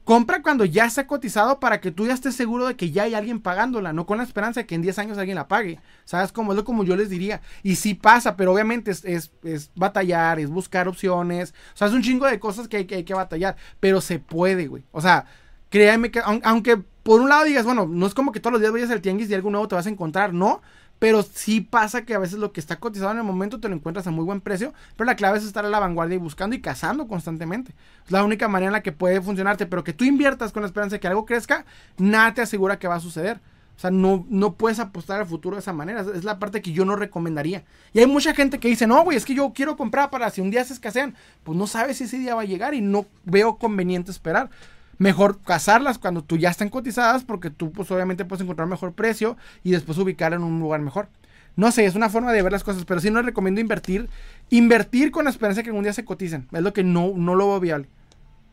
[0.06, 3.15] compra cuando ya está cotizado para que tú ya estés seguro de que ya hay
[3.15, 5.80] alguien pagándola, no con la esperanza de que en 10 años alguien la pague.
[6.06, 6.53] ¿Sabes cómo?
[6.53, 7.41] Es lo como yo les diría.
[7.64, 11.53] Y sí pasa, pero obviamente es, es, batallar, es buscar opciones.
[11.73, 13.57] O sea, es un chingo de cosas que hay, que hay que batallar.
[13.80, 14.84] Pero se puede, güey.
[14.91, 15.26] O sea,
[15.69, 18.73] créeme que, aunque por un lado digas, bueno, no es como que todos los días
[18.73, 20.61] vayas al tianguis y algo nuevo te vas a encontrar, no.
[20.99, 23.76] Pero sí pasa que a veces lo que está cotizado en el momento te lo
[23.76, 24.73] encuentras a muy buen precio.
[24.95, 27.73] Pero la clave es estar a la vanguardia y buscando y cazando constantemente.
[28.05, 29.65] Es la única manera en la que puede funcionarte.
[29.65, 31.65] Pero que tú inviertas con la esperanza de que algo crezca,
[31.97, 33.41] nada te asegura que va a suceder.
[33.76, 36.05] O sea, no, no puedes apostar al futuro de esa manera.
[36.15, 37.65] Es la parte que yo no recomendaría.
[37.91, 40.39] Y hay mucha gente que dice, no, güey, es que yo quiero comprar para si
[40.39, 41.13] un día se escasean.
[41.43, 44.49] Pues no sabes si ese día va a llegar y no veo conveniente esperar
[44.97, 49.38] mejor cazarlas cuando tú ya están cotizadas porque tú pues obviamente puedes encontrar mejor precio
[49.63, 51.09] y después ubicar en un lugar mejor.
[51.55, 54.09] No sé, es una forma de ver las cosas, pero sí no recomiendo invertir.
[54.49, 56.47] Invertir con la esperanza de que algún día se coticen.
[56.51, 57.88] Es lo que no, no lo veo viable.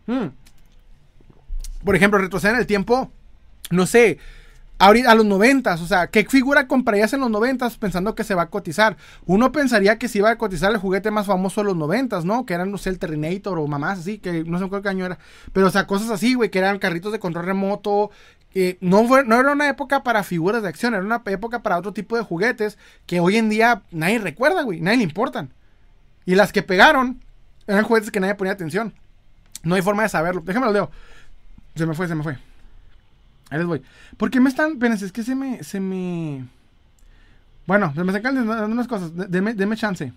[0.06, 0.28] Hmm.
[1.84, 3.10] Por ejemplo, retroceder en el tiempo,
[3.70, 4.18] no sé,
[4.82, 8.42] a los noventas, o sea, ¿qué figura comprarías en los noventas pensando que se va
[8.42, 8.96] a cotizar?
[9.26, 12.44] Uno pensaría que se iba a cotizar el juguete más famoso de los noventas, ¿no?
[12.44, 15.18] Que eran, no sé, el Terminator o mamás así, que no sé qué año era.
[15.52, 18.10] Pero, o sea, cosas así, güey, que eran carritos de control remoto.
[18.80, 21.92] no, fue, no era una época para figuras de acción, era una época para otro
[21.92, 22.76] tipo de juguetes
[23.06, 25.52] que hoy en día nadie recuerda, güey, nadie le importan.
[26.26, 27.20] Y las que pegaron
[27.68, 28.94] eran juguetes que nadie ponía atención.
[29.62, 30.42] No hay forma de saberlo.
[30.44, 30.90] Déjame lo leo.
[31.76, 32.36] Se me fue, se me fue.
[33.52, 33.82] Ahí les voy.
[34.16, 34.72] Porque me están.
[34.72, 35.62] Espérense, es que se me.
[35.62, 36.46] Se me.
[37.66, 39.12] Bueno, se me sacan unas cosas.
[39.14, 40.12] Deme, deme chance.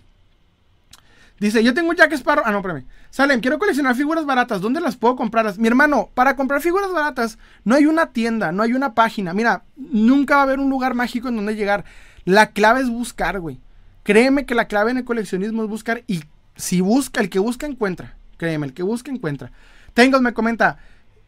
[1.38, 2.42] Dice, yo tengo un Jack Sparrow.
[2.46, 2.86] Ah, no, espérame.
[3.10, 4.62] Salem, quiero coleccionar figuras baratas.
[4.62, 5.58] ¿Dónde las puedo comprar?
[5.58, 9.34] Mi hermano, para comprar figuras baratas, no hay una tienda, no hay una página.
[9.34, 11.84] Mira, nunca va a haber un lugar mágico en donde llegar.
[12.24, 13.60] La clave es buscar, güey.
[14.02, 16.04] Créeme que la clave en el coleccionismo es buscar.
[16.06, 16.24] Y
[16.56, 18.16] si busca, el que busca, encuentra.
[18.38, 19.52] Créeme, el que busca, encuentra.
[19.92, 20.78] Tengo, me comenta.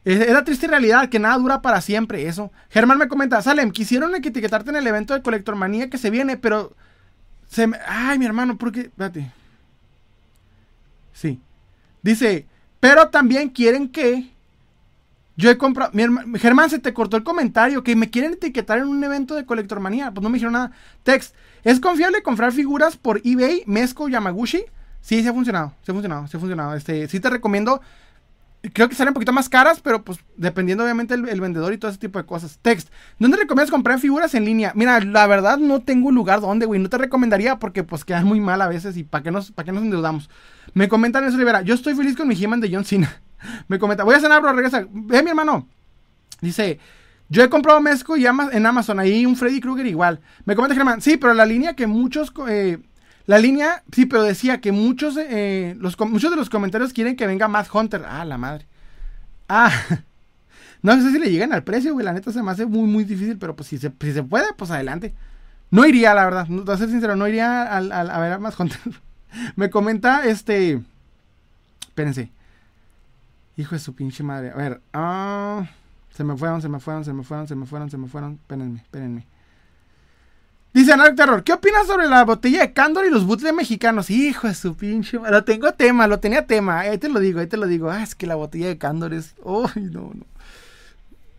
[0.04, 2.50] Es la triste realidad que nada dura para siempre eso.
[2.70, 6.36] Germán me comenta, Salem, quisieron etiquetarte en el evento de Colector Manía que se viene,
[6.36, 6.74] pero
[7.48, 7.78] se me...
[7.86, 8.80] Ay, mi hermano, ¿por qué?
[8.82, 9.32] Espérate.
[11.12, 11.40] Sí.
[12.02, 12.46] Dice,
[12.80, 14.30] pero también quieren que
[15.38, 15.92] yo he comprado.
[16.36, 17.84] Germán, se te cortó el comentario.
[17.84, 20.10] Que me quieren etiquetar en un evento de Colector Manía.
[20.10, 20.72] Pues no me dijeron nada.
[21.04, 21.34] Text.
[21.62, 24.64] ¿Es confiable comprar figuras por eBay, Mesco, Yamaguchi?
[25.00, 25.74] Sí, se ha funcionado.
[25.82, 26.26] Se ha funcionado.
[26.26, 26.74] Se ha funcionado.
[26.74, 27.80] Este, sí te recomiendo
[28.72, 31.90] creo que salen un poquito más caras, pero pues dependiendo obviamente el, vendedor y todo
[31.90, 32.59] ese tipo de cosas.
[32.60, 34.72] Text, ¿dónde recomiendas comprar figuras en línea?
[34.74, 36.80] Mira, la verdad no tengo un lugar donde, güey.
[36.80, 39.66] No te recomendaría porque pues quedan muy mal a veces y para qué nos, para
[39.66, 40.28] qué nos endeudamos.
[40.74, 41.62] Me comentan eso, Rivera.
[41.62, 43.22] Yo estoy feliz con mi he de John Cena.
[43.68, 44.86] Me comenta, voy a cenar, bro, regresa.
[44.90, 45.68] Ve, mi hermano.
[46.40, 46.78] Dice,
[47.28, 50.20] yo he comprado Mezco y en Amazon, ahí un Freddy Krueger igual.
[50.44, 52.78] Me comenta Germán, sí, pero la línea que muchos eh,
[53.28, 57.26] la línea, sí, pero decía que muchos, eh, los, muchos de los comentarios quieren que
[57.26, 58.06] venga más Hunter.
[58.09, 58.66] Ah, la madre.
[59.50, 59.70] Ah,
[60.82, 62.06] no sé si le llegan al precio, güey.
[62.06, 64.46] La neta se me hace muy, muy difícil, pero pues si se, si se puede,
[64.56, 65.14] pues adelante.
[65.70, 66.48] No iría, la verdad.
[66.48, 68.80] No, a ser sincero, no iría al, a ver a más Hunter.
[69.56, 70.80] me comenta este.
[71.82, 72.32] Espérense.
[73.59, 74.52] Hijo de su pinche madre.
[74.52, 74.80] A ver.
[74.94, 75.68] Ah,
[76.14, 78.38] se me fueron, se me fueron, se me fueron, se me fueron, se me fueron.
[78.40, 79.26] Espérenme, espérenme.
[80.72, 84.10] Dice Anark Terror, ¿qué opinas sobre la botella de Cándor y los bootleg mexicanos?
[84.10, 85.18] Hijo de su pinche.
[85.18, 86.80] Lo tengo tema, lo tenía tema.
[86.80, 87.90] Ahí te lo digo, ahí te lo digo.
[87.90, 89.34] Ah, es que la botella de Cándor es.
[89.42, 90.24] Uy, no, no.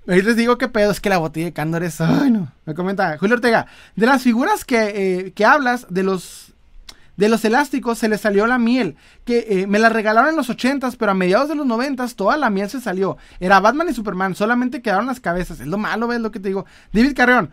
[0.09, 2.01] Ahí les digo qué pedo, es que la botella de cándor es.
[2.01, 2.51] Ay, no.
[2.65, 3.67] Me comenta Julio Ortega.
[3.95, 6.47] De las figuras que, eh, que hablas, de los.
[7.15, 8.95] De los elásticos se le salió la miel,
[9.25, 12.37] que eh, me la regalaron en los 80s, pero a mediados de los 90s toda
[12.37, 13.17] la miel se salió.
[13.41, 15.59] Era Batman y Superman, solamente quedaron las cabezas.
[15.59, 16.65] Es lo malo, ¿ves lo que te digo?
[16.93, 17.51] David Carreón,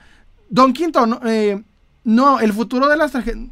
[0.48, 1.62] Don Quinto, no, eh,
[2.04, 3.42] no el futuro de las tarjetas...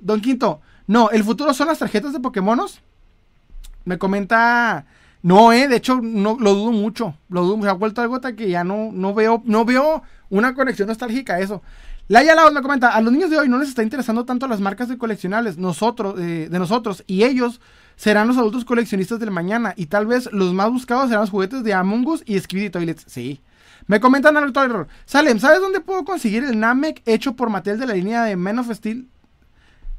[0.00, 2.80] Don Quinto, no, el futuro son las tarjetas de Pokémonos.
[3.84, 4.86] Me comenta
[5.22, 7.14] no, eh, de hecho, no, lo dudo mucho.
[7.28, 10.88] Lo dudo, se ha vuelto algo que ya no, no veo, no veo una conexión
[10.88, 11.62] nostálgica a eso.
[12.08, 14.60] Laia Laos me comenta, a los niños de hoy no les está interesando tanto las
[14.60, 17.60] marcas de coleccionables, nosotros, eh, de nosotros, y ellos
[17.94, 21.62] serán los adultos coleccionistas del mañana, y tal vez los más buscados serán los juguetes
[21.62, 23.04] de Among Us y Skibidi Toilets.
[23.06, 23.40] Sí.
[23.90, 24.52] Me comentan al
[25.04, 28.60] Salem, ¿sabes dónde puedo conseguir el Namek hecho por Mattel de la línea de Men
[28.60, 29.08] of Steel?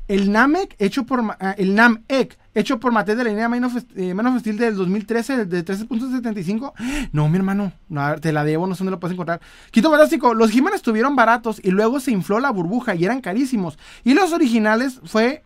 [0.08, 3.76] El Namek hecho por ah, el Namek hecho por Mattel de la línea Man of,
[3.98, 6.72] eh, Steel del 2013 de 13.75.
[7.12, 9.42] No, mi hermano, no, te la debo, no sé dónde lo puedes encontrar.
[9.72, 13.78] Quito Fantástico, los He-Man estuvieron baratos y luego se infló la burbuja y eran carísimos.
[14.06, 15.44] Y los originales fue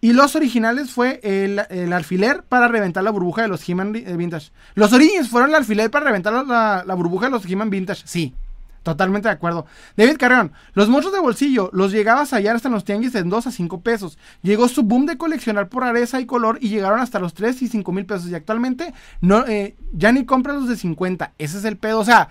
[0.00, 4.50] y los originales fue el, alfiler para reventar la burbuja de los He-Man eh, Vintage.
[4.74, 8.34] Los orígenes fueron el alfiler para reventar la, la burbuja de los He-Man Vintage, sí.
[8.82, 9.66] Totalmente de acuerdo.
[9.96, 13.28] David Carreón, los monstruos de bolsillo los llegabas a hallar hasta en los tianguis en
[13.28, 14.16] 2 a 5 pesos.
[14.42, 17.68] Llegó su boom de coleccionar por areza y color y llegaron hasta los 3 y
[17.68, 18.30] 5 mil pesos.
[18.30, 21.32] Y actualmente no, eh, ya ni compras los de 50.
[21.36, 21.98] Ese es el pedo.
[21.98, 22.30] O sea,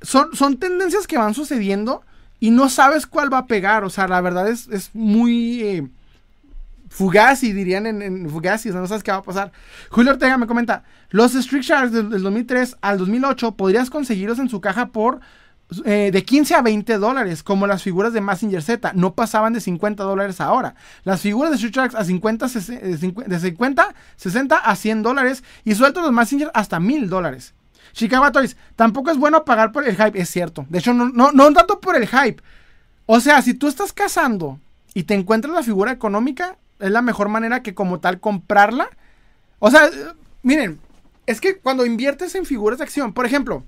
[0.00, 2.02] son, son tendencias que van sucediendo
[2.38, 3.82] y no sabes cuál va a pegar.
[3.82, 5.88] O sea, la verdad es, es muy eh,
[6.88, 9.52] fugaz y dirían en, en fugaz y no sabes qué va a pasar.
[9.90, 14.48] Julio Ortega me comenta, los Street Sharks del, del 2003 al 2008 podrías conseguirlos en
[14.48, 15.20] su caja por
[15.84, 19.60] eh, de 15 a 20 dólares, como las figuras de Massinger Z, no pasaban de
[19.60, 20.74] 50 dólares ahora.
[21.04, 26.02] Las figuras de Street Sharks a 50, de 50, 60 a 100 dólares y sueltos
[26.02, 27.54] los Massinger hasta 1000 dólares.
[27.92, 30.64] Chicago Toys, tampoco es bueno pagar por el hype, es cierto.
[30.70, 32.42] De hecho, no, no, no tanto por el hype.
[33.04, 34.60] O sea, si tú estás cazando
[34.94, 38.88] y te encuentras la figura económica, es la mejor manera que como tal comprarla.
[39.58, 39.90] O sea,
[40.42, 40.80] miren,
[41.26, 43.64] es que cuando inviertes en figuras de acción, por ejemplo,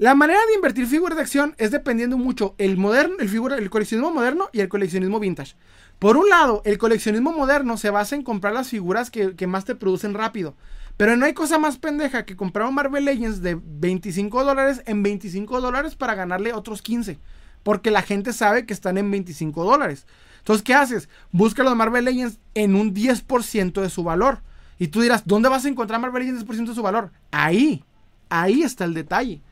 [0.00, 3.68] la manera de invertir figuras de acción es dependiendo mucho el moderno, el, figura, el
[3.68, 5.56] coleccionismo moderno y el coleccionismo vintage.
[5.98, 9.74] Por un lado, el coleccionismo moderno se basa en comprar las figuras que, más te
[9.74, 10.56] producen rápido.
[10.96, 15.02] Pero no hay cosa más pendeja que comprar un Marvel Legends de 25 dólares en
[15.02, 17.18] 25 dólares para ganarle otros 15.
[17.62, 20.06] Porque la gente sabe que están en 25 dólares.
[20.40, 21.08] Entonces, ¿qué haces?
[21.32, 24.40] Busca los Marvel Legends en un 10% de su valor.
[24.78, 27.12] Y tú dirás, ¿dónde vas a encontrar Marvel Legends 10% de su valor?
[27.30, 27.84] Ahí.
[28.28, 29.42] Ahí está el detalle.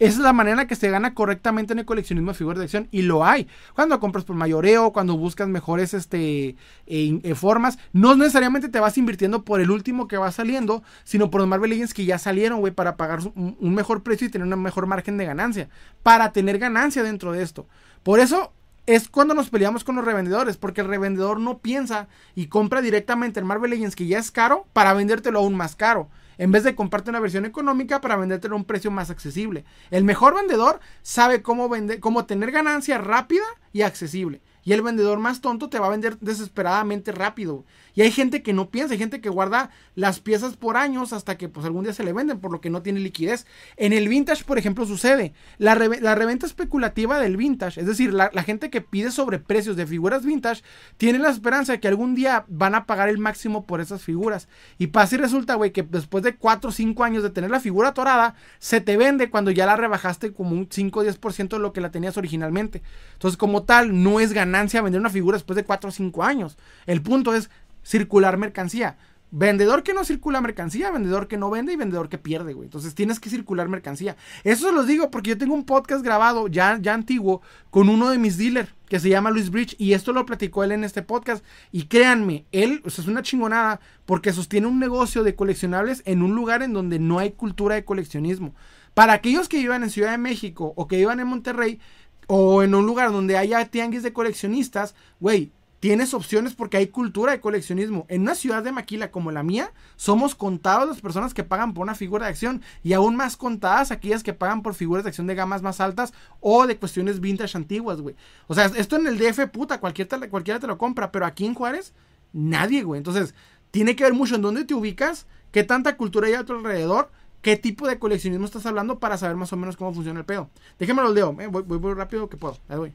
[0.00, 2.88] Esa es la manera que se gana correctamente en el coleccionismo de figuras de acción
[2.90, 3.46] y lo hay.
[3.74, 6.56] Cuando compras por mayoreo, cuando buscas mejores este,
[6.86, 11.30] eh, eh, formas, no necesariamente te vas invirtiendo por el último que va saliendo, sino
[11.30, 14.30] por los Marvel Legends que ya salieron, güey, para pagar un, un mejor precio y
[14.30, 15.68] tener un mejor margen de ganancia.
[16.02, 17.68] Para tener ganancia dentro de esto.
[18.02, 18.52] Por eso
[18.86, 23.40] es cuando nos peleamos con los revendedores, porque el revendedor no piensa y compra directamente
[23.40, 26.08] el Marvel Legends que ya es caro para vendértelo aún más caro
[26.38, 29.64] en vez de comprarte una versión económica para vendértelo a un precio más accesible.
[29.90, 34.40] El mejor vendedor sabe cómo, vender, cómo tener ganancia rápida y accesible.
[34.64, 37.64] Y el vendedor más tonto te va a vender desesperadamente rápido.
[37.94, 41.38] Y hay gente que no piensa, hay gente que guarda las piezas por años hasta
[41.38, 43.46] que pues algún día se le venden, por lo que no tiene liquidez.
[43.76, 45.32] En el vintage, por ejemplo, sucede.
[45.58, 50.62] La, reventa especulativa del vintage, es decir, la, gente que pide sobreprecios de figuras vintage,
[50.96, 54.48] tiene la esperanza de que algún día van a pagar el máximo por esas figuras.
[54.78, 57.60] Y pasa y resulta, güey, que después de 4 o 5 años de tener la
[57.60, 61.58] figura atorada, se te vende cuando ya la rebajaste como un 5 o 10% de
[61.58, 62.82] lo que la tenías originalmente.
[63.12, 66.56] Entonces, como tal, no es ganancia vender una figura después de 4 o 5 años.
[66.86, 67.50] El punto es
[67.82, 68.96] circular mercancía.
[69.36, 72.66] Vendedor que no circula mercancía, vendedor que no vende y vendedor que pierde, güey.
[72.66, 74.16] Entonces tienes que circular mercancía.
[74.44, 78.10] Eso se los digo porque yo tengo un podcast grabado ya, ya antiguo con uno
[78.10, 81.02] de mis dealers que se llama Luis Bridge y esto lo platicó él en este
[81.02, 81.44] podcast.
[81.72, 86.62] Y créanme, él es una chingonada porque sostiene un negocio de coleccionables en un lugar
[86.62, 88.54] en donde no hay cultura de coleccionismo.
[88.94, 91.80] Para aquellos que vivan en Ciudad de México o que vivan en Monterrey
[92.26, 95.52] o en un lugar donde haya tianguis de coleccionistas, güey,
[95.84, 98.06] tienes opciones porque hay cultura de coleccionismo.
[98.08, 101.82] En una ciudad de maquila como la mía, somos contados las personas que pagan por
[101.82, 105.26] una figura de acción y aún más contadas aquellas que pagan por figuras de acción
[105.26, 108.16] de gamas más altas o de cuestiones vintage antiguas, güey.
[108.46, 111.44] O sea, esto en el DF, puta, cualquiera te, cualquiera te lo compra, pero aquí
[111.44, 111.92] en Juárez,
[112.32, 112.96] nadie, güey.
[112.96, 113.34] Entonces,
[113.70, 117.10] tiene que ver mucho en dónde te ubicas, qué tanta cultura hay a tu alrededor,
[117.44, 120.48] qué tipo de coleccionismo estás hablando para saber más o menos cómo funciona el pedo.
[120.78, 122.56] Déjenme lo leo, eh, voy, voy, rápido que puedo.
[122.70, 122.92] Ahí voy.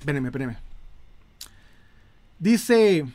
[0.00, 0.56] Espérenme, espérenme.
[2.38, 3.06] Dice.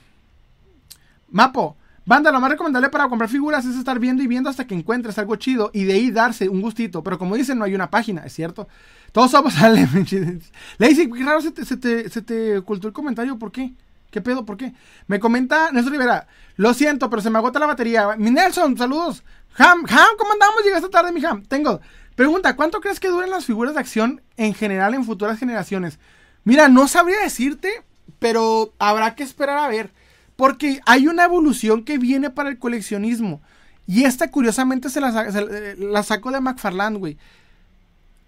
[1.32, 1.76] Mapo,
[2.06, 5.18] Banda, lo más recomendable para comprar figuras es estar viendo y viendo hasta que encuentres
[5.18, 7.04] algo chido y de ahí darse un gustito.
[7.04, 8.68] Pero como dicen, no hay una página, es cierto.
[9.12, 9.56] Todos somos.
[9.60, 11.66] Lazy, qué raro se, te,
[12.10, 13.74] se te ocultó el comentario, ¿por qué?
[14.14, 14.46] ¿Qué pedo?
[14.46, 14.74] ¿Por qué?
[15.08, 16.28] Me comenta Néstor Rivera.
[16.56, 18.10] Lo siento, pero se me agota la batería.
[18.16, 19.24] Mi Nelson, saludos.
[19.58, 20.64] Ham, Ham, ¿cómo andamos?
[20.64, 21.42] Llegaste tarde, mi Ham.
[21.48, 21.82] Tengo.
[22.16, 25.98] Pregunta, ¿cuánto crees que duren las figuras de acción en general en futuras generaciones?
[26.44, 27.72] Mira, no sabría decirte,
[28.20, 29.92] pero habrá que esperar a ver.
[30.36, 33.42] Porque hay una evolución que viene para el coleccionismo.
[33.88, 37.18] Y esta, curiosamente, se la, se la saco de McFarland, güey.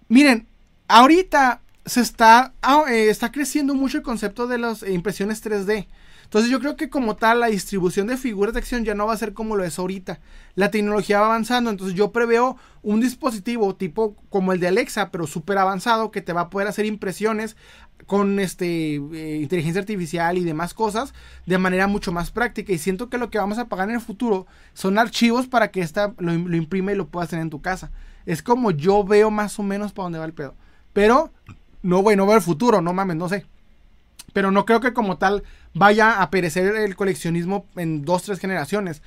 [0.07, 0.47] Miren,
[0.87, 5.87] ahorita se está, ah, eh, está creciendo mucho el concepto de las impresiones 3D.
[6.23, 9.13] Entonces yo creo que como tal la distribución de figuras de acción ya no va
[9.13, 10.19] a ser como lo es ahorita.
[10.55, 15.27] La tecnología va avanzando, entonces yo preveo un dispositivo tipo como el de Alexa, pero
[15.27, 17.55] súper avanzado, que te va a poder hacer impresiones
[18.07, 21.13] con este eh, inteligencia artificial y demás cosas
[21.45, 22.73] de manera mucho más práctica.
[22.73, 25.81] Y siento que lo que vamos a pagar en el futuro son archivos para que
[25.81, 27.91] esta lo, lo imprime y lo puedas tener en tu casa.
[28.25, 30.55] Es como yo veo más o menos para dónde va el pedo.
[30.91, 31.31] Pero
[31.85, 33.45] no, güey, no veo el futuro, no mames, no sé.
[34.33, 35.43] Pero no creo que como tal
[35.75, 39.03] vaya a perecer el coleccionismo en dos, tres generaciones.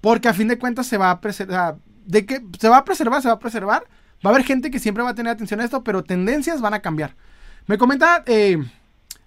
[0.00, 1.76] Porque a fin de cuentas se va a preservar.
[2.06, 3.84] De que se va a preservar, se va a preservar.
[4.24, 6.74] Va a haber gente que siempre va a tener atención a esto, pero tendencias van
[6.74, 7.16] a cambiar.
[7.66, 8.58] Me comenta eh,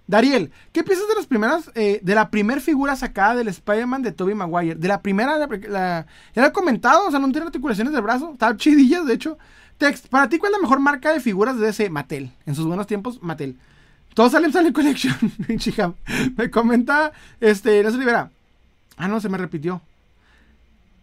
[0.07, 4.13] Dariel, ¿qué piensas de las primeras, eh, de la primera figura sacada del Spider-Man de
[4.13, 4.75] Tobey Maguire?
[4.75, 8.31] De la primera, la, ya lo he comentado, o sea, no tiene articulaciones del brazo,
[8.31, 9.37] está chidillas, de hecho.
[9.77, 12.31] Text, para ti, ¿cuál es la mejor marca de figuras de ese Mattel?
[12.45, 13.57] En sus buenos tiempos, Mattel.
[14.13, 15.15] Todos salen Salen Collection.
[16.35, 18.31] me comenta, este, no se libera.
[18.97, 19.81] Ah, no, se me repitió.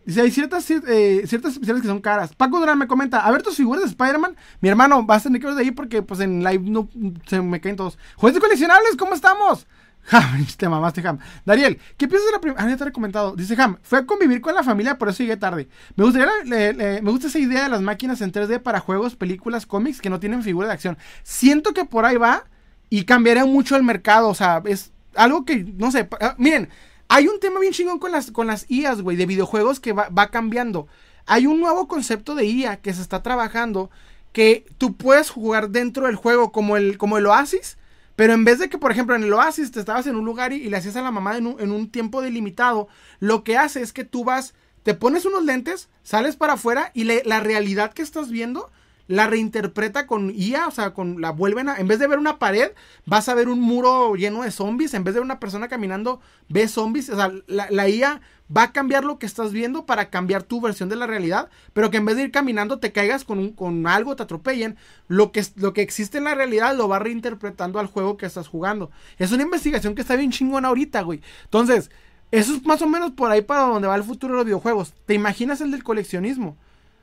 [0.05, 2.35] Dice, hay ciertas, eh, ciertas especiales que son caras.
[2.35, 4.37] Paco Durán me comenta, a ver tus figuras de Spider-Man.
[4.61, 6.89] Mi hermano, vas a tener que ver de ahí porque pues en live no
[7.27, 7.97] se me caen todos.
[8.17, 9.67] Juegos coleccionables, ¿cómo estamos?
[10.11, 11.19] Ham, te mamaste, Ham.
[11.45, 12.63] Dariel, ¿qué piensas de la primera?
[12.63, 13.35] Ah, ya te he comentado.
[13.37, 15.69] Dice Ham, fue a convivir con la familia, por eso llegué tarde.
[15.97, 20.01] Me gustaría, me gusta esa idea de las máquinas en 3D para juegos, películas, cómics
[20.01, 20.99] que no tienen figura de acción.
[21.23, 22.45] Siento que por ahí va
[22.91, 24.29] y cambiaría mucho el mercado.
[24.29, 26.69] O sea, es algo que, no sé, ah, miren,
[27.09, 30.09] hay un tema bien chingón con las, con las IAs, güey, de videojuegos que va,
[30.09, 30.87] va cambiando.
[31.27, 33.91] Hay un nuevo concepto de IA que se está trabajando
[34.33, 37.79] que tú puedes jugar dentro del juego como el, como el Oasis
[38.17, 40.53] pero en vez de que, por ejemplo, en el Oasis te estabas en un lugar
[40.53, 42.89] y, le hacías a la mamá en un, tiempo delimitado,
[43.21, 47.05] lo que hace es que tú vas, te pones unos lentes, sales para afuera y
[47.05, 48.71] la realidad que estás viendo
[49.07, 52.39] la reinterpreta con IA, o sea, con la vuelven a, en vez de ver una
[52.39, 52.71] pared,
[53.05, 56.21] vas a ver un muro lleno de zombies, en vez de ver una persona caminando,
[56.49, 58.21] ves zombies, o sea, la, IA
[58.55, 61.91] va a cambiar lo que estás viendo para cambiar tu versión de la realidad, pero
[61.91, 64.77] que en vez de ir caminando te caigas con, un, con algo, te atropellen,
[65.09, 68.49] lo que, lo que existe en la realidad lo va reinterpretando al juego que estás
[68.49, 68.91] jugando.
[69.19, 71.21] Es una investigación que está bien chingona ahorita, güey.
[71.45, 71.91] Entonces,
[72.31, 74.93] eso es más o menos por ahí para donde va el futuro de los videojuegos.
[75.07, 76.57] ¿Te imaginas el del coleccionismo?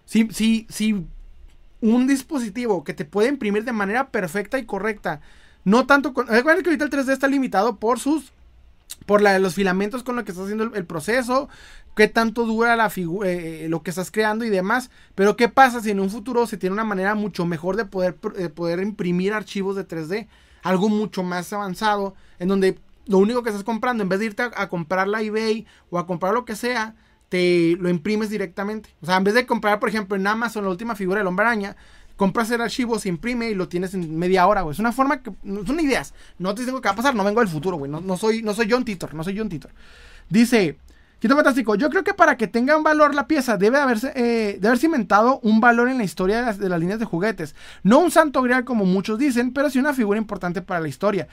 [0.06, 1.08] Si, si, si
[1.82, 5.22] un dispositivo que te puede imprimir de manera perfecta y correcta,
[5.64, 6.28] no tanto con...
[6.28, 8.32] Recuerden que ahorita el 3D está limitado por sus
[9.06, 11.50] por la, los filamentos con lo que estás haciendo el, proceso,
[11.96, 12.92] qué tanto dura la
[13.26, 14.92] eh, lo que estás creando y demás.
[15.16, 18.16] Pero qué pasa si en un futuro se tiene una manera mucho mejor de poder,
[18.16, 20.28] poder imprimir archivos de 3D,
[20.64, 22.78] algo mucho más avanzado, en donde
[23.08, 26.06] lo único que estás comprando, en vez de irte a, comprar la eBay o a
[26.06, 26.96] comprar lo que sea,
[27.32, 28.90] te lo imprimes directamente.
[29.02, 31.46] O sea, en vez de comprar, por ejemplo, en Amazon la última figura del hombre
[31.46, 31.78] araña,
[32.18, 34.74] compras el archivo, se imprime y lo tienes en media hora, güey.
[34.74, 35.32] Es una forma que.
[35.66, 36.14] Son ideas.
[36.40, 37.90] No te digo qué va a pasar, no vengo del futuro, güey.
[37.90, 39.72] No, soy, no soy John Titor, no soy John Titor.
[40.30, 40.78] Dice.
[41.20, 44.60] Quito Fantástico, yo creo que para que tenga un valor la pieza debe haberse, eh,
[44.64, 47.54] haber cimentado un valor en la historia de las, de las, líneas de juguetes.
[47.84, 51.28] No un santo grial como muchos dicen, pero sí una figura importante para la historia.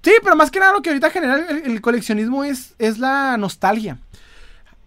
[0.00, 3.36] Sí, pero más que nada lo que ahorita genera el, el coleccionismo es, es la
[3.36, 3.98] nostalgia.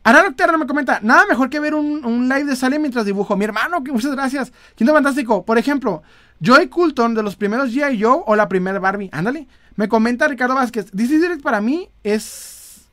[0.10, 3.38] Ana Nocterra me comenta, nada mejor que ver un, live de Sale mientras dibujo.
[3.38, 4.52] Mi hermano, muchas gracias.
[4.74, 5.46] Quinto fantástico.
[5.46, 6.02] Por ejemplo,
[6.42, 8.02] Joy Coulton de los primeros G.I.
[8.02, 9.12] Joe o la primera Barbie.
[9.14, 9.48] Ándale.
[9.76, 12.90] Me comenta Ricardo Vázquez, DC Direct para mí es...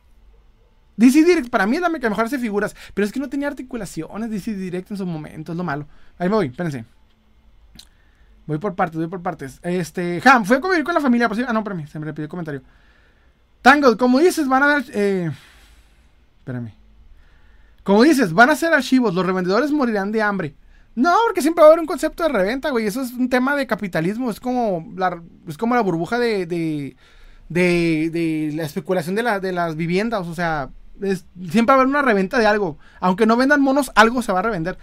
[0.98, 2.76] DC Direct para mí es la que mejor hace figuras.
[2.92, 5.86] Pero es que no tenía articulaciones DC Direct en su momento, es lo malo.
[6.18, 6.84] Ahí me voy, espérense.
[8.44, 9.58] Voy por partes, voy por partes.
[9.62, 11.28] Este, Ham, fue a convivir con la familia.
[11.28, 12.62] Pues, ah, no, espérame, se me repitió el comentario.
[13.62, 14.84] Tangle, como dices, van a dar...
[14.92, 15.30] Eh,
[16.40, 16.85] espérame.
[17.86, 20.56] Como dices, van a ser archivos, los revendedores morirán de hambre.
[20.96, 22.84] No, porque siempre va a haber un concepto de reventa, güey.
[22.84, 24.28] Eso es un tema de capitalismo.
[24.28, 26.96] Es como la, es como la burbuja de, de,
[27.48, 30.26] de, la especulación de, de las viviendas.
[30.26, 32.76] O sea, siempre va a haber una reventa de algo.
[32.98, 34.78] Aunque no vendan monos, algo se va a revender.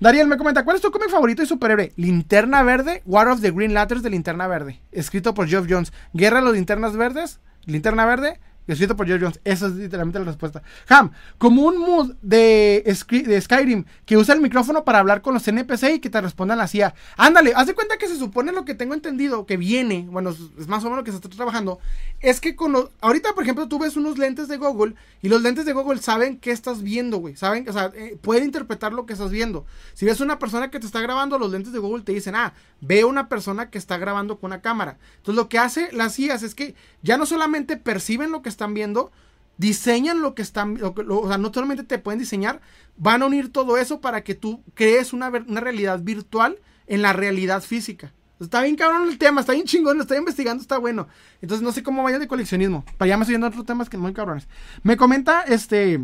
[0.00, 1.92] Dariel me comenta, ¿cuál es tu cómic favorito y superhéroe?
[1.94, 4.82] Linterna Verde, War of the Green Lanterns de Linterna Verde.
[4.90, 5.92] Escrito por Geoff Jones.
[6.12, 8.40] Guerra de los Linternas Verdes, Linterna Verde
[8.72, 9.40] escrito por George Jones.
[9.44, 10.62] Esa es literalmente la respuesta.
[10.88, 15.46] Ham, como un mood de, de Skyrim que usa el micrófono para hablar con los
[15.46, 16.94] NPC y que te respondan la CIA.
[17.16, 20.68] Ándale, haz de cuenta que se supone lo que tengo entendido, que viene, bueno, es
[20.68, 21.78] más o menos lo que se está trabajando,
[22.20, 22.68] es que con
[23.00, 26.38] ahorita, por ejemplo, tú ves unos lentes de Google y los lentes de Google saben
[26.38, 27.36] qué estás viendo, güey.
[27.36, 29.64] Saben, o sea, eh, pueden interpretar lo que estás viendo.
[29.94, 32.54] Si ves una persona que te está grabando, los lentes de Google te dicen, ah,
[32.80, 34.98] veo una persona que está grabando con una cámara.
[35.16, 38.74] Entonces, lo que hace las CIAs es que ya no solamente perciben lo que están
[38.74, 39.12] viendo,
[39.56, 42.60] diseñan lo que están, o sea, no solamente te pueden diseñar,
[42.96, 46.58] van a unir todo eso para que tú crees una, una realidad virtual
[46.88, 48.12] en la realidad física.
[48.40, 51.08] Está bien cabrón el tema, está bien chingón, lo estoy investigando, está bueno.
[51.40, 52.84] Entonces no sé cómo vaya de coleccionismo.
[52.96, 54.48] Para ya me estoy yendo a otros temas que muy cabrones.
[54.82, 56.00] Me comenta este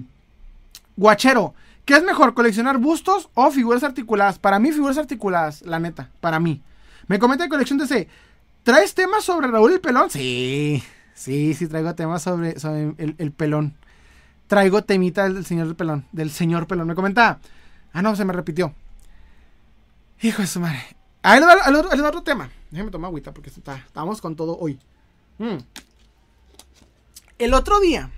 [0.96, 1.54] Guachero,
[1.84, 4.38] ¿qué es mejor, coleccionar bustos o figuras articuladas?
[4.38, 6.62] Para mí, figuras articuladas, la neta, para mí.
[7.06, 7.80] Me comenta de colección
[8.62, 10.10] ¿traes temas sobre Raúl el Pelón?
[10.10, 10.82] Sí,
[11.14, 12.54] sí, sí, traigo temas sobre,
[12.98, 13.76] el, pelón.
[14.46, 16.86] Traigo temita del, señor del pelón, del señor pelón.
[16.86, 17.40] Me comenta,
[17.92, 18.74] ah, no, se me repitió.
[20.20, 20.80] Hijo de su madre.
[21.22, 22.50] Ahí le va, otro tema.
[22.70, 24.78] Déjame tomar agüita porque está, estamos con todo hoy.
[25.38, 25.56] Mm.
[27.38, 28.10] El otro día.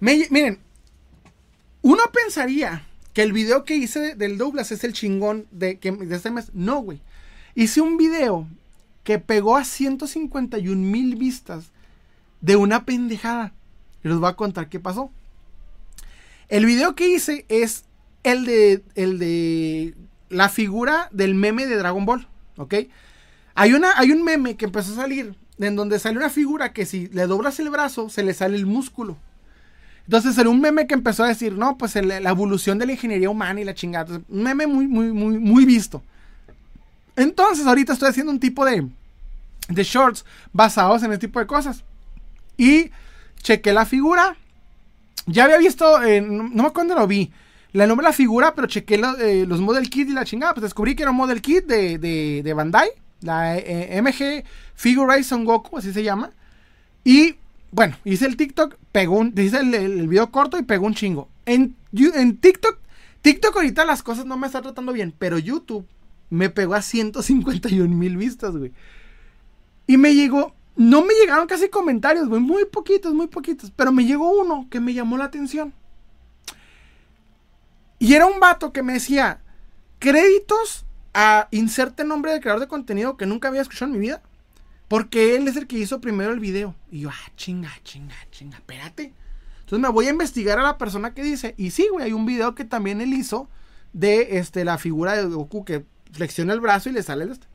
[0.00, 0.60] miren.
[1.82, 6.14] Uno pensaría que el video que hice del Douglas es el chingón de, que, de
[6.14, 6.50] este mes.
[6.54, 7.00] No, güey.
[7.54, 8.46] Hice un video
[9.04, 11.70] que pegó a 151 mil vistas
[12.40, 13.52] de una pendejada.
[14.04, 15.10] Y les voy a contar qué pasó.
[16.48, 17.84] El video que hice es
[18.22, 19.94] el de, el de
[20.28, 22.74] la figura del meme de Dragon Ball, ¿ok?
[23.54, 26.86] Hay, una, hay un meme que empezó a salir en donde sale una figura que
[26.86, 29.16] si le doblas el brazo se le sale el músculo.
[30.06, 33.30] Entonces era un meme que empezó a decir, no, pues la evolución de la ingeniería
[33.30, 34.20] humana y la chingada.
[34.28, 36.02] un meme muy, muy, muy, muy visto.
[37.20, 38.88] Entonces ahorita estoy haciendo un tipo de,
[39.68, 40.24] de shorts
[40.54, 41.84] basados en este tipo de cosas.
[42.56, 42.90] Y
[43.42, 44.36] chequé la figura.
[45.26, 47.30] Ya había visto, eh, no, me acuerdo lo vi
[47.72, 50.54] le nombré la figura, pero chequé eh, los model kit y la chingada.
[50.54, 52.88] Pues descubrí que era un model kit de, de, Bandai.
[53.20, 54.42] La eh, MG
[54.74, 56.32] Figure Son Goku, así se llama.
[57.04, 57.36] Y
[57.70, 61.28] bueno, hice el TikTok, pegó un, hice el, video corto y pegó un chingo.
[61.44, 62.78] En, en TikTok,
[63.20, 65.86] TikTok ahorita las cosas no me están tratando bien, pero YouTube
[66.30, 68.72] me pegó a 151 mil vistas, güey.
[69.86, 74.04] Y me llegó, no me llegaron casi comentarios, güey, muy poquitos, muy poquitos, pero me
[74.06, 75.74] llegó uno que me llamó la atención.
[77.98, 79.42] Y era un vato que me decía,
[79.98, 84.22] créditos a inserte nombre de creador de contenido que nunca había escuchado en mi vida.
[84.88, 86.74] Porque él es el que hizo primero el video.
[86.90, 89.12] Y yo, ah, chinga, chinga, chinga, espérate.
[89.60, 91.54] Entonces me voy a investigar a la persona que dice.
[91.56, 93.48] Y sí, güey, hay un video que también él hizo
[93.92, 97.46] de este, la figura de Goku que flexiona el brazo y le sale el este.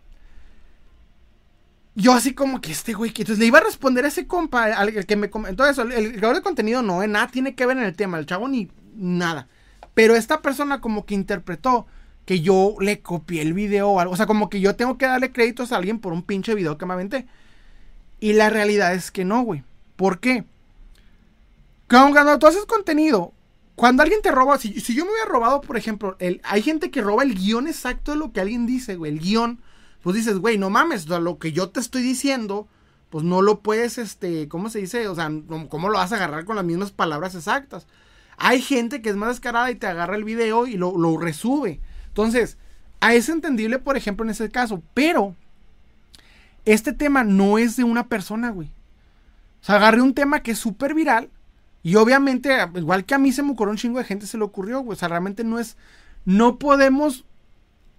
[1.96, 4.66] Yo así como que este güey, que entonces le iba a responder a ese compa,
[4.66, 7.78] al que me entonces el, el creador de contenido no, eh, nada tiene que ver
[7.78, 9.48] en el tema, el chavo ni nada.
[9.94, 11.88] Pero esta persona como que interpretó
[12.26, 14.14] que yo le copié el video o algo.
[14.14, 16.78] O sea, como que yo tengo que darle créditos a alguien por un pinche video
[16.78, 17.28] que me aventé.
[18.20, 19.64] Y la realidad es que no, güey.
[19.96, 20.44] ¿Por qué?
[21.88, 23.34] Cuando tú haces contenido,
[23.76, 27.02] cuando alguien te roba, si, yo me hubiera robado, por ejemplo, el, hay gente que
[27.02, 29.12] roba el guion exacto de lo que alguien dice, güey.
[29.12, 29.62] El guion,
[30.02, 32.68] pues dices, güey, no mames, lo que yo te estoy diciendo,
[33.10, 35.08] pues no lo puedes, este, ¿cómo se dice?
[35.10, 35.30] O sea,
[35.70, 37.86] ¿cómo lo vas a agarrar con las mismas palabras exactas?
[38.38, 41.82] Hay gente que es más descarada y te agarra el video y lo, lo resube.
[42.08, 42.58] Entonces,
[43.02, 44.82] a es entendible, por ejemplo, en ese caso.
[44.94, 45.36] Pero,
[46.66, 48.70] este tema no es de una persona, güey.
[49.62, 51.30] O sea, agarré un tema que es súper viral.
[51.86, 54.44] Y obviamente, igual que a mí se me ocurrió un chingo de gente, se le
[54.44, 54.96] ocurrió, güey.
[54.96, 55.78] O sea, realmente no es.
[56.26, 57.26] No podemos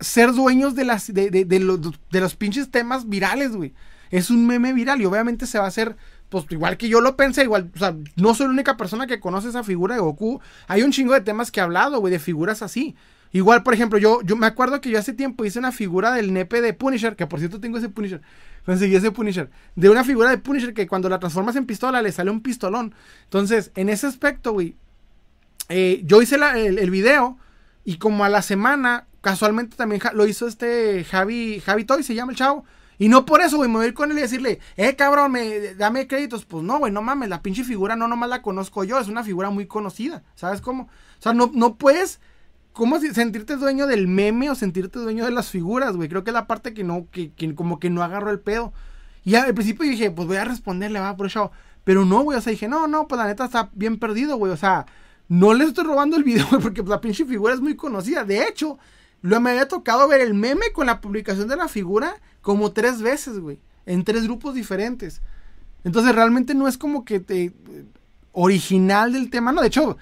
[0.00, 1.80] ser dueños de las de, de, los,
[2.10, 3.74] de los pinches temas virales, güey.
[4.10, 5.96] Es un meme viral y obviamente se va a hacer
[6.30, 9.20] pues igual que yo lo pensé, igual, o sea, no soy la única persona que
[9.20, 10.40] conoce esa figura de Goku.
[10.66, 12.96] Hay un chingo de temas que he hablado, güey, de figuras así.
[13.32, 16.32] Igual, por ejemplo, yo, yo me acuerdo que yo hace tiempo hice una figura del
[16.32, 18.22] nepe de Punisher, que por cierto tengo ese Punisher.
[18.64, 19.50] Conseguí ese Punisher.
[19.74, 22.94] De una figura de Punisher que cuando la transformas en pistola le sale un pistolón.
[23.24, 24.74] Entonces, en ese aspecto, güey,
[25.68, 27.38] eh, yo hice el, video
[27.84, 32.32] y como a la semana, casualmente también lo hizo este Javi, Javi Toy, se llama
[32.32, 32.64] el chavo.
[32.98, 35.32] Y no por eso, güey, me voy a ir con él y decirle, eh, cabrón,
[35.32, 36.44] me, dame créditos.
[36.44, 39.22] Pues no, güey, no mames, la pinche figura no nomás la conozco yo, es una
[39.22, 40.84] figura muy conocida, ¿sabes cómo?
[40.84, 42.20] O sea, no, no puedes,
[42.76, 46.10] ¿cómo sentirte dueño del meme o sentirte dueño de las figuras, güey?
[46.10, 48.74] Creo que es la parte que no, que, que como que no agarro el pedo.
[49.24, 51.50] Y al principio dije, pues voy a responderle, va, por eso.
[51.84, 54.52] Pero no, güey, o sea, dije, no, no, pues la neta está bien perdido, güey,
[54.52, 54.84] o sea,
[55.26, 58.24] no le estoy robando el video, güey, porque pues, la pinche figura es muy conocida.
[58.24, 58.78] De hecho,
[59.22, 63.00] lo me había tocado ver el meme con la publicación de la figura como tres
[63.00, 63.58] veces, güey.
[63.86, 65.22] En tres grupos diferentes.
[65.82, 67.54] Entonces realmente no es como que te...
[68.32, 69.96] original del tema, no, de hecho,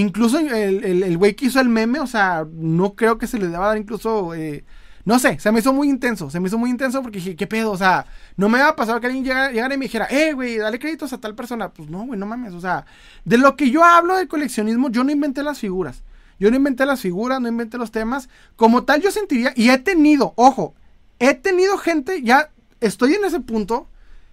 [0.00, 3.68] incluso el güey que hizo el meme, o sea, no creo que se le deba
[3.68, 4.34] dar incluso...
[4.34, 4.64] Eh,
[5.06, 7.46] no sé, se me hizo muy intenso, se me hizo muy intenso porque dije, ¿qué
[7.46, 7.70] pedo?
[7.70, 8.06] O sea,
[8.36, 11.12] no me va a pasar que alguien llegara, y me dijera, eh, güey, dale créditos
[11.12, 11.68] a tal persona.
[11.68, 12.86] Pues no, güey, no mames, o sea,
[13.24, 16.02] de lo que yo hablo de coleccionismo, yo no inventé las figuras.
[16.40, 18.28] Yo no inventé las figuras, no inventé los temas.
[18.56, 20.74] Como tal, yo sentiría, y he tenido, ojo,
[21.20, 22.50] he tenido gente, ya
[22.80, 23.88] estoy en ese punto,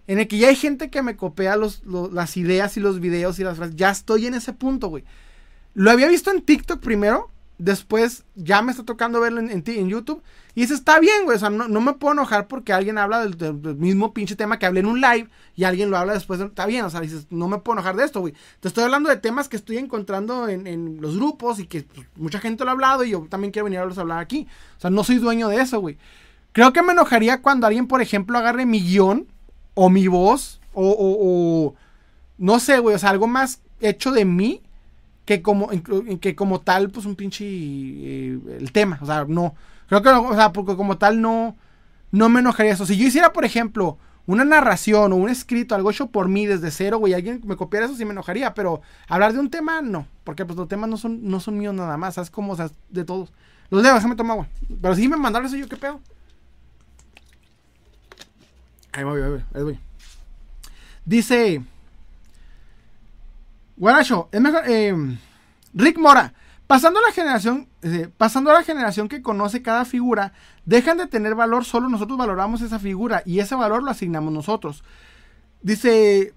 [0.07, 3.37] en el que ya hay gente que me copia los, las ideas y los videos
[3.37, 3.75] y las frases.
[3.75, 5.03] Ya estoy en ese punto, güey.
[5.73, 10.21] Lo había visto en TikTok primero, después ya me está tocando verlo en, en, YouTube.
[10.53, 11.37] Y dice, está bien, güey.
[11.37, 14.81] O sea, no, me puedo enojar porque alguien habla del, mismo pinche tema que hablé
[14.81, 16.39] en un live y alguien lo habla después.
[16.39, 18.33] Está bien, o sea, dices, no me puedo enojar de esto, güey.
[18.59, 22.39] Te estoy hablando de temas que estoy encontrando en, los grupos y que pues, mucha
[22.39, 24.47] gente lo ha hablado y yo también quiero venir a hablar aquí.
[24.77, 25.97] O sea, no soy dueño de eso, güey.
[26.51, 29.27] Creo que me enojaría cuando alguien, por ejemplo, agarre mi guion
[29.73, 31.75] o mi voz o, o
[32.37, 34.61] no sé, güey, o sea, algo más hecho de mí
[35.25, 35.69] que como,
[36.19, 38.99] que como tal, pues un pinche eh, el tema.
[39.01, 39.55] O sea, no.
[39.87, 41.55] Creo que, o sea, porque como tal no,
[42.11, 42.85] no me enojaría eso.
[42.85, 46.71] Si yo hiciera, por ejemplo, una narración o un escrito, algo hecho por mí desde
[46.71, 50.07] cero, güey, alguien me copiara eso sí me enojaría, pero hablar de un tema, no.
[50.23, 52.29] Porque pues los temas no son, no son míos nada más, ¿sabes?
[52.29, 53.31] Como, o sea, de todos.
[53.69, 54.47] Los leo, déjame tomar agua.
[54.81, 55.99] Pero si me mandaron eso, yo qué pedo.
[58.91, 59.79] Ahí voy, ahí voy, ahí voy.
[61.05, 61.63] Dice.
[63.75, 64.63] Guaracho, es mejor.
[64.67, 64.95] Eh,
[65.73, 66.33] Rick Mora.
[66.67, 70.31] Pasando a la generación, eh, pasando a la generación que conoce cada figura,
[70.65, 74.83] dejan de tener valor, solo nosotros valoramos esa figura y ese valor lo asignamos nosotros.
[75.61, 76.33] Dice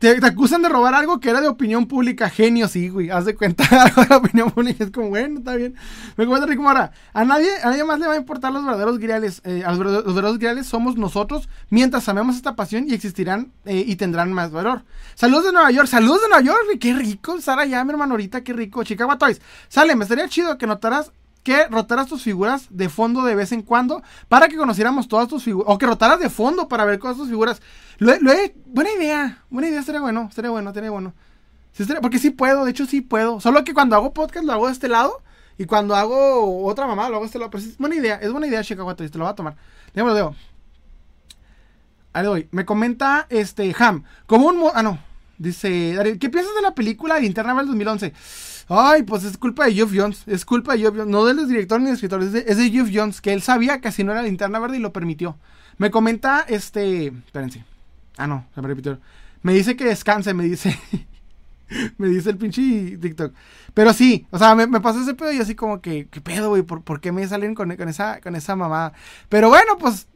[0.00, 2.30] te, acusan de robar algo que era de opinión pública.
[2.30, 3.10] Genio, sí, güey.
[3.10, 4.82] Haz de cuenta algo de opinión pública.
[4.82, 5.74] Es como, bueno, está bien.
[6.16, 6.92] Me comenta Rico Mora.
[7.12, 9.42] A nadie, nadie más le va a importar los verdaderos griales.
[9.44, 14.32] Eh, los, verdaderos griales somos nosotros mientras amemos esta pasión y existirán eh, y tendrán
[14.32, 14.84] más valor.
[15.14, 15.86] Saludos de Nueva York.
[15.86, 16.78] Saludos de Nueva York.
[16.80, 18.42] Qué rico Sara ya, mi hermano, ahorita.
[18.42, 18.82] Qué rico.
[18.82, 19.42] Chicago Toys.
[19.68, 23.62] Sale, me estaría chido que notaras que rotaras tus figuras de fondo de vez en
[23.62, 25.72] cuando para que conociéramos todas tus figuras.
[25.72, 27.62] O que rotaras de fondo para ver todas tus figuras.
[27.98, 28.12] Lo,
[28.66, 29.42] buena idea.
[29.48, 30.26] Buena idea, estaría bueno.
[30.28, 31.14] Estaría bueno, estaría bueno.
[32.02, 33.40] porque sí puedo, de hecho sí puedo.
[33.40, 35.22] Solo que cuando hago podcast lo hago de este lado.
[35.56, 37.50] Y cuando hago otra mamá lo hago de este lado.
[37.50, 39.56] Pero es buena idea, es buena idea, chica, te lo voy a tomar.
[39.94, 40.34] Déjame lo dejo.
[42.12, 42.48] Ahí doy.
[42.50, 44.04] Me comenta este Ham.
[44.26, 44.62] Como un.
[44.74, 44.98] Ah, no.
[45.38, 48.12] Dice, ¿qué piensas de la película Linterna Verde 2011?
[48.72, 50.22] Ay, pues es culpa de Jeff Jones.
[50.26, 51.08] Es culpa de Jeff Jones.
[51.08, 52.22] No del director ni del escritor.
[52.22, 53.20] Es de, de Jeff Jones.
[53.20, 55.36] Que él sabía que así no era linterna verde y lo permitió.
[55.76, 57.06] Me comenta este.
[57.06, 57.64] Espérense.
[58.16, 59.00] Ah, no, se me repitió.
[59.42, 60.78] Me dice que descanse, me dice.
[61.98, 63.34] me dice el pinche TikTok.
[63.74, 66.62] Pero sí, o sea, me, pasó ese pedo y así como que, ¿qué pedo, güey?
[66.62, 68.92] ¿Por, qué me salen con, esa, con esa mamada?
[69.28, 70.06] Pero bueno, pues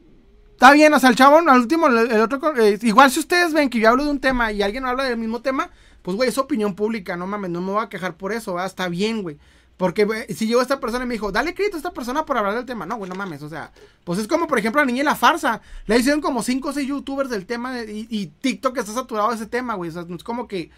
[0.51, 2.55] está bien, o sea, el chavo, al último, el, otro.
[2.57, 5.17] Eh, igual si ustedes ven que yo hablo de un tema y alguien habla del
[5.17, 5.69] mismo tema,
[6.05, 8.67] pues, güey, es opinión pública, no mames, no me voy a quejar por eso, ¿va?
[8.67, 9.39] está bien, güey.
[9.75, 12.53] Porque si llegó esta persona y me dijo, dale crédito a esta persona por hablar
[12.53, 12.85] del tema.
[12.85, 13.41] No, güey, no mames.
[13.41, 13.71] O sea,
[14.03, 15.61] pues es como, por ejemplo, la niña y la farsa.
[15.87, 19.47] Le hicieron como 5 o 6 youtubers del tema y, TikTok está saturado de ese
[19.47, 19.89] tema, güey.
[19.89, 20.69] O sea, no es como que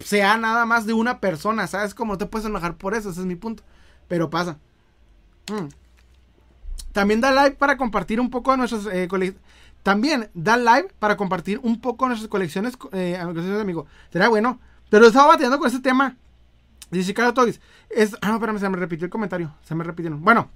[0.00, 1.94] sea nada más de una persona, ¿sabes?
[1.94, 3.62] Como te puedes enojar por eso, ese es mi punto.
[4.08, 4.58] Pero pasa.
[5.48, 5.68] Mm.
[6.90, 9.06] También da like para compartir un poco de nuestros eh,
[9.82, 13.86] también da live para compartir un poco nuestras colecciones, eh, amigos.
[14.12, 14.60] Será bueno.
[14.90, 16.16] Pero estaba bateando con este tema.
[16.90, 17.60] Dice Chicago Toys.
[17.88, 19.54] Es, ah, no, espérame, se me repitió el comentario.
[19.64, 20.22] Se me repitieron.
[20.22, 20.50] Bueno,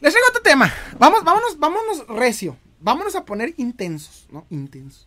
[0.00, 0.72] les traigo otro tema.
[0.98, 2.56] Vamos, vámonos, vámonos recio.
[2.80, 4.46] Vámonos a poner intensos, ¿no?
[4.48, 5.06] Intensos.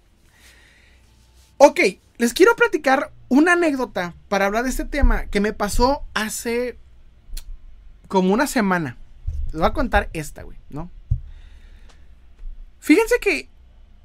[1.57, 1.79] Ok,
[2.17, 6.77] les quiero platicar una anécdota para hablar de este tema que me pasó hace
[8.07, 8.97] como una semana.
[9.45, 10.91] Les voy a contar esta, güey, ¿no?
[12.83, 13.47] Fíjense que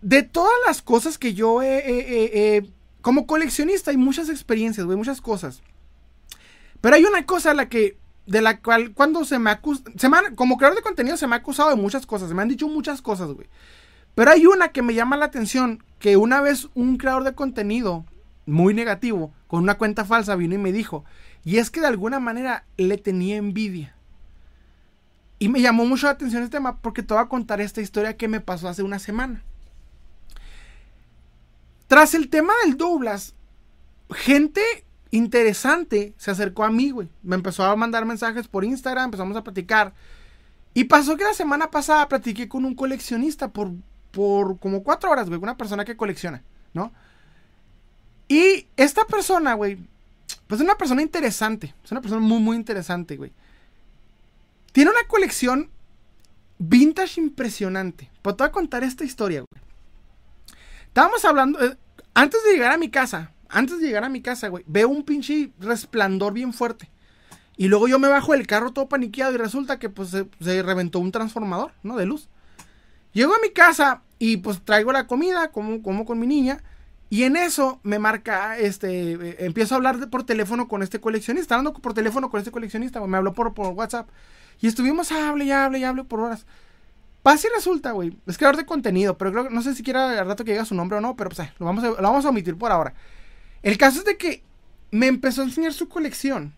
[0.03, 2.65] de todas las cosas que yo he,
[3.01, 5.63] como coleccionista hay muchas experiencias, güey, muchas cosas.
[6.81, 9.83] Pero hay una cosa la que, de la cual cuando se me acusa,
[10.37, 12.69] como creador de contenido se me ha acusado de muchas cosas, se me han dicho
[12.69, 13.49] muchas cosas, güey.
[14.15, 18.05] Pero hay una que me llama la atención, que una vez un creador de contenido
[18.47, 21.05] muy negativo, con una cuenta falsa, vino y me dijo,
[21.45, 23.97] y es que de alguna manera le tenía envidia.
[25.39, 28.17] Y me llamó mucho la atención este tema porque te voy a contar esta historia
[28.17, 29.43] que me pasó hace una semana.
[31.87, 33.35] Tras el tema del Douglas,
[34.11, 34.61] gente
[35.11, 37.09] interesante se acercó a mí, güey.
[37.23, 39.95] Me empezó a mandar mensajes por Instagram, empezamos a platicar.
[40.75, 43.73] Y pasó que la semana pasada platiqué con un coleccionista por,
[44.11, 45.41] por como cuatro horas, güey.
[45.41, 46.43] Una persona que colecciona,
[46.75, 46.93] ¿no?
[48.29, 49.79] Y esta persona, güey,
[50.47, 51.75] pues es una persona interesante.
[51.83, 53.33] Es una persona muy, muy interesante, güey.
[54.73, 55.71] Tiene una colección
[56.59, 58.11] vintage impresionante.
[58.23, 59.63] Pues te voy a contar esta historia, güey.
[60.89, 61.77] Estábamos hablando, eh,
[62.15, 65.05] antes de llegar a mi casa, antes de llegar a mi casa, güey, veo un
[65.05, 66.91] pinche resplandor bien fuerte.
[67.57, 71.01] Y luego yo me bajo del carro todo paniqueado y resulta que pues se, reventó
[71.01, 71.97] un transformador, ¿no?
[71.97, 72.29] De luz.
[73.13, 76.63] Llego a mi casa y pues traigo la comida, como, como con mi niña.
[77.11, 81.57] Y en eso me marca, este, eh, empiezo a hablar por teléfono con este coleccionista.
[81.57, 84.09] Hablando por teléfono con este coleccionista, me habló por, por WhatsApp.
[84.61, 86.47] Y estuvimos, hable y hable y hable por horas.
[87.23, 88.17] Pasa y resulta, güey.
[88.27, 90.99] Es creador de contenido, pero no sé si quiera al rato que diga su nombre
[90.99, 92.95] o no, pero pues lo, vamos a, lo vamos a omitir por ahora.
[93.63, 94.43] El caso es de que
[94.91, 96.55] me empezó a enseñar su colección.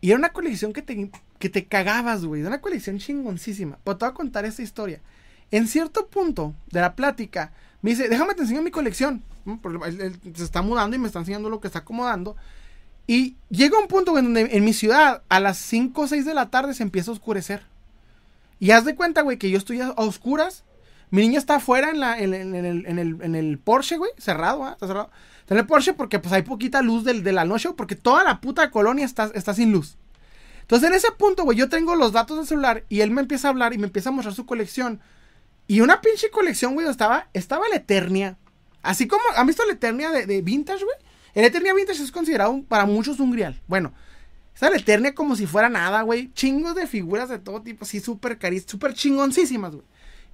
[0.00, 2.40] Y era una colección que te, que te cagabas, güey.
[2.40, 3.78] Era una colección chingoncísima.
[3.84, 5.00] Pero te voy a contar esta historia.
[5.50, 9.22] En cierto punto de la plática, me dice, déjame te enseño mi colección.
[10.34, 12.36] se está mudando y me está enseñando lo que está acomodando.
[13.10, 16.48] Y llega un punto donde en mi ciudad, a las 5 o 6 de la
[16.48, 17.64] tarde, se empieza a oscurecer.
[18.60, 20.62] Y haz de cuenta, güey, que yo estoy a oscuras.
[21.10, 24.74] Mi niña está afuera en, la, en, el, en, el, Porsche, güey, cerrado, ¿ah?
[24.74, 25.10] Está cerrado.
[25.40, 28.22] Está en el Porsche porque pues hay poquita luz del, de la noche, porque toda
[28.22, 29.96] la puta colonia está, está sin luz.
[30.60, 33.48] Entonces en ese punto, güey, yo tengo los datos del celular y él me empieza
[33.48, 35.00] a hablar y me empieza a mostrar su colección.
[35.66, 38.38] Y una pinche colección, güey, estaba, estaba la Eternia.
[38.82, 41.09] Así como, ¿han visto la Eternia de, de Vintage, güey?
[41.34, 43.60] El Eternia Vintage es considerado para muchos un grial.
[43.66, 43.92] Bueno,
[44.54, 46.32] está la Eternia como si fuera nada, güey.
[46.34, 49.86] Chingos de figuras de todo tipo, así súper carísimas, súper chingoncísimas, güey.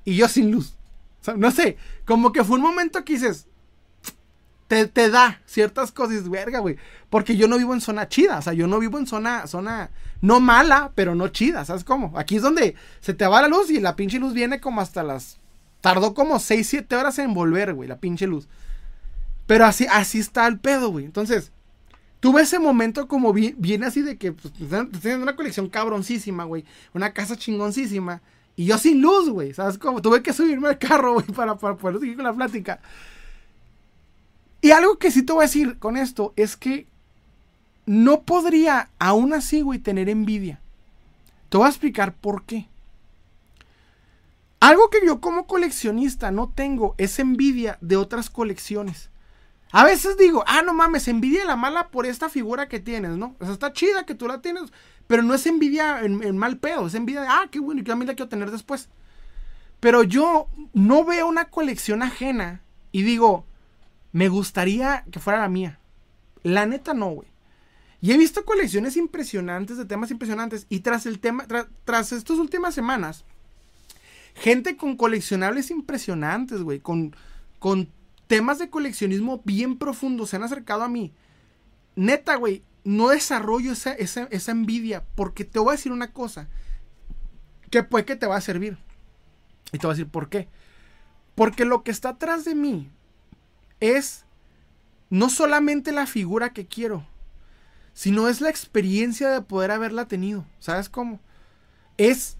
[0.04, 0.74] Y yo sin luz.
[1.20, 3.46] O sea, no sé, como que fue un momento que dices,
[4.68, 6.76] te, te, da ciertas cosas, verga, güey.
[7.10, 9.90] Porque yo no vivo en zona chida, o sea, yo no vivo en zona, zona,
[10.20, 12.18] no mala, pero no chida, ¿sabes cómo?
[12.18, 15.02] Aquí es donde se te va la luz y la pinche luz viene como hasta
[15.02, 15.38] las,
[15.80, 18.48] tardó como 6, 7 horas en volver, güey, la pinche luz.
[19.46, 21.04] Pero así, así está el pedo, güey.
[21.04, 21.52] Entonces,
[22.20, 24.52] tuve ese momento como viene así de que, pues,
[25.16, 26.64] una colección cabroncísima, güey.
[26.92, 28.22] Una casa chingoncísima.
[28.56, 29.54] Y yo sin luz, güey.
[29.54, 30.02] ¿Sabes cómo?
[30.02, 32.80] Tuve que subirme al carro, güey, para, para poder seguir con la plática.
[34.60, 36.86] Y algo que sí te voy a decir con esto es que
[37.84, 40.60] no podría, aún así, güey, tener envidia.
[41.48, 42.66] Te voy a explicar por qué.
[44.58, 49.10] Algo que yo como coleccionista no tengo es envidia de otras colecciones.
[49.76, 53.36] A veces digo, ah, no mames, envidia la mala por esta figura que tienes, ¿no?
[53.38, 54.72] O sea, está chida que tú la tienes,
[55.06, 57.92] pero no es envidia en, mal pedo, es envidia de, ah, qué bueno, y yo
[57.92, 58.88] también la quiero tener después.
[59.78, 63.44] Pero yo no veo una colección ajena y digo,
[64.12, 65.78] me gustaría que fuera la mía.
[66.42, 67.28] La neta no, güey.
[68.00, 71.46] Y he visto colecciones impresionantes de temas impresionantes y tras el tema,
[71.84, 73.26] tras estas últimas semanas,
[74.36, 77.14] gente con coleccionables impresionantes, güey, con,
[77.58, 77.90] con
[78.26, 81.12] temas de coleccionismo bien profundos se han acercado a mí.
[81.94, 86.48] Neta, güey, no desarrollo esa, esa, envidia porque te voy a decir una cosa
[87.70, 88.78] que puede que te va a servir.
[89.72, 90.48] Y te voy a decir por qué.
[91.34, 92.90] Porque lo que está atrás de mí
[93.80, 94.24] es
[95.10, 97.06] no solamente la figura que quiero,
[97.92, 100.46] sino es la experiencia de poder haberla tenido.
[100.60, 101.20] ¿Sabes cómo?
[101.96, 102.36] Es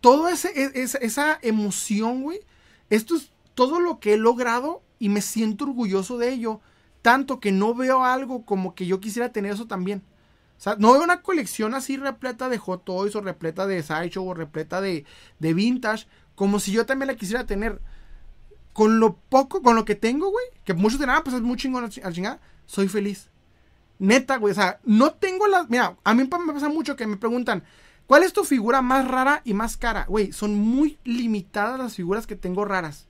[0.00, 2.40] toda esa, esa emoción, güey.
[2.90, 6.60] Esto es todo lo que he logrado y me siento orgulloso de ello,
[7.02, 10.02] tanto que no veo algo como que yo quisiera tener eso también.
[10.56, 14.26] O sea, no veo una colección así repleta de Hot Toys o repleta de Sideshow
[14.26, 15.04] o repleta de,
[15.38, 17.80] de Vintage, como si yo también la quisiera tener.
[18.72, 21.56] Con lo poco, con lo que tengo, güey, que muchos dirán, ah, pues es muy
[21.56, 23.30] chingón al chingada, soy feliz.
[24.00, 25.70] Neta, güey, o sea, no tengo las.
[25.70, 27.62] Mira, a mí me pasa mucho que me preguntan,
[28.06, 30.06] ¿cuál es tu figura más rara y más cara?
[30.08, 33.06] Güey, son muy limitadas las figuras que tengo raras.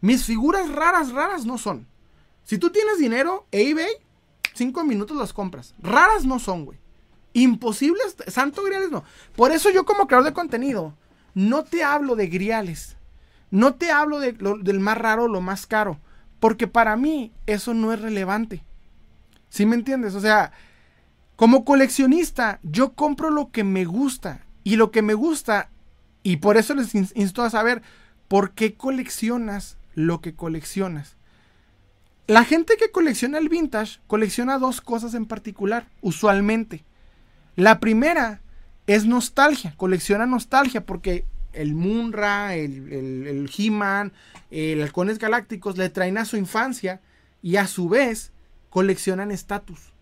[0.00, 1.86] Mis figuras raras, raras no son.
[2.44, 3.90] Si tú tienes dinero, eBay,
[4.54, 5.74] cinco minutos las compras.
[5.80, 6.78] Raras no son, güey.
[7.32, 9.04] Imposibles, santo griales no.
[9.34, 10.94] Por eso yo como creador de contenido,
[11.34, 12.96] no te hablo de griales.
[13.50, 15.98] No te hablo de del más raro, lo más caro.
[16.40, 18.62] Porque para mí eso no es relevante.
[19.48, 20.14] ¿Sí me entiendes?
[20.14, 20.52] O sea,
[21.36, 24.46] como coleccionista, yo compro lo que me gusta.
[24.64, 25.70] Y lo que me gusta,
[26.22, 27.82] y por eso les insto a saber
[28.26, 31.16] por qué coleccionas lo que coleccionas.
[32.28, 36.84] La gente que colecciona el vintage colecciona dos cosas en particular, usualmente.
[37.56, 38.40] La primera
[38.86, 44.12] es nostalgia, colecciona nostalgia porque el Munra, el, el, He-Man,
[44.50, 47.00] el Halcones Galácticos le traen a su infancia
[47.42, 48.32] y a su vez
[48.70, 49.92] coleccionan estatus.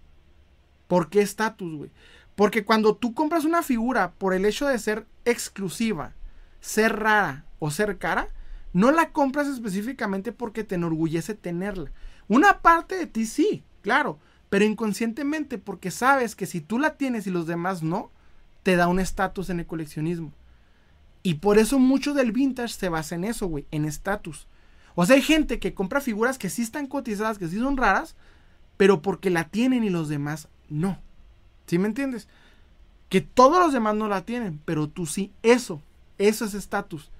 [0.89, 1.91] ¿Por qué estatus, güey?
[2.35, 6.15] Porque cuando tú compras una figura por el hecho de ser exclusiva,
[6.61, 8.29] ser rara o ser cara,
[8.75, 11.93] no la compras específicamente porque te enorgullece tenerla.
[12.29, 14.19] Una parte de ti sí, claro,
[14.51, 18.11] pero inconscientemente porque sabes que si tú la tienes y los demás no,
[18.65, 20.33] te da un estatus en el coleccionismo.
[21.23, 24.49] Y por eso mucho del vintage se basa en eso, güey, en estatus.
[24.97, 28.17] O sea, hay gente que compra figuras que sí están cotizadas, que sí son raras,
[28.77, 30.99] pero porque la tienen y los demás no.
[31.67, 32.27] ¿Sí me entiendes?
[33.09, 35.33] Que todos los demás no la tienen, pero tú sí.
[35.43, 35.81] Eso,
[36.19, 37.11] eso es estatus.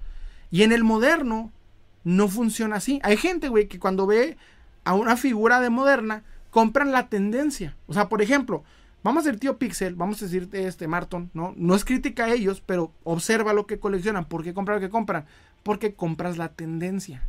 [0.51, 1.51] Y en el moderno
[2.03, 2.99] no funciona así.
[3.03, 4.37] Hay gente, güey, que cuando ve
[4.83, 7.75] a una figura de moderna, compran la tendencia.
[7.87, 8.63] O sea, por ejemplo,
[9.03, 11.53] vamos a decir tío Pixel, vamos a decir este Marton, ¿no?
[11.57, 14.25] No es crítica a ellos, pero observa lo que coleccionan.
[14.25, 15.25] ¿Por qué compran lo que compran?
[15.63, 17.23] Porque compras la tendencia.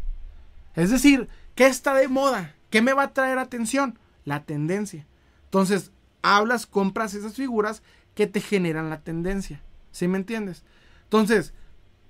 [0.74, 2.54] Es decir, ¿qué está de moda?
[2.70, 3.98] ¿Qué me va a traer atención?
[4.24, 5.06] La tendencia.
[5.44, 5.90] Entonces,
[6.22, 7.82] hablas, compras esas figuras
[8.14, 9.62] que te generan la tendencia.
[9.92, 10.64] ¿Sí me entiendes?
[11.04, 11.54] Entonces,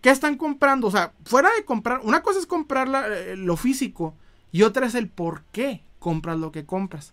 [0.01, 0.87] ¿qué están comprando?
[0.87, 4.15] O sea, fuera de comprar, una cosa es comprar eh, lo físico
[4.53, 7.13] y otra es el por qué compras lo que compras.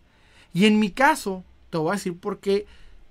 [0.53, 2.65] Y en mi caso, te voy a decir por qué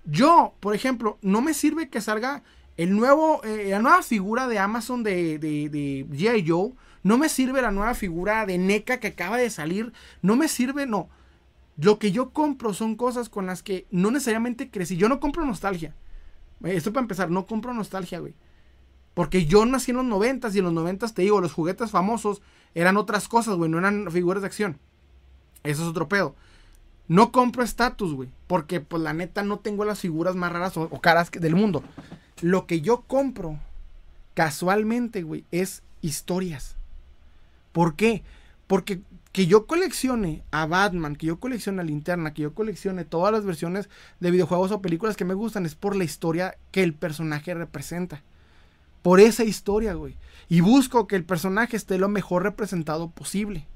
[0.05, 2.43] yo, por ejemplo, no me sirve que salga
[2.77, 6.45] el nuevo, eh, la nueva figura de Amazon de, de, de G.I.
[6.49, 6.73] Joe.
[7.05, 9.93] No me sirve la nueva figura de NECA que acaba de salir.
[10.23, 11.09] No me sirve, no.
[11.77, 14.97] Lo que yo compro son cosas con las que no necesariamente crecí.
[14.97, 15.95] Yo no compro nostalgia.
[16.65, 18.35] Esto para empezar, no compro nostalgia, güey.
[19.15, 22.41] Porque yo nací en los noventas y en los noventas te digo, los juguetes famosos
[22.75, 24.79] eran otras cosas, güey, no eran figuras de acción.
[25.63, 26.35] Eso es otro pedo.
[27.09, 28.31] No compro estatus, güey.
[28.47, 31.83] Porque, pues, la neta, no tengo las figuras más raras o, caras del mundo.
[32.41, 33.59] Lo que yo compro,
[34.35, 36.77] casualmente, güey, es historias.
[37.73, 38.23] ¿Por qué?
[38.67, 39.01] Porque
[39.33, 43.45] que yo coleccione a Batman, que yo coleccione a Linterna, que yo coleccione todas las
[43.45, 43.89] versiones
[44.21, 48.23] de videojuegos o películas que me gustan, es por la historia que el personaje representa.
[49.03, 50.17] Por esa historia, güey.
[50.49, 53.67] Y busco que el personaje esté lo mejor representado posible.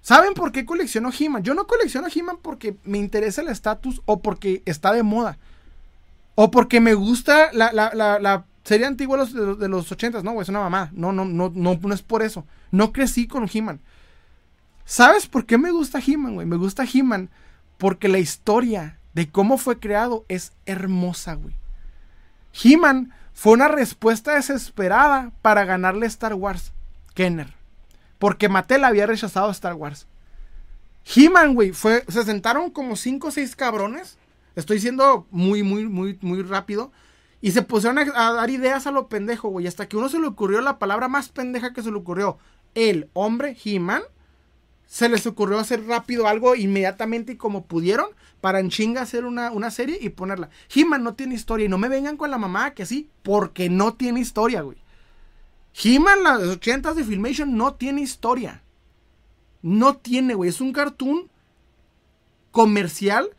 [0.00, 1.44] ¿Saben por qué colecciono He-Man?
[1.44, 5.38] Yo no colecciono He-Man porque me interesa el estatus o porque está de moda.
[6.34, 10.32] O porque me gusta la, la, la, serie antigua de los, de los 80 no,
[10.32, 10.90] güey, es una mamá.
[10.92, 12.46] No, no, no, no, no es por eso.
[12.70, 13.80] No crecí con He-Man.
[14.84, 16.46] ¿Sabes por qué me gusta He-Man, güey?
[16.46, 17.30] Me gusta He-Man
[17.78, 21.54] porque la historia de cómo fue creado es hermosa, güey.
[22.62, 26.72] He-Man fue una respuesta desesperada para ganarle Star Wars,
[27.14, 27.54] Kenner.
[28.18, 30.06] Porque Mattel había rechazado Star Wars.
[31.04, 34.18] He-Man, güey, se sentaron como 5 o 6 cabrones.
[34.54, 36.92] Estoy siendo muy, muy, muy, muy rápido.
[37.40, 39.66] Y se pusieron a, a dar ideas a lo pendejo, güey.
[39.66, 42.38] Hasta que uno se le ocurrió la palabra más pendeja que se le ocurrió.
[42.74, 44.02] El hombre, He-Man,
[44.92, 48.08] se les ocurrió hacer rápido algo inmediatamente y como pudieron
[48.42, 50.50] para en chinga hacer una, una serie y ponerla.
[50.68, 53.94] He-Man no tiene historia y no me vengan con la mamá que sí, porque no
[53.94, 54.76] tiene historia, güey.
[55.82, 58.62] He-Man, las 80 de Filmation, no tiene historia.
[59.62, 60.50] No tiene, güey.
[60.50, 61.30] Es un cartoon
[62.50, 63.30] comercial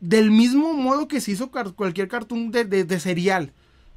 [0.00, 3.52] del mismo modo que se hizo cualquier cartoon de, de serial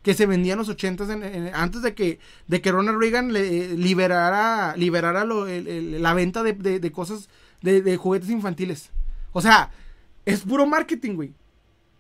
[0.08, 1.06] que se vendía en los 80
[1.54, 7.28] antes de que, de que Ronald Reagan le, liberara, liberara la venta de, cosas,
[7.62, 8.90] de, juguetes infantiles.
[9.34, 9.70] O sea,
[10.24, 11.34] es puro marketing, güey.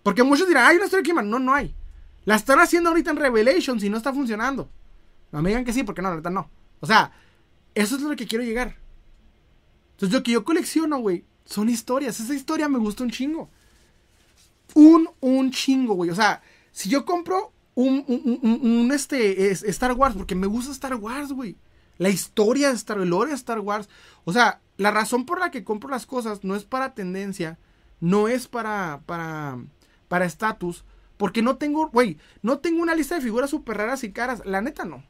[0.03, 1.75] Porque muchos dirán, hay una historia de No, no hay.
[2.23, 4.69] La están haciendo ahorita en Revelations y no está funcionando.
[5.33, 6.49] No me digan que sí, porque no, la verdad no.
[6.79, 7.11] O sea,
[7.75, 8.77] eso es lo que quiero llegar.
[9.95, 12.21] Entonces, lo que yo colecciono, güey, son historias.
[12.21, 13.49] Esa historia me gusta un chingo.
[14.75, 16.09] Un, un chingo, güey.
[16.09, 21.55] O sea, si yo compro un, este, Star Wars, porque me gusta Star Wars, güey.
[21.97, 23.87] La historia de Star Wars, Star Wars.
[24.25, 27.59] O sea, la razón por la que compro las cosas no es para tendencia,
[27.99, 29.59] no es para, para,
[30.07, 30.85] para estatus,
[31.17, 34.41] porque no tengo, güey, no tengo una lista de figuras súper raras y caras.
[34.45, 35.03] La neta no.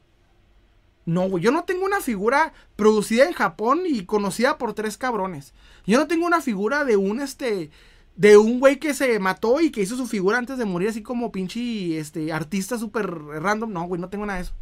[1.06, 5.54] No, güey, yo no tengo una figura producida en Japón y conocida por tres cabrones.
[5.86, 7.72] Yo no tengo una figura de un, este,
[8.18, 11.04] de un güey que se mató y que hizo su figura antes de morir, así
[11.04, 13.72] como pinche este, artista súper random.
[13.72, 14.54] No, güey, no tengo nada de eso.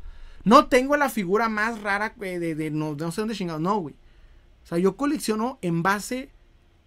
[0.44, 3.60] No tengo la figura más rara de, de, no, sé dónde chingado.
[3.60, 3.96] No, güey.
[4.66, 6.30] O sea, yo colecciono en base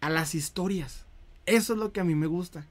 [0.03, 1.07] a las historias.
[1.47, 2.66] Eso es lo que a mí me gusta.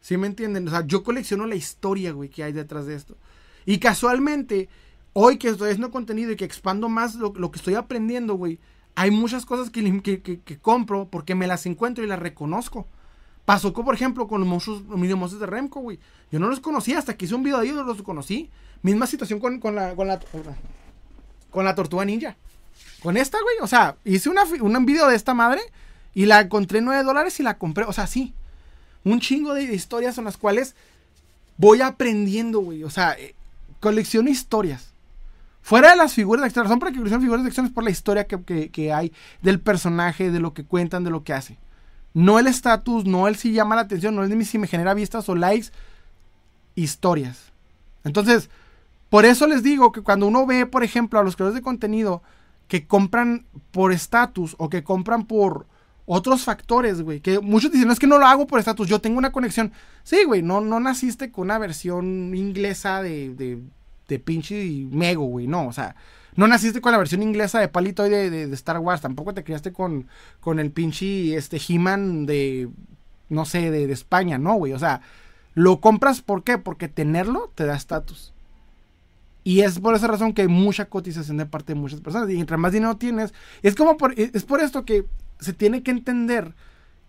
[0.00, 0.66] ¿Sí me entienden?
[0.66, 3.16] O sea, yo colecciono la historia, güey, que hay detrás de esto.
[3.64, 4.68] Y casualmente,
[5.12, 8.58] hoy que estoy haciendo contenido y que expando más lo, que estoy aprendiendo, güey,
[8.96, 12.88] hay muchas cosas que, que compro porque me las encuentro y las reconozco.
[13.44, 15.98] Pasó, por ejemplo, con los monstruos, los monstruos de Remco, güey.
[16.30, 18.50] Yo no los conocía hasta que hice un video de ellos, los conocí.
[18.82, 20.20] Misma situación con, con, la, con, la,
[21.50, 22.36] con la tortuga ninja.
[23.02, 23.56] Con esta, güey.
[23.60, 25.60] O sea, hice una, un video de esta madre
[26.14, 27.84] y la encontré en 9 dólares y la compré.
[27.84, 28.32] O sea, sí.
[29.04, 30.76] Un chingo de historias son las cuales
[31.56, 32.84] voy aprendiendo, güey.
[32.84, 33.34] O sea, eh,
[33.80, 34.92] colecciono historias.
[35.62, 37.90] Fuera de las figuras de acción, razón para que figuras de acción es por la
[37.90, 39.12] historia que, que hay
[39.42, 41.58] del personaje, de lo que cuentan, de lo que hace.
[42.14, 45.28] No el estatus, no el si llama la atención, no el si me genera vistas
[45.28, 45.68] o likes,
[46.74, 47.52] historias.
[48.04, 48.50] Entonces,
[49.08, 52.22] por eso les digo que cuando uno ve, por ejemplo, a los creadores de contenido
[52.68, 55.66] que compran por estatus o que compran por
[56.06, 57.20] otros factores, güey.
[57.20, 59.72] Que muchos dicen, no es que no lo hago por estatus, yo tengo una conexión.
[60.02, 63.58] Sí, güey, no, no naciste con una versión inglesa de, de,
[64.08, 65.94] de pinche Mego, güey, no, o sea,
[66.36, 69.72] no naciste con la versión inglesa de Palito de, de, Star Wars, tampoco te criaste
[69.72, 70.08] con,
[70.40, 72.68] con el pinche este, He-Man de,
[73.28, 75.02] no sé, de, España, no, güey, o sea,
[75.54, 76.58] lo compras, ¿por qué?
[76.58, 78.32] Porque tenerlo te da estatus.
[79.44, 82.30] Y es por esa razón que hay mucha cotización de parte de muchas personas.
[82.30, 85.04] Y entre más dinero tienes, es como por, es por esto que
[85.40, 86.54] se tiene que entender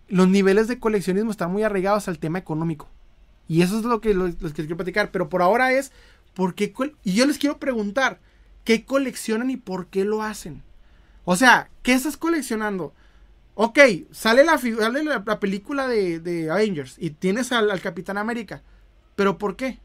[0.08, 2.88] los niveles de coleccionismo están muy arraigados al tema económico.
[3.48, 5.10] Y eso es lo que les quiero platicar.
[5.10, 5.92] Pero por ahora es,
[6.34, 6.72] ¿por qué?
[7.02, 8.20] Y yo les quiero preguntar,
[8.64, 10.62] ¿qué coleccionan y por qué lo hacen?
[11.24, 12.92] O sea, ¿qué estás coleccionando?
[13.54, 13.78] Ok,
[14.10, 18.62] sale la, sale la, película de, Avengers y tienes al, Capitán América.
[19.14, 19.78] ¿Pero por qué?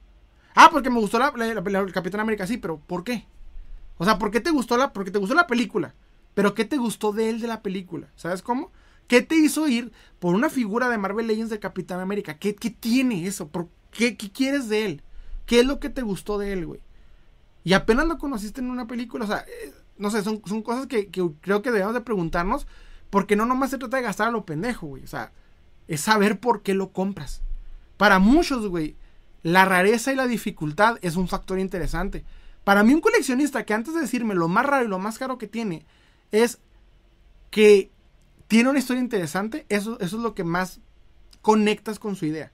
[0.56, 3.28] Ah, porque me gustó la, el Capitán América, sí, pero ¿por qué?
[4.00, 5.94] O sea, ¿por qué te gustó la, porque te gustó la película?
[6.34, 8.08] Pero ¿qué te gustó de él de la película?
[8.16, 8.72] ¿Sabes cómo?
[9.08, 12.38] ¿Qué te hizo ir por una figura de Marvel Legends de Capitán América?
[12.38, 13.48] ¿Qué, qué tiene eso?
[13.48, 15.04] ¿Por qué, qué, quieres de él?
[15.46, 16.80] ¿Qué es lo que te gustó de él, güey?
[17.64, 19.26] Y apenas lo conociste en una película.
[19.26, 22.68] O sea, eh, no sé, son, cosas que, creo que debemos de preguntarnos.
[23.10, 25.04] Porque no nomás se trata de gastar a lo pendejo, güey.
[25.04, 25.32] O sea,
[25.88, 27.42] es saber por qué lo compras.
[27.98, 28.96] Para muchos, güey,
[29.42, 32.24] la rareza y la dificultad es un factor interesante.
[32.64, 35.38] Para mí, un coleccionista que antes de decirme lo más raro y lo más caro
[35.38, 35.86] que tiene,
[36.32, 36.60] es
[37.50, 37.90] que
[38.48, 40.80] tiene una historia interesante, eso es lo que más
[41.42, 42.52] conectas con su idea.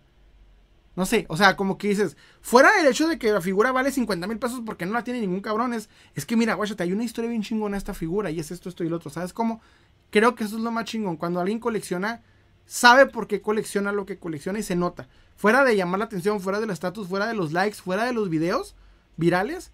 [0.95, 3.91] No sé, o sea, como que dices, fuera del hecho de que la figura vale
[3.91, 6.93] 50 mil pesos porque no la tiene ningún cabrón, es, es que mira, guáchate, hay
[6.93, 9.61] una historia bien chingona esta figura y es esto, esto y lo otro, ¿sabes cómo?
[10.09, 11.17] Creo que eso es lo más chingón.
[11.17, 12.23] Cuando alguien colecciona,
[12.65, 15.09] sabe por qué colecciona lo que colecciona y se nota.
[15.35, 18.29] Fuera de llamar la atención, fuera del estatus, fuera de los likes, fuera de los
[18.29, 18.75] videos
[19.17, 19.73] virales,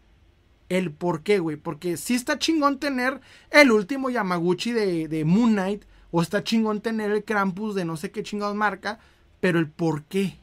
[0.70, 1.58] el por qué, güey.
[1.58, 3.22] Porque sí está chingón tener
[3.52, 5.84] el último Yamaguchi de, de Moon Knight.
[6.14, 8.98] O está chingón tener el Krampus de no sé qué chingados marca.
[9.40, 10.41] Pero el por qué.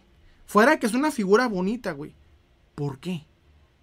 [0.48, 2.14] Fuera que es una figura bonita, güey.
[2.74, 3.26] ¿Por qué?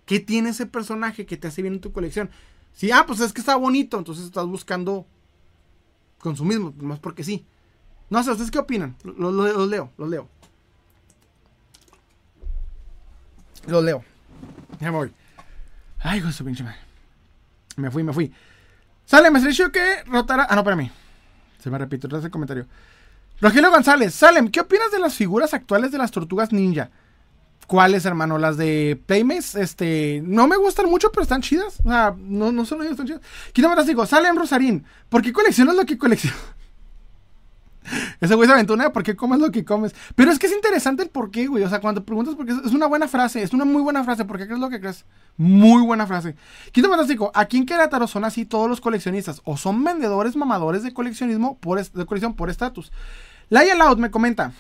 [0.07, 2.31] ¿Qué tiene ese personaje que te hace bien en tu colección?
[2.73, 3.99] Si, ah, pues es que está bonito.
[3.99, 5.05] Entonces estás buscando
[6.17, 6.73] consumismo.
[6.79, 7.45] Más porque sí.
[8.09, 8.95] No sé, ¿ustedes qué opinan?
[9.03, 10.27] Los, los leo, los leo.
[13.67, 14.03] Los leo.
[14.79, 15.13] Ya me voy.
[15.99, 16.79] Ay, hijo pinche madre.
[17.75, 18.33] Me fui, me fui.
[19.05, 20.47] Sale, me que rotará.
[20.49, 20.89] Ah, no, para mí.
[21.59, 22.65] Se me repite otra vez el comentario.
[23.41, 26.89] Rogelio González, Salem, ¿qué opinas de las figuras actuales de las tortugas ninja?
[27.67, 28.37] ¿Cuáles, hermano?
[28.37, 31.79] Las de Playmates, este, no me gustan mucho, pero están chidas.
[31.83, 33.21] O sea, no, no son chidas.
[33.57, 36.39] Me las digo, Salem Rosarín, ¿por qué coleccionas lo que coleccionas?
[38.21, 39.93] Ese güey se aventó una por qué comes lo que comes.
[40.15, 41.63] Pero es que es interesante el por qué, güey.
[41.63, 43.43] O sea, cuando te preguntas por qué, es una buena frase.
[43.43, 44.25] Es una muy buena frase.
[44.25, 45.05] ¿Por qué crees lo que crees?
[45.37, 46.35] Muy buena frase.
[46.71, 47.31] Quinto fantástico.
[47.33, 49.41] Aquí en Querétaro son así todos los coleccionistas.
[49.43, 52.91] O son vendedores mamadores de coleccionismo por de colección por estatus.
[53.49, 54.53] Laia Loud me comenta.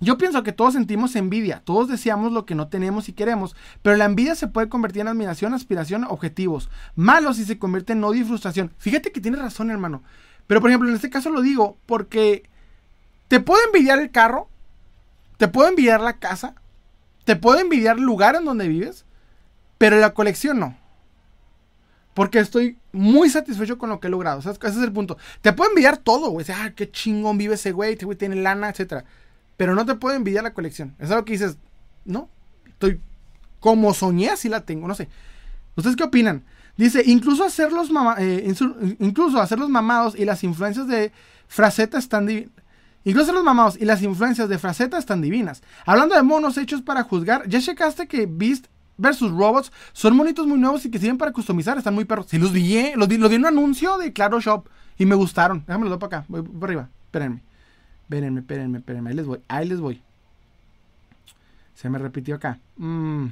[0.00, 3.96] Yo pienso que todos sentimos envidia, todos deseamos lo que no tenemos y queremos, pero
[3.96, 6.70] la envidia se puede convertir en admiración, aspiración, objetivos.
[6.94, 8.72] Malos si se convierte en odio y frustración.
[8.78, 10.02] Fíjate que tiene razón, hermano.
[10.48, 12.42] Pero por ejemplo, en este caso lo digo porque
[13.28, 14.48] te puedo envidiar el carro,
[15.36, 16.54] te puedo envidiar la casa,
[17.24, 19.04] te puedo envidiar el lugar en donde vives,
[19.76, 20.76] pero la colección no.
[22.14, 24.40] Porque estoy muy satisfecho con lo que he logrado.
[24.40, 25.18] ese es el punto.
[25.40, 26.44] Te puedo envidiar todo, güey.
[26.52, 27.92] Ah, qué chingón vive ese güey.
[27.92, 29.04] Este güey tiene lana, etc.
[29.56, 30.96] Pero no te puedo envidiar la colección.
[30.98, 31.58] Es algo que dices,
[32.04, 32.28] no.
[32.66, 33.00] Estoy
[33.60, 34.88] como soñé, así la tengo.
[34.88, 35.08] No sé.
[35.76, 36.44] ¿Ustedes qué opinan?
[36.78, 38.54] Dice, incluso hacer los, eh,
[39.00, 41.12] incluso hacer los mamados y las influencias de
[41.48, 42.52] Fraceta están divinas.
[43.04, 45.62] Incluso los mamados y las influencias de Fraceta están divinas.
[45.84, 50.58] Hablando de monos hechos para juzgar, ¿ya checaste que Beast versus Robots son monitos muy
[50.58, 51.78] nuevos y que sirven para customizar?
[51.78, 52.26] Están muy perros.
[52.28, 54.68] Sí, los vi, eh, los en un anuncio de Claro Shop
[54.98, 55.64] y me gustaron.
[55.66, 56.88] Déjame los para acá, voy para arriba.
[57.06, 57.42] Espérenme.
[58.02, 59.10] Espérenme, espérenme, espérenme.
[59.10, 60.02] Ahí les voy, ahí les voy.
[61.74, 62.60] Se me repitió acá.
[62.76, 63.26] Mmm.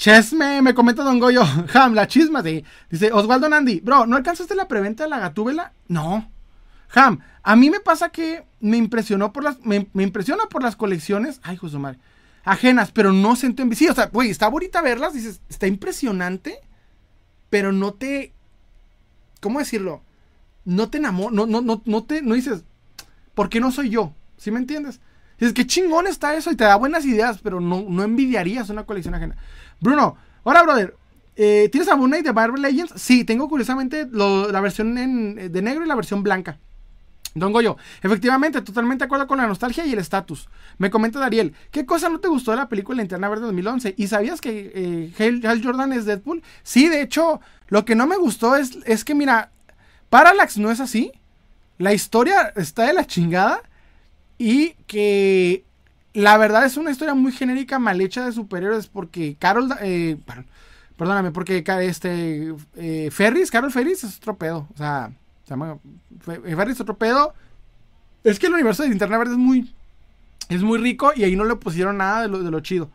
[0.00, 1.42] Chesme, me comenta Don Goyo.
[1.74, 2.64] Ham, la chisma, sí.
[2.88, 5.74] Dice Osvaldo Nandi, bro, ¿no alcanzaste la preventa de la gatúbela?
[5.88, 6.32] No.
[6.94, 9.60] Ham, a mí me pasa que me impresionó por las.
[9.60, 11.38] Me, impresiona por las colecciones.
[11.42, 11.76] Ay, José.
[12.44, 15.12] Ajenas, pero no siento en Sí, o sea, güey, está bonita verlas.
[15.12, 16.60] Dices, está impresionante.
[17.50, 18.32] Pero no te.
[19.42, 20.02] ¿Cómo decirlo?
[20.64, 21.30] No te enamoro.
[21.30, 22.22] No, no, no, no te.
[22.22, 22.64] No dices.
[23.34, 24.14] ¿Por qué no soy yo?
[24.38, 24.98] ¿Sí me entiendes?
[25.38, 28.84] Dices, qué chingón está eso y te da buenas ideas, pero no, no envidiarías una
[28.84, 29.36] colección ajena.
[29.80, 30.96] Bruno, ahora, brother,
[31.36, 32.92] eh, ¿tienes a Moon de Marvel Legends?
[32.96, 36.58] Sí, tengo curiosamente la versión de negro y la versión blanca.
[37.34, 40.48] Don Goyo, efectivamente, totalmente de acuerdo con la nostalgia y el estatus.
[40.78, 43.94] Me comenta Dariel, ¿qué cosa no te gustó de la película Linterna Verde 2011?
[43.96, 46.42] ¿Y sabías que eh, Jordan es Deadpool?
[46.64, 49.52] Sí, de hecho, lo que no me gustó es, es que, mira,
[50.08, 51.12] Parallax no es así.
[51.78, 53.62] La historia está de la chingada.
[54.36, 55.64] Y que
[56.12, 58.86] la verdad es una historia muy genérica, mal hecha de superhéroes.
[58.86, 59.68] Porque Carol.
[59.80, 60.16] Eh,
[60.96, 62.54] perdóname, porque este.
[62.76, 64.68] Eh, Ferris, Carol Ferris es otro pedo.
[64.74, 65.12] O sea,
[65.44, 65.78] se llama.
[66.24, 67.34] Ferris es otro pedo.
[68.24, 69.74] Es que el universo de Internet Verde es muy.
[70.48, 72.90] Es muy rico y ahí no le pusieron nada de lo, de lo chido.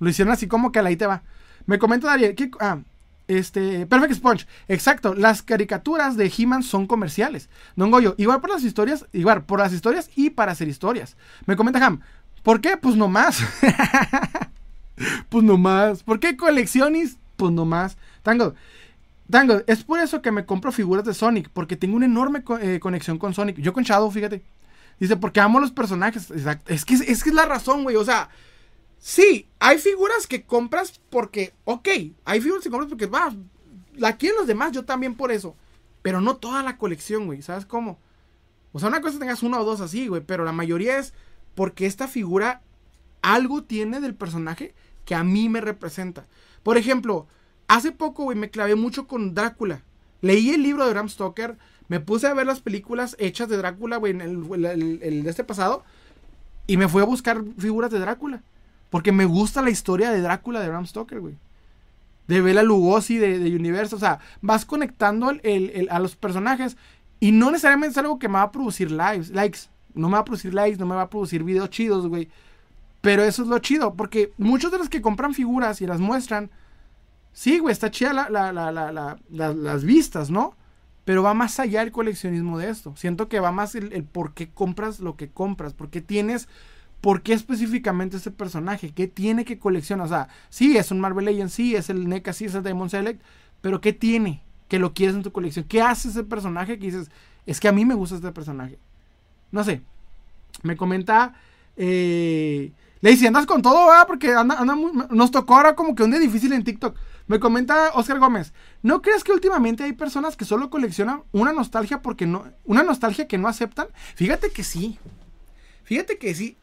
[0.00, 1.22] Lo hicieron así como que ahí te va.
[1.66, 2.30] Me comenta Darío.
[2.60, 2.78] ah,
[3.26, 5.14] este, Perfect Sponge, exacto.
[5.14, 7.48] Las caricaturas de He-Man son comerciales.
[7.76, 11.16] Don Goyo, igual por las historias, igual por las historias y para hacer historias.
[11.46, 12.00] Me comenta Ham,
[12.44, 12.76] ¿por qué?
[12.76, 13.42] Pues no más.
[15.28, 16.04] pues no más.
[16.04, 17.18] ¿Por qué colecciones?
[17.34, 17.98] Pues no más.
[18.22, 18.54] Tango,
[19.28, 22.78] Tango, es por eso que me compro figuras de Sonic, porque tengo una enorme eh,
[22.78, 23.58] conexión con Sonic.
[23.58, 24.44] Yo con Shadow, fíjate.
[25.00, 26.30] Dice, porque amo los personajes.
[26.30, 26.72] Exacto.
[26.72, 27.96] Es que es, que es la razón, güey.
[27.96, 28.30] O sea,
[29.06, 31.88] Sí, hay figuras que compras porque, ok,
[32.24, 33.34] hay figuras que compras porque, va,
[33.92, 35.56] la quieren los demás, yo también por eso.
[36.00, 37.98] Pero no toda la colección, güey, ¿sabes cómo?
[38.72, 41.12] O sea, una cosa tengas una o dos así, güey, pero la mayoría es
[41.54, 42.62] porque esta figura
[43.22, 44.74] algo tiene del personaje
[45.04, 46.26] que a mí me representa.
[46.62, 47.26] Por ejemplo,
[47.68, 49.82] hace poco, me clavé mucho con Drácula.
[50.20, 51.56] Leí el libro de Bram Stoker,
[51.88, 55.84] me puse a ver las películas hechas de Drácula, güey, en el de este pasado,
[56.66, 58.42] y me fui a buscar figuras de Drácula.
[58.90, 61.34] Porque me gusta la historia de Drácula de Bram Stoker, güey.
[62.28, 63.96] De Bela Lugosi, de, de Universo.
[63.96, 66.76] O sea, vas conectando a los personajes.
[67.20, 69.62] Y no necesariamente es algo que me va a producir likes, likes.
[69.94, 72.28] No me va a producir likes, no me va a producir videos chidos, güey.
[73.00, 73.94] Pero eso es lo chido.
[73.94, 76.50] Porque muchos de los que compran figuras y las muestran.
[77.32, 78.28] Sí, güey, está chida
[79.30, 80.54] las vistas, ¿no?
[81.04, 82.94] Pero va más allá el coleccionismo de esto.
[82.96, 85.74] Siento que va más el, por qué compras lo que compras.
[85.74, 86.48] Porque tienes
[87.04, 88.92] ¿Por qué específicamente ese personaje?
[88.94, 90.06] ¿Qué tiene que coleccionar?
[90.06, 92.88] O sea, sí, es un Marvel Legends, sí, es el NECA, sí, es el Demon
[92.88, 93.20] Select,
[93.60, 95.66] pero ¿qué tiene que lo quieres en tu colección?
[95.68, 97.10] ¿Qué hace ese personaje que dices,
[97.44, 98.78] es que a mí me gusta este personaje?
[99.54, 99.82] No sé.
[100.64, 101.34] Me comenta.
[101.76, 104.06] Eh, le dice, andas con todo, ¿verdad?
[104.08, 106.96] Porque anda, nos tocó ahora como que un día difícil en TikTok.
[107.28, 108.52] Me comenta Oscar Gómez,
[108.82, 113.28] ¿no crees que últimamente hay personas que solo coleccionan una nostalgia porque no, una nostalgia
[113.28, 113.86] que no aceptan?
[114.14, 114.98] Fíjate que sí.
[115.84, 116.58] Fíjate que sí.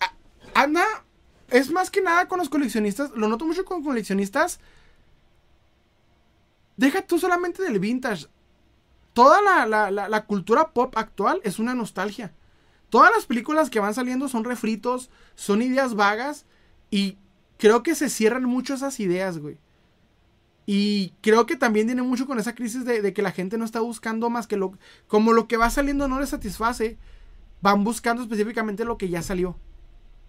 [0.53, 0.83] Anda,
[1.49, 4.59] es más que nada con los coleccionistas, lo noto mucho con coleccionistas.
[6.75, 8.27] Deja tú solamente del vintage.
[9.13, 12.33] Toda la, cultura pop actual es una nostalgia.
[12.91, 16.45] Todas las películas que van saliendo son refritos, son ideas vagas
[16.89, 17.17] y
[17.57, 19.57] creo que se cierran mucho esas ideas, güey.
[20.65, 23.79] Y creo que también tiene mucho con esa crisis de, que la gente no está
[23.79, 24.77] buscando más que lo...
[25.07, 26.97] Como lo que va saliendo no les satisface,
[27.61, 29.55] van buscando específicamente lo que ya salió.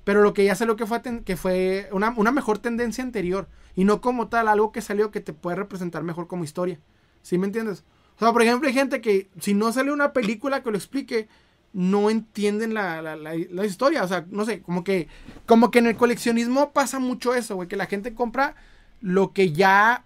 [0.05, 3.49] Pero lo que ya lo que fue, que fue una, mejor tendencia anterior.
[3.75, 6.79] Y no como tal, algo que salió que te puede representar mejor como historia.
[7.23, 7.83] ¿Sí me entiendes?
[8.17, 11.29] O sea, por ejemplo, hay gente que si no sale una película que lo explique,
[11.73, 14.05] no entienden la, historia.
[14.05, 15.09] O sea, no sé, como que,
[15.47, 17.69] como que en el coleccionismo pasa mucho eso, güey.
[17.69, 18.55] Que la gente compra
[19.01, 20.05] lo que ya...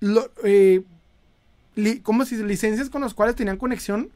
[0.00, 0.84] Lo, eh,
[2.02, 4.10] como si licencias con los cuales tenían conexión,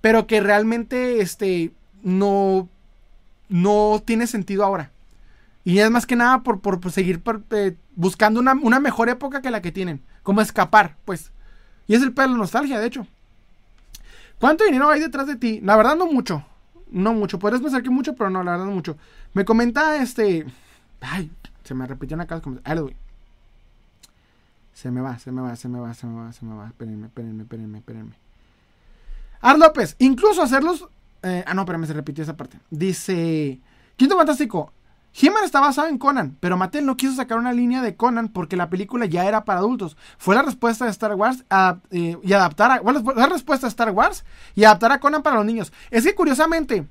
[0.00, 1.72] pero que realmente este,
[2.02, 2.68] no
[3.52, 4.90] no tiene sentido ahora.
[5.64, 9.62] Y es más que nada por, por, seguir eh, buscando una, mejor época que la
[9.62, 10.02] que tienen.
[10.24, 11.30] Como escapar, pues.
[11.86, 13.06] Y es el pedo de la nostalgia, de hecho.
[14.42, 15.60] ¿Cuánto dinero hay detrás de ti?
[15.60, 16.44] La verdad no mucho.
[16.90, 17.38] No mucho.
[17.38, 18.96] Podrías pensar que mucho, pero no, la verdad no mucho.
[19.34, 20.44] Me comenta este...
[21.00, 21.30] Ay,
[21.62, 22.42] se me repitió una casa.
[24.74, 26.66] Se me va, se me va, se me va, se me va, se me va.
[26.66, 28.12] Espérenme, espérenme, espérenme, espérenme.
[29.42, 30.88] Ar López, incluso hacerlos
[31.22, 32.58] eh, ah, no, pero se repitió esa parte.
[32.68, 33.60] Dice:
[33.94, 34.72] Quinto Fantástico.
[35.14, 38.56] He-Man está basado en Conan, pero Mattel no quiso sacar una línea de Conan porque
[38.56, 39.96] la película ya era para adultos.
[40.16, 41.44] Fue la respuesta de Star Wars
[41.90, 42.80] eh, y adaptar a.
[43.14, 44.24] La respuesta de Star Wars
[44.54, 45.72] y adaptar a Conan para los niños.
[45.90, 46.86] Es que curiosamente,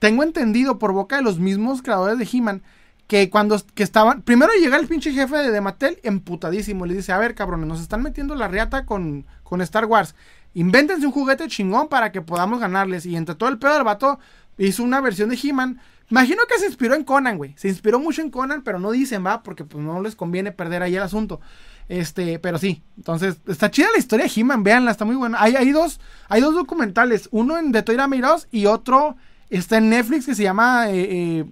[0.00, 2.62] tengo entendido por boca de los mismos creadores de He-Man
[3.06, 4.22] que cuando que estaban.
[4.22, 6.86] Primero llega el pinche jefe de, de Mattel emputadísimo.
[6.86, 10.16] Le dice: A ver, cabrones, nos están metiendo la riata con, con Star Wars.
[10.54, 13.06] Invéntense un juguete chingón para que podamos ganarles.
[13.06, 14.18] Y entre todo el pedo del vato
[14.58, 15.80] hizo una versión de He-Man.
[16.10, 17.54] Imagino que se inspiró en Conan, güey.
[17.56, 20.82] Se inspiró mucho en Conan, pero no dicen, va, porque pues no les conviene perder
[20.82, 21.40] ahí el asunto.
[21.88, 22.82] Este, pero sí.
[22.96, 25.38] Entonces, está chida la historia de He-Man, véanla, está muy buena.
[25.40, 29.16] Hay, hay, dos, hay dos documentales, uno en The Toira Miros y otro
[29.50, 31.44] está en Netflix que se llama eh, eh,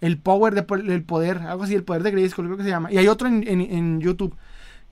[0.00, 2.90] El Power, de, el poder, algo así, el poder de Grayskull, creo que se llama.
[2.92, 4.36] Y hay otro en, en YouTube.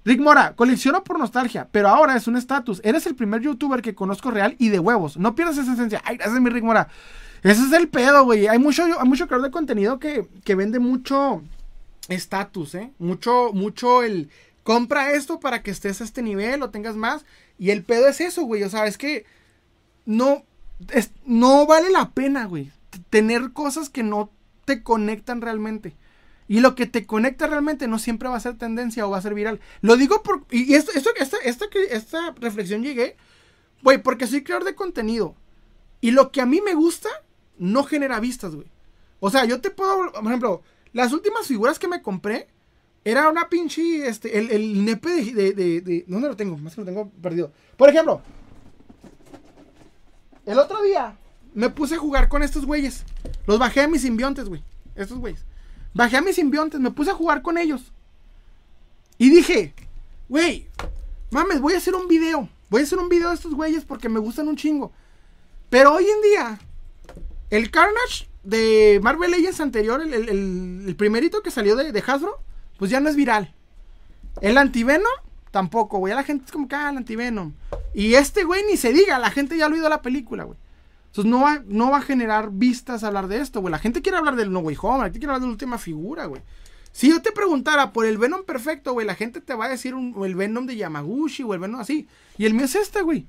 [0.04, 2.80] Rick Mora, colecciono por nostalgia, pero ahora es un estatus.
[2.82, 5.18] Eres el primer youtuber que conozco real y de huevos.
[5.18, 6.00] No pierdas esa esencia.
[6.04, 6.88] Ay, gracias, mi Rick Mora.
[7.42, 8.48] Ese es el pedo, güey.
[8.48, 11.42] Hay mucho, hay mucho creador de contenido que, que vende mucho
[12.08, 12.92] estatus, ¿eh?
[12.98, 14.30] Mucho, mucho el
[14.62, 17.24] compra esto para que estés a este nivel o tengas más.
[17.58, 18.62] Y el pedo es eso, güey.
[18.64, 19.24] O sea, es que
[20.04, 20.44] no,
[21.24, 22.70] no vale la pena, güey.
[23.10, 24.30] Tener cosas que no
[24.64, 25.94] te conectan realmente.
[26.48, 29.22] Y lo que te conecta realmente no siempre va a ser tendencia o va a
[29.22, 29.60] ser viral.
[29.80, 30.44] Lo digo por.
[30.50, 33.16] Y esto, esto, esta, esta, esta reflexión llegué.
[33.82, 35.34] Güey, porque soy creador de contenido.
[36.00, 37.08] Y lo que a mí me gusta
[37.58, 38.68] no genera vistas, güey.
[39.20, 40.12] O sea, yo te puedo.
[40.12, 40.62] Por ejemplo,
[40.92, 42.48] las últimas figuras que me compré.
[43.04, 44.06] Era una pinche.
[44.06, 46.56] Este, el, el nepe de, de, de, ¿Dónde lo tengo?
[46.58, 47.52] Más que lo tengo perdido.
[47.76, 48.20] Por ejemplo.
[50.44, 51.16] El otro día.
[51.54, 53.04] Me puse a jugar con estos güeyes.
[53.46, 54.62] Los bajé a mis simbiontes, güey.
[54.94, 55.44] Estos güeyes.
[55.94, 57.92] Bajé a mis simbiontes, me puse a jugar con ellos.
[59.16, 59.74] Y dije,
[60.28, 60.68] güey,
[61.30, 62.48] mames, voy a hacer un video.
[62.70, 64.92] Voy a hacer un video de estos güeyes porque me gustan un chingo.
[65.70, 66.60] Pero hoy en día,
[67.50, 72.38] el Carnage de Marvel Legends anterior, el, primerito que salió de, Hasbro,
[72.78, 73.54] pues ya no es viral.
[74.40, 75.04] El Antivenom,
[75.50, 76.14] tampoco, güey.
[76.14, 77.52] La gente es como que, ah, el Antivenom.
[77.94, 80.58] Y este, güey, ni se diga, la gente ya ha oído la película, güey.
[81.06, 83.72] Entonces no va, no va a generar vistas hablar de esto, güey.
[83.72, 85.78] La gente quiere hablar del No Way Home, la gente quiere hablar de la última
[85.78, 86.42] figura, güey.
[86.92, 89.94] Si yo te preguntara por el Venom perfecto, güey, la gente te va a decir
[89.94, 92.08] un, el Venom de Yamaguchi o el Venom así.
[92.36, 93.26] Y el mío es este, güey.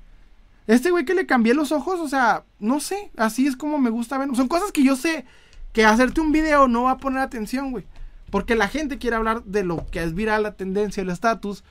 [0.66, 3.90] Este güey que le cambié los ojos, o sea, no sé, así es como me
[3.90, 4.36] gusta Venom.
[4.36, 5.24] Son cosas que yo sé
[5.72, 7.84] que hacerte un video no va a poner atención, güey.
[8.30, 11.64] Porque la gente quiere hablar de lo que es viral, la tendencia, el estatus.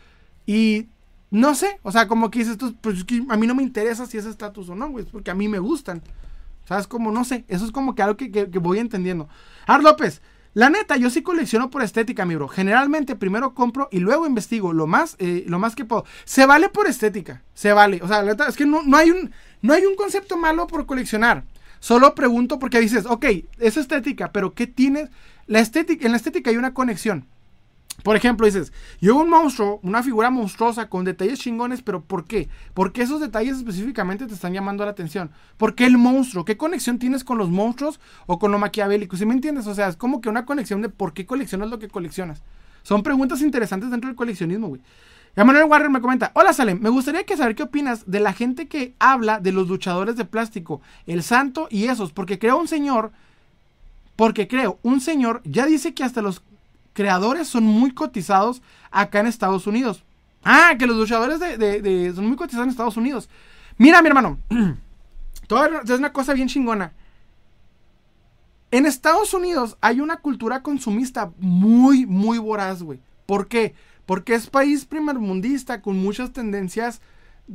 [0.45, 0.87] Y
[1.31, 4.17] no sé, o sea, como que dices tú, pues a mí no me interesa si
[4.17, 6.01] es estatus o no, güey, porque a mí me gustan.
[6.65, 6.85] ¿Sabes?
[6.85, 9.27] Como, no sé, eso es como que algo que, voy entendiendo.
[9.65, 10.21] Ar López,
[10.53, 12.47] la neta, yo sí colecciono por estética, mi bro.
[12.47, 16.05] Generalmente primero compro y luego investigo lo más, eh, lo más que puedo.
[16.25, 17.99] Se vale por estética, se vale.
[18.01, 19.31] O sea, la neta, es que no, no, hay un,
[19.61, 21.43] no hay un concepto malo por coleccionar.
[21.79, 23.25] Solo pregunto porque dices, ok,
[23.59, 25.09] es estética, pero ¿qué tienes?
[25.45, 27.25] La estética, en la estética hay una conexión.
[28.03, 28.71] Por ejemplo, dices,
[29.01, 32.49] yo un monstruo, una figura monstruosa con detalles chingones, pero ¿por qué?
[32.73, 35.31] Porque esos detalles específicamente te están llamando la atención.
[35.57, 36.45] ¿Por qué el monstruo?
[36.45, 39.17] ¿Qué conexión tienes con los monstruos o con lo maquiavélico?
[39.17, 39.67] ¿Sí me entiendes?
[39.67, 42.41] O sea, es como que una conexión de por qué coleccionas lo que coleccionas.
[42.83, 44.81] Son preguntas interesantes dentro del coleccionismo, güey.
[45.35, 48.67] Emanuel Warren me comenta, hola Salem, me gustaría que saber qué opinas de la gente
[48.67, 53.11] que habla de los luchadores de plástico, el santo y esos, porque creo un señor,
[54.15, 56.41] porque creo, un señor ya dice que hasta los
[56.93, 58.61] creadores son muy cotizados
[58.91, 60.03] acá en Estados Unidos.
[60.43, 63.29] Ah, que los luchadores de, son muy cotizados en Estados Unidos.
[63.77, 66.93] Mira, mi hermano, es una cosa bien chingona.
[68.71, 72.99] En Estados Unidos hay una cultura consumista muy, muy voraz, güey.
[73.25, 73.73] ¿Por qué?
[74.05, 77.01] Porque es país primermundista con muchas tendencias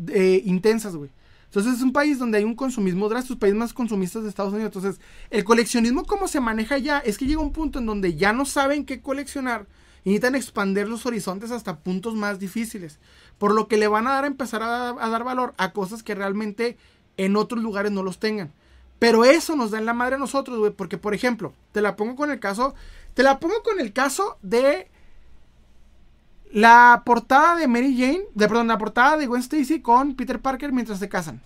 [0.09, 1.11] eh, intensas, güey.
[1.55, 4.74] Entonces es un país donde hay un consumismo drástico, país más consumistas de Estados Unidos.
[4.74, 5.01] Entonces,
[5.31, 8.44] el coleccionismo como se maneja ya es que llega un punto en donde ya no
[8.44, 9.68] saben qué coleccionar
[10.02, 12.98] y necesitan expandir los horizontes hasta puntos más difíciles.
[13.39, 16.76] Por lo que le van a dar empezar a, dar valor a cosas que realmente
[17.18, 18.52] en otros lugares no los tengan.
[18.98, 20.72] Pero eso nos da en la madre a nosotros, güey.
[20.72, 22.74] Porque, por ejemplo, te la pongo con el caso.
[23.14, 24.90] Te la pongo con el caso de
[26.55, 30.70] la portada de Mary Jane, de, perdón, la portada de Gwen Stacy con Peter Parker
[30.70, 31.43] mientras se casan.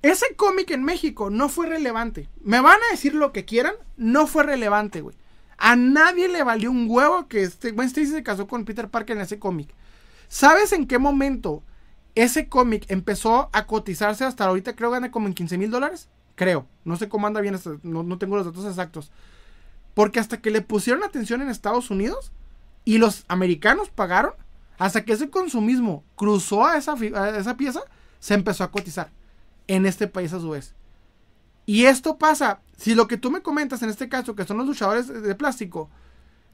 [0.00, 2.30] Ese cómic en México no fue relevante.
[2.42, 5.16] Me van a decir lo que quieran, no fue relevante, güey.
[5.58, 9.18] A nadie le valió un huevo que este, Gwen Stacy se casó con Peter Parker
[9.18, 9.68] en ese cómic.
[10.28, 11.62] ¿Sabes en qué momento
[12.14, 14.76] ese cómic empezó a cotizarse hasta ahorita?
[14.76, 16.08] Creo que gana como en 15 mil dólares.
[16.36, 16.66] Creo.
[16.86, 19.12] No sé cómo anda bien, no, no tengo los datos exactos.
[19.92, 22.32] Porque hasta que le pusieron atención en Estados Unidos,
[22.84, 24.32] y los americanos pagaron
[24.78, 26.94] hasta que ese consumismo cruzó a esa,
[27.36, 27.82] esa pieza,
[28.18, 29.10] se empezó a cotizar
[29.66, 30.74] en este país a su vez.
[31.66, 34.66] Y esto pasa, si lo que tú me comentas en este caso, que son los
[34.66, 35.90] luchadores de plástico,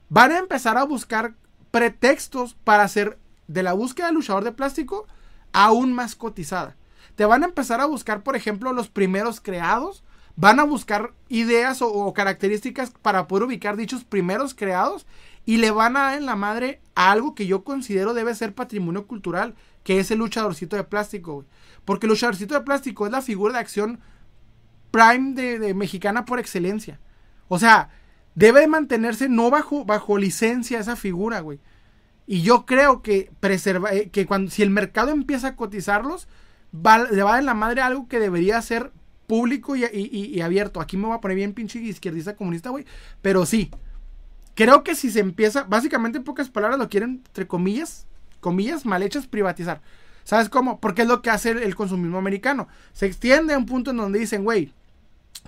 [0.09, 1.35] van a empezar a buscar
[1.71, 5.07] pretextos para hacer de la búsqueda del luchador de plástico
[5.53, 6.77] aún más cotizada.
[7.15, 10.05] Te van a empezar a buscar, por ejemplo, los primeros creados.
[10.35, 15.07] Van a buscar ideas o, o características para poder ubicar dichos primeros creados
[15.47, 18.53] y le van a dar en la madre a algo que yo considero debe ser
[18.53, 19.55] patrimonio cultural,
[19.85, 21.47] que es el luchadorcito de plástico,
[21.85, 24.01] Porque el luchadorcito de plástico es la figura de acción
[24.91, 26.99] prime de, mexicana por excelencia.
[27.47, 27.91] O sea,
[28.35, 31.61] debe mantenerse no bajo, bajo licencia esa figura, güey.
[32.27, 36.27] Y yo creo que preserva, eh, que cuando, si el mercado empieza a cotizarlos,
[36.73, 36.81] le
[37.23, 38.91] va a dar en la madre algo que debería ser
[39.29, 40.81] público y, y abierto.
[40.81, 42.85] Aquí me voy a poner bien pinche izquierdista comunista, güey.
[43.23, 43.71] Pero sí,
[44.57, 48.07] Creo que si se empieza, básicamente en pocas palabras lo quieren, entre comillas,
[48.41, 49.83] comillas, mal hechas, privatizar.
[50.25, 50.81] ¿Sabes cómo?
[50.81, 52.67] Porque es lo que hace el, consumismo americano.
[52.95, 54.73] Se extiende a un punto en donde dicen, güey,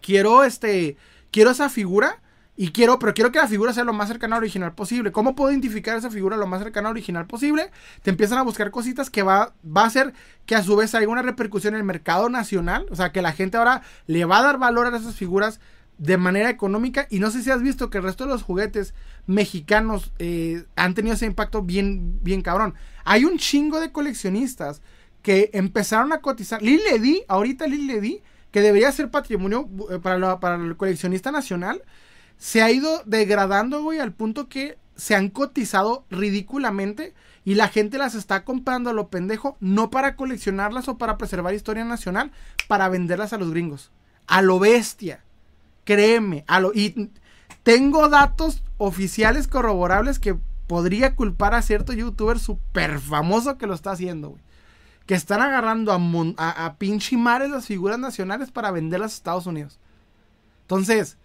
[0.02, 0.98] quiero este,
[1.30, 2.20] quiero esa figura
[2.54, 5.10] y quiero, pero quiero que la figura sea lo más cercana al original posible.
[5.10, 7.70] ¿Cómo puedo identificar esa figura lo más cercana al original posible?
[8.02, 10.12] Te empiezan a buscar cositas que va, va a hacer
[10.44, 12.86] que a su vez haya una repercusión en el mercado nacional.
[12.90, 15.60] O sea, que la gente ahora le va a dar valor a esas figuras
[15.98, 17.06] de manera económica.
[17.10, 18.94] Y no sé si has visto que el resto de los juguetes
[19.26, 22.74] mexicanos eh, han tenido ese impacto bien, bien cabrón.
[23.04, 24.80] Hay un chingo de coleccionistas
[25.22, 26.62] que empezaron a cotizar.
[26.62, 31.82] Lil Ledi, ahorita Lil Ledi, que debería ser patrimonio eh, para, para el coleccionista nacional,
[32.38, 37.14] se ha ido degradando, güey, al punto que se han cotizado ridículamente
[37.44, 41.54] y la gente las está comprando a lo pendejo, no para coleccionarlas o para preservar
[41.54, 42.32] historia nacional,
[42.66, 43.90] para venderlas a los gringos.
[44.26, 45.24] A lo bestia.
[45.88, 46.70] Créeme, a lo.
[46.74, 47.10] Y
[47.62, 50.36] tengo datos oficiales corroborables que
[50.66, 54.42] podría culpar a cierto youtuber súper famoso que lo está haciendo, güey.
[55.06, 59.80] Que están agarrando a, a, pinche mares las figuras nacionales para venderlas a Estados Unidos.
[60.60, 61.16] Entonces,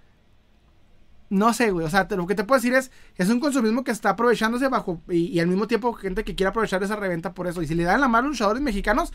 [1.30, 1.86] no sé, güey.
[1.86, 5.02] O sea, lo que te puedo decir es, es un consumismo que está aprovechándose bajo
[5.10, 7.62] y, al mismo tiempo gente que quiere aprovechar esa reventa por eso.
[7.62, 9.12] Y si le dan la mano a luchadores mexicanos,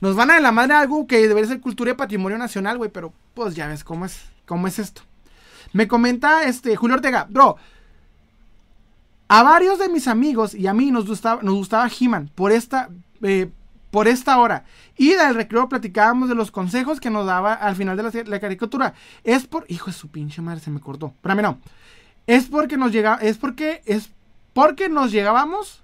[0.00, 2.90] nos van a dar la madre algo que debería ser cultura y patrimonio nacional, güey.
[2.92, 4.20] Pero pues ya ves cómo es,
[4.52, 5.00] cómo es esto.
[5.72, 7.56] Me comenta este Julio Ortega, bro.
[9.28, 12.90] A varios de mis amigos y a mí nos gustaba, nos gustaba He-Man por esta,
[13.22, 13.50] eh,
[13.90, 14.66] por esta hora.
[14.98, 18.92] Y del recreo platicábamos de los consejos que nos daba al final de la, caricatura.
[19.24, 19.64] Es por.
[19.68, 21.14] Hijo de su pinche madre, se me cortó.
[21.16, 21.58] Espérame, no.
[22.26, 23.14] Es porque nos llega.
[23.22, 23.80] Es porque.
[23.86, 24.10] Es
[24.52, 25.82] porque nos llegábamos.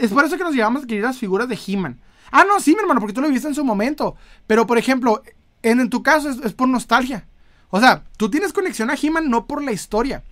[0.00, 2.00] es por eso que nos llegábamos a adquirir las figuras de He-Man.
[2.32, 4.16] Ah, no, sí, mi hermano, porque tú lo viste en su momento.
[4.48, 5.22] Pero, por ejemplo,
[5.62, 7.26] en, tu caso es, por nostalgia.
[7.70, 10.24] O sea, tú tienes conexión a He-Man no por la historia.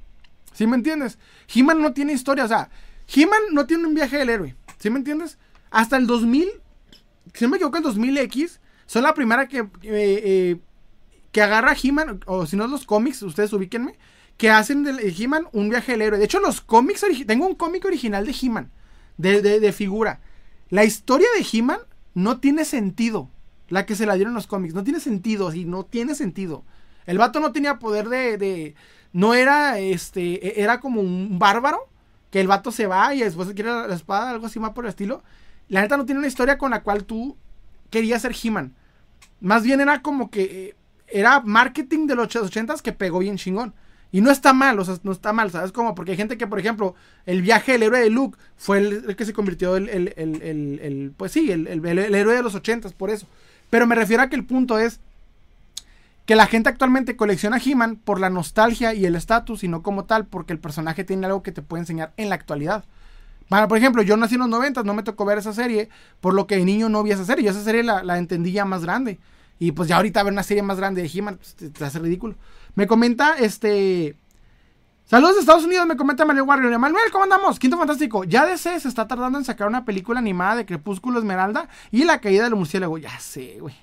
[0.53, 1.19] ¿Sí me entiendes?
[1.53, 2.45] He-Man no tiene historia.
[2.45, 2.71] O sea,
[3.15, 4.57] He-Man no tiene un viaje del héroe.
[4.79, 5.39] ¿Sí me entiendes?
[5.71, 6.49] Hasta el 2000,
[7.35, 10.57] si no me equivoco, el 2000X, son la primera que, eh, eh,
[11.31, 13.99] que agarra He-Man, o si no los cómics, ustedes ubíquenme,
[14.37, 16.19] que hacen de He-Man un viaje del héroe.
[16.19, 18.71] De hecho, los cómics, tengo un cómic original de He-Man,
[19.17, 20.21] de, de, figura.
[20.71, 21.81] La historia de He-Man
[22.15, 23.31] no tiene sentido.
[23.69, 26.65] La que se la dieron los cómics, no tiene sentido, sí, no tiene sentido.
[27.07, 28.75] El vato no tenía poder de, de
[29.13, 31.89] no era, este, e, era como un bárbaro,
[32.31, 34.85] que el vato se va y después se quiere la espada, algo así más por
[34.85, 35.23] el estilo.
[35.69, 37.37] La neta no tiene una historia con la cual tú
[37.91, 38.75] querías ser He-Man.
[39.41, 40.75] Más bien era como que eh,
[41.07, 43.75] era marketing de los 80 que pegó bien chingón.
[44.11, 45.95] Y no está mal, o sea, no está mal, ¿sabes cómo?
[45.95, 46.95] Porque hay gente que, por ejemplo,
[47.27, 51.33] el viaje del héroe de Luke fue el, que se convirtió el, el, el pues
[51.33, 53.27] sí, el, héroe de los 80 por eso.
[53.71, 55.01] Pero me refiero a que el punto es
[56.29, 60.05] que la gente actualmente colecciona He-Man por la nostalgia y el estatus y no como
[60.05, 62.85] tal, porque el personaje tiene algo que te puede enseñar en la actualidad.
[63.49, 65.89] Bueno, por ejemplo, yo nací en los 90, no me tocó ver esa serie,
[66.21, 67.45] por lo que de niño no vi esa serie.
[67.45, 69.19] Yo esa serie la, entendí ya más grande.
[69.59, 72.35] Y pues ya ahorita ver una serie más grande de He-Man, pues, te, hace ridículo.
[72.75, 74.17] Me comenta, este...
[75.09, 76.79] Saludos de Estados Unidos, me comenta Mario Warrior.
[76.79, 77.59] Manuel, ¿cómo andamos?
[77.59, 78.25] Quinto Fantástico.
[78.25, 82.21] Ya DC se está tardando en sacar una película animada de Crepúsculo Esmeralda y la
[82.21, 82.99] caída del murciélago.
[82.99, 83.75] Ya sé, güey.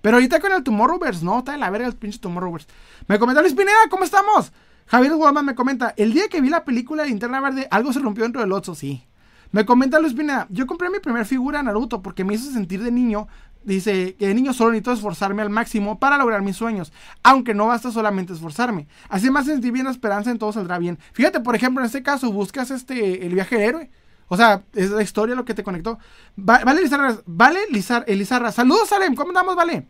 [0.00, 2.68] Pero ahorita con el Tomorrowverse, no, está de la verga el pinche Tomorrowverse.
[3.08, 4.52] Me comenta Luis Pineda, ¿cómo estamos?
[4.86, 7.98] Javier Guamán me comenta, el día que vi la película de Interna Verde, algo se
[7.98, 9.02] rompió dentro del Otso, sí.
[9.50, 12.92] Me comenta Luis Pineda, yo compré mi primer figura Naruto porque me hizo sentir de
[12.92, 13.26] niño,
[13.64, 17.66] dice que de niño solo necesito esforzarme al máximo para lograr mis sueños, aunque no
[17.66, 18.86] basta solamente esforzarme.
[19.08, 20.98] Así más sentí bien la esperanza en todo saldrá bien.
[21.12, 23.90] Fíjate, por ejemplo, en este caso buscas este el viaje héroe.
[24.28, 25.98] O sea, es la historia lo que te conectó.
[26.36, 28.52] vale, Lizarra, vale, Lizar.
[28.52, 29.86] Saludos, Salem, ¿cómo andamos, vale?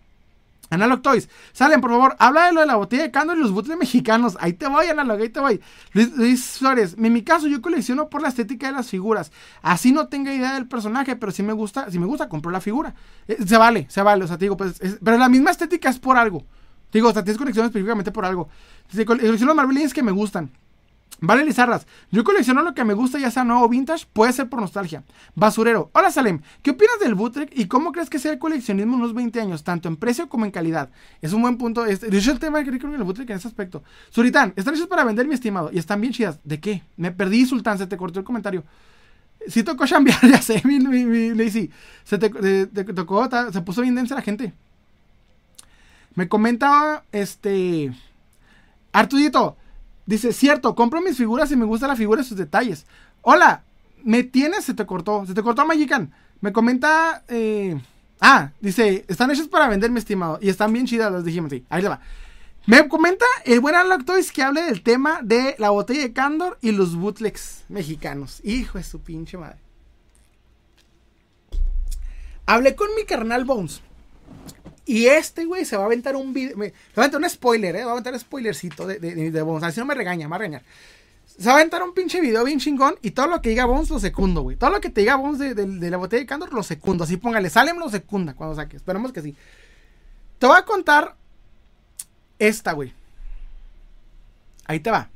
[0.70, 3.52] Analog Toys, salen por favor, habla de lo de la botella de candor y los
[3.52, 4.36] bootles mexicanos.
[4.40, 5.60] Ahí te voy, Analog, ahí te voy.
[5.92, 9.32] Luis, Luis, Suárez, en mi caso yo colecciono por la estética de las figuras.
[9.62, 12.60] Así no tengo idea del personaje, pero si me gusta, si me gusta, compro la
[12.60, 12.94] figura.
[13.26, 15.98] Eh, se vale, se vale, o sea, te digo, pues, pero la misma estética es
[15.98, 16.44] por algo.
[16.92, 18.48] Digo, o sea, tienes colección específicamente por algo.
[19.06, 20.50] Colecciono Marvel que me gustan.
[21.20, 21.86] Vale, Lizarras.
[22.12, 25.02] Yo colecciono lo que me gusta, ya sea nuevo vintage, puede ser por nostalgia.
[25.34, 25.90] Basurero.
[25.92, 26.42] Hola, Salem.
[26.62, 29.64] ¿Qué opinas del bootleg y cómo crees que sea el coleccionismo en unos 20 años,
[29.64, 30.90] tanto en precio como en calidad?
[31.20, 31.86] Es un buen punto.
[31.86, 33.82] Este, de el tema que creo el bootleg en ese aspecto.
[34.10, 35.70] Suritán, están hechos para vender, mi estimado.
[35.72, 36.38] Y están bien chidas.
[36.44, 36.84] ¿De qué?
[36.96, 38.62] Me perdí, Sultán, se te cortó el comentario.
[39.48, 41.70] Si tocó chambear, ya sé, mi, mi, Lazy.
[42.04, 42.30] Se te,
[42.94, 44.52] tocó, se puso bien densa la gente.
[46.14, 47.92] Me comentaba, este.
[48.92, 49.56] Artudito.
[50.08, 52.86] Dice, cierto, compro mis figuras y me gusta la figura y sus detalles.
[53.20, 53.62] Hola,
[54.04, 56.14] me tienes, se te cortó, se te cortó Magican.
[56.40, 57.78] Me comenta, eh,
[58.18, 61.62] ah, dice, están hechas para vender, mi estimado, y están bien chidas las dijimos, sí,
[61.68, 62.00] ahí le va.
[62.64, 66.56] Me comenta el buen Unlock Toys que hable del tema de la botella de Candor
[66.62, 68.40] y los bootlegs mexicanos.
[68.44, 69.58] Hijo de su pinche madre.
[72.46, 73.82] Hablé con mi carnal Bones
[74.88, 76.56] y este, güey, se va a aventar un video.
[76.56, 77.84] Se va a aventar un spoiler, ¿eh?
[77.84, 79.62] Va a aventar un spoilercito de, de, de Bones.
[79.62, 80.62] Así no me regaña, me va a regañar.
[81.26, 82.94] Se va a aventar un pinche video bien chingón.
[83.02, 84.56] Y todo lo que diga Bones lo secundo, güey.
[84.56, 87.04] Todo lo que te diga Bones de, de, la botella de Candor lo secundo.
[87.04, 88.78] Así póngale, Salem lo secunda cuando saque.
[88.78, 89.36] Esperemos que sí.
[90.38, 91.16] Te voy a contar
[92.38, 92.94] esta, güey.
[94.64, 95.10] Ahí te va.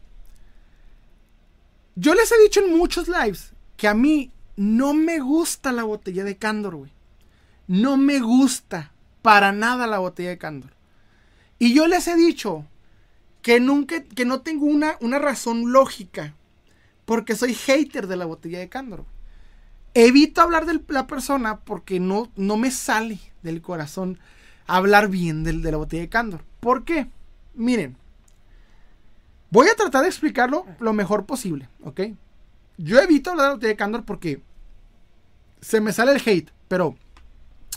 [1.94, 6.24] Yo les he dicho en muchos lives que a mí no me gusta la botella
[6.24, 6.90] de Candor, güey.
[7.68, 8.91] No me gusta
[9.22, 10.72] para nada la botella de Candor.
[11.58, 12.66] Y yo les he dicho
[13.40, 16.34] que nunca, que no tengo una, una razón lógica,
[17.04, 19.04] porque soy hater de la botella de Candor.
[19.94, 24.18] Evito hablar de la persona porque no, no me sale del corazón
[24.66, 26.44] hablar bien de, de la botella de Candor.
[26.60, 27.08] ¿Por qué?
[27.54, 27.96] Miren,
[29.50, 32.00] voy a tratar de explicarlo lo mejor posible, ¿ok?
[32.78, 34.40] Yo evito hablar de la botella de Candor porque
[35.60, 36.96] se me sale el hate, pero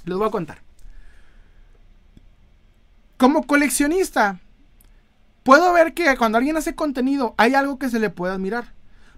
[0.06, 0.65] les voy a contar.
[3.18, 4.40] Como coleccionista,
[5.44, 8.74] puedo ver que cuando alguien hace contenido hay algo que se le puede admirar.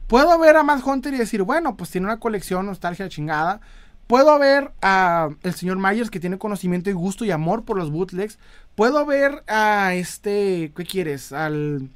[0.08, 3.60] Puedo ver a Matt Hunter y decir, bueno, pues tiene una colección nostalgia chingada.
[4.08, 7.92] Puedo ver a el señor Myers que tiene conocimiento y gusto y amor por los
[7.92, 8.40] bootlegs.
[8.76, 11.34] Puedo ver a este, ¿qué quieres?
[11.34, 11.90] Al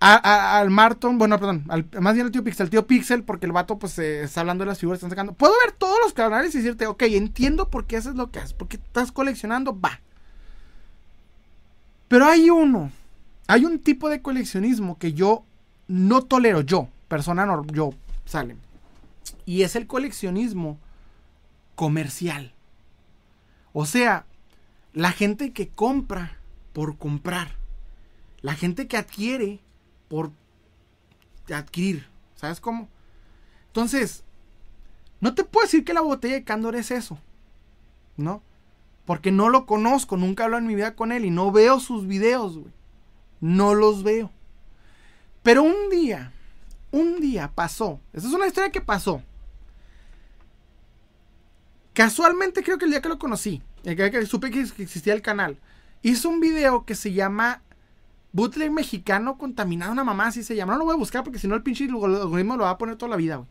[0.00, 1.66] al Marton, bueno, perdón,
[2.00, 4.64] más bien al tío Pixel, el tío Pixel, porque el vato pues eh, está hablando
[4.64, 5.34] de las figuras que están sacando.
[5.34, 8.54] Puedo ver todos los canales y decirte, ok, entiendo por qué haces lo que haces,
[8.54, 10.00] porque estás coleccionando, va.
[12.10, 12.90] Pero hay uno,
[13.46, 15.44] hay un tipo de coleccionismo que yo
[15.86, 18.56] no tolero, yo, persona no, yo, sale.
[19.46, 20.76] Y es el coleccionismo
[21.76, 22.52] comercial.
[23.72, 24.26] O sea,
[24.92, 26.36] la gente que compra
[26.72, 27.52] por comprar.
[28.42, 29.60] La gente que adquiere
[30.08, 30.32] por
[31.54, 32.08] adquirir.
[32.34, 32.88] ¿Sabes cómo?
[33.68, 34.24] Entonces,
[35.20, 37.20] no te puedo decir que la botella de Cándor es eso.
[38.16, 38.42] ¿No?
[39.04, 42.06] Porque no lo conozco, nunca hablo en mi vida con él y no veo sus
[42.06, 42.72] videos, güey.
[43.40, 44.30] No los veo.
[45.42, 46.32] Pero un día,
[46.90, 48.00] un día pasó.
[48.12, 49.22] Esa es una historia que pasó.
[51.92, 55.22] Casualmente creo que el día que lo conocí, el día que supe que existía el
[55.22, 55.58] canal,
[56.02, 57.62] hizo un video que se llama
[58.32, 60.74] Bootleg mexicano contaminado, una mamá así se llama.
[60.74, 62.96] No lo voy a buscar porque si no el pinche algoritmo lo va a poner
[62.96, 63.48] toda la vida, güey.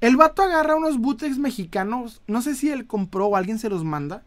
[0.00, 3.84] El vato agarra unos bootlegs mexicanos, no sé si él compró o alguien se los
[3.84, 4.24] manda.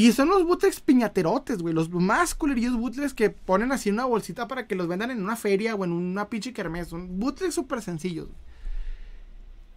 [0.00, 1.74] Y son los bootlegs piñaterotes, güey.
[1.74, 5.22] Los más culerillos bootlegs que ponen así en una bolsita para que los vendan en
[5.22, 6.88] una feria o en una pinche kermés.
[6.88, 8.28] Son bootlegs súper sencillos.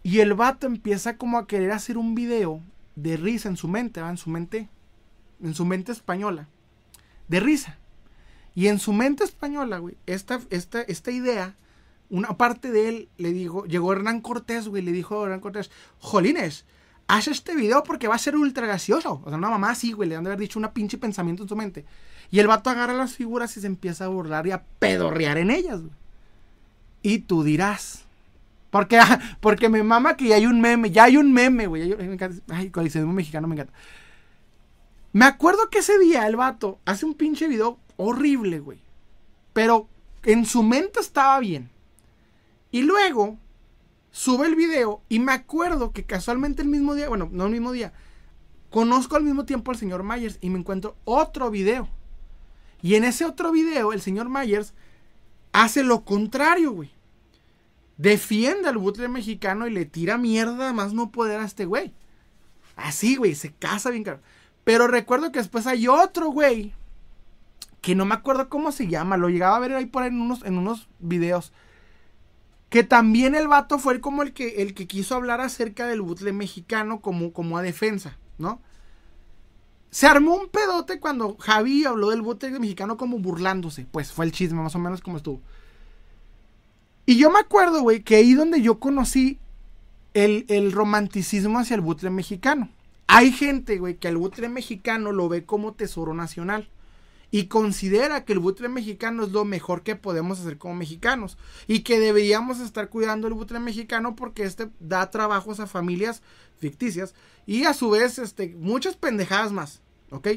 [0.01, 2.61] Y el vato empieza como a querer hacer un video
[2.95, 4.09] de risa en su mente, ¿va?
[4.09, 4.69] En su mente,
[5.41, 6.47] en su mente española.
[7.27, 7.77] De risa.
[8.55, 11.57] Y en su mente española, güey, esta, esta, esta idea,
[12.09, 15.69] una parte de él le dijo, llegó Hernán Cortés, güey, le dijo a Hernán Cortés,
[15.99, 16.63] Jolines,
[17.07, 19.21] haz este video porque va a ser ultra gracioso.
[19.23, 21.49] O sea, una mamá así, güey, le han de haber dicho una pinche pensamiento en
[21.49, 21.85] su mente.
[22.31, 25.51] Y el vato agarra las figuras y se empieza a burlar y a pedorrear en
[25.51, 25.81] ellas.
[27.01, 28.05] Y tú dirás,
[28.69, 28.99] porque,
[29.39, 31.95] porque me mama que ya hay un meme, ya hay un meme, güey.
[32.49, 33.73] Ay, coleccionismo mexicano me encanta.
[35.11, 38.79] Me acuerdo que ese día el vato hace un pinche video horrible, güey.
[39.53, 39.87] Pero
[40.23, 41.69] en su mente estaba bien.
[42.71, 43.37] Y luego
[44.13, 47.71] sube el video y me acuerdo que casualmente el mismo día, bueno, no el mismo
[47.71, 47.91] día,
[48.69, 51.89] conozco al mismo tiempo al señor Myers y me encuentro otro video.
[52.81, 54.73] Y en ese otro video el señor Myers
[55.51, 56.91] hace lo contrario, güey.
[57.97, 61.93] Defiende al butle mexicano y le tira mierda más no poder a este güey.
[62.75, 64.19] Así, güey, se casa bien caro.
[64.63, 66.73] Pero recuerdo que después hay otro güey
[67.81, 70.21] que no me acuerdo cómo se llama, lo llegaba a ver ahí por ahí en
[70.21, 71.51] unos, en unos videos.
[72.73, 76.33] Que también el vato fue como el que, el que quiso hablar acerca del butle
[76.33, 78.59] mexicano como, como a defensa, ¿no?
[79.91, 83.85] Se armó un pedote cuando Javi habló del butle mexicano como burlándose.
[83.91, 85.39] Pues fue el chisme, más o menos como estuvo.
[87.05, 89.37] Y yo me acuerdo, güey, que ahí donde yo conocí
[90.15, 92.69] el, el romanticismo hacia el butle mexicano.
[93.05, 96.67] Hay gente, güey, que el butle mexicano lo ve como tesoro nacional
[97.33, 101.35] y considera que el butre mexicano es lo mejor que podemos hacer como mexicanos
[101.65, 106.21] y que deberíamos estar cuidando el butre mexicano porque este da trabajos a familias
[106.59, 107.15] ficticias
[107.47, 109.81] y a su vez este muchas pendejadas más,
[110.11, 110.27] ¿ok?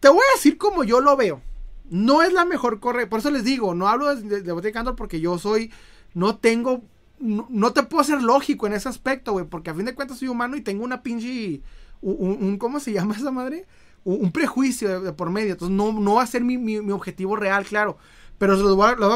[0.00, 1.42] Te voy a decir como yo lo veo.
[1.90, 5.20] No es la mejor corre, por eso les digo, no hablo de, de, de porque
[5.20, 5.70] yo soy
[6.14, 6.82] no tengo
[7.18, 10.28] no, te puedo ser lógico en ese aspecto, güey, porque a fin de cuentas soy
[10.28, 11.60] humano y tengo una pinche
[12.00, 13.66] un, un ¿cómo se llama esa madre?
[14.06, 15.52] Un prejuicio de, por medio.
[15.52, 17.98] Entonces no, no va a ser mi, objetivo real, claro.
[18.38, 18.56] Pero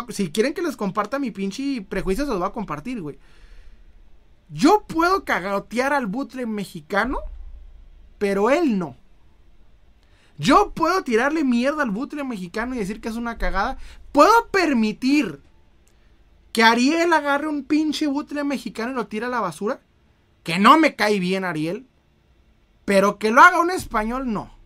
[0.08, 3.18] si quieren que les comparta mi pinche prejuicio, se los voy a compartir, güey.
[4.48, 7.18] Yo puedo cagotear al butre mexicano,
[8.18, 8.96] pero él no.
[10.38, 13.78] Yo puedo tirarle mierda al butre mexicano y decir que es una cagada.
[14.10, 15.40] Puedo permitir
[16.52, 19.80] que Ariel agarre un pinche butre mexicano y lo tire a la basura.
[20.42, 21.86] Que no me cae bien Ariel.
[22.86, 24.59] Pero que lo haga un español, no.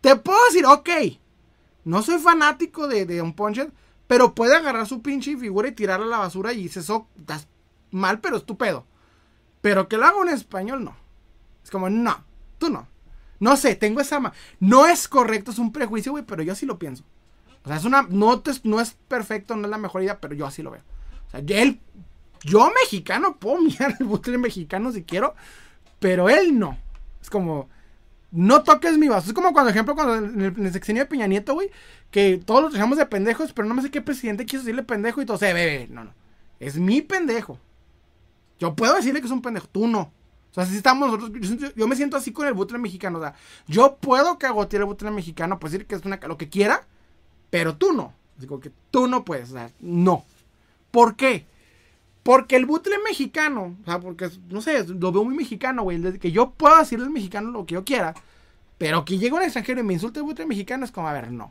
[0.00, 0.88] Te puedo decir, ok.
[1.84, 3.72] No soy fanático de, un Punchet.
[4.06, 7.46] Pero puede agarrar su pinche figura y tirarla a la basura y dices, eso estás
[7.90, 8.86] mal, pero estúpido.
[9.60, 10.96] Pero que lo haga un español, no.
[11.62, 12.24] Es como, no,
[12.58, 12.88] tú no.
[13.40, 14.32] No sé, tengo esa...
[14.60, 17.04] no es correcto, es un prejuicio, güey, pero yo así lo pienso.
[17.64, 18.02] O sea, es una...
[18.08, 20.82] No, no es perfecto, no es la mejor idea, pero yo así lo veo.
[21.28, 21.80] O sea, él...
[22.44, 25.34] Yo mexicano puedo mirar el butle mexicano si quiero,
[25.98, 26.78] pero él no.
[27.20, 27.68] Es como...
[28.30, 29.28] No toques mi vaso.
[29.28, 31.70] Es como cuando, ejemplo, cuando en el, sexenio de Peña Nieto, güey,
[32.10, 35.22] que todos los dejamos de pendejos, pero no me sé qué presidente quiso decirle pendejo
[35.22, 35.88] y todo se bebe.
[35.90, 36.12] No, no.
[36.60, 37.58] Es mi pendejo.
[38.58, 40.12] Yo puedo decirle que es un pendejo, tú no.
[40.50, 43.18] O sea, si estamos nosotros, yo, me siento así con el butre mexicano.
[43.18, 43.34] O sea,
[43.66, 46.86] yo puedo cagotear el butre mexicano, puedo decir que es una, lo que quiera,
[47.50, 48.12] pero tú no.
[48.36, 50.24] Digo que tú no puedes, o sea, no.
[50.90, 51.46] ¿Por qué?
[52.28, 56.18] Porque el butre mexicano, o sea, porque, no sé, lo veo muy mexicano, güey.
[56.18, 58.12] Que yo puedo decirle al mexicano lo que yo quiera,
[58.76, 61.32] pero que llegue un extranjero y me insulte el butre mexicano es como, a ver,
[61.32, 61.50] no.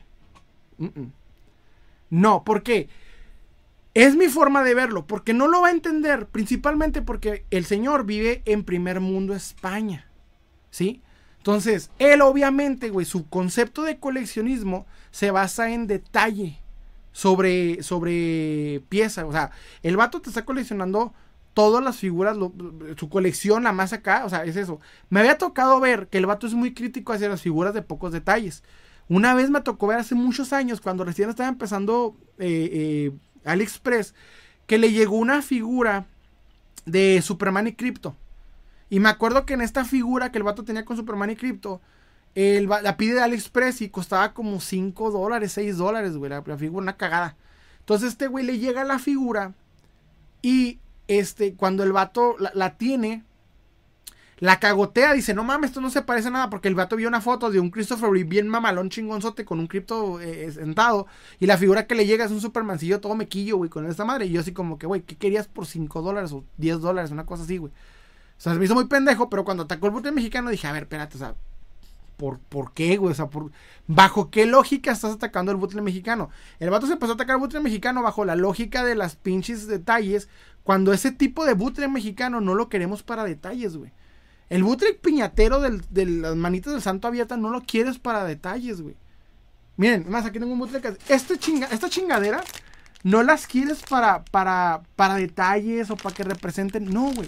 [2.12, 2.90] No, ¿por qué?
[3.96, 8.06] Es mi forma de verlo, porque no lo va a entender, principalmente porque el señor
[8.06, 10.06] vive en primer mundo España,
[10.70, 11.02] ¿sí?
[11.40, 16.60] Entonces, él obviamente, güey, su concepto de coleccionismo se basa en detalle
[17.18, 19.50] sobre, sobre pieza, o sea,
[19.82, 21.16] el vato te está coleccionando
[21.56, 22.38] todas las figuras,
[22.96, 24.80] su colección, la más acá, o sea, es eso.
[25.10, 28.12] Me había tocado ver que el vato es muy crítico hacia las figuras de pocos
[28.12, 28.62] detalles.
[29.10, 33.12] Una vez me tocó ver hace muchos años, cuando recién estaba empezando eh, eh,
[33.46, 34.14] AliExpress
[34.68, 36.06] que le llegó una figura
[36.86, 38.16] de Superman y Crypto.
[38.92, 41.82] Y me acuerdo que en esta figura que el vato tenía con Superman y Crypto,
[42.38, 46.30] la pide de AliExpress y costaba como 5 dólares, 6 dólares, güey.
[46.30, 47.36] La, figura, una cagada.
[47.80, 49.54] Entonces este güey le llega la figura
[50.42, 53.24] y este, cuando el vato la tiene,
[54.40, 57.08] la cagotea, dice, no mames, esto no se parece a nada, porque el vato vio
[57.08, 61.08] una foto de un Christopher Reeve bien mamalón chingonzote con un cripto eh, sentado,
[61.40, 64.28] y la figura que le llega es un supermancillo todo mequillo, güey, con esta madre,
[64.28, 67.10] y yo así como que, güey, ¿qué querías por 5 dólares o 10 dólares?
[67.10, 67.72] Una cosa así, güey.
[67.72, 70.72] O sea, se me hizo muy pendejo, pero cuando atacó el bote mexicano dije, a
[70.72, 71.36] ver, espérate, o sea,
[72.18, 73.12] ¿por, por qué, güey?
[73.12, 73.30] O sea,
[73.88, 76.30] ¿bajo qué lógica estás atacando el butle mexicano?
[76.60, 79.68] El vato se empezó a atacar el butle mexicano bajo la lógica de las pinches
[79.68, 80.28] detalles,
[80.64, 83.92] cuando ese tipo de butle mexicano no lo queremos para detalles, güey.
[84.50, 88.96] El Butrick piñatero de las manitas del santo abierta no lo quieres para detalles, güey.
[89.76, 90.98] Miren, más aquí tengo un Butrick.
[91.10, 92.44] Este chinga, esta chingadera
[93.04, 96.86] no las quieres para, para, para detalles o para que representen.
[96.86, 97.28] No, güey.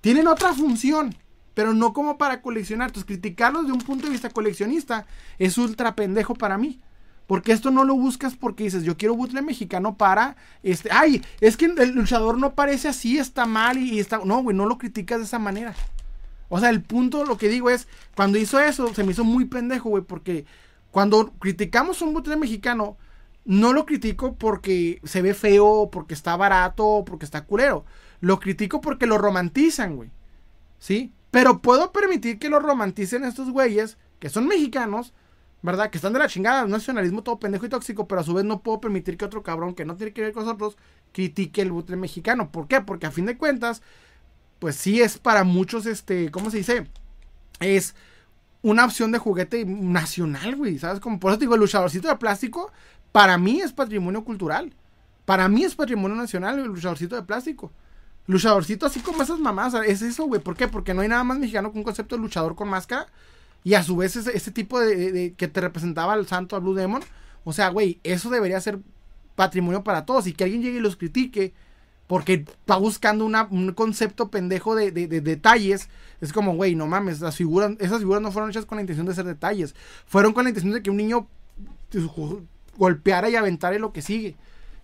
[0.00, 1.14] Tienen otra función,
[1.54, 2.88] pero no como para coleccionar.
[2.88, 5.06] Entonces, criticarlos de un punto de vista coleccionista
[5.38, 6.80] es ultra pendejo para mí.
[7.26, 11.56] Porque esto no lo buscas porque dices, yo quiero butle mexicano para, este, ay, es
[11.56, 15.18] que el luchador no parece así, está mal y, está, no, güey, no lo criticas
[15.18, 15.74] de esa manera.
[16.48, 19.46] O sea, el punto, lo que digo es, cuando hizo eso, se me hizo muy
[19.46, 20.44] pendejo, güey, porque
[20.90, 22.98] cuando criticamos un butle mexicano,
[23.44, 27.84] no lo critico porque se ve feo, porque está barato, porque está culero.
[28.20, 30.10] Lo critico porque lo romantizan, güey.
[30.78, 31.12] ¿Sí?
[31.32, 35.14] Pero puedo permitir que lo romanticen estos güeyes, que son mexicanos,
[35.62, 35.88] ¿verdad?
[35.88, 38.62] Que están de la chingada, nacionalismo todo pendejo y tóxico, pero a su vez no
[38.62, 40.76] puedo permitir que otro cabrón que no tiene que ver con nosotros
[41.10, 42.52] critique el butre mexicano.
[42.52, 42.82] ¿Por qué?
[42.82, 43.80] Porque a fin de cuentas,
[44.58, 46.86] pues sí es para muchos, este, ¿cómo se dice?
[47.60, 47.94] Es
[48.60, 51.00] una opción de juguete nacional, güey, ¿sabes?
[51.00, 52.70] Como por eso digo, el luchadorcito de plástico,
[53.10, 54.74] para mí es patrimonio cultural.
[55.24, 57.72] Para mí es patrimonio nacional el luchadorcito de plástico.
[58.26, 60.40] Luchadorcito así como esas mamás, es eso, güey.
[60.40, 60.68] ¿Por qué?
[60.68, 63.06] Porque no hay nada más mexicano que un concepto de luchador con máscara
[63.64, 67.02] y a su vez ese, tipo de, que te representaba al santo, al Blue Demon.
[67.44, 68.78] O sea, güey, eso debería ser
[69.34, 70.26] patrimonio para todos.
[70.26, 71.52] Y que alguien llegue y los critique
[72.06, 75.88] porque va buscando un concepto pendejo de, detalles.
[76.20, 79.06] Es como, güey, no mames, las figuras, esas figuras no fueron hechas con la intención
[79.06, 79.74] de ser detalles.
[80.06, 81.28] Fueron con la intención de que un niño
[82.76, 84.36] golpeara y aventara lo que sigue.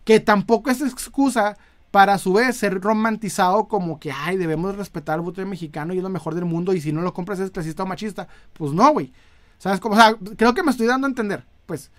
[0.05, 1.59] Que tampoco es excusa
[1.91, 5.99] para a su vez ser romantizado como que, ay, debemos respetar al butre mexicano y
[5.99, 8.29] es lo mejor del mundo y si no lo compras es clasista o machista.
[8.53, 9.13] Pues no, güey.
[9.59, 9.95] ¿Sabes cómo?
[9.95, 11.45] O sea, creo que me estoy dando a entender.
[11.67, 11.91] Pues,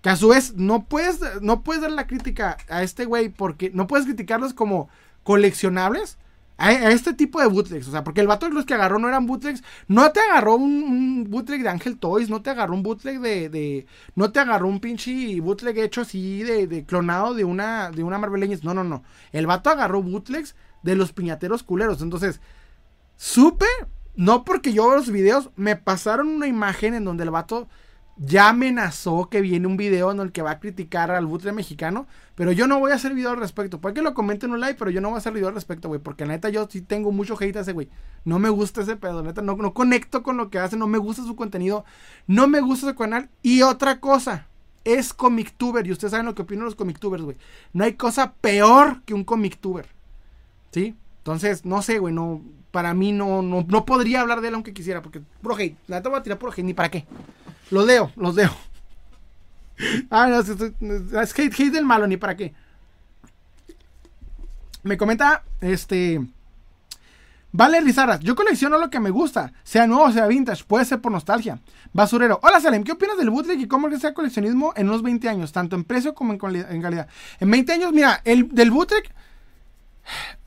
[0.00, 3.70] que a su vez no puedes, no puedes dar la crítica a este güey porque
[3.72, 4.88] no puedes criticarlos como
[5.22, 6.18] coleccionables
[6.58, 9.08] A, este tipo de bootlegs, o sea, porque el vato de los que agarró no
[9.08, 13.20] eran bootlegs, no te agarró un, bootleg de Angel Toys, no te agarró un bootleg
[13.20, 18.18] de, no te agarró un pinche bootleg hecho así de, clonado de una, de una
[18.18, 22.40] Marvel no, no, no, el vato agarró bootlegs de los piñateros culeros, entonces,
[23.16, 23.66] supe,
[24.14, 27.68] no porque yo veo los videos, me pasaron una imagen en donde el vato
[28.18, 32.06] ya amenazó que viene un video en el que va a criticar al bootleg mexicano.
[32.34, 33.80] Pero yo no voy a hacer video al respecto.
[33.80, 35.54] Puede que lo comenten en un like, pero yo no voy a hacer video al
[35.54, 36.00] respecto, güey.
[36.00, 37.88] Porque la neta yo sí tengo mucho hate a ese güey.
[38.24, 39.42] No me gusta ese pedo, neta.
[39.42, 40.76] No, no conecto con lo que hace.
[40.76, 41.84] No me gusta su contenido.
[42.26, 43.28] No me gusta su canal.
[43.42, 44.46] Y otra cosa.
[44.84, 45.86] Es comictuber.
[45.86, 47.36] Y ustedes saben lo que opinan los comictubers, güey.
[47.72, 49.86] No hay cosa peor que un comictuber.
[50.70, 50.94] ¿Sí?
[51.18, 52.14] Entonces, no sé, güey.
[52.14, 55.02] No, para mí no, no, no podría hablar de él aunque quisiera.
[55.02, 55.76] Porque puro hate.
[55.86, 56.64] La neta voy a tirar puro hate.
[56.64, 57.04] Ni para qué.
[57.70, 58.50] Los leo, los leo.
[60.10, 62.54] Ah, no, es, hate, hate del malo, ni para qué.
[64.82, 66.20] Me comenta, este...
[67.52, 71.10] Vale Rizaras, yo colecciono lo que me gusta, sea nuevo sea vintage, puede ser por
[71.10, 71.58] nostalgia.
[71.94, 75.26] Basurero, hola Salem, ¿qué opinas del bootleg y cómo es el coleccionismo en unos 20
[75.28, 77.08] años, tanto en precio como en, calidad?
[77.40, 79.04] En 20 años, mira, el del bootleg,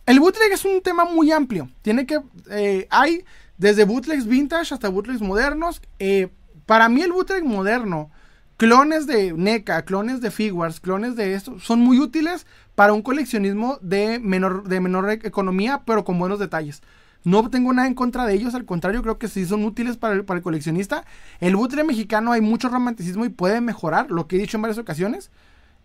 [0.05, 1.69] el bootleg es un tema muy amplio.
[1.81, 2.19] Tiene que,
[2.51, 3.25] eh, hay
[3.57, 5.81] desde bootlegs vintage hasta bootlegs modernos.
[5.97, 6.29] Eh,
[6.69, 8.11] para mí el bootleg moderno,
[8.55, 13.79] clones de NECA, clones de Figuarts, clones de esto, son muy útiles para un coleccionismo
[13.81, 16.83] de menor, de menor economía, pero con buenos detalles.
[17.23, 20.13] No tengo nada en contra de ellos, al contrario, creo que sí son útiles para
[20.13, 21.05] el, para el coleccionista.
[21.39, 24.77] El bootleg mexicano hay mucho romanticismo y puede mejorar, lo que he dicho en varias
[24.77, 25.31] ocasiones.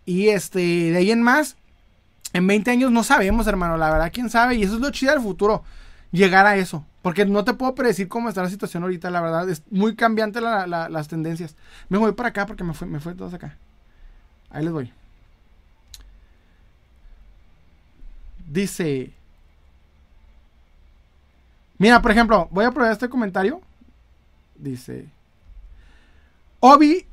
[0.05, 1.57] Y este, de ahí en más,
[2.31, 4.53] en 20 años no sabemos, hermano, la verdad, quién sabe.
[4.53, 5.63] Y eso es lo chido del futuro,
[6.11, 6.85] llegar a eso.
[7.05, 9.47] Porque no te puedo predecir cómo está la situación ahorita, la verdad.
[9.47, 11.55] Es muy cambiante las tendencias.
[11.87, 13.59] Me voy para acá porque me fue, me fue todos acá.
[14.49, 14.91] Ahí les voy.
[18.47, 19.13] Dice.
[21.77, 23.61] Mira, por ejemplo, voy a probar este comentario.
[24.55, 25.07] Dice.
[26.59, 27.05] Obi.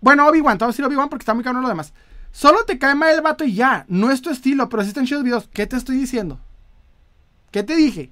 [0.00, 1.92] Bueno, Obi-Wan, te voy a decir Obi-Wan porque está muy cabrón lo demás.
[2.30, 3.84] Solo te cae mal el vato y ya.
[3.88, 5.50] No es tu estilo, pero sí están chidos videos.
[5.52, 6.40] ¿Qué te estoy diciendo?
[7.50, 8.10] ¿Qué te dije?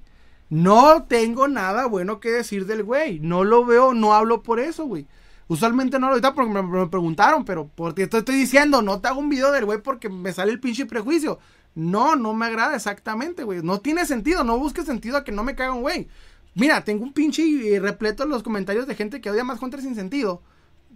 [0.51, 3.21] No tengo nada bueno que decir del güey.
[3.21, 5.07] No lo veo, no hablo por eso, güey.
[5.47, 9.21] Usualmente no lo ahorita porque me, preguntaron, pero porque te estoy diciendo, no te hago
[9.21, 11.39] un video del güey porque me sale el pinche prejuicio.
[11.73, 13.63] No, no me agrada exactamente, güey.
[13.63, 16.09] No tiene sentido, no busques sentido a que no me caiga un güey.
[16.53, 19.95] Mira, tengo un pinche eh, repleto los comentarios de gente que odia más contra sin
[19.95, 20.41] sentido.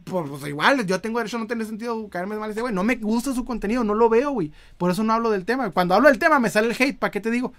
[0.03, 2.73] Pues, pues, igual, yo tengo derecho a no tener sentido caerme mal ese güey.
[2.73, 4.51] No me gusta su contenido, no lo veo, güey.
[4.77, 5.71] Por eso no hablo del tema.
[5.71, 7.53] Cuando hablo del tema me sale el hate, ¿para qué te digo?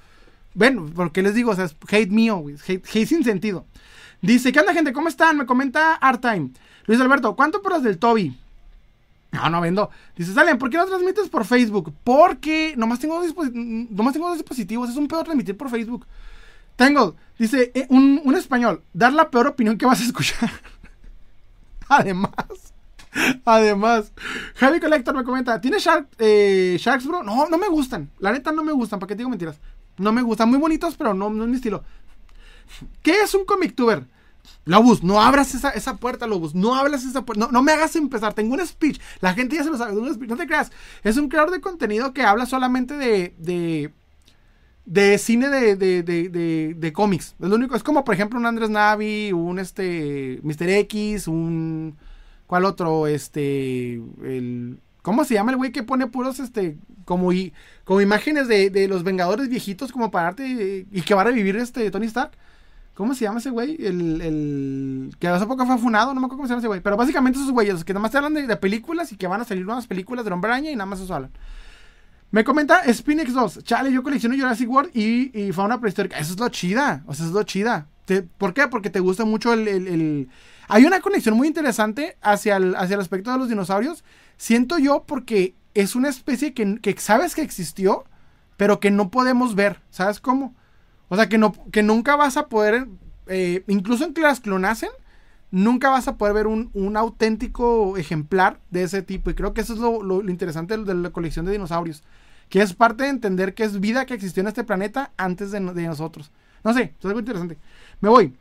[0.57, 3.67] Bueno, porque les digo, o sea, es hate mío, Hate, sin sentido.
[4.23, 4.95] Dice, ¿qué onda, gente?
[4.95, 5.37] ¿Cómo están?
[5.37, 6.53] Me comenta Artime.
[6.87, 8.35] Luis Alberto, ¿cuánto por las del Toby?
[9.33, 9.91] No, no vendo.
[10.17, 11.93] Dice, Salen, ¿por qué no transmites por Facebook?
[12.03, 14.89] Porque nomás tengo dos, nomás tengo dos dispositivos.
[14.89, 16.07] Es un peor transmitir por Facebook.
[16.75, 20.51] Tengo, dice, eh, un, español, dar la peor opinión que vas a escuchar.
[21.89, 22.33] además,
[23.45, 24.11] además,
[24.55, 27.23] Javi Collector me comenta, ¿tienes Shark, eh, Sharks, bro?
[27.23, 28.11] No, no me gustan.
[28.21, 29.59] La neta no me gustan, ¿para qué te digo mentiras?
[29.99, 31.83] No me gustan, muy bonitos, pero no, no es mi estilo.
[33.03, 34.07] ¿Qué es un comictuber?
[34.65, 36.55] Lobus, no abras esa, esa puerta, Lobus.
[36.55, 37.49] No abras esa puerta.
[37.51, 38.35] No, me hagas empezar.
[38.35, 39.01] Tengo un speech.
[39.21, 39.95] La gente ya se lo sabe.
[39.95, 40.73] No te creas.
[41.05, 43.35] Es un creador de contenido que habla solamente de.
[43.39, 43.93] de,
[44.85, 47.37] de cine de, de, de, de, cómics.
[47.41, 47.77] Es lo único.
[47.77, 50.41] Es como, por ejemplo, un Andrés Navi, un este.
[50.43, 50.69] Mr.
[50.69, 51.97] X, un.
[52.47, 53.07] ¿Cuál otro?
[53.07, 53.95] Este.
[53.95, 54.81] El.
[55.07, 57.53] ¿Cómo se llama el güey que pone puros, este, como, y,
[57.85, 61.89] como imágenes de, los Vengadores viejitos como para arte y, que va a revivir este
[61.93, 62.33] Tony Stark?
[62.95, 63.77] ¿Cómo se llama ese güey?
[63.79, 66.81] El, el que hace poco fue funado, no me acuerdo cómo se llama ese güey.
[66.81, 69.45] Pero básicamente esos güeyes que nada más te hablan de, películas y que van a
[69.45, 71.31] salir nuevas películas de Hombre y nada más eso hablan.
[72.33, 73.63] Me comenta Spinex 2.
[73.63, 76.19] Chale, yo colecciono Jurassic World y, y fauna prehistórica.
[76.19, 77.05] Eso es lo chida.
[77.07, 77.87] O sea, eso es lo chida.
[78.39, 78.67] ¿Por qué?
[78.67, 80.29] Porque te gusta mucho el,
[80.67, 84.03] Hay una conexión muy interesante hacia el, hacia el aspecto de los dinosaurios
[84.37, 88.05] Siento yo porque es una especie que, sabes que existió,
[88.57, 89.81] pero que no podemos ver.
[89.91, 90.55] ¿Sabes cómo?
[91.09, 92.89] O sea, que, no, que nunca vas a poder,
[93.27, 94.91] eh, incluso en que las clonacen,
[95.51, 99.31] nunca vas a poder ver un, auténtico ejemplar de ese tipo.
[99.31, 102.03] Y creo que eso es lo, interesante de, la colección de dinosaurios.
[102.49, 105.61] Que es parte de entender que es vida que existió en este planeta antes de,
[105.61, 106.31] de nosotros.
[106.63, 107.59] No sé, es algo interesante.
[108.01, 108.35] Me voy.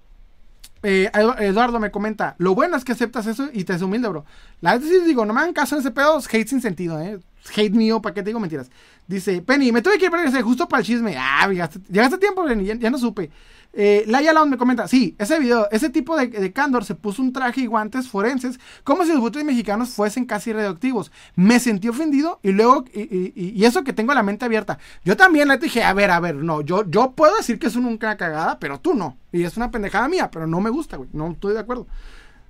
[0.88, 4.24] Eh, Eduardo me comenta, lo bueno es que aceptas eso y te es humilde, bro.
[4.62, 7.20] La verdad sí digo, no me hagan caso en ese pedo, hate sin sentido, ¿eh?
[7.56, 8.70] Hate mío, ¿para qué te digo mentiras?
[9.08, 11.16] Dice, Penny, me tuve que ir para justo para el chisme.
[11.18, 13.32] Ah, llegaste, tiempo, Penny, ya, no supe.
[13.78, 17.34] Eh, Laia me comenta, sí, ese video, ese tipo de, de, candor se puso un
[17.34, 21.12] traje y guantes forenses como si los votos mexicanos fuesen casi radioactivos.
[21.36, 24.80] Me sentí ofendido y luego, y, y, eso que tengo la mente abierta.
[25.04, 27.76] Yo también le dije, a ver, a ver, no, yo, yo puedo decir que es
[27.76, 29.18] una cagada, pero tú no.
[29.34, 31.86] Y es una pendejada mía, pero no me gusta, güey, no estoy de acuerdo.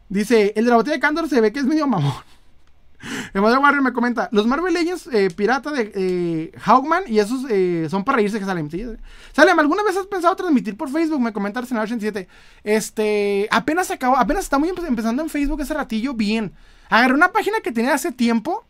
[0.09, 2.13] Dice, el de la botella de candor se ve que es medio mamón.
[3.33, 7.87] Emanuel Warrior me comenta, los Marvel Legends eh, pirata de eh, Hawkman y esos eh,
[7.89, 8.69] son para reírse que salen.
[8.71, 8.85] ¿sí?
[9.33, 11.19] Salem, ¿alguna vez has pensado transmitir por Facebook?
[11.19, 12.27] Me comenta Arsenal 87.
[12.63, 16.53] Este, apenas acabó, apenas está muy empezando en Facebook ese ratillo, bien.
[16.89, 18.63] Agarré una página que tenía hace tiempo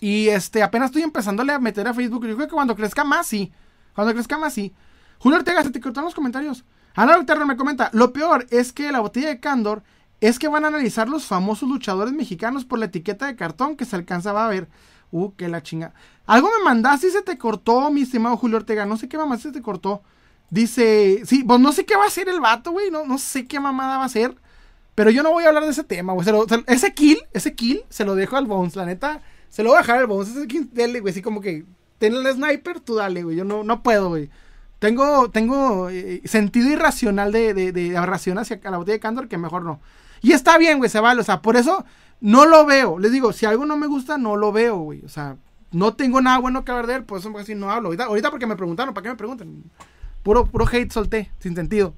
[0.00, 2.26] y este, apenas estoy empezándole a meter a Facebook.
[2.26, 3.52] Yo creo que cuando crezca más, sí.
[3.94, 4.72] Cuando crezca más, sí.
[5.18, 6.64] Julio Ortega, se te cortaron los comentarios.
[6.94, 9.82] Ana Alterno me comenta, lo peor es que la botella de Candor
[10.22, 13.84] es que van a analizar los famosos luchadores mexicanos por la etiqueta de cartón que
[13.84, 14.68] se alcanzaba a ver.
[15.10, 15.92] Uh, que la chinga.
[16.26, 18.86] Algo me mandaste y se te cortó, mi estimado Julio Ortega.
[18.86, 20.00] No sé qué mamá se te cortó.
[20.48, 22.88] Dice, sí, pues no sé qué va a hacer el vato, güey.
[22.92, 24.36] No, no sé qué mamada va a hacer.
[24.94, 26.26] Pero yo no voy a hablar de ese tema, güey.
[26.68, 28.76] ese kill, ese kill, se lo dejo al Bones.
[28.76, 30.28] La neta, se lo voy a dejar al Bones.
[30.28, 31.10] Ese kill, dale, güey.
[31.10, 31.64] Así como que,
[31.98, 33.36] ten el sniper, tú dale, güey.
[33.36, 34.30] Yo no, no puedo, güey.
[34.78, 39.36] Tengo, tengo eh, sentido irracional de, de, de, aberración hacia la botella de Candor que
[39.36, 39.80] mejor no.
[40.22, 41.20] Y está bien, güey, se vale.
[41.20, 41.84] O sea, por eso
[42.20, 42.98] no lo veo.
[42.98, 45.04] Les digo, si algo no me gusta, no lo veo, güey.
[45.04, 45.36] O sea,
[45.72, 47.90] no tengo nada bueno que hablar de él, por eso así no hablo.
[47.90, 49.64] Ahorita, porque me preguntaron, ¿para qué me preguntan?
[50.22, 51.94] Puro, puro hate solté, sin sentido.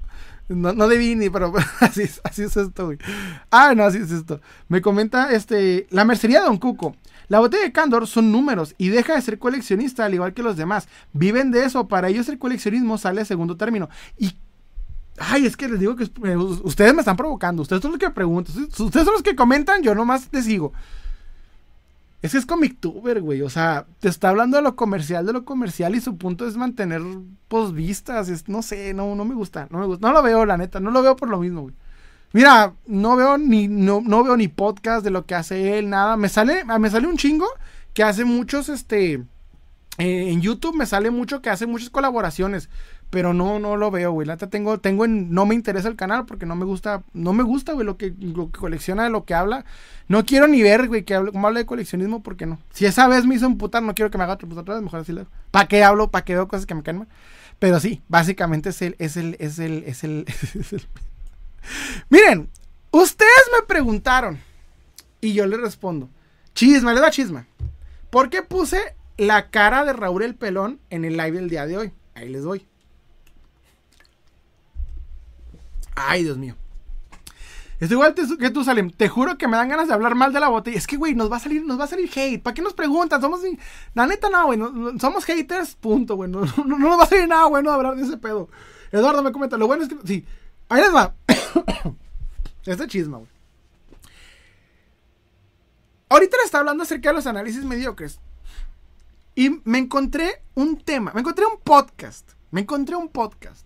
[0.47, 2.97] No, no debí ni, pero así, así es esto, güey.
[3.51, 4.41] Ah, no, así es esto.
[4.67, 6.95] Me comenta este, la mercería de Don Cuco.
[7.27, 10.57] La botella de Candor son números y deja de ser coleccionista al igual que los
[10.57, 10.87] demás.
[11.13, 13.89] Viven de eso, para ellos el coleccionismo sale a segundo término.
[14.17, 14.35] ¿Y
[15.17, 17.61] Ay, es que les digo que eh, ustedes me están provocando.
[17.61, 18.55] Ustedes son los que preguntan.
[18.63, 19.81] Ustedes son los que comentan.
[19.81, 20.73] Yo nomás les sigo.
[22.21, 23.41] Es que es Comictuber, güey.
[23.41, 25.95] O sea, te está hablando de lo comercial, de lo comercial.
[25.95, 27.01] Y su punto es mantener
[27.47, 28.29] posvistas.
[28.29, 29.67] Es, no sé, no, no me gusta.
[29.69, 30.07] No me gusta.
[30.07, 30.79] No lo veo, la neta.
[30.79, 31.75] No lo veo por lo mismo, güey.
[32.33, 36.17] Mira, no veo ni, no, no veo ni podcast de lo que hace él, nada.
[36.17, 37.47] Me sale, me sale un chingo
[37.93, 39.23] que hace muchos, este.
[39.97, 42.69] Eh, en YouTube me sale mucho que hace muchas colaboraciones.
[43.15, 44.27] Pero no, no lo veo, güey.
[44.27, 47.43] La tengo, tengo en, no me interesa el canal porque no me gusta, no me
[47.43, 49.63] gusta, güey, lo que, lo que colecciona, de lo que habla.
[50.09, 52.59] No quiero ni ver, güey, que hable, cómo habla de coleccionismo, porque no.
[52.73, 54.99] Si esa vez me hizo emputar, no quiero que me haga otra, otra vez, mejor
[54.99, 56.11] así le ¿Para qué hablo?
[56.11, 57.07] ¿Para qué veo cosas que me caen mal?
[57.57, 60.25] Pero sí, básicamente es el, es el, es el, es el.
[62.09, 62.49] Miren,
[62.91, 64.39] ustedes me preguntaron
[65.21, 66.09] y yo les respondo.
[66.53, 67.47] Chisma, le da chisma.
[68.09, 68.81] ¿Por qué puse
[69.15, 71.93] la cara de Raúl el Pelón en el live del día de hoy?
[72.13, 72.67] Ahí les doy.
[75.95, 76.55] Ay, Dios mío.
[77.79, 78.89] Es igual que tú, Salem.
[78.89, 80.77] Te juro que me dan ganas de hablar mal de la botella.
[80.77, 82.41] Es que, güey, nos va a salir, nos va a salir hate.
[82.41, 83.21] ¿Para qué nos preguntan?
[83.21, 83.41] Somos.
[83.93, 84.59] La neta, no, güey.
[84.99, 86.29] somos haters, punto, güey.
[86.31, 88.49] No, nos va a salir nada bueno de hablar de ese pedo.
[88.91, 89.57] Eduardo me comenta.
[89.57, 89.97] Lo bueno es que.
[90.05, 90.25] Sí.
[90.69, 91.13] Ahí les va.
[92.65, 93.29] este chisma, güey.
[96.07, 98.19] Ahorita le está hablando acerca de los análisis mediocres.
[99.35, 101.11] Y me encontré un tema.
[101.13, 102.31] Me encontré un podcast.
[102.51, 103.64] Me encontré un podcast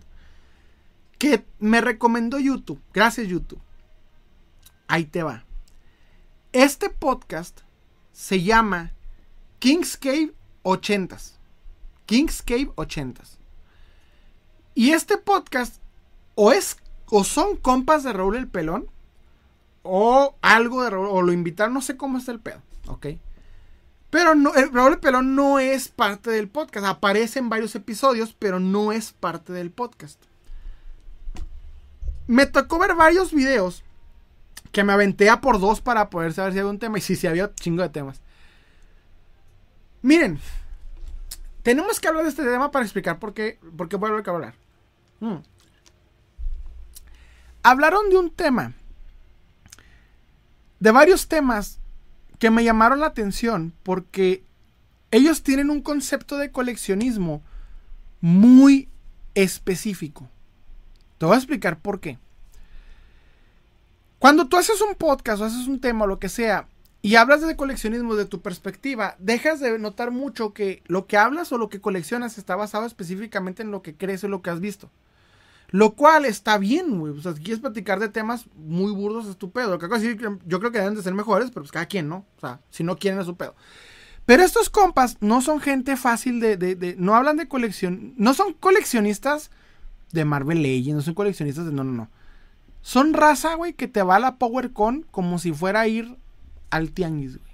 [1.19, 2.81] que me recomendó YouTube.
[2.93, 3.61] Gracias YouTube.
[4.87, 5.43] Ahí te va.
[6.53, 7.59] Este podcast
[8.11, 8.93] se llama
[9.59, 10.33] Kingscape
[10.63, 11.33] 80s.
[12.07, 13.37] Kingscape 80s.
[14.73, 15.81] Y este podcast
[16.35, 18.87] o es o son compas de Raúl el Pelón
[19.83, 23.07] o algo de Raúl o lo invitaron, no sé cómo está el pedo, ¿ok?
[24.09, 26.85] Pero no, el Raúl el Pelón no es parte del podcast.
[26.85, 30.28] Aparece en varios episodios, pero no es parte del podcast
[32.29, 33.83] me tocó ver varios videos
[34.71, 36.99] que me aventé a por dos para poder saber si había un tema.
[36.99, 38.21] Y sí, sí, había chingo de temas.
[40.03, 40.39] Miren,
[41.63, 44.53] tenemos que hablar de este tema para explicar por qué, por qué voy a hablar.
[45.19, 45.37] Hmm.
[47.63, 48.73] Hablaron de un tema,
[50.79, 51.79] de varios temas
[52.37, 54.43] que me llamaron la atención porque
[55.09, 57.41] ellos tienen un concepto de coleccionismo
[58.21, 58.87] muy
[59.33, 60.29] específico.
[61.19, 62.17] Te voy a explicar por qué.
[64.17, 66.67] Cuando tú haces un podcast o haces un tema o lo que sea
[67.01, 71.51] y hablas de coleccionismo de tu perspectiva, dejas de notar mucho que lo que hablas
[71.51, 74.59] o lo que coleccionas está basado específicamente en lo que crees o lo que has
[74.59, 74.89] visto.
[75.71, 77.13] Lo cual está bien, güey.
[77.17, 79.77] O sea, si quieres platicar de temas muy burdos, es tu pedo.
[79.77, 82.25] yo creo que deben de ser mejores, pero pues cada quien, ¿no?
[82.37, 83.55] O sea, si no quieren es su pedo.
[84.25, 88.13] Pero estos compas no son gente fácil de, de, No hablan de colección.
[88.17, 89.51] No son coleccionistas
[90.11, 91.71] de Marvel Legends, no son coleccionistas de...
[91.71, 92.09] No, no, no.
[92.81, 96.17] Son raza, güey, que te va a la PowerCon como si fuera a ir
[96.69, 97.49] al tianguis, güey.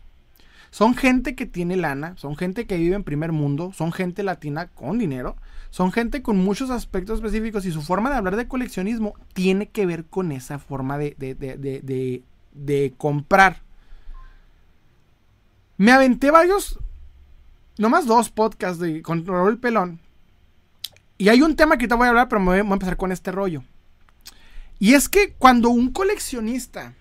[0.69, 4.67] Son gente que tiene lana, son gente que vive en primer mundo, son gente latina
[4.67, 5.38] con dinero,
[5.69, 9.85] son gente con muchos aspectos específicos y su forma de hablar de coleccionismo tiene que
[9.85, 13.61] ver con esa forma de, de, de, de comprar.
[15.77, 16.77] Me aventé varios,
[17.77, 20.01] nomás dos podcasts de, con Raúl Pelón.
[21.18, 23.32] Y hay un tema que voy a hablar, pero me voy a empezar con este
[23.32, 23.64] rollo.
[24.80, 26.94] Y es que cuando un coleccionista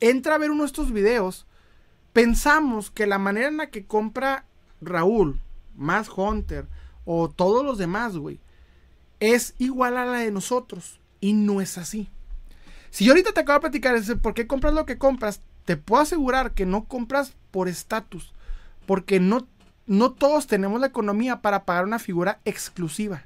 [0.00, 1.46] entra a ver uno de estos videos,
[2.12, 4.46] pensamos que la manera en la que compra
[4.80, 5.40] Raúl,
[5.76, 6.66] más Hunter
[7.04, 8.40] o todos los demás, güey,
[9.20, 11.00] es igual a la de nosotros.
[11.20, 12.08] Y no es así.
[12.90, 16.02] Si yo ahorita te acabo de platicar por qué compras lo que compras, te puedo
[16.02, 18.32] asegurar que no compras por estatus.
[18.86, 19.46] Porque no,
[19.90, 23.24] no todos tenemos la economía para pagar una figura exclusiva.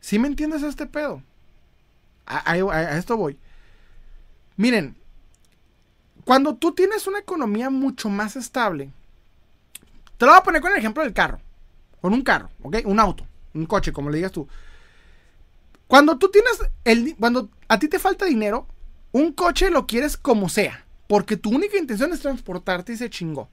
[0.00, 1.22] ¿Sí me entiendes este pedo?
[2.26, 3.38] a esto voy.
[4.56, 4.94] Miren,
[6.24, 8.92] cuando tú tienes una economía mucho más estable,
[10.18, 11.40] te lo voy a poner con el ejemplo del carro.
[12.00, 12.76] Con un carro, ¿ok?
[12.84, 14.46] Un auto, un coche, como le digas tú.
[15.86, 17.16] Cuando tú tienes el.
[17.16, 18.66] Cuando a ti te falta dinero,
[19.12, 20.84] un coche lo quieres como sea.
[21.06, 23.48] Porque tu única intención es transportarte y se chingó.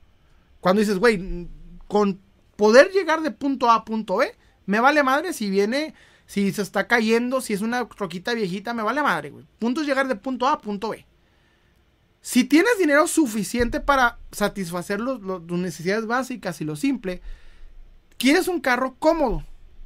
[0.59, 1.47] Cuando dices, güey,
[1.89, 2.21] con
[2.55, 4.33] poder llegar de punto A a punto B,
[4.67, 5.95] me vale madre si viene,
[6.27, 9.45] si se está cayendo, si es una roquita viejita, me vale madre, güey.
[9.57, 11.05] Punto es llegar de punto A a punto B.
[12.21, 17.21] Si tienes dinero suficiente para satisfacer tus necesidades básicas y lo simple,
[18.17, 19.43] quieres un carro cómodo.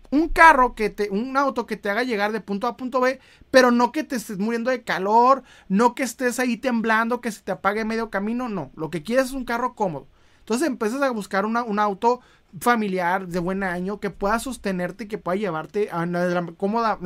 [0.10, 3.00] Un carro que te, un auto que te haga llegar de punto A a punto
[3.00, 7.32] B, pero no que te estés muriendo de calor, no que estés ahí temblando, que
[7.32, 8.72] se te apague medio camino, no.
[8.76, 10.08] Lo que quieres es un carro cómodo.
[10.44, 12.22] Entonces empiezas a buscar un auto
[12.60, 17.00] familiar de buen año que pueda sostenerte y que pueda llevarte a la, cómoda,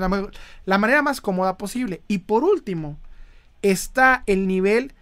[0.66, 2.02] la manera más cómoda posible.
[2.08, 2.98] Y por último,
[3.62, 4.94] está el nivel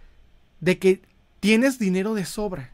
[0.60, 1.02] de que
[1.40, 2.70] tienes dinero de sobra.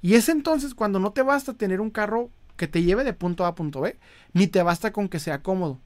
[0.00, 3.44] Y es entonces cuando no te basta tener un carro que te lleve de punto
[3.44, 3.96] A a punto B,
[4.32, 5.80] ni te basta con que sea cómodo.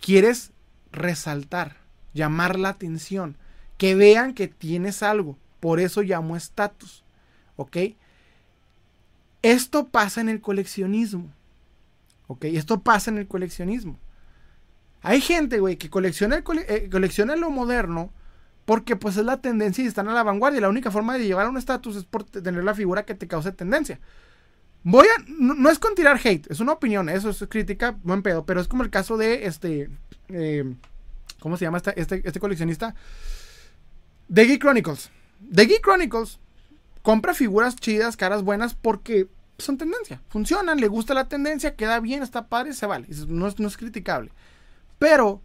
[0.00, 0.52] Quieres
[0.92, 1.76] resaltar,
[2.14, 3.36] llamar la atención,
[3.76, 5.36] que vean que tienes algo.
[5.60, 7.04] Por eso llamo estatus.
[7.56, 7.76] ¿Ok?
[9.52, 11.32] Esto pasa en el coleccionismo.
[12.26, 12.44] ¿Ok?
[12.44, 13.98] Esto pasa en el coleccionismo.
[15.00, 18.12] Hay gente, güey, que colecciona, eh, colecciona lo moderno
[18.64, 20.60] porque pues es la tendencia y están a la vanguardia.
[20.60, 23.26] La única forma de llevar a un estatus es por tener la figura que te
[23.26, 23.98] cause tendencia.
[24.82, 25.24] Voy a.
[25.26, 28.44] No, es con tirar hate, es una opinión, eso es crítica, buen pedo.
[28.44, 29.88] Pero es como el caso de este.
[30.28, 30.74] Eh,
[31.40, 32.94] ¿Cómo se llama este, este, este, coleccionista?
[34.30, 35.10] The Geek Chronicles.
[35.50, 36.38] The Geek Chronicles
[37.00, 39.28] compra figuras chidas, caras buenas, porque
[39.58, 40.22] son tendencia.
[40.28, 43.06] Funcionan, le gusta la tendencia, queda bien, está padre, se vale.
[43.26, 44.30] No es, no es criticable.
[44.98, 45.40] Pero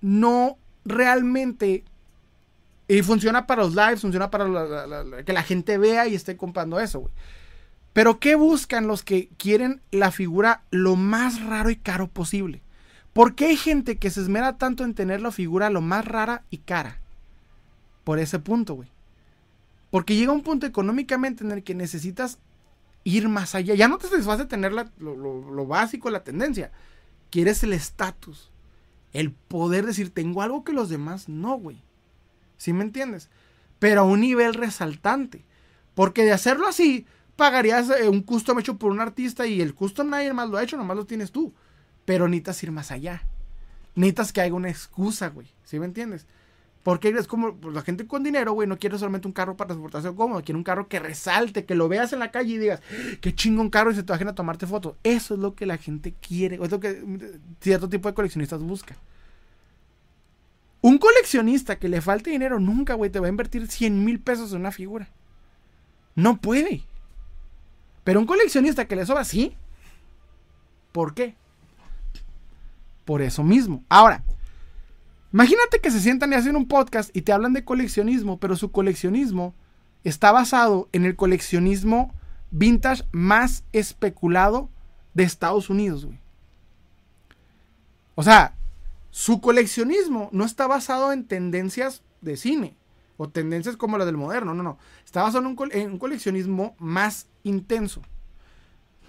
[0.00, 1.84] no realmente
[2.88, 4.46] y funciona para los lives, funciona para
[5.24, 7.12] que la gente vea y esté comprando eso, güey.
[7.92, 12.62] Pero ¿qué buscan los que quieren la figura lo más raro y caro posible?
[13.12, 16.42] ¿Por qué hay gente que se esmera tanto en tener la figura lo más rara
[16.50, 17.00] y cara?
[18.04, 18.90] Por ese punto, güey.
[19.90, 22.38] Porque llega un punto económicamente en el que necesitas
[23.06, 23.74] ir más allá.
[23.76, 26.72] Ya no te satisface tener lo, lo básico, la tendencia.
[27.30, 28.50] Quieres el estatus.
[29.12, 31.84] El poder decir, tengo algo que los demás no, güey.
[32.56, 33.30] ¿Sí me entiendes?
[33.78, 35.44] Pero a un nivel resaltante.
[35.94, 40.10] Porque de hacerlo así, pagarías eh, un custom hecho por un artista y el custom
[40.10, 41.54] nadie más lo ha hecho, nomás lo tienes tú.
[42.04, 43.22] Pero necesitas ir más allá.
[43.94, 45.46] Necesitas que haya una excusa, güey.
[45.62, 46.26] ¿Sí me entiendes?
[46.86, 49.66] Porque es como pues, la gente con dinero, güey, no quiere solamente un carro para
[49.66, 52.80] transportación cómodo, quiere un carro que resalte, que lo veas en la calle y digas,
[53.20, 54.94] qué chingón carro y se te bajen a tomarte fotos.
[55.02, 57.02] Eso es lo que la gente quiere, es lo que
[57.60, 58.96] cierto tipo de coleccionistas buscan.
[60.80, 64.52] Un coleccionista que le falte dinero nunca, güey, te va a invertir 100 mil pesos
[64.52, 65.08] en una figura.
[66.14, 66.84] No puede.
[68.04, 69.56] Pero un coleccionista que le sobra, sí.
[70.92, 71.34] ¿Por qué?
[73.04, 73.82] Por eso mismo.
[73.88, 74.22] Ahora,
[75.32, 78.70] imagínate que se sientan y hacen un podcast y te hablan de coleccionismo, pero su
[78.72, 79.54] coleccionismo
[80.04, 82.14] está basado en el coleccionismo
[82.50, 84.70] vintage más especulado
[85.14, 86.18] de Estados Unidos, güey.
[88.14, 88.54] O sea,
[89.10, 92.76] su coleccionismo no está basado en tendencias de cine
[93.16, 94.78] o tendencias como la del moderno, no, no.
[95.04, 98.02] Está basado en un, coleccionismo más intenso.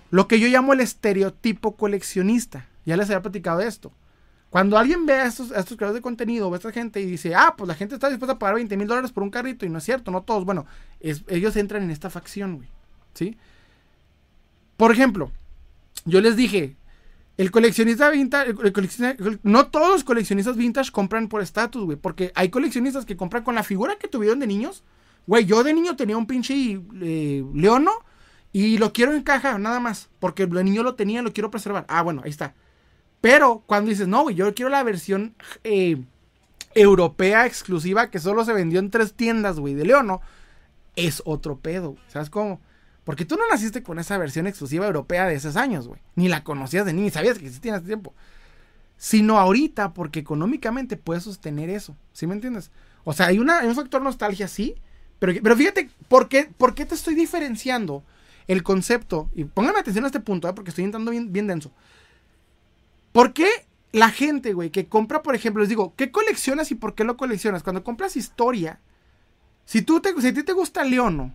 [0.10, 2.68] Lo que yo llamo el estereotipo coleccionista.
[2.86, 3.92] Ya les había platicado de esto.
[4.50, 7.36] Cuando alguien ve a estos, estos creadores de contenido, ve a esta gente y dice,
[7.36, 9.70] ah, pues la gente está dispuesta a pagar 20 mil dólares por un carrito, y
[9.70, 10.46] no es cierto, no todos.
[10.46, 10.66] Bueno,
[11.00, 12.70] ellos entran en esta facción, güey.
[13.14, 13.38] ¿Sí?
[14.78, 15.32] Por ejemplo,
[16.06, 16.76] yo les dije,
[17.38, 18.54] el coleccionista vintage,
[19.44, 23.56] no todos los coleccionistas vintage compran por estatus, güey, porque hay coleccionistas que compran con
[23.56, 24.84] la figura que tuvieron de niños,
[25.28, 27.92] Güey, yo de niño tenía un pinche eh, leono
[28.54, 30.10] y lo quiero en caja, nada más.
[30.20, 31.86] Porque de niño lo tenía, lo quiero preservar.
[31.90, 32.56] Ah, bueno, ahí está.
[33.22, 36.02] Pero cuando dices, no, yo quiero la versión eh,
[36.76, 40.22] europea exclusiva que solo se vendió en tres tiendas, güey, de leono,
[40.96, 41.96] es otro pedo.
[42.08, 42.60] ¿Sabes cómo?
[43.04, 46.02] Porque tú no naciste con esa versión exclusiva europea de esos años, güey.
[46.16, 48.14] Ni la conocías de ni sabías que existía en ese tiempo.
[48.98, 51.96] Sino ahorita, porque económicamente puedes sostener eso.
[52.12, 52.70] ¿Sí me entiendes?
[53.06, 54.76] O sea, hay, una, un factor nostalgia, sí.
[55.20, 58.04] Pero, pero fíjate, ¿por qué, ¿por qué te estoy diferenciando
[58.48, 59.30] el concepto?
[59.34, 60.54] Y pónganme atención a este punto, ¿eh?
[60.54, 61.72] porque estoy entrando bien, bien denso.
[63.18, 63.48] ¿Por qué
[63.94, 67.18] la gente, güey, que compra, por ejemplo, les digo, ¿qué coleccionas y por qué lo
[67.18, 67.64] coleccionas?
[67.64, 68.80] Cuando compras historia,
[69.66, 71.34] si, tú si a ti te gusta Leono,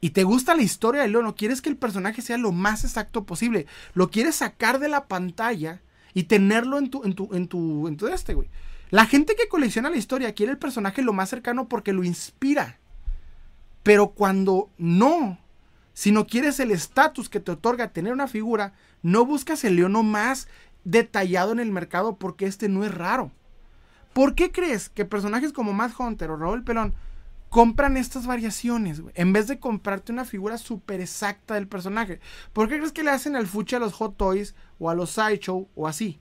[0.00, 3.24] y te gusta la historia de Leono, quieres que el personaje sea lo más exacto
[3.24, 3.66] posible.
[3.94, 5.80] Lo quieres sacar de la pantalla
[6.12, 8.48] y tenerlo en tu, en tu, en tu, en tu este, güey.
[8.90, 12.80] La gente que colecciona la historia quiere el personaje lo más cercano porque lo inspira.
[13.84, 15.38] Pero cuando no,
[15.96, 20.02] si no quieres el estatus que te otorga tener una figura, no buscas el leono
[20.02, 20.48] más
[20.86, 23.32] detallado en el mercado porque este no es raro.
[24.12, 26.94] ¿Por qué crees que personajes como Matt Hunter o Raúl Pelón
[27.48, 29.02] compran estas variaciones.
[29.14, 32.20] En vez de comprarte una figura súper exacta del personaje.
[32.52, 35.10] ¿Por qué crees que le hacen al fuche a los Hot Toys o a los
[35.10, 36.20] Sideshow o así?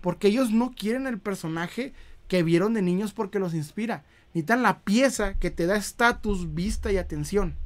[0.00, 1.92] Porque ellos no quieren el personaje
[2.28, 4.04] que vieron de niños porque los inspira.
[4.28, 7.56] Necesitan la pieza que te da estatus, vista y atención.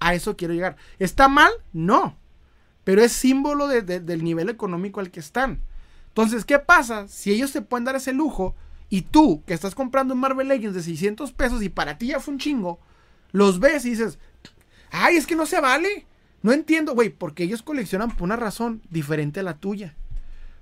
[0.00, 0.76] A eso quiero llegar.
[0.98, 1.50] ¿Está mal?
[1.72, 2.16] No.
[2.88, 5.60] Pero es símbolo del nivel económico al que están.
[6.06, 8.54] Entonces, ¿qué pasa si ellos se pueden dar ese lujo?
[8.88, 12.18] Y tú, que estás comprando un Marvel Legends de 600 pesos y para ti ya
[12.18, 12.80] fue un chingo,
[13.30, 14.18] los ves y dices,
[14.90, 16.06] ay, es que no se vale.
[16.40, 19.94] No entiendo, güey, porque ellos coleccionan por una razón diferente a la tuya.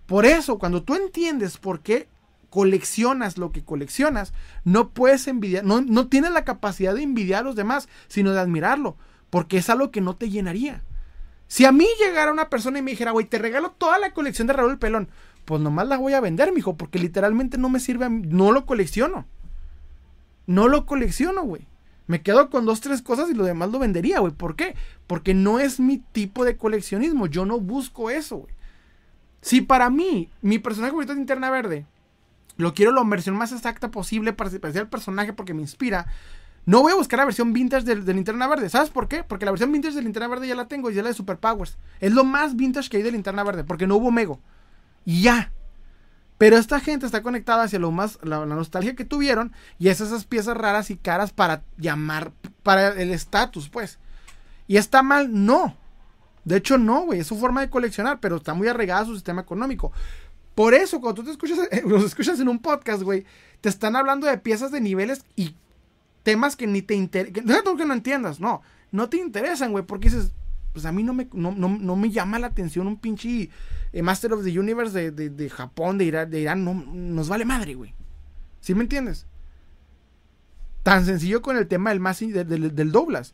[0.07, 2.09] Por eso, cuando tú entiendes por qué
[2.51, 4.33] coleccionas lo que coleccionas,
[4.65, 8.41] no puedes envidiar, no, no tienes la capacidad de envidiar a los demás, sino de
[8.41, 8.97] admirarlo,
[9.31, 10.83] porque es algo que no te llenaría.
[11.49, 14.47] Si a mí llegara una persona y me dijera, güey, te regalo toda la colección
[14.47, 15.08] de Raúl Pelón,
[15.44, 19.26] pues nomás la voy a vender, mijo, porque literalmente no me sirve, no lo colecciono.
[20.47, 21.66] No lo colecciono, güey.
[22.07, 24.33] Me quedo con dos, tres cosas y lo demás lo vendería, güey.
[24.33, 24.76] ¿Por qué?
[25.07, 27.26] Porque no es mi tipo de coleccionismo.
[27.26, 28.55] Yo no busco eso, güey.
[29.41, 31.86] Si para mí, mi personaje favorito es Linterna Verde,
[32.57, 36.07] lo quiero la versión más exacta posible para parecer el personaje porque me inspira.
[36.67, 38.69] No voy a buscar la versión vintage de, de, Linterna Verde.
[38.69, 39.23] ¿Sabes por qué?
[39.23, 41.78] Porque la versión vintage de Linterna Verde ya la tengo y ya la de Superpowers.
[42.01, 44.41] Es lo más vintage que hay de Linterna Verde porque no hubo Mego
[45.05, 45.53] y ya.
[46.39, 50.27] Pero esta gente está conectada hacia lo más, la, nostalgia que tuvieron y es esas
[50.27, 53.99] piezas raras y caras para llamar, para el estatus, pues.
[54.67, 55.77] Y está mal, no.
[56.45, 59.15] De hecho, no, güey, es su forma de coleccionar, pero está muy arraigada a su
[59.15, 59.93] sistema económico.
[60.55, 63.25] Por eso, cuando tú te escuchas, los escuchas en un podcast, güey,
[63.62, 65.55] te están hablando de piezas de niveles y
[66.27, 67.47] temas que ni te interesan.
[67.47, 68.61] No que no entiendas, no.
[68.91, 70.33] No te interesan, güey, porque dices,
[70.73, 73.49] pues a mí no me, no, no me llama la atención un pinche
[73.93, 77.75] eh, Master of the Universe de, Japón, de Irán, de Irán, no, nos vale madre,
[77.75, 77.95] güey.
[78.61, 79.25] ¿Sí me entiendes?
[80.83, 83.33] Tan sencillo con el tema del, más, del, Doblas.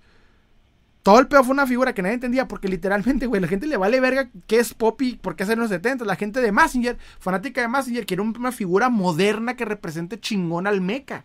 [1.03, 3.79] Todo el peor fue una figura que nadie entendía porque literalmente, güey, la gente le
[3.79, 6.05] vale verga qué es Poppy, por qué hacer los 70.
[6.05, 10.83] La gente de Massinger, fanática de Massinger, quiere una figura moderna que represente chingón al
[10.83, 11.25] mecha.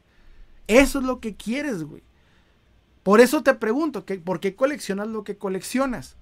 [0.68, 2.04] Eso es lo que quieres, güey.
[3.04, 6.18] Por eso te pregunto, ¿por qué coleccionas lo que coleccionas?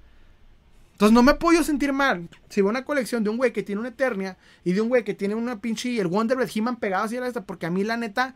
[0.91, 3.81] Entonces no me puedo sentir mal si veo una colección de un güey que tiene
[3.81, 7.03] una Eternia y de un güey que tiene una pinche y el Wonder He-Man pegado
[7.03, 8.35] así a la esta, porque a mí la neta,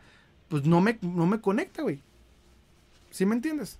[0.50, 2.02] pues no me, no me conecta, güey.
[3.12, 3.80] ¿Sí me entiendes?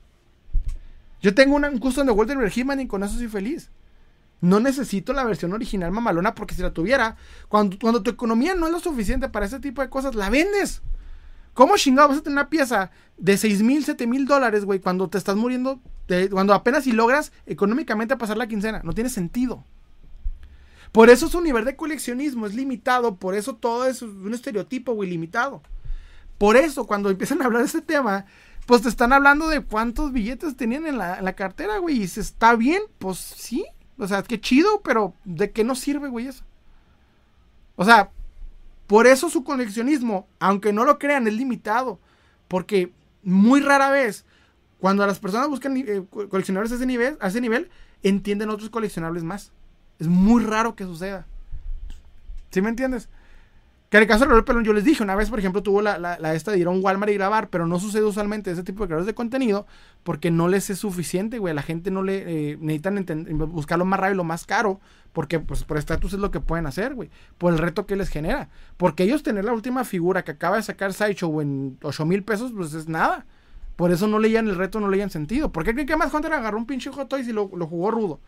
[1.22, 3.69] Yo tengo un custom de Wonder y con eso soy feliz.
[4.40, 7.17] No necesito la versión original mamalona porque si la tuviera,
[7.49, 10.82] cuando, cuando tu economía no es lo suficiente para ese tipo de cosas, la vendes.
[11.53, 15.09] ¿Cómo chingado vas a tener una pieza de 6 mil, 7 mil dólares, güey, cuando
[15.09, 15.81] te estás muriendo,
[16.31, 18.81] cuando apenas si logras económicamente pasar la quincena?
[18.83, 19.63] No tiene sentido.
[20.91, 25.09] Por eso su nivel de coleccionismo es limitado, por eso todo es un estereotipo, güey,
[25.09, 25.61] limitado.
[26.37, 28.25] Por eso, cuando empiezan a hablar de este tema,
[28.65, 32.55] pues te están hablando de cuántos billetes tenían en la, cartera, güey, y si está
[32.55, 33.65] bien, pues sí.
[33.97, 36.43] O sea, qué chido, pero ¿de qué nos sirve, güey, eso?
[37.75, 38.11] O sea,
[38.89, 41.99] por eso su coleccionismo, aunque no lo crean, es limitado.
[42.47, 44.25] Porque muy rara vez,
[44.79, 47.69] cuando las personas buscan eh, coleccionables a ese, nivel, a ese nivel,
[48.01, 49.51] entienden otros coleccionables más.
[49.99, 51.27] Es muy raro que suceda.
[52.49, 53.09] ¿Sí me entiendes?
[53.89, 55.81] Que en el caso de Raúl Pelón, yo les dije, una vez, por ejemplo, tuvo
[55.81, 58.61] la, la, esta de ir a un Walmart y grabar, pero no sucede usualmente ese
[58.61, 59.65] tipo de creadores de contenido
[60.03, 61.55] porque no les es suficiente, güey.
[61.55, 63.03] La gente no le eh, necesitan
[63.51, 64.79] buscar lo más rápido y lo más caro
[65.11, 67.09] porque, pues, por estatus es lo que pueden hacer, güey.
[67.39, 68.49] Por el reto que les genera.
[68.77, 72.51] Porque ellos tener la última figura que acaba de sacar Sideshow en 8 mil pesos,
[72.55, 73.25] pues es nada.
[73.75, 75.51] Por eso no leían el reto, no leían sentido.
[75.51, 77.89] ¿Por qué creen que más Hunter agarró un pinche Hot Toys y lo, lo jugó
[77.89, 78.19] rudo?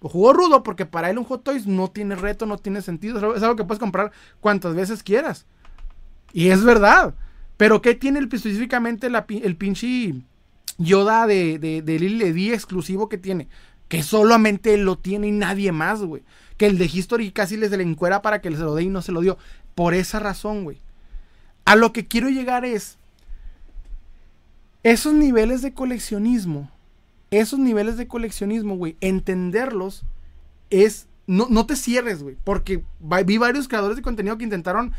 [0.00, 3.34] Jugó rudo porque para él un Hot Toys no tiene reto, no tiene sentido.
[3.34, 5.46] Es algo que puedes comprar cuantas veces quieras.
[6.32, 7.14] Y es verdad.
[7.56, 10.14] Pero ¿qué tiene específicamente el pinche
[10.78, 13.48] Yoda de, de, de Lily exclusivo que tiene?
[13.88, 16.22] Que solamente él lo tiene y nadie más, güey.
[16.56, 19.02] Que el de History casi les le encuera para que se lo dé y no
[19.02, 19.38] se lo dio.
[19.74, 20.80] Por esa razón, güey.
[21.64, 22.98] A lo que quiero llegar es
[24.84, 26.70] esos niveles de coleccionismo,
[27.30, 30.04] esos niveles de coleccionismo, güey, entenderlos
[30.70, 34.92] es, no, no te cierres, güey, porque vi varios creadores de contenido que intentaron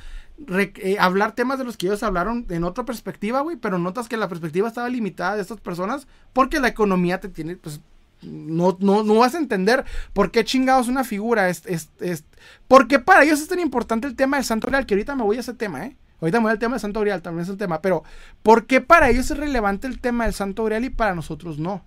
[0.48, 4.17] eh, hablar temas de los que ellos hablaron en otra perspectiva, güey, pero notas que
[4.17, 7.82] la perspectiva estaba limitada de estas personas porque la economía te tiene, pues,
[8.22, 12.25] no, no, no vas a entender por qué chingados una figura es, es, es,
[12.67, 15.38] porque para ellos es tan importante el tema del santo real, que ahorita me voy
[15.38, 15.98] a ese tema, ¿eh?
[16.22, 17.82] Ahorita voy al tema del Santo Grial, también es el tema.
[17.82, 18.03] Pero,
[18.43, 21.85] ¿por qué para ellos es relevante el tema del Santo Grial y para nosotros no?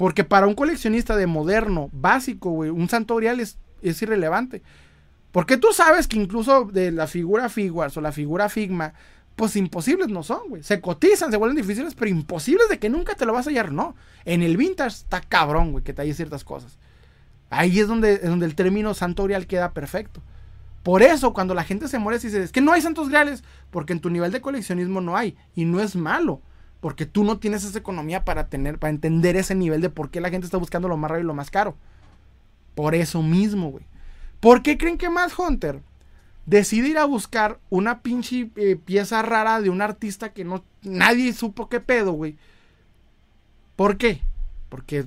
[0.00, 4.62] Porque para un coleccionista de moderno, básico, güey, un Santo Grial es, irrelevante.
[5.30, 8.94] Porque tú sabes que incluso de la figura Figuarts o la figura Figma,
[9.36, 10.62] pues imposibles no son, güey.
[10.62, 13.72] Se cotizan, se vuelven difíciles, pero imposibles de que nunca te lo vas a hallar,
[13.72, 13.94] no.
[14.24, 16.78] En el vintage está cabrón, güey, que te hay ciertas cosas.
[17.50, 20.22] Ahí es donde, es donde el término Santo Grial queda perfecto.
[20.82, 23.44] Por eso, cuando la gente se muere, se dice, es que no hay santos griales,
[23.70, 25.36] porque en tu nivel de coleccionismo no hay.
[25.54, 26.40] Y no es malo,
[26.80, 30.20] porque tú no tienes esa economía para tener, para entender ese nivel de por qué
[30.20, 31.76] la gente está buscando lo más raro y lo más caro.
[32.74, 33.84] Por eso mismo, güey.
[34.40, 35.80] ¿Por qué creen que más Hunter
[36.46, 41.32] decide ir a buscar una pinche eh, pieza rara de un artista que no nadie
[41.34, 42.36] supo qué pedo, güey?
[43.76, 44.22] ¿Por qué?
[44.70, 45.06] Porque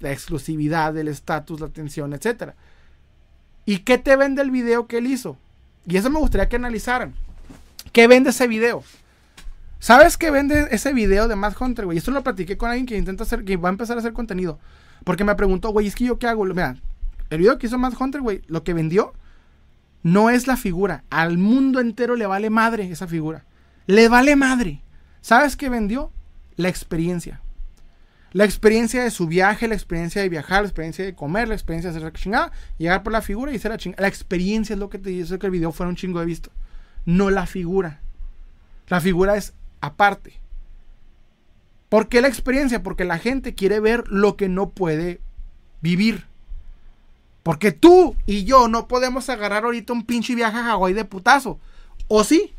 [0.00, 2.56] la exclusividad, el estatus, la atención, etcétera.
[3.64, 5.36] ¿Y qué te vende el video que él hizo?
[5.86, 7.14] Y eso me gustaría que analizaran.
[7.92, 8.82] ¿Qué vende ese video?
[9.82, 11.98] ¿Sabes qué vende ese video de Matt Hunter, güey?
[11.98, 14.60] Esto lo platiqué con alguien que intenta hacer, que va a empezar a hacer contenido.
[15.02, 16.44] Porque me preguntó, güey, es que yo qué hago.
[16.44, 16.76] Mira,
[17.30, 19.12] el video que hizo Matt Hunter, güey, lo que vendió
[20.04, 21.02] no es la figura.
[21.10, 23.44] Al mundo entero le vale madre esa figura.
[23.88, 24.82] Le vale madre.
[25.20, 26.12] ¿Sabes qué vendió?
[26.54, 27.40] La experiencia.
[28.30, 31.90] La experiencia de su viaje, la experiencia de viajar, la experiencia de comer, la experiencia
[31.90, 34.02] de hacer la chingada, llegar por la figura y hacer la chingada.
[34.02, 36.52] La experiencia es lo que te dice que el video fuera un chingo de visto.
[37.04, 37.98] No la figura.
[38.86, 40.40] La figura es aparte.
[41.90, 42.82] ¿Por qué la experiencia?
[42.82, 45.20] Porque la gente quiere ver lo que no puede
[45.82, 46.24] vivir.
[47.42, 51.58] Porque tú y yo no podemos agarrar ahorita un pinche viaje a Hawái de putazo.
[52.08, 52.54] ¿O sí?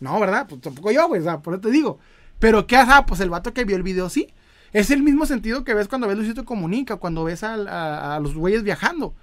[0.00, 0.46] No, ¿verdad?
[0.48, 1.20] Pues tampoco yo, güey.
[1.20, 1.98] O sea, por eso te digo.
[2.38, 2.92] Pero ¿qué hace?
[2.92, 4.32] Ah, pues el vato que vio el video sí.
[4.72, 8.62] Es el mismo sentido que ves cuando ves Luisito Comunica, cuando ves a, los güeyes
[8.62, 9.14] viajando.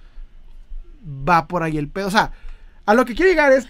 [1.08, 2.08] Va por ahí el pedo.
[2.08, 2.34] O sea,
[2.86, 3.70] a lo que quiero llegar es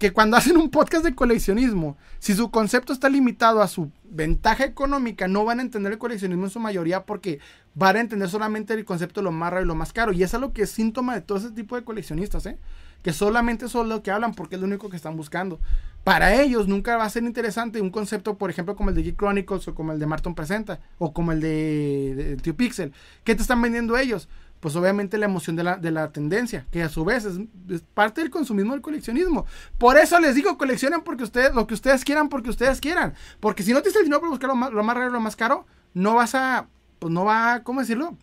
[0.00, 4.64] que cuando hacen un podcast de coleccionismo, si su concepto está limitado a su ventaja
[4.64, 7.38] económica, no van a entender el coleccionismo en su mayoría porque
[7.74, 10.12] van a entender solamente el concepto de lo más raro y lo más caro.
[10.12, 12.56] Y es algo que es síntoma de todo ese tipo de coleccionistas, ¿eh?
[13.02, 15.60] Que solamente son lo que hablan porque es lo único que están buscando
[16.04, 19.18] para ellos nunca va a ser interesante un concepto, por ejemplo, como el de Geek
[19.18, 22.92] Chronicles o como el de Martin Presenta o como el de, Tio Pixel.
[23.22, 24.28] ¿Qué te están vendiendo ellos?
[24.60, 27.38] Pues obviamente la emoción de la, de la tendencia, que a su vez es,
[27.94, 29.46] parte del consumismo del coleccionismo.
[29.78, 33.14] Por eso les digo, coleccionen porque ustedes, lo que ustedes quieran, porque ustedes quieran.
[33.40, 35.34] Porque si no tienes el dinero para buscar lo más, lo más raro, lo más
[35.34, 38.16] caro, no vas a, pues no va, ¿cómo decirlo?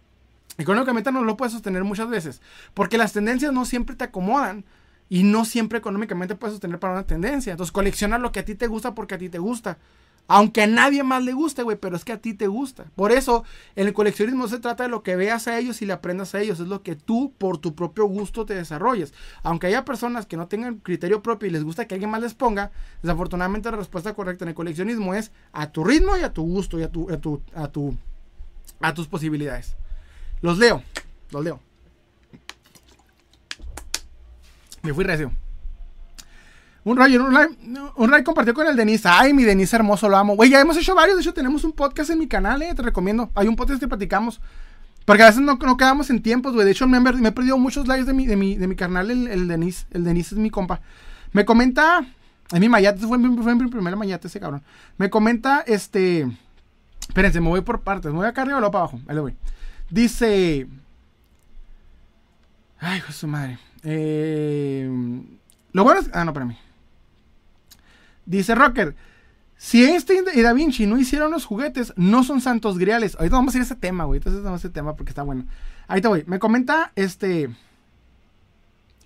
[0.59, 2.41] Económicamente no lo puedes sostener muchas veces.
[2.73, 4.63] Porque las tendencias no siempre te acomodan
[5.09, 7.51] y no siempre económicamente puedes sostener para una tendencia.
[7.51, 9.77] Entonces colecciona lo que a ti te gusta porque a ti te gusta.
[10.27, 12.85] Aunque a nadie más le guste, güey, pero es que a ti te gusta.
[12.95, 15.85] Por eso, en el coleccionismo no se trata de lo que veas a ellos y
[15.85, 19.13] le aprendas a ellos, es lo que tú, por tu propio gusto, te desarrolles.
[19.43, 22.33] Aunque haya personas que no tengan criterio propio y les gusta que alguien más les
[22.33, 26.43] ponga, desafortunadamente la respuesta correcta en el coleccionismo es a tu ritmo y a tu
[26.43, 27.95] gusto y a, tu, a, tu, a, tu,
[28.81, 29.77] a tus posibilidades.
[30.41, 30.83] Los leo,
[31.31, 31.61] los leo.
[34.83, 35.31] Me fui recio.
[36.87, 39.05] Un Ray, un Ray, compartió con el Denis.
[39.05, 40.37] Ay, mi Denis hermoso, lo amo.
[40.37, 41.17] Güey, ya hemos hecho varios.
[41.17, 42.73] De hecho, tenemos un podcast en mi canal, eh.
[42.73, 43.29] Te recomiendo.
[43.35, 44.39] Hay un podcast que platicamos.
[45.03, 46.63] Porque a veces no, no quedamos en tiempos, güey.
[46.63, 49.27] De hecho, me, he perdido muchos likes de mi, de mi, de mi canal, el,
[49.27, 49.85] el Denis.
[49.91, 50.79] El Denis es mi compa.
[51.33, 52.05] Me comenta.
[52.53, 54.63] En mi mayate, fue, fue mi primer mayate ese cabrón.
[54.97, 56.25] Me comenta, este.
[57.01, 58.13] Espérense, me voy por partes.
[58.13, 59.01] Me voy acá arriba o para abajo.
[59.09, 59.35] Ahí le voy.
[59.89, 60.67] Dice.
[62.79, 63.59] Ay, hijo su madre.
[63.83, 64.89] Eh,
[65.73, 66.09] lo bueno es.
[66.13, 66.57] Ah, no, para mí.
[68.27, 68.95] Dice Rocker.
[69.57, 73.15] Si Einstein y Da Vinci no hicieron los juguetes, no son santos griales.
[73.15, 74.19] Ahorita vamos a ir a ese tema, güey.
[74.19, 75.45] Entonces vamos a ese tema porque está bueno.
[75.87, 76.23] Ahí te voy.
[76.27, 77.49] Me comenta este.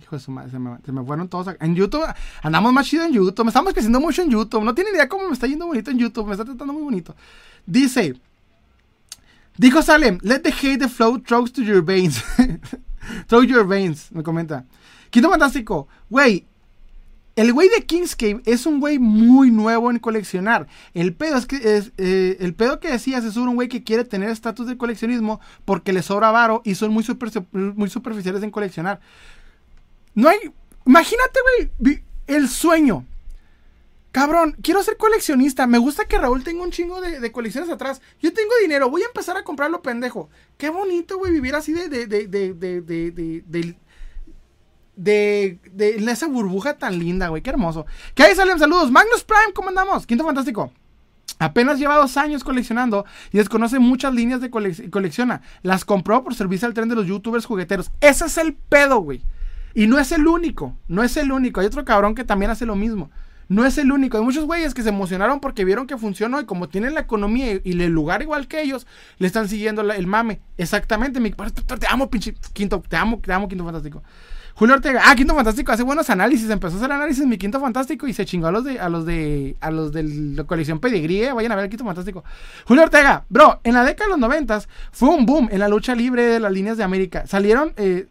[0.02, 0.60] Hijo de su madre, se
[0.92, 1.56] me, fueron todos.
[1.62, 2.04] En YouTube,
[2.42, 3.46] andamos más chido en YouTube.
[3.46, 4.64] Me estamos creciendo mucho en YouTube.
[4.64, 6.26] No tiene idea cómo me está yendo bonito en YouTube.
[6.26, 7.16] Me está tratando muy bonito.
[7.66, 8.20] Dice.
[9.58, 12.24] Dijo Salem, let the hate flow through to your veins.
[13.28, 14.66] through your veins, me comenta.
[15.12, 16.48] Quinto Fantástico, güey,
[17.42, 20.68] el güey de Kingscape es un güey muy nuevo en coleccionar.
[20.94, 21.60] El pedo es que
[21.98, 25.92] eh, el pedo que decías es un güey que quiere tener estatus de coleccionismo porque
[25.92, 27.04] le sobra varo y son muy,
[27.52, 29.00] muy superficiales en coleccionar.
[30.14, 30.38] No hay.
[30.86, 31.40] Imagínate,
[31.80, 33.06] güey, el sueño.
[34.12, 35.66] Cabrón, quiero ser coleccionista.
[35.68, 38.02] Me gusta que Raúl tenga un chingo de, colecciones atrás.
[38.22, 40.30] Yo tengo dinero, voy a empezar a comprarlo, pendejo.
[40.58, 41.88] Qué bonito, güey, vivir así de,
[44.96, 47.42] de, de, esa burbuja tan linda, güey.
[47.42, 47.86] Qué hermoso.
[48.14, 48.92] ¿Qué hay, salen saludos.
[48.92, 50.06] Magnus Prime, ¿cómo andamos?
[50.06, 50.72] Quinto Fantástico.
[51.40, 55.42] Apenas lleva dos años coleccionando y desconoce muchas líneas de colecciona.
[55.64, 57.90] Las compró por servirse al tren de los youtubers jugueteros.
[58.00, 59.24] Ese es el pedo, güey.
[59.74, 60.78] Y no es el único.
[60.88, 61.60] No es el único.
[61.60, 63.10] Hay otro cabrón que también hace lo mismo.
[63.48, 64.18] No es el único.
[64.18, 67.60] Hay muchos güeyes que se emocionaron porque vieron que funcionó y como tienen la economía
[67.64, 68.88] y el lugar igual que ellos,
[69.18, 70.42] le están siguiendo el mame.
[70.58, 74.04] Exactamente, mi te amo, pinche Quinto, te amo, te amo, Quinto Fantástico.
[74.56, 78.08] Julio Ortega, ah, Quinto Fantástico, hace buenos análisis, empezó a hacer análisis mi Quinto Fantástico
[78.08, 81.24] y se chingó a los de, a los de, a los de la colección Pedigrí,
[81.24, 82.24] eh, vayan a ver el Quinto Fantástico.
[82.66, 85.96] Julio Ortega, bro, en la década de los noventas fue un boom en la lucha
[85.96, 87.26] libre de las líneas de América.
[87.28, 88.08] Salieron, eh,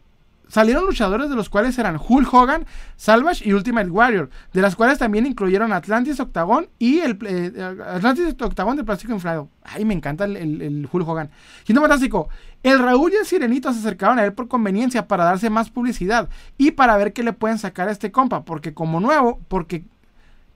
[0.50, 4.98] salieron luchadores de los cuales eran Hulk Hogan, Salvage y Ultimate Warrior, de las cuales
[4.98, 9.48] también incluyeron Atlantis Octagon y el eh, Atlantis Octagon de plástico inflado.
[9.62, 11.30] Ay, me encanta el, el, Hulk Hogan.
[11.64, 12.28] Quinto Fantástico,
[12.62, 16.28] el Raúl y el Sirenito se acercaron a él por conveniencia para darse más publicidad
[16.58, 19.84] y para ver qué le pueden sacar a este compa, porque como nuevo, porque,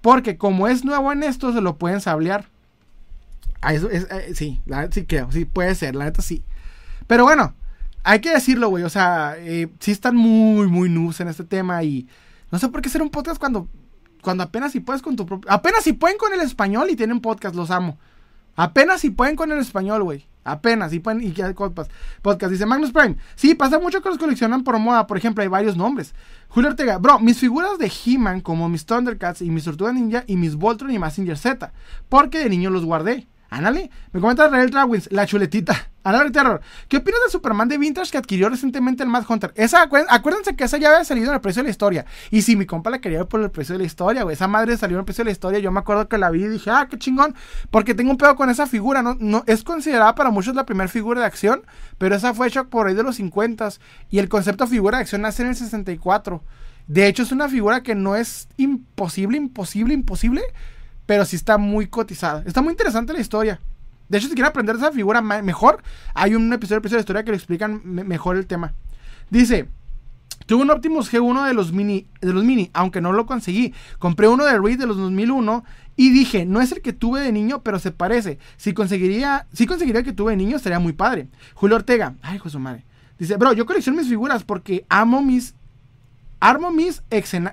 [0.01, 2.47] porque como es nuevo en esto, se lo pueden sablear.
[3.61, 6.43] Ah, eso es, eh, sí, la, sí creo, sí puede ser, la neta sí.
[7.07, 7.55] Pero bueno,
[8.05, 11.83] hay que decirlo, güey, o sea, eh, sí están muy, muy noobs en este tema
[11.83, 12.07] y
[12.53, 13.69] no sé por qué hacer un podcast cuando,
[14.23, 17.21] cuando apenas si puedes con tu propio, apenas si pueden con el español y tienen
[17.21, 17.99] podcast, los amo.
[18.57, 20.29] Apenas si pueden con el español, güey.
[20.45, 22.53] Apenas, y pueden, y podcast, podcast.
[22.53, 23.17] Dice Magnus Prime.
[23.35, 25.07] Sí, pasa mucho que los coleccionan por moda.
[25.07, 26.15] Por ejemplo, hay varios nombres.
[26.49, 26.99] Julio Ortega.
[26.99, 30.91] Bro, mis figuras de He-Man, como mis Thundercats y mis Tortuga Ninja y mis Voltron
[30.91, 31.73] y Massinger Z.
[32.09, 33.27] Porque de niño los guardé.
[33.51, 33.91] Ándale.
[34.13, 35.89] Me comenta Rael Trawins, la chuletita.
[36.03, 36.61] Ándale, Terror.
[36.89, 39.53] ¿Qué opinas del Superman de Vintage que adquirió recientemente el Mad Hunter?
[39.57, 42.05] Esa, acuérdense que esa ya había salido en el precio de la historia.
[42.31, 44.35] Y si mi compa la quería por el precio de la historia, güey.
[44.35, 45.61] Esa madre salió en el precio de la historia.
[45.61, 47.35] Yo me acuerdo que la vi y dije, ah, qué chingón.
[47.71, 49.03] Porque tengo un pedo con esa figura.
[49.03, 51.63] No, no, es considerada para muchos la primera figura de acción.
[51.97, 53.71] Pero esa fue hecha por ahí de los 50
[54.11, 56.43] Y el concepto de figura de acción nace en el 64.
[56.87, 60.43] De hecho, es una figura que no es imposible, imposible, imposible
[61.07, 62.43] pero sí está muy cotizada.
[62.47, 63.61] Está muy interesante la historia.
[64.09, 65.83] De hecho, si quieren aprender esa figura mejor,
[66.15, 68.75] hay un episodio, episodio de historia que le explican mejor el tema.
[69.31, 69.69] Dice,
[70.47, 73.73] tuve un Optimus G1 de los mini, de los mini, aunque no lo conseguí.
[73.99, 75.65] Compré uno de Reed de los 2001
[75.97, 78.39] y dije, no es el que tuve de niño, pero se parece.
[78.57, 81.29] Si conseguiría, si conseguiría el que tuve de niño, estaría muy padre.
[81.55, 82.85] Julio Ortega, ay, José madre.
[83.19, 85.55] Dice, bro, yo colecciono mis figuras porque amo mis
[86.41, 87.03] Armo mis,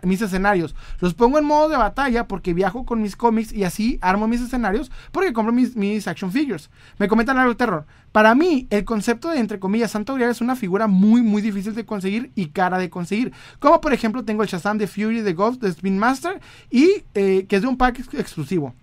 [0.04, 0.76] mis escenarios.
[1.00, 4.42] Los pongo en modo de batalla porque viajo con mis cómics y así armo mis
[4.42, 6.70] escenarios porque compro mis, mis action figures.
[6.98, 7.86] Me comentan algo terror.
[8.12, 11.74] Para mí, el concepto de, entre comillas, Santo Grial es una figura muy, muy difícil
[11.74, 13.32] de conseguir y cara de conseguir.
[13.60, 17.46] Como por ejemplo, tengo el Shazam de Fury de Ghost de Spin Master y eh,
[17.48, 18.74] que es de un pack exclusivo.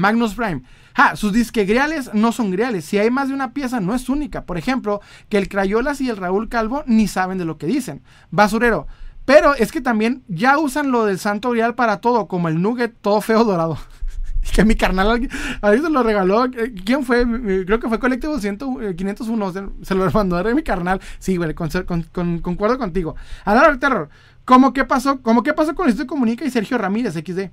[0.00, 0.62] Magnus Prime.
[0.94, 2.86] Ah, sus disque griales no son griales.
[2.86, 4.44] Si hay más de una pieza, no es única.
[4.44, 8.02] Por ejemplo, que el Crayolas y el Raúl Calvo ni saben de lo que dicen.
[8.30, 8.86] Basurero.
[9.30, 12.96] Pero es que también ya usan lo del Santo Grial para todo, como el nugget
[13.00, 13.78] todo feo dorado.
[14.56, 15.28] que mi carnal
[15.62, 16.46] ahí se lo regaló.
[16.46, 17.24] Eh, ¿Quién fue?
[17.64, 18.80] Creo que fue Colectivo 501.
[18.88, 21.00] Eh, se, lo mandó a mi carnal.
[21.20, 23.14] Sí, güey, con, concuerdo contigo.
[23.44, 24.08] Ahora, terror.
[24.44, 25.22] ¿Cómo qué pasó?
[25.22, 27.50] ¿Cómo qué pasó con Comunica y Sergio Ramírez, XD?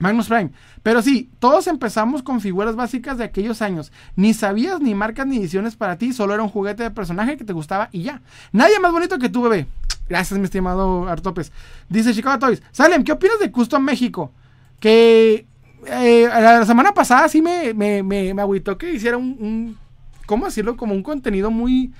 [0.00, 0.50] Magnus Prime.
[0.82, 3.92] Pero sí, todos empezamos con figuras básicas de aquellos años.
[4.16, 7.44] Ni sabías ni marcas ni ediciones para ti, solo era un juguete de personaje que
[7.44, 8.22] te gustaba y ya.
[8.50, 9.68] Nadie más bonito que tú, bebé.
[10.08, 11.52] Gracias, mi estimado Artopes.
[11.88, 12.62] Dice Chicago Toys.
[12.70, 14.32] Salem, ¿qué opinas de Custom México?
[14.78, 15.46] Que
[15.86, 19.76] eh, la semana pasada sí me, me, me, agüitó que hiciera un,
[20.26, 20.76] ¿Cómo decirlo?
[20.76, 21.92] Como un contenido muy.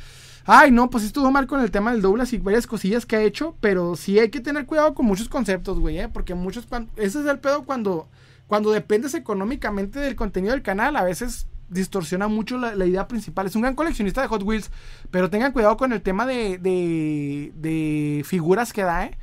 [0.44, 3.22] Ay, no, pues estuvo mal con el tema del Douglas y varias cosillas que ha
[3.22, 6.08] hecho, pero sí hay que tener cuidado con muchos conceptos, güey, ¿eh?
[6.08, 6.66] porque muchos.
[6.96, 8.08] Ese es el pedo cuando,
[8.46, 10.96] cuando dependes económicamente del contenido del canal.
[10.96, 13.46] A veces distorsiona mucho la, idea principal.
[13.46, 14.70] Es un gran coleccionista de Hot Wheels,
[15.10, 19.18] pero tengan cuidado con el tema de, de, figuras que da, ¿eh?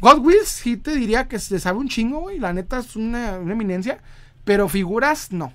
[0.00, 2.38] Hot Wheels sí te diría que se sabe un chingo, güey.
[2.38, 4.00] La neta es una, eminencia,
[4.44, 5.52] pero figuras no.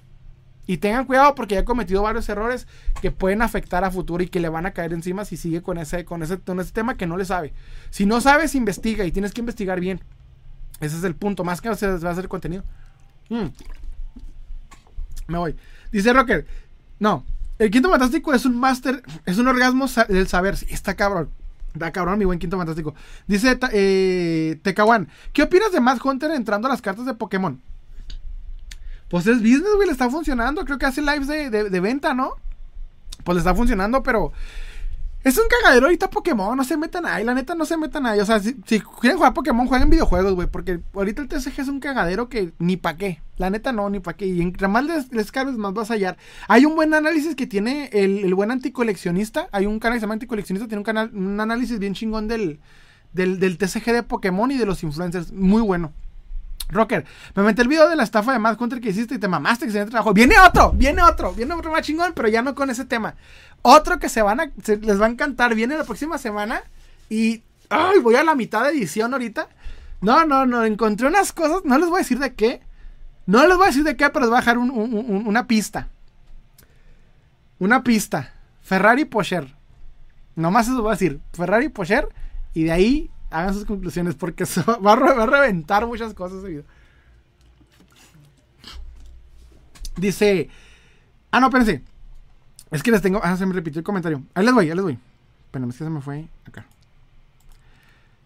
[0.65, 2.67] Y tengan cuidado porque ya he cometido varios errores
[3.01, 5.77] que pueden afectar a futuro y que le van a caer encima si sigue con
[5.77, 7.53] ese, con ese, con ese tema que no le sabe.
[7.89, 10.01] Si no sabes, investiga y tienes que investigar bien.
[10.79, 12.63] Ese es el punto, más que va a hacer contenido.
[13.29, 13.47] Mm.
[15.27, 15.55] Me voy.
[15.93, 16.45] Dice Rocker,
[16.99, 17.23] no,
[17.59, 20.57] el quinto fantástico es un máster, es un orgasmo del saber.
[20.67, 21.29] Está cabrón.
[21.75, 22.93] Da cabrón, mi buen quinto fantástico.
[23.27, 27.61] Dice eh, Tecawan, ¿qué opinas de Matt Hunter entrando a las cartas de Pokémon?
[29.07, 30.65] Pues es business, güey, le está funcionando.
[30.65, 32.31] Creo que hace lives de venta, ¿no?
[33.23, 34.33] Pues le está funcionando, pero
[35.23, 38.19] es un cagadero ahorita Pokémon, no se metan ahí, la neta no se metan ahí.
[38.19, 40.47] O sea, si, quieren jugar Pokémon, jueguen videojuegos, güey.
[40.47, 43.21] Porque ahorita el TCG es un cagadero que ni pa' qué.
[43.37, 44.25] La neta no, ni pa' qué.
[44.25, 46.17] Y entre más les, les más vas a hallar.
[46.49, 49.47] Hay un buen análisis que tiene el, buen anticoleccionista.
[49.53, 52.59] Hay un canal que se llama Anticoleccionista, tiene un canal, un análisis bien chingón del,
[53.13, 55.31] del, del TCG de Pokémon y de los influencers.
[55.31, 55.93] Muy bueno.
[56.69, 59.27] Rocker, me metí el video de la estafa de Mad Hunter que hiciste y te
[59.27, 60.13] mamaste, excelente trabajo.
[60.13, 63.15] Viene otro, viene otro, viene otro más chingón, pero ya no con ese tema.
[63.63, 66.61] Otro que se van a, les va a encantar, viene la próxima semana
[67.09, 69.47] y, ay, voy a la mitad de edición ahorita.
[70.01, 72.61] No, no, no, encontré unas cosas, no les voy a decir de qué,
[73.25, 75.87] no les voy a decir de qué, pero les voy a dejar una pista.
[77.57, 78.33] Una pista.
[78.61, 79.55] Ferrari Porsche.
[80.35, 81.21] Nomás eso voy a decir.
[81.31, 82.05] Ferrari Porsche.
[82.53, 84.43] Y de ahí hagan sus conclusiones porque
[84.85, 86.43] va, a, reventar muchas cosas
[89.95, 90.49] Dice.
[91.31, 91.83] Ah, no, espérense.
[92.73, 93.21] Es que les tengo.
[93.23, 94.23] Ah, se me repitió el comentario.
[94.33, 94.99] Ahí les voy, ahí les voy.
[95.45, 96.65] Espérenme, es que se me fue acá.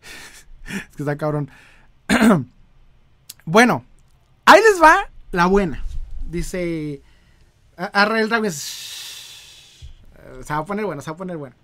[0.68, 1.50] es que está cabrón.
[3.46, 3.84] bueno,
[4.46, 5.84] ahí les va la buena.
[6.30, 7.02] Dice.
[7.76, 8.52] Arrael Dragon.
[8.52, 11.56] Se va a poner bueno, se va a poner bueno.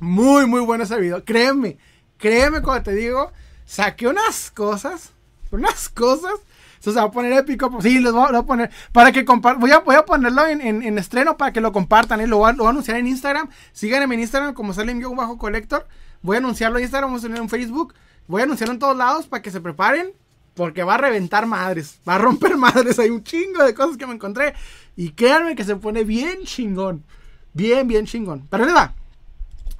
[0.00, 1.24] Muy, muy bueno ese video.
[1.24, 1.78] Créeme,
[2.18, 3.32] créeme cuando te digo,
[3.64, 5.12] saqué unas cosas,
[5.50, 6.34] unas cosas.
[6.82, 7.70] Eso se va a poner épico.
[7.80, 8.68] Sí, les voy a, poner.
[8.90, 12.20] Para que voy a, voy a ponerlo en, estreno para que lo compartan.
[12.20, 12.26] ¿eh?
[12.26, 13.48] Lo, voy a, anunciar en Instagram.
[13.72, 15.86] Síganme en Instagram como sale un bajo colector.
[16.22, 17.94] Voy a anunciarlo en Instagram, vamos a en Facebook.
[18.26, 20.10] Voy a anunciarlo en todos lados para que se preparen.
[20.54, 22.00] Porque va a reventar madres.
[22.06, 22.98] Va a romper madres.
[22.98, 24.52] Hay un chingo de cosas que me encontré.
[24.96, 27.04] Y créanme que se pone bien chingón.
[27.52, 28.48] Bien, bien chingón.
[28.50, 28.92] Pero le va.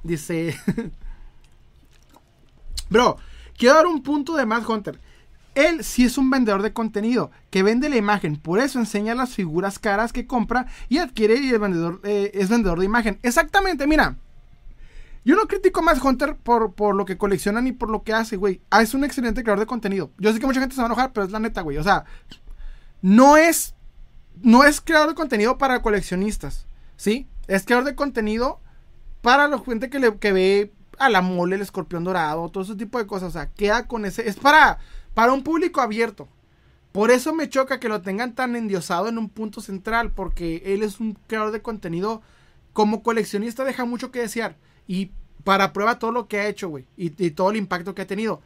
[0.03, 0.57] Dice.
[2.89, 3.17] Bro,
[3.57, 5.01] quiero dar un punto de Matt Hunter.
[5.55, 9.35] Él sí es un vendedor de contenido que vende la imagen, por eso enseña las
[9.35, 13.19] figuras caras que compra y adquiere y el vendedor eh, es vendedor de imagen.
[13.21, 14.17] Exactamente, mira.
[15.25, 18.35] Yo no critico Matt Hunter por, por lo que colecciona ni por lo que hace,
[18.35, 18.61] güey.
[18.69, 20.11] Ah, es un excelente creador de contenido.
[20.17, 21.77] Yo sé que mucha gente se va a enojar, pero es la neta, güey.
[21.77, 22.03] O sea,
[23.01, 23.73] no es.
[24.41, 26.65] No es creador de contenido para coleccionistas.
[26.97, 27.27] ¿Sí?
[27.47, 28.59] Es creador de contenido
[29.21, 32.97] para la gente que, le, ve a la mole, el escorpión dorado, todo ese tipo
[32.97, 33.29] de cosas.
[33.29, 34.27] O sea, queda con ese.
[34.27, 34.79] Es para,
[35.13, 36.27] para un público abierto.
[36.91, 40.83] Por eso me choca que lo tengan tan endiosado en un punto central, porque él
[40.83, 42.21] es un creador de contenido.
[42.71, 44.57] Como coleccionista deja mucho que desear.
[44.87, 45.11] Y
[45.43, 46.85] para prueba todo lo que ha hecho, güey.
[46.95, 48.41] Y, todo el impacto que ha tenido.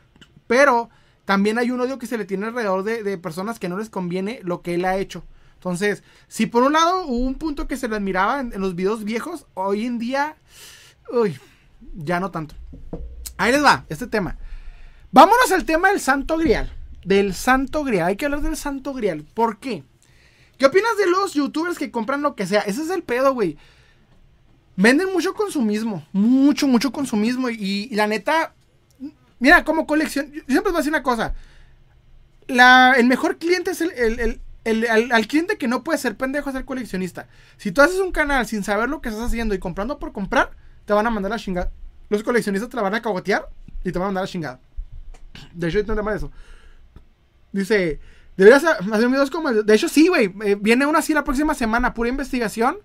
[0.47, 0.89] Pero
[1.25, 4.39] también hay un odio que se le tiene alrededor de, personas que no les conviene
[4.43, 5.23] lo que él ha hecho.
[5.55, 9.03] Entonces, si por un lado hubo un punto que se le admiraba en, los videos
[9.03, 10.37] viejos, hoy en día,
[11.11, 11.37] uy,
[11.95, 12.55] ya no tanto.
[13.37, 14.37] Ahí les va, este tema.
[15.11, 16.72] Vámonos al tema del Santo Grial.
[17.06, 18.08] Del Santo Grial.
[18.08, 19.26] Hay que hablar del Santo Grial.
[19.34, 19.84] ¿Por qué?
[20.58, 22.61] ¿Qué opinas de los youtubers que compran lo que sea?
[22.61, 23.58] Ese es el pedo, güey.
[24.76, 26.06] Venden mucho consumismo.
[26.11, 27.50] Mucho, mucho consumismo.
[27.50, 28.53] Y, la neta.
[29.40, 30.32] Mira, como colección.
[30.32, 31.34] Yo siempre voy a decir una cosa.
[32.48, 34.42] El mejor cliente es el,
[35.11, 37.27] al, cliente que no puede ser pendejo a ser coleccionista.
[37.58, 40.52] Si tú haces un canal sin saber lo que estás haciendo y comprando por comprar,
[40.86, 41.72] te van a mandar la chingada.
[42.10, 43.48] Los coleccionistas te la van a cagotear
[43.84, 44.60] y te van a mandar la chingada.
[45.53, 46.32] De hecho, tema de eso.
[47.51, 47.99] Dice,
[48.35, 50.33] deberías hacer videos como De hecho, sí, güey.
[50.43, 52.77] Eh, viene una así la próxima semana, pura investigación.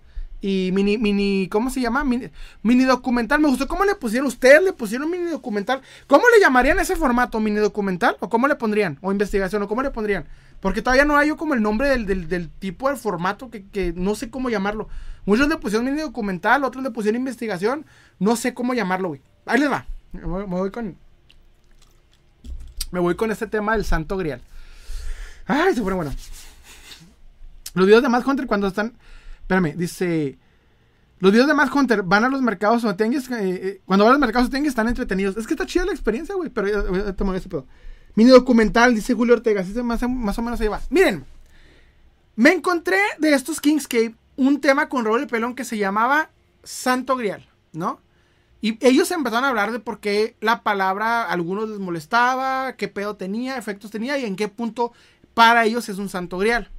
[0.44, 2.02] Y mini, mini, ¿cómo se llama?
[2.02, 3.38] Mini, documental.
[3.38, 4.26] Me gustó cómo le pusieron.
[4.26, 5.82] Ustedes le pusieron mini documental.
[6.08, 7.38] ¿Cómo le llamarían ese formato?
[7.38, 8.16] ¿Mini documental?
[8.18, 8.98] ¿O cómo le pondrían?
[9.02, 9.62] ¿O investigación?
[9.62, 10.26] ¿O cómo le pondrían?
[10.60, 14.30] Porque todavía no hay yo como el nombre del, tipo de formato que, no sé
[14.30, 14.88] cómo llamarlo.
[15.26, 17.86] Muchos le pusieron mini documental, otros le pusieron investigación.
[18.18, 19.22] No sé cómo llamarlo, güey.
[19.46, 19.86] Ahí les va.
[20.12, 20.96] Me voy, con.
[22.92, 24.40] Me voy con este tema del Santo Grial.
[25.46, 26.14] Ay, se pone bueno.
[27.74, 28.92] Los videos de Mad Hunter cuando están.
[29.40, 30.38] Espérame, dice.
[31.18, 33.30] Los videos de Mad Hunter van a los mercados o tengues.
[33.30, 35.36] Eh, eh, cuando van a los mercados o tengues están entretenidos.
[35.36, 36.50] Es que está chida la experiencia, güey.
[36.50, 37.66] Pero ya, te este pedo.
[38.14, 39.62] Mini documental, dice Julio Ortega.
[39.62, 40.80] Así más, más o menos ahí va.
[40.90, 41.24] Miren,
[42.36, 46.30] me encontré de estos Kingscape un tema con Raúl Pelón que se llamaba
[46.62, 48.00] Santo Grial, ¿no?
[48.62, 52.88] Y ellos empezaron a hablar de por qué la palabra a algunos les molestaba, qué
[52.88, 54.92] pedo tenía, efectos tenía y en qué punto
[55.34, 56.70] para ellos es un santo grial.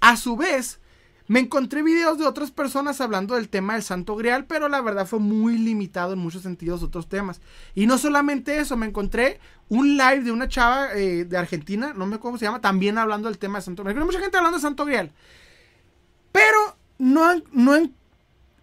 [0.00, 0.80] A su vez,
[1.26, 5.06] me encontré videos de otras personas hablando del tema del Santo Grial, pero la verdad
[5.06, 7.40] fue muy limitado en muchos sentidos otros temas.
[7.74, 12.04] Y no solamente eso, me encontré un live de una chava eh, de Argentina, no
[12.04, 14.04] me acuerdo cómo se llama, también hablando del tema del Santo Grial.
[14.04, 15.12] Mucha gente hablando de Santo Grial.
[16.30, 17.90] Pero no, no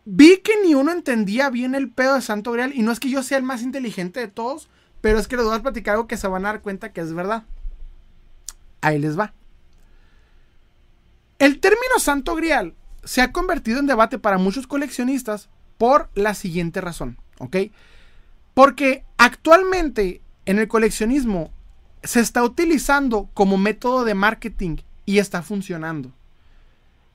[0.05, 2.73] vi que ni uno entendía bien el pedo de Santo Grial.
[2.75, 4.69] Y no es que yo sea el más inteligente de todos,
[5.01, 7.01] pero es que les voy a platicar algo que se van a dar cuenta que
[7.01, 7.43] es verdad.
[8.81, 9.33] Ahí les va.
[11.39, 16.81] El término Santo Grial se ha convertido en debate para muchos coleccionistas por la siguiente
[16.81, 17.57] razón, ¿ok?
[18.53, 21.51] Porque actualmente en el coleccionismo
[22.03, 26.11] se está utilizando como método de marketing y está funcionando.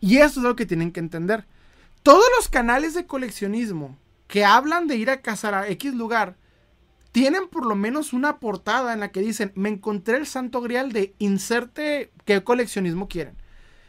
[0.00, 1.46] Y eso es lo que tienen que entender.
[2.06, 6.36] Todos los canales de coleccionismo que hablan de ir a cazar a X lugar
[7.10, 10.92] tienen por lo menos una portada en la que dicen, me encontré el santo grial
[10.92, 13.34] de inserte qué coleccionismo quieren.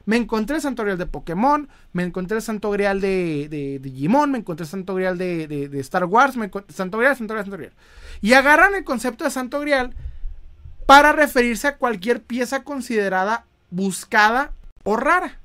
[0.06, 4.32] Me encontré el santo grial de Pokémon, me encontré el santo grial de, de, Digimon,
[4.32, 7.58] me encontré el santo grial de, Star Wars, me encontré santo grial, santo grial, santo
[7.58, 7.74] grial.
[8.22, 9.94] Y agarran el concepto de santo grial
[10.88, 15.40] para referirse a cualquier pieza considerada buscada o rara.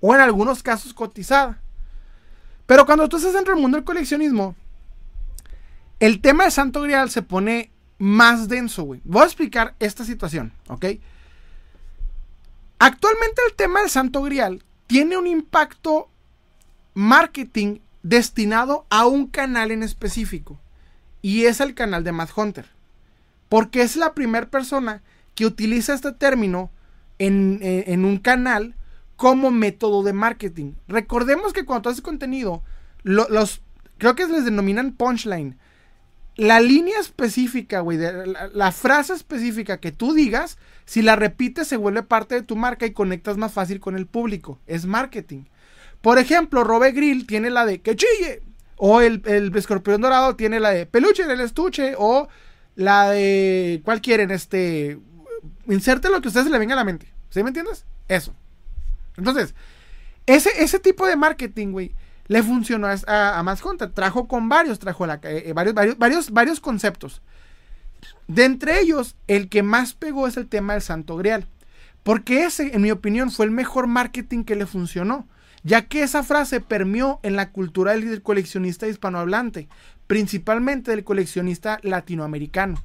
[0.00, 1.62] O en algunos casos cotizada.
[2.66, 4.54] Pero cuando tú estás dentro del mundo del coleccionismo,
[6.00, 9.00] el tema de Santo Grial se pone más denso, güey.
[9.04, 10.84] Voy a explicar esta situación, ¿ok?
[12.78, 16.10] Actualmente el tema del Santo Grial tiene un impacto
[16.94, 20.60] marketing destinado a un canal en específico.
[21.22, 22.66] Y es el canal de Matt Hunter.
[23.48, 25.02] Porque es la primera persona
[25.34, 26.70] que utiliza este término
[27.18, 28.75] en, eh, un canal
[29.16, 30.74] como método de marketing.
[30.88, 32.62] Recordemos que cuando tú haces contenido,
[33.02, 33.62] los
[33.98, 35.56] creo que les denominan punchline
[36.36, 42.02] la línea específica, güey, la, frase específica que tú digas, si la repites se vuelve
[42.02, 44.60] parte de tu marca y conectas más fácil con el público.
[44.66, 45.44] Es marketing.
[46.02, 48.42] Por ejemplo, Robe Grill tiene la de que chille.
[48.76, 49.22] O el,
[49.56, 51.94] escorpión dorado tiene la de peluche en el estuche.
[51.96, 52.28] O
[52.74, 53.80] la de.
[53.82, 54.30] ¿Cuál quieren?
[54.30, 54.98] Este.
[55.66, 57.10] Inserte lo que a ustedes le venga a la mente.
[57.30, 57.86] ¿Sí me entiendes?
[58.08, 58.34] Eso.
[59.16, 59.54] Entonces,
[60.26, 61.94] ese, ese tipo de marketing, güey
[62.28, 63.62] le funcionó a, más
[63.94, 67.22] Trajo con varios, trajo la, eh, varios, varios, varios, varios conceptos.
[68.26, 71.46] De entre ellos, el que más pegó es el tema del Santo Grial.
[72.02, 75.28] Porque ese, en mi opinión, fue el mejor marketing que le funcionó.
[75.62, 79.68] Ya que esa frase permeó en la cultura del coleccionista hispanohablante,
[80.06, 82.80] principalmente del coleccionista latinoamericano.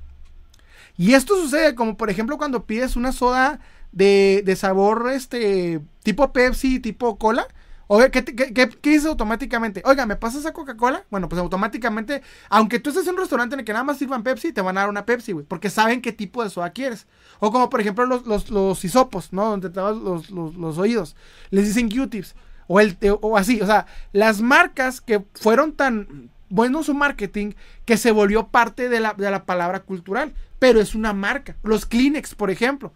[0.98, 3.60] Y esto sucede como por ejemplo cuando pides una soda
[3.92, 7.48] de, de sabor este tipo Pepsi, tipo cola,
[7.94, 9.82] Oye, ¿qué, qué, dices automáticamente?
[9.84, 11.04] Oiga, ¿me pasas esa Coca-Cola?
[11.12, 14.24] Bueno, pues automáticamente, aunque tú estés en un restaurante en el que nada más sirvan
[14.24, 15.46] Pepsi, te van a dar una Pepsi, güey.
[15.46, 17.06] Porque saben qué tipo de soda quieres.
[17.40, 19.44] O como, por ejemplo, los, los, los hisopos, ¿no?
[19.50, 21.18] Donde te los, los, los, oídos.
[21.50, 22.34] Les dicen Q-tips.
[22.68, 23.60] O, el, o así.
[23.60, 29.02] O sea, las marcas que fueron tan bueno su marketing que se volvió parte de
[29.02, 30.34] la, de la palabra cultural.
[30.60, 31.58] Pero es una marca.
[31.62, 32.94] Los Kleenex, por ejemplo.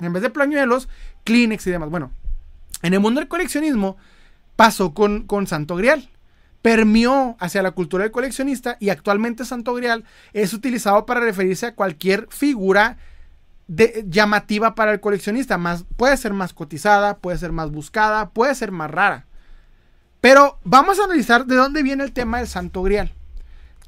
[0.00, 0.88] En vez de plañuelos,
[1.24, 1.90] Kleenex y demás.
[1.90, 2.10] Bueno,
[2.82, 3.96] en el mundo del coleccionismo
[4.56, 6.10] pasó con, con Santo Grial.
[6.62, 11.74] Permeó hacia la cultura del coleccionista y actualmente Santo Grial es utilizado para referirse a
[11.74, 12.96] cualquier figura
[13.66, 15.58] llamativa para el coleccionista.
[15.58, 19.26] Más, puede ser más cotizada, puede ser más buscada, puede ser más rara.
[20.20, 23.12] Pero vamos a analizar de dónde viene el tema del Santo Grial.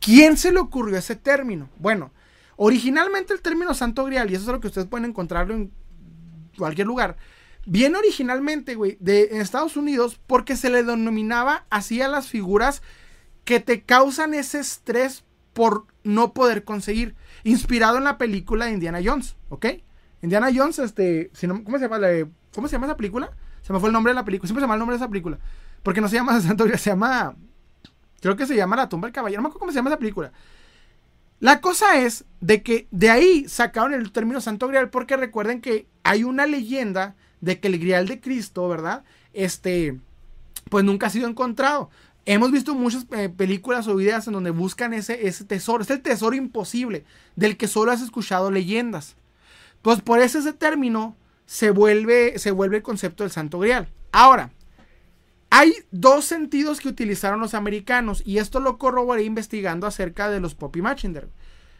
[0.00, 1.70] ¿Quién se le ocurrió ese término?
[1.78, 2.10] Bueno,
[2.56, 5.72] originalmente el término Santo Grial, y eso es lo que ustedes pueden encontrarlo en
[6.56, 7.16] cualquier lugar,
[7.68, 12.80] Viene originalmente, güey, de Estados Unidos porque se le denominaba así a las figuras
[13.44, 17.16] que te causan ese estrés por no poder conseguir.
[17.42, 19.66] Inspirado en la película de Indiana Jones, ¿ok?
[20.22, 21.32] Indiana Jones, este,
[21.64, 21.98] ¿cómo se llama?
[22.54, 23.32] ¿Cómo se llama esa película?
[23.62, 24.46] Se me fue el nombre de la película.
[24.46, 25.38] Siempre se llama el nombre de esa película.
[25.82, 27.34] Porque no se llama Santo se llama.
[28.20, 29.42] Creo que se llama La tumba del caballero.
[29.42, 30.30] No me acuerdo cómo se llama esa película.
[31.40, 35.86] La cosa es de que de ahí sacaron el término Santo Grial porque recuerden que
[36.02, 39.04] hay una leyenda de que el grial de Cristo, ¿verdad?
[39.34, 39.98] Este,
[40.70, 41.90] pues nunca ha sido encontrado.
[42.24, 45.82] Hemos visto muchas eh, películas o videos en donde buscan ese, ese tesoro.
[45.82, 47.04] Es el tesoro imposible,
[47.36, 49.16] del que solo has escuchado leyendas.
[49.82, 53.88] Pues por ese término se vuelve, se vuelve el concepto del santo grial.
[54.10, 54.50] Ahora,
[55.50, 60.54] hay dos sentidos que utilizaron los americanos y esto lo corroboré investigando acerca de los
[60.54, 61.28] Poppy Machinder.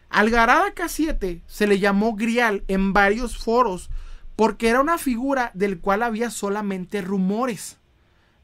[0.08, 3.90] Al Garada K7 se le llamó grial en varios foros
[4.36, 7.78] porque era una figura del cual había solamente rumores.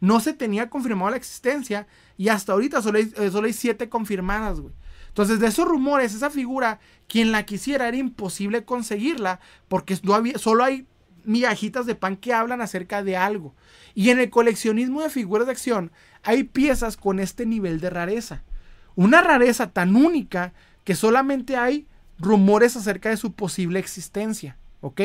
[0.01, 1.87] No se tenía confirmado la existencia
[2.17, 4.75] y hasta ahorita solo hay, eh, siete confirmadas, güey.
[5.09, 10.39] Entonces, de esos rumores, esa figura, quien la quisiera era imposible conseguirla porque no había,
[10.39, 10.87] solo hay
[11.25, 13.55] migajitas de pan que hablan acerca de algo.
[13.95, 15.93] Y en el coleccionismo de figuras de acción
[16.23, 18.43] hay piezas con este nivel de rareza.
[18.95, 20.53] Una rareza tan única
[20.85, 21.87] que solamente hay
[22.19, 25.01] rumores acerca de su posible existencia, ¿ok?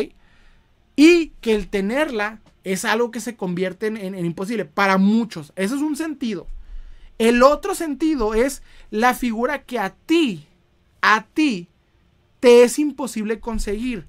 [0.95, 5.53] Y que el tenerla es algo que se convierte en, en, imposible para muchos.
[5.55, 6.47] Eso es un sentido.
[7.17, 10.45] El otro sentido es la figura que a ti,
[11.01, 11.69] a ti,
[12.39, 14.07] te es imposible conseguir.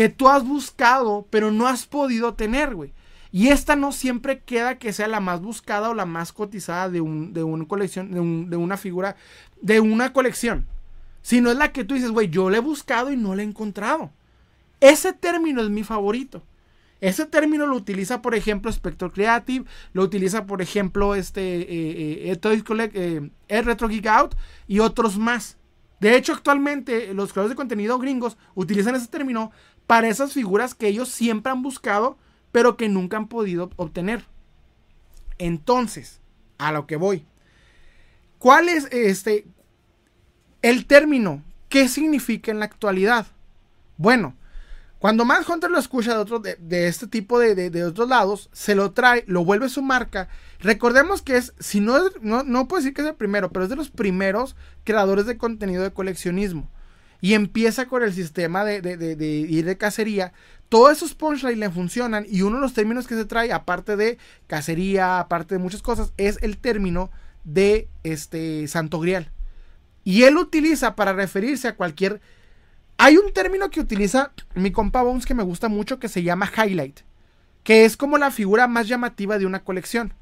[0.00, 2.90] Que tú has buscado, pero no has podido tener, güey.
[3.32, 7.02] Y esta no siempre queda que sea la más buscada o la más cotizada de,
[7.02, 8.10] un, de una colección,
[8.48, 9.16] de, una figura,
[9.60, 10.64] de una colección.
[11.20, 13.44] Sino es la que tú dices, güey, yo la he buscado y no la he
[13.44, 14.10] encontrado.
[14.80, 16.42] Ese término es mi favorito.
[17.02, 22.32] Ese término lo utiliza, por ejemplo, Spectro Creative, lo utiliza, por ejemplo, este eh, eh,
[22.32, 24.34] eh, eh Retro Geek Out
[24.66, 25.58] y otros más.
[26.00, 29.52] De hecho, actualmente los creadores de contenido gringos utilizan ese término
[29.90, 32.16] para esas figuras que ellos siempre han buscado,
[32.52, 34.24] pero que nunca han podido obtener.
[35.36, 36.20] Entonces,
[36.58, 37.26] a lo que voy.
[38.38, 39.48] ¿Cuál es este
[40.62, 41.42] el término?
[41.68, 43.26] ¿Qué significa en la actualidad?
[43.96, 44.36] Bueno,
[45.00, 49.24] cuando Matt Hunter lo escucha de, de, este tipo de, otros lados, se lo trae,
[49.26, 50.28] lo vuelve su marca.
[50.60, 53.70] Recordemos que es, si no, no, no puedo decir que es el primero, pero es
[53.70, 54.54] de los primeros
[54.84, 56.70] creadores de contenido de coleccionismo.
[57.20, 60.32] Y empieza con el sistema de, ir de cacería.
[60.68, 64.18] Todos esos punchlines le funcionan y uno de los términos que se trae, aparte de
[64.46, 67.10] cacería, aparte de muchas cosas, es el término
[67.44, 69.30] de este Santo Grial.
[70.04, 72.20] Y él utiliza para referirse a cualquier
[73.02, 76.50] hay un término que utiliza mi compa Bones que me gusta mucho que se llama
[76.54, 77.00] highlight,
[77.64, 80.12] que es como la figura más llamativa de una colección.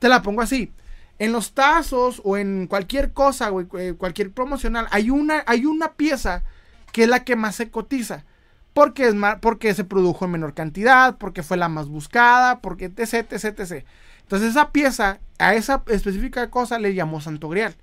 [0.00, 0.72] Te la pongo así.
[1.20, 6.44] En los tazos o en cualquier cosa, eh, cualquier promocional, hay una, hay una pieza
[6.92, 8.24] que es la que más se cotiza.
[8.72, 12.86] Porque, es más, porque se produjo en menor cantidad, porque fue la más buscada, porque
[12.86, 13.84] etc, etc, etc.
[14.22, 17.74] Entonces esa pieza, a esa específica cosa le llamó Santo Grial.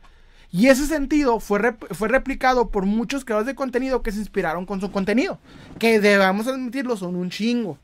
[0.51, 4.81] Y ese sentido fue, fue replicado por muchos creadores de contenido que se inspiraron con
[4.81, 5.39] su contenido.
[5.77, 7.77] Que debamos admitirlo, son un chingo.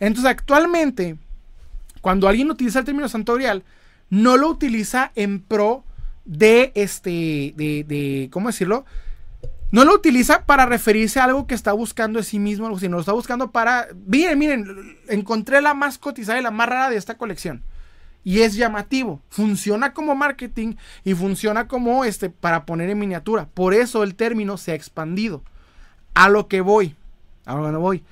[0.00, 1.16] Entonces, actualmente,
[2.00, 3.62] cuando alguien utiliza el término santorial,
[4.12, 5.84] no lo utiliza en pro
[6.26, 8.84] de este, de, de, ¿cómo decirlo?
[9.70, 13.00] No lo utiliza para referirse a algo que está buscando de sí mismo, sino lo
[13.00, 17.16] está buscando para, miren, miren, encontré la más cotizada y la más rara de esta
[17.16, 17.62] colección
[18.22, 19.22] y es llamativo.
[19.30, 20.74] Funciona como marketing
[21.04, 23.48] y funciona como este para poner en miniatura.
[23.54, 25.42] Por eso el término se ha expandido.
[26.12, 26.96] A lo que voy.
[27.46, 28.04] A lo que voy.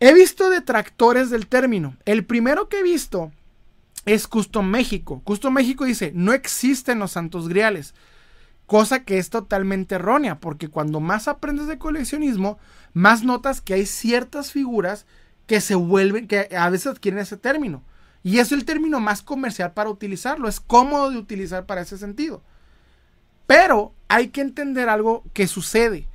[0.00, 1.94] He visto detractores del término.
[2.06, 3.32] El primero que he visto
[4.06, 5.20] es Custom México.
[5.24, 7.94] Custom México dice, no existen los santos griales.
[8.66, 12.58] Cosa que es totalmente errónea, porque cuando más aprendes de coleccionismo,
[12.92, 15.06] más notas que hay ciertas figuras
[15.46, 17.82] que se vuelven, que a veces adquieren ese término.
[18.22, 20.48] Y es el término más comercial para utilizarlo.
[20.48, 22.42] Es cómodo de utilizar para ese sentido.
[23.46, 26.06] Pero hay que entender algo que sucede.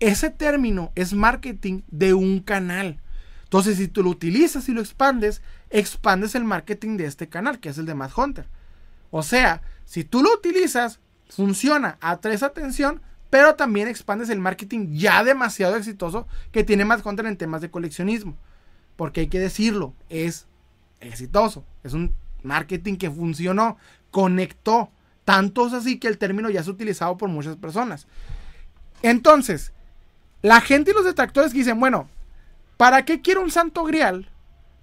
[0.00, 2.98] Ese término es marketing de un canal.
[3.44, 7.70] Entonces, si tú lo utilizas y lo expandes, expandes el marketing de este canal, que
[7.70, 8.46] es el de Mad Hunter.
[9.10, 13.00] O sea, si tú lo utilizas, funciona, atraes atención,
[13.30, 17.70] pero también expandes el marketing ya demasiado exitoso que tiene Mad Hunter en temas de
[17.70, 18.36] coleccionismo.
[18.96, 20.46] Porque hay que decirlo, es
[21.00, 21.64] exitoso.
[21.84, 23.78] Es un marketing que funcionó,
[24.10, 24.90] conectó.
[25.24, 28.06] Tanto es así que el término ya es utilizado por muchas personas.
[29.02, 29.72] Entonces,
[30.42, 32.08] la gente y los detractores dicen, bueno,
[32.76, 34.28] ¿para qué quiero un santo grial?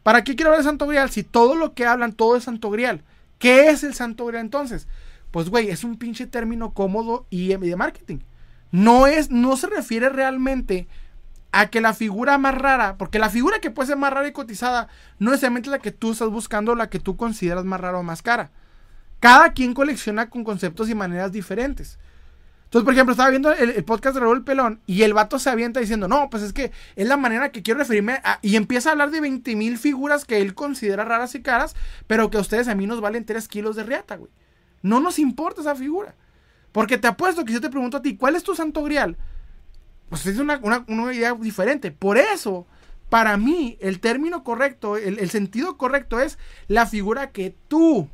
[0.08, 2.70] ¿Para qué quiero ver el santo grial si todo lo que hablan, todo es santo
[2.70, 3.04] grial?
[3.40, 4.88] ¿Qué es el santo grial entonces?
[5.32, 8.20] Pues, güey, es un pinche término cómodo y de marketing.
[8.72, 10.88] No es, no se refiere realmente
[11.52, 14.32] a que la figura más rara, porque la figura que puede ser más rara y
[14.32, 14.88] cotizada
[15.20, 18.04] no es necesariamente la que tú estás buscando, la que tú consideras más rara o
[18.04, 18.50] más cara.
[19.20, 22.00] Cada quien colecciona con conceptos y maneras diferentes.
[22.68, 25.80] Entonces, por ejemplo, estaba viendo el, podcast de Raúl Pelón y el vato se avienta
[25.80, 28.22] diciendo, no, pues es que es la manera que quiero referirme.
[28.42, 31.76] Y empieza a hablar de 20 mil figuras que él considera raras y caras,
[32.08, 34.32] pero que a ustedes a mí nos valen 3 kilos de riata, güey.
[34.82, 36.14] No nos importa esa figura.
[36.72, 39.18] Porque te apuesto que yo te pregunto a ti, ¿cuál es tu santo grial?
[40.10, 40.60] pues es una,
[41.14, 41.92] idea diferente.
[41.92, 42.66] Por eso,
[43.10, 46.38] para mí, el término correcto, el, sentido correcto es
[46.68, 48.08] la figura que tú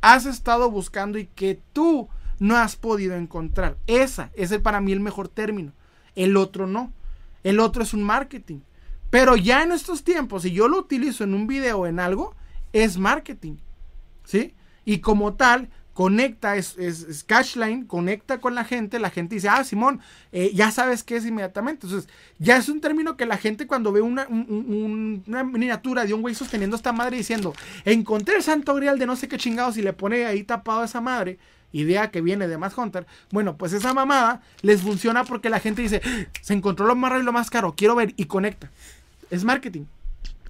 [0.00, 2.08] has estado buscando y que tú
[2.38, 3.76] no has podido encontrar.
[3.86, 5.72] Esa es para mí el mejor término.
[6.14, 6.92] El otro no.
[7.42, 8.60] El otro es un marketing.
[9.10, 12.34] Pero ya en estos tiempos, si yo lo utilizo en un video o en algo,
[12.72, 13.56] es marketing.
[14.24, 14.54] ¿Sí?
[14.84, 19.64] Y como tal, conecta, es, es, cashline, conecta con la gente, la gente dice, ah,
[19.64, 20.00] Simón,
[20.30, 21.86] eh, ya sabes qué es inmediatamente.
[21.86, 26.20] Entonces, ya es un término que la gente cuando ve una, una miniatura de un
[26.20, 27.54] güey sosteniendo esta madre diciendo,
[27.86, 30.84] encontré el santo grial de no sé qué chingados y le pone ahí tapado a
[30.84, 31.38] esa madre,
[31.72, 35.82] idea que viene de Más Hunter, bueno, pues esa mamada les funciona porque la gente
[35.82, 36.00] dice,
[36.40, 38.70] se encontró lo más raro y lo más caro, quiero ver y conecta.
[39.30, 39.84] Es marketing.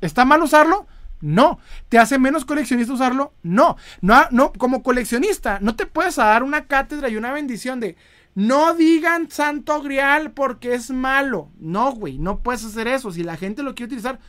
[0.00, 0.86] ¿Está mal usarlo?
[1.20, 1.58] No.
[1.88, 3.32] ¿Te hace menos coleccionista usarlo?
[3.42, 3.76] No.
[4.00, 7.96] No, no, como coleccionista, no te puedes dar una cátedra y una bendición de
[8.34, 11.48] no digan santo grial porque es malo.
[11.58, 13.10] No, güey, no puedes hacer eso.
[13.10, 14.20] Si la gente lo quiere utilizar,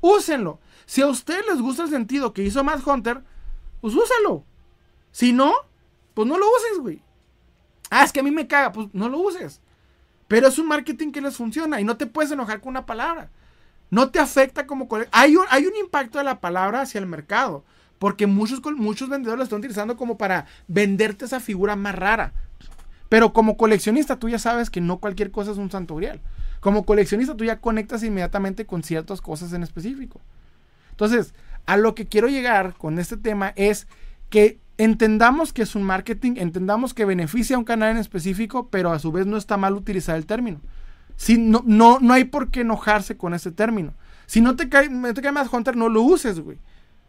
[0.00, 0.60] úsenlo.
[0.86, 3.22] Si a ustedes les gusta el sentido que hizo Matt Hunter,
[3.80, 4.44] pues úsalo.
[5.10, 5.52] Si no,
[6.16, 7.02] pues no lo uses, güey.
[7.90, 9.60] Ah, es que a mí me caga, pues no lo uses.
[10.28, 13.28] Pero es un marketing que les funciona y no te puedes enojar con una palabra.
[13.90, 17.64] No te afecta como hay un, hay un impacto de la palabra hacia el mercado.
[17.98, 22.32] Porque muchos, muchos vendedores lo están utilizando como para venderte esa figura más rara.
[23.10, 26.22] Pero como coleccionista tú ya sabes que no cualquier cosa es un santorial.
[26.60, 30.22] Como coleccionista tú ya conectas inmediatamente con ciertas cosas en específico.
[30.92, 31.34] Entonces,
[31.66, 33.86] a lo que quiero llegar con este tema es
[34.30, 38.92] que entendamos que es un marketing, entendamos que beneficia a un canal en específico, pero
[38.92, 40.60] a su vez no está mal utilizar el término.
[41.16, 43.94] Si no, no, no hay por qué enojarse con ese término.
[44.26, 46.58] Si no te cae, te cae más Hunter, no lo uses, güey.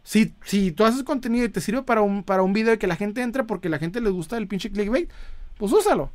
[0.04, 2.88] Si, si tú haces contenido y te sirve para un, para un video y que
[2.88, 5.10] la gente entre porque la gente le gusta el pinche clickbait,
[5.58, 6.12] pues úsalo.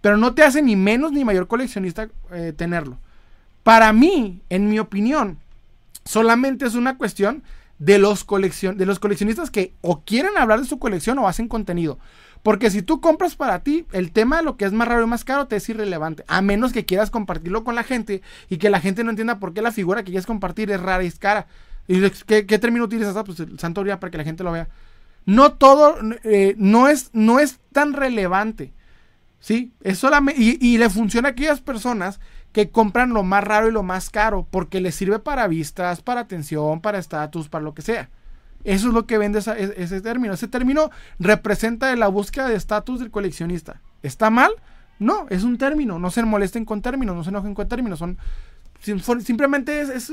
[0.00, 2.98] Pero no te hace ni menos ni mayor coleccionista eh, tenerlo.
[3.62, 5.38] Para mí, en mi opinión,
[6.04, 7.42] solamente es una cuestión
[7.78, 11.98] de los, de los coleccionistas que o quieren hablar de su colección o hacen contenido.
[12.42, 15.06] Porque si tú compras para ti, el tema de lo que es más raro y
[15.06, 16.24] más caro te es irrelevante.
[16.28, 18.20] A menos que quieras compartirlo con la gente
[18.50, 21.02] y que la gente no entienda por qué la figura que quieres compartir es rara
[21.02, 21.46] y es cara.
[21.88, 23.16] ¿Y qué, término utilizas?
[23.16, 24.68] Ah, pues el santo para que la gente lo vea.
[25.24, 28.74] No todo, eh, no, es, no es tan relevante.
[29.40, 29.72] ¿Sí?
[29.82, 30.02] Es
[30.36, 32.20] y, y, le funciona a aquellas personas
[32.54, 36.20] que compran lo más raro y lo más caro porque les sirve para vistas, para
[36.20, 38.08] atención, para estatus, para lo que sea.
[38.62, 40.32] Eso es lo que vende ese término.
[40.32, 43.82] Ese término representa la búsqueda de estatus del coleccionista.
[44.04, 44.52] ¿Está mal?
[45.00, 45.98] No, es un término.
[45.98, 47.98] No se molesten con términos, no se enojen con términos.
[47.98, 48.18] Son,
[48.80, 50.08] simplemente es,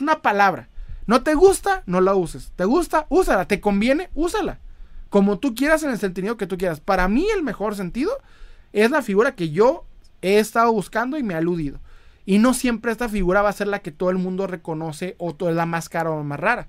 [0.00, 0.68] una palabra.
[1.06, 1.84] ¿No te gusta?
[1.86, 2.50] No la uses.
[2.56, 3.06] ¿Te gusta?
[3.08, 3.46] Úsala.
[3.46, 4.10] ¿Te conviene?
[4.14, 4.58] Úsala.
[5.10, 6.80] Como tú quieras en el sentido que tú quieras.
[6.80, 8.10] Para mí el mejor sentido
[8.72, 9.86] es la figura que yo
[10.22, 11.78] he estado buscando y me ha aludido.
[12.26, 15.36] Y no siempre esta figura va a ser la que todo el mundo reconoce o
[15.38, 16.68] es la más cara o más rara.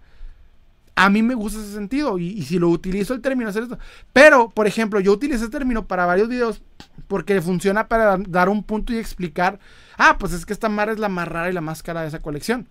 [0.96, 3.78] A mí me gusta ese sentido y, si lo utilizo el término hacer esto.
[4.14, 6.62] Pero, por ejemplo, yo utilicé ese término para varios videos
[7.08, 9.60] porque funciona para dar un punto y explicar,
[9.98, 12.08] ah, pues es que esta mar es la más rara y la más cara de
[12.08, 12.68] esa colección.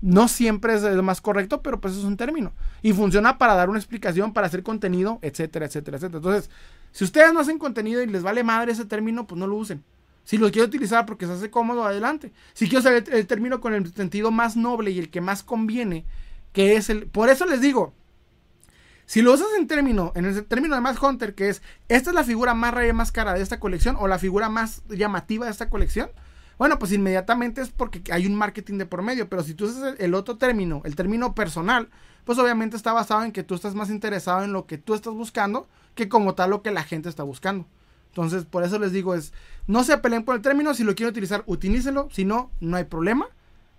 [0.00, 2.52] No siempre es lo más correcto, pero pues es un término.
[2.82, 6.18] Y funciona para dar una explicación, para hacer contenido, etcétera, etcétera, etcétera.
[6.18, 6.50] Entonces,
[6.90, 9.82] si ustedes no hacen contenido y les vale madre ese término, pues no lo usen.
[10.24, 12.32] Si lo quiero utilizar porque se hace cómodo, adelante.
[12.54, 16.04] Si quiero saber el término con el sentido más noble y el que más conviene,
[16.52, 17.06] que es el...
[17.06, 17.94] Por eso les digo,
[19.06, 22.14] si lo usas en término, en el término de más Hunter, que es, esta es
[22.14, 25.44] la figura más rara y más cara de esta colección, o la figura más llamativa
[25.44, 26.10] de esta colección,
[26.58, 29.96] bueno, pues inmediatamente es porque hay un marketing de por medio, pero si tú usas
[29.98, 31.90] el, otro término, el término personal,
[32.24, 35.12] pues obviamente está basado en que tú estás más interesado en lo que tú estás
[35.12, 37.66] buscando que como tal lo que la gente está buscando.
[38.14, 39.32] Entonces, por eso les digo es,
[39.66, 42.84] no se peleen por el término, si lo quieren utilizar, utilícelo, si no, no hay
[42.84, 43.26] problema.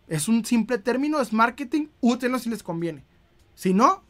[0.10, 3.06] Es un simple término, es marketing, útenlo si les conviene.
[3.54, 4.04] Si no,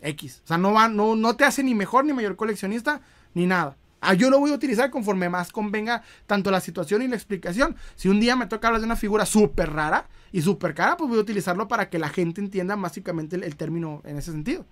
[0.00, 0.42] X.
[0.42, 3.02] O sea, no, va, no, no te hace ni mejor ni mayor coleccionista,
[3.34, 3.76] ni nada.
[4.00, 7.76] Ah, yo lo voy a utilizar conforme más convenga tanto la situación y la explicación.
[7.94, 11.08] Si un día me toca hablar de una figura súper rara y súper cara, pues
[11.08, 14.66] voy a utilizarlo para que la gente entienda básicamente el, término en ese sentido.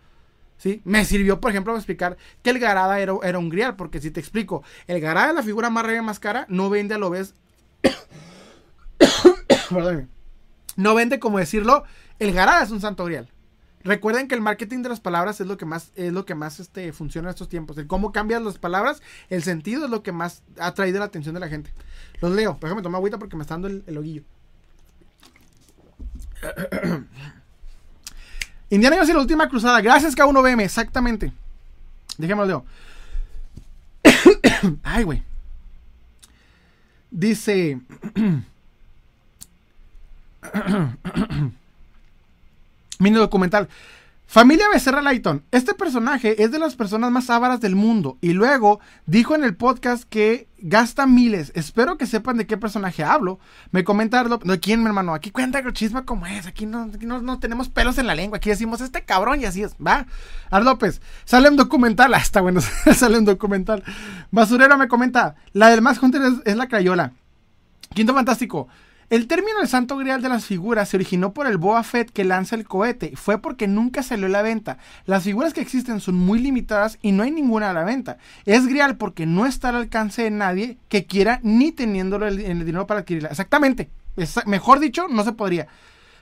[0.58, 0.80] ¿Sí?
[0.84, 4.10] Me sirvió, por ejemplo, para explicar que el Garada era, era un grial, porque si
[4.10, 7.10] te explico, el Garada, la figura más rara y más cara, no vende a lo
[7.10, 7.34] ves.
[9.68, 10.08] Perdóname
[10.76, 11.84] no vende como decirlo,
[12.18, 13.28] el Garada es un santo grial.
[13.82, 16.58] Recuerden que el marketing de las palabras es lo que más, es lo que más
[16.60, 17.78] este, funciona en estos tiempos.
[17.78, 21.34] El cómo cambian las palabras, el sentido es lo que más ha traído la atención
[21.34, 21.72] de la gente.
[22.20, 22.58] Los leo.
[22.60, 24.24] Déjame tomar agüita porque me está dando el, el.
[28.70, 29.80] Indiana Jones y la última cruzada.
[29.80, 30.62] Gracias, K1BM.
[30.62, 31.32] Exactamente.
[32.18, 32.64] Déjame leo.
[34.82, 35.22] Ay, güey.
[37.10, 37.80] Dice.
[42.98, 43.68] Mini documental.
[44.26, 45.44] Familia Becerra Lighton.
[45.52, 48.18] Este personaje es de las personas más ávaras del mundo.
[48.20, 51.52] Y luego dijo en el podcast que gasta miles.
[51.54, 53.38] Espero que sepan de qué personaje hablo.
[53.70, 55.14] Me comenta ¿De quién, mi hermano?
[55.14, 56.46] Aquí cuenta el chisme como es.
[56.46, 58.38] Aquí, no, no, tenemos pelos en la lengua.
[58.38, 59.74] Aquí decimos este cabrón y así es.
[59.74, 60.06] Va.
[60.50, 61.00] Ar López.
[61.24, 62.12] Sale un documental.
[62.14, 62.60] Hasta ah, bueno.
[62.94, 63.84] sale un documental.
[64.30, 65.36] Basurero me comenta.
[65.52, 67.12] La del más Hunter es, es la Crayola.
[67.94, 68.68] Quinto Fantástico.
[69.08, 72.24] El término del santo grial de las figuras se originó por el Boa Fett que
[72.24, 73.12] lanza el cohete.
[73.14, 74.78] Fue porque nunca salió a la venta.
[75.04, 78.18] Las figuras que existen son muy limitadas y no hay ninguna a la venta.
[78.46, 82.64] Es grial porque no está al alcance de nadie que quiera ni teniéndolo en el,
[82.66, 83.28] dinero para adquirirla.
[83.28, 83.90] Exactamente.
[84.46, 85.68] mejor dicho, no se podría.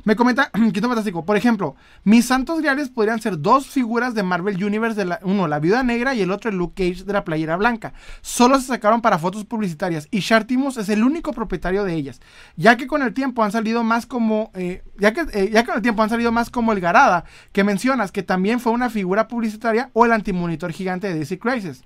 [0.04, 4.62] Me comenta Quinto Fantástico, por ejemplo, mis santos griales podrían ser dos figuras de Marvel
[4.62, 7.24] Universe, de la, uno la Viuda Negra y el otro el Luke Cage de la
[7.24, 7.94] playera blanca.
[8.20, 12.20] Solo se sacaron para fotos publicitarias y Shartimus es el único propietario de ellas,
[12.56, 15.76] ya que con el tiempo han salido más como, eh, ya que eh, ya con
[15.76, 19.26] el tiempo han salido más como el Garada que mencionas, que también fue una figura
[19.26, 21.82] publicitaria o el antimonitor gigante de DC Crisis.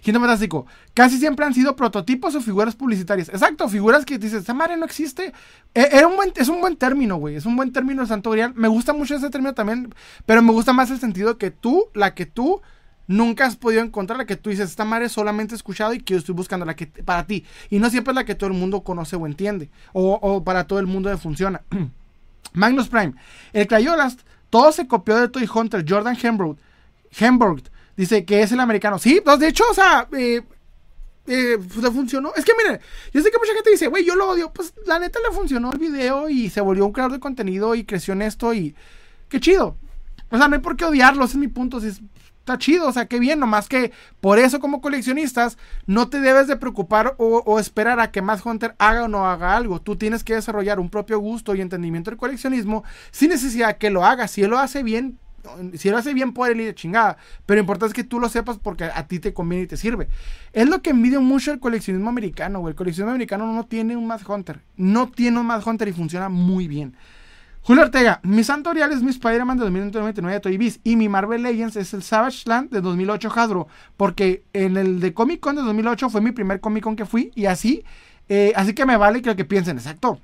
[0.00, 0.66] Quinto Fantástico.
[0.94, 3.28] Casi siempre han sido prototipos o figuras publicitarias.
[3.28, 5.32] Exacto, figuras que dices, esa madre no existe.
[5.74, 6.02] E,
[6.36, 7.36] es un buen término, güey.
[7.36, 8.54] Es un buen término de Santo Grial.
[8.54, 9.94] Me gusta mucho ese término también,
[10.24, 12.60] pero me gusta más el sentido que tú, la que tú
[13.06, 16.14] nunca has podido encontrar, la que tú dices, esta madre solamente he escuchado y que
[16.14, 17.44] yo estoy buscando, la que para ti.
[17.70, 20.78] Y no siempre es la que todo el mundo conoce o entiende, o, para todo
[20.78, 21.62] el mundo funciona.
[22.52, 23.14] Magnus Prime.
[23.52, 24.18] El Crayolas,
[24.50, 26.16] todo se copió de Toy Hunter, Jordan.
[26.20, 26.56] Hembrugh
[27.96, 28.98] Dice que es el americano.
[28.98, 30.42] Sí, pues de hecho, o sea, eh,
[31.26, 32.32] eh, pues, funcionó.
[32.34, 32.80] Es que miren,
[33.12, 34.52] yo sé que mucha gente dice, güey, yo lo odio.
[34.52, 37.84] Pues la neta le funcionó el video y se volvió un creador de contenido y
[37.84, 38.74] creció en esto y
[39.28, 39.76] qué chido.
[40.30, 41.78] O sea, no hay por qué odiarlo, ese es mi punto.
[41.78, 46.48] está chido, o sea, qué bien, nomás que por eso como coleccionistas no te debes
[46.48, 49.80] de preocupar o, o, esperar a que más Hunter haga o no haga algo.
[49.80, 53.90] Tú tienes que desarrollar un propio gusto y entendimiento del coleccionismo sin necesidad de que
[53.90, 54.28] lo haga.
[54.28, 55.18] Si él lo hace bien,
[55.74, 57.16] si lo hace bien, puede ir de chingada.
[57.44, 59.76] Pero lo importante es que tú lo sepas porque a ti te conviene y te
[59.76, 60.08] sirve.
[60.52, 62.72] Es lo que envidio mucho el coleccionismo americano, güey.
[62.72, 64.60] El coleccionismo americano no tiene un Mad Hunter.
[64.76, 66.94] No tiene un Mad Hunter y funciona muy bien.
[67.66, 71.42] Julio Ortega, mi santo es mi Spider-Man de 2099 de Toy Biz y mi Marvel
[71.42, 73.66] Legends es el Savage Land de 2008 Hadro,
[73.96, 77.32] porque en el de Comic Con de 2008 fue mi primer Comic Con que fui
[77.34, 77.82] y así,
[78.28, 80.20] eh, así que me vale que lo que piensen, exacto.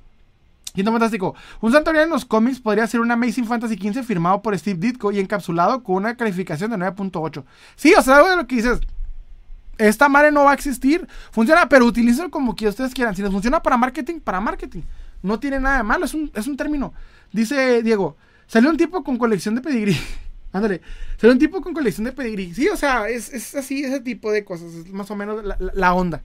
[0.72, 1.34] Quinto Fantástico.
[1.60, 5.12] Un santuario en los cómics podría ser un Amazing Fantasy XV firmado por Steve Ditko
[5.12, 7.44] y encapsulado con una calificación de 9.8.
[7.76, 8.80] Sí, o sea, algo de lo que dices.
[9.78, 11.06] Esta madre no va a existir.
[11.30, 13.14] Funciona, pero utilícenlo como que ustedes quieran.
[13.14, 14.82] Si les funciona para marketing, para marketing.
[15.22, 16.92] No tiene nada de malo, es un, es un término.
[17.32, 19.96] Dice Diego, salió un tipo con colección de pedigrí.
[20.52, 20.82] Ándale,
[21.16, 22.54] salió un tipo con colección de pedigrí.
[22.54, 24.72] Sí, o sea, es, así, ese tipo de cosas.
[24.72, 26.22] Es más o menos la, la onda.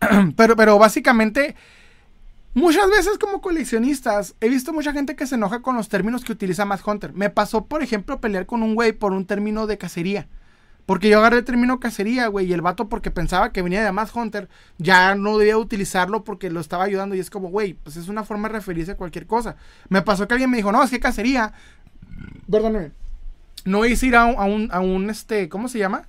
[0.36, 1.56] pero, pero básicamente
[2.54, 6.32] Muchas veces como coleccionistas he visto mucha gente que se enoja con los términos que
[6.32, 7.12] utiliza Matt Hunter.
[7.12, 10.28] Me pasó, por ejemplo, pelear con un güey por un término de cacería.
[10.88, 13.92] Porque yo agarré el término cacería, güey, y el vato porque pensaba que venía de
[13.92, 17.98] Matt Hunter, ya no debía utilizarlo porque lo estaba ayudando y es como, güey, pues
[17.98, 19.56] es una forma de referirse a cualquier cosa.
[19.90, 21.52] Me pasó que alguien me dijo, no, es que cacería,
[22.50, 22.92] perdóneme,
[23.66, 26.08] no es ir a un, a un, a un este, ¿cómo se llama?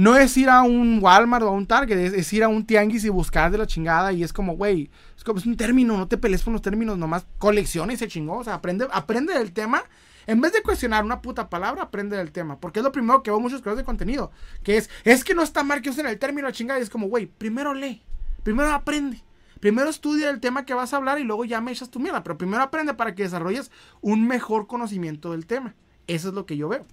[0.00, 3.04] No es ir a un Walmart o a un Target, es, ir a un tianguis
[3.04, 4.14] y buscar de la chingada.
[4.14, 6.96] Y es como, güey, es como es un término, no te pelees con los términos,
[6.96, 8.38] nomás colecciona y se chingó.
[8.38, 9.84] O sea, aprende, aprende del tema.
[10.26, 12.58] En vez de cuestionar una puta palabra, aprende del tema.
[12.58, 14.30] Porque es lo primero que veo muchos creadores de contenido.
[14.62, 16.80] Que es, es que no está mal que usen el término chingada.
[16.80, 18.02] Y es como, güey, primero lee,
[18.42, 19.22] primero aprende.
[19.60, 22.22] Primero estudia el tema que vas a hablar y luego ya me echas tu mierda.
[22.22, 23.70] Pero primero aprende para que desarrolles
[24.00, 25.74] un mejor conocimiento del tema.
[26.06, 26.86] Eso es lo que yo veo.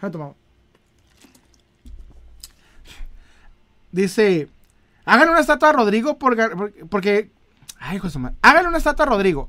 [0.00, 0.43] tomado.
[3.94, 4.48] Dice,
[5.04, 7.30] hagan una estatua a Rodrigo porque...
[7.78, 9.48] Ay, José Hagan una estatua a Rodrigo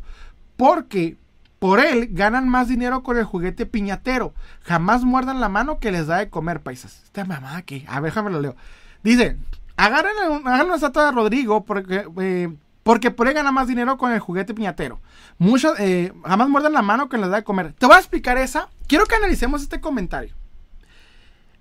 [0.55, 1.17] porque
[1.57, 4.35] por él ganan más dinero con el juguete piñatero.
[4.61, 7.01] Jamás muerdan la mano que les da de comer, paisas.
[7.05, 7.85] Esta mamada aquí.
[7.87, 8.55] A ver, déjame lo leo.
[9.01, 9.35] Dice,
[9.77, 10.05] hagan,
[10.45, 12.05] hagan una estatua a Rodrigo porque...
[12.19, 15.01] Eh, porque por él gana más dinero con el juguete piñatero.
[15.39, 17.73] Muchos, eh, jamás muerdan la mano que les da de comer.
[17.73, 18.69] Te voy a explicar esa.
[18.85, 20.35] Quiero que analicemos este comentario.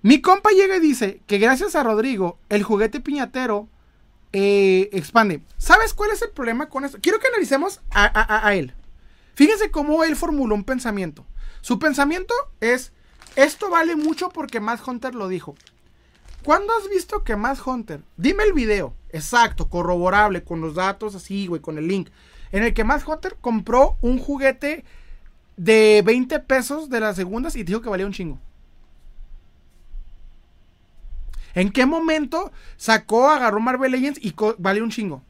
[0.05, 3.67] Mi compa llega y dice que gracias a Rodrigo, el juguete piñatero
[4.33, 5.41] eh, expande.
[5.57, 6.99] ¿Sabes cuál es el problema con esto?
[7.01, 8.75] Quiero que analicemos a, él.
[9.33, 11.25] Fíjense cómo él formuló un pensamiento.
[11.61, 12.93] Su pensamiento es,
[13.35, 15.55] esto vale mucho porque Matt Hunter lo dijo.
[16.43, 21.47] ¿Cuándo has visto que Matt Hunter, dime el video, exacto, corroborable, con los datos así,
[21.47, 22.09] güey, con el link,
[22.51, 24.85] en el que Matt Hunter compró un juguete
[25.57, 28.39] de 20 pesos de las segundas y dijo que valía un chingo?
[31.55, 35.23] ¿En qué momento sacó, agarró Marvel Legends y vale un chingo?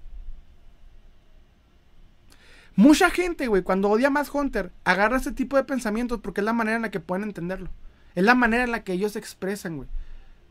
[2.75, 6.51] Mucha gente, güey, cuando odia más Hunter, agarra ese tipo de pensamientos porque es la
[6.51, 7.69] manera en la que pueden entenderlo.
[8.15, 9.87] Es la manera en la que ellos se expresan, güey.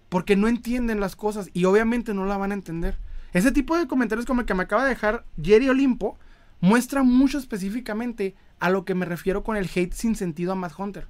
[0.09, 2.97] Porque no entienden las cosas y obviamente no la van a entender.
[3.33, 6.17] Ese tipo de comentarios como el que me acaba de dejar Jerry Olimpo
[6.61, 10.79] muestra mucho específicamente a lo que me refiero con el hate sin sentido a Matt
[10.79, 11.09] Hunter.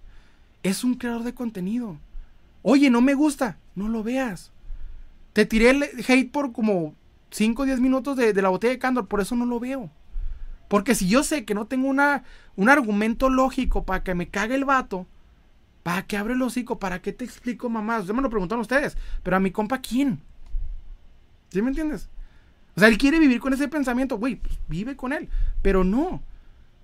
[0.62, 1.98] Es un creador de contenido.
[2.62, 4.53] Oye, no me gusta, no lo veas.
[5.34, 6.94] Te tiré el hate por como
[7.30, 9.90] 5 o 10 minutos de, la botella de Candor, por eso no lo veo.
[10.68, 12.22] Porque si yo sé que no tengo una,
[12.56, 15.06] un argumento lógico para que me cague el vato,
[15.82, 16.78] ¿para qué abre el hocico?
[16.78, 17.98] ¿Para qué te explico, mamá?
[17.98, 20.20] Ustedes me lo preguntaron ustedes, pero a mi compa, ¿quién?
[21.50, 22.08] ¿Sí me entiendes?
[22.76, 25.28] O sea, él quiere vivir con ese pensamiento, güey, pues vive con él,
[25.62, 26.22] pero no.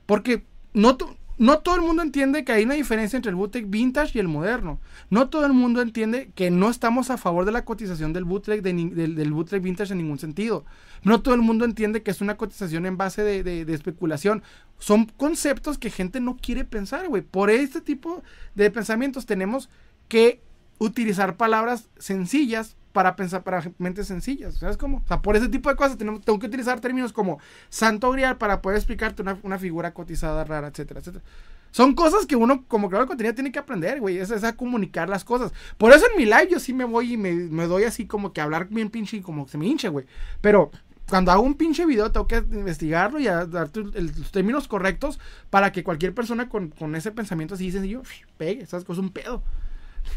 [0.06, 0.98] Porque no,
[1.40, 4.28] no todo el mundo entiende que hay una diferencia entre el bootleg vintage y el
[4.28, 4.78] moderno.
[5.08, 8.60] No todo el mundo entiende que no estamos a favor de la cotización del bootleg,
[8.60, 10.66] del, bootleg vintage en ningún sentido.
[11.02, 14.42] No todo el mundo entiende que es una cotización en base de, de especulación.
[14.78, 17.22] Son conceptos que gente no quiere pensar, güey.
[17.22, 18.22] Por este tipo
[18.54, 19.70] de pensamientos tenemos
[20.08, 20.42] que
[20.78, 24.54] utilizar palabras sencillas para pensar para mentes sencillas.
[24.54, 24.98] ¿Sabes cómo?
[24.98, 27.38] O sea, por ese tipo de cosas tenemos, tengo que utilizar términos como
[27.68, 31.24] santo grial para poder explicarte una, figura cotizada rara, etcétera, etcétera.
[31.70, 34.18] Son cosas que uno como creador de contenido tiene que aprender, güey.
[34.18, 35.52] Es, es, a comunicar las cosas.
[35.78, 38.32] Por eso en mi live yo sí me voy y me, me doy así como
[38.32, 40.06] que hablar bien pinche y como que se me hinche, güey.
[40.40, 40.72] Pero
[41.08, 45.20] cuando hago un pinche video tengo que investigarlo y darte los términos correctos
[45.50, 48.02] para que cualquier persona con, con ese pensamiento así sencillo
[48.36, 48.62] pegue.
[48.62, 49.42] Esas cosas un pedo.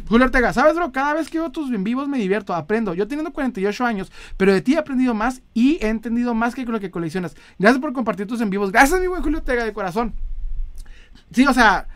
[0.08, 0.92] Julio Ortega, ¿sabes, bro?
[0.92, 2.94] Cada vez que veo tus en vivos me divierto, aprendo.
[2.94, 6.66] Yo teniendo 48 años, pero de ti he aprendido más y he entendido más que
[6.66, 7.36] con lo que coleccionas.
[7.60, 8.72] Gracias por compartir tus en vivos.
[8.72, 10.14] Gracias, mi buen Julio Ortega, de corazón.
[11.32, 11.88] Sí, o sea,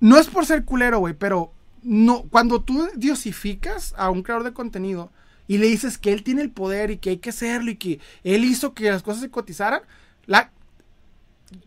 [0.00, 1.52] no es por ser culero, güey, pero
[1.82, 5.10] no, cuando tú diosificas a un creador de contenido
[5.46, 8.00] y le dices que él tiene el poder y que hay que hacerlo y que
[8.24, 9.82] él hizo que las cosas se cotizaran,
[10.26, 10.50] la...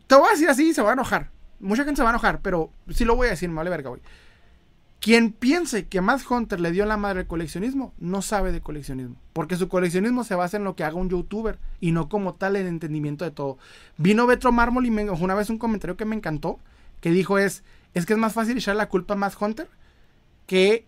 [0.08, 1.30] te voy a decir así y se va a enojar.
[1.60, 3.90] Mucha gente se va a enojar, pero sí lo voy a decir, me vale verga,
[3.90, 4.02] güey.
[4.99, 9.17] Quien piense que Matt Hunter le dio la madre al coleccionismo, no sabe de coleccionismo.
[9.33, 12.56] Porque su coleccionismo se basa en lo que haga un youtuber y no como tal
[12.56, 13.57] el entendimiento de todo.
[13.98, 16.59] Vino Betro Mármol y me una vez un comentario que me encantó,
[17.01, 19.69] que dijo es, es que es más fácil echar la culpa a Matt Hunter
[20.48, 20.88] que,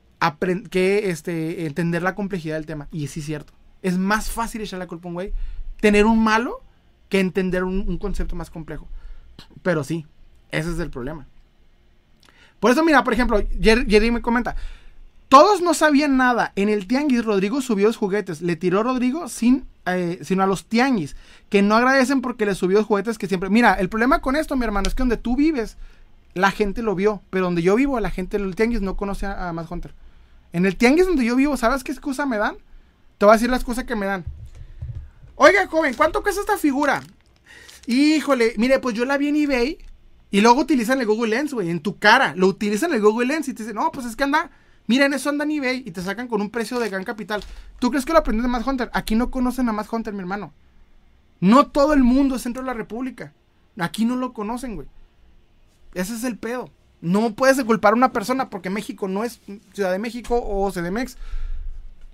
[0.71, 2.87] que este, entender la complejidad del tema.
[2.91, 3.53] Y sí es cierto.
[3.83, 5.33] Es más fácil echar la culpa a un güey,
[5.79, 6.61] tener un malo,
[7.09, 8.87] que entender un concepto más complejo.
[9.61, 10.07] Pero sí,
[10.51, 11.27] ese es el problema.
[12.59, 14.55] Por eso, mira, por ejemplo, Jerry me comenta.
[15.29, 16.53] Todos no sabían nada.
[16.55, 18.41] En el tianguis Rodrigo subió los juguetes.
[18.41, 21.15] Le tiró Rodrigo sin, eh, sino a los tianguis.
[21.49, 23.49] Que no agradecen porque le subió los juguetes que siempre...
[23.49, 25.77] Mira, el problema con esto, mi hermano, es que donde tú vives,
[26.33, 27.21] la gente lo vio.
[27.29, 29.93] Pero donde yo vivo, la gente del tianguis no conoce a, a Hunter.
[30.53, 32.55] En el tianguis donde yo vivo, ¿sabes qué excusa me dan?
[33.17, 34.23] Te voy a decir las cosas que me dan.
[35.35, 37.01] Oiga, joven, ¿cuánto cuesta esta figura?
[37.85, 39.77] Híjole, mire, pues yo la vi en eBay
[40.29, 42.35] y luego utilizan el Google Lens, güey, en tu cara.
[42.35, 44.51] Lo utilizan el Google Lens y te dicen, no, pues es que anda,
[44.87, 47.43] miren, eso anda en eBay y te sacan con un precio de gran capital.
[47.79, 48.89] ¿Tú crees que lo aprendes de Matt Hunter?
[48.93, 50.53] Aquí no conocen a Matt Hunter, mi hermano.
[51.39, 53.33] No todo el mundo es centro de la República.
[53.77, 54.87] Aquí no lo conocen, güey.
[55.93, 56.69] Ese es el pedo.
[56.99, 59.39] No puedes culpar a una persona porque México no es
[59.73, 61.15] Ciudad de México o CDMX.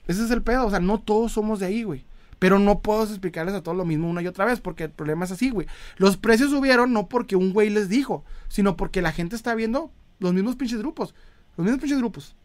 [0.08, 0.68] Ese es el pedo.
[0.68, 2.06] O sea, no todos somos de ahí, güey.
[2.44, 5.24] Pero no puedo explicarles a todos lo mismo una y otra vez, porque el problema
[5.24, 5.66] es así, güey.
[5.96, 9.94] Los precios subieron no porque un güey les dijo, sino porque la gente está viendo
[10.20, 11.16] los mismos pinches grupos.
[11.56, 12.36] Los mismos pinches grupos.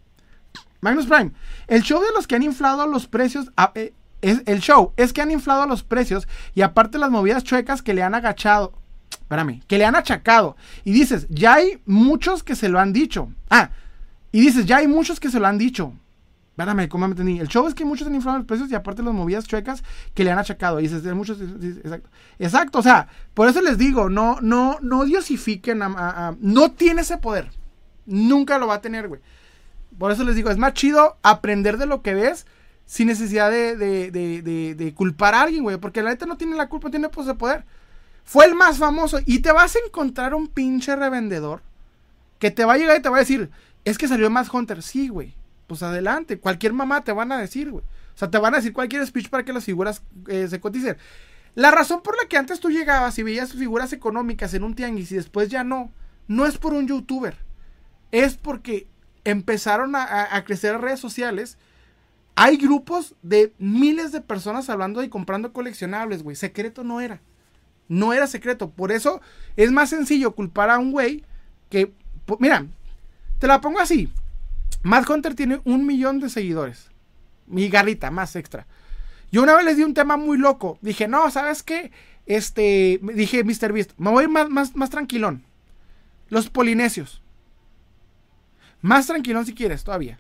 [0.80, 1.32] Magnus Prime,
[1.66, 5.20] el show de los que han inflado los precios, eh, es, el show es que
[5.20, 8.74] han inflado los precios y aparte las movidas chuecas que le han agachado,
[9.10, 10.56] espérame, que le han achacado.
[10.84, 13.32] Y dices, ya hay muchos que se lo han dicho.
[13.50, 13.70] Ah,
[14.30, 15.92] y dices, ya hay muchos que se lo han dicho.
[16.58, 17.38] Espérame, ¿cómo me entendí?
[17.38, 20.24] El show es que muchos han inflado los precios y aparte las movidas chuecas que
[20.24, 20.80] le han achacado.
[20.80, 21.40] Y dices, muchos.
[21.40, 22.10] Exacto.
[22.40, 27.16] Exacto, o sea, por eso les digo, no, no, no diosifiquen a, No tiene ese
[27.16, 27.52] poder.
[28.06, 29.20] Nunca lo va a tener, güey.
[29.98, 32.44] Por eso les digo, es más chido aprender de lo que ves
[32.86, 35.76] sin necesidad de, de, de, de culpar a alguien, güey.
[35.76, 37.66] Porque la neta no tiene la culpa, tiene pues de poder.
[38.24, 39.20] Fue el más famoso.
[39.26, 41.62] Y te vas a encontrar un pinche revendedor
[42.40, 43.48] que te va a llegar y te va a decir,
[43.84, 44.82] es que salió más Hunter.
[44.82, 45.37] Sí, güey
[45.68, 46.40] pues adelante.
[46.40, 47.84] Cualquier mamá te van a decir, güey.
[47.84, 50.96] O sea, te van a decir cualquier speech para que las figuras eh, se coticen.
[51.54, 55.12] La razón por la que antes tú llegabas y veías figuras económicas en un tianguis
[55.12, 55.92] y después ya no,
[56.26, 57.36] no es por un youtuber.
[58.10, 58.88] Es porque
[59.24, 61.58] empezaron a, a crecer redes sociales.
[62.34, 66.34] Hay grupos de miles de personas hablando y comprando coleccionables, güey.
[66.34, 67.20] Secreto no era.
[67.88, 68.70] No era secreto.
[68.70, 69.20] Por eso
[69.56, 71.24] es más sencillo culpar a un güey
[71.68, 71.92] que...
[72.38, 72.66] Mira,
[73.38, 74.10] te la pongo así.
[74.82, 76.90] Matt Hunter tiene un millón de seguidores.
[77.46, 78.66] Mi garrita, más extra.
[79.30, 80.78] Yo una vez les di un tema muy loco.
[80.80, 81.90] Dije, no, ¿sabes qué?
[82.26, 83.72] Este, dije, Mr.
[83.72, 85.44] Beast, me voy más, más, más tranquilón.
[86.28, 87.22] Los polinesios.
[88.80, 90.18] Más tranquilón si quieres, todavía.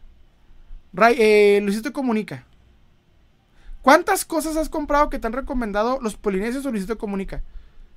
[1.16, 2.44] eh, Luisito Comunica.
[3.82, 7.42] ¿Cuántas cosas has comprado que te han recomendado los polinesios o Luisito Comunica?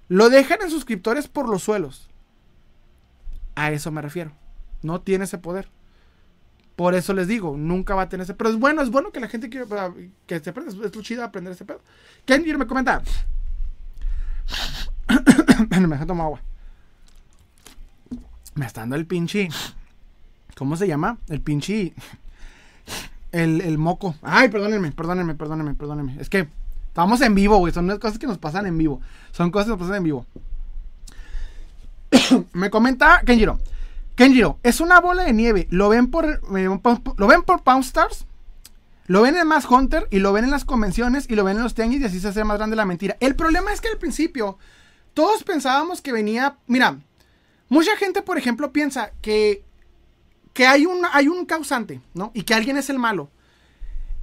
[0.08, 2.10] Lo dejan en suscriptores por los suelos.
[3.56, 4.32] A eso me refiero.
[4.84, 5.70] No tiene ese poder.
[6.82, 8.34] Por eso les digo, nunca va a tener ese.
[8.34, 9.68] Pero es bueno, es bueno que la gente quiera
[10.26, 10.72] que se aprenda.
[10.84, 11.80] Es lo chido aprender ese pedo.
[12.26, 13.04] Kendir me comenta.
[15.70, 16.42] me deja tomar agua.
[18.56, 19.48] Me está dando el pinche.
[20.58, 21.20] ¿Cómo se llama?
[21.30, 21.94] El pinche.
[23.32, 24.16] El, el moco.
[24.24, 26.18] Ay, perdónenme, perdónenme, perdónenme, perdónenme.
[26.20, 26.48] Es que
[26.88, 27.72] estamos en vivo, güey.
[27.72, 29.02] Son cosas que nos pasan en vivo.
[29.34, 30.26] Son cosas que nos pasan en vivo.
[32.54, 33.60] me comenta Kenjiro.
[34.22, 35.68] Kenjiro, es una bola de nieve.
[35.72, 38.28] Lo ven por, eh, lo ven por Pound Stars.
[39.08, 41.64] Lo ven en Mass Hunter y lo ven en las convenciones y lo ven en
[41.64, 43.18] los tianguis y así se hace más grande la mentira.
[43.20, 44.60] El problema es que al principio
[45.16, 46.56] todos pensábamos que venía.
[46.68, 47.00] Mira,
[47.68, 49.64] mucha gente, por ejemplo, piensa que,
[50.54, 52.30] que hay, un, hay un causante, ¿no?
[52.36, 53.32] Y que alguien es el malo.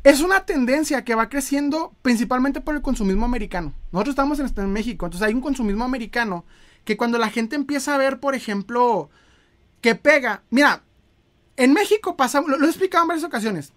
[0.04, 3.74] Es una tendencia que va creciendo principalmente por el consumismo americano.
[3.90, 6.44] Nosotros estamos en, en México, entonces hay un consumismo americano
[6.84, 9.10] que cuando la gente empieza a ver, por ejemplo,
[9.80, 10.42] que pega.
[10.50, 10.82] Mira,
[11.56, 13.72] en México pasa, lo, he explicado en varias ocasiones.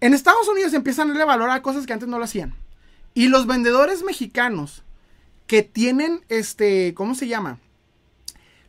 [0.00, 2.54] En Estados Unidos empiezan a darle cosas que antes no lo hacían.
[3.14, 4.82] Y los vendedores mexicanos
[5.46, 7.58] que tienen, este, ¿cómo se llama?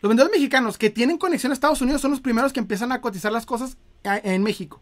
[0.01, 3.01] Los vendedores mexicanos que tienen conexión a Estados Unidos son los primeros que empiezan a
[3.01, 4.81] cotizar las cosas en México.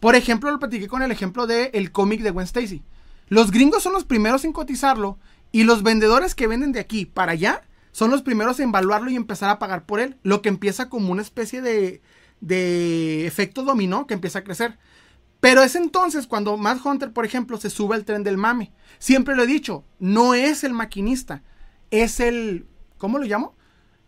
[0.00, 2.82] Por ejemplo, lo platiqué con el ejemplo del el cómic de Gwen Stacy.
[3.28, 5.18] Los gringos son los primeros en cotizarlo
[5.52, 7.62] y los vendedores que venden de aquí para allá
[7.94, 10.16] son los primeros en evaluarlo y empezar a pagar por él.
[10.24, 12.02] Lo que empieza como una especie de,
[12.40, 14.78] de efecto dominó que empieza a crecer.
[15.38, 18.72] Pero es entonces cuando Matt Hunter, por ejemplo, se sube al tren del mame.
[18.98, 21.44] Siempre lo he dicho, no es el maquinista,
[21.92, 22.66] es el,
[22.98, 23.54] ¿cómo lo llamo?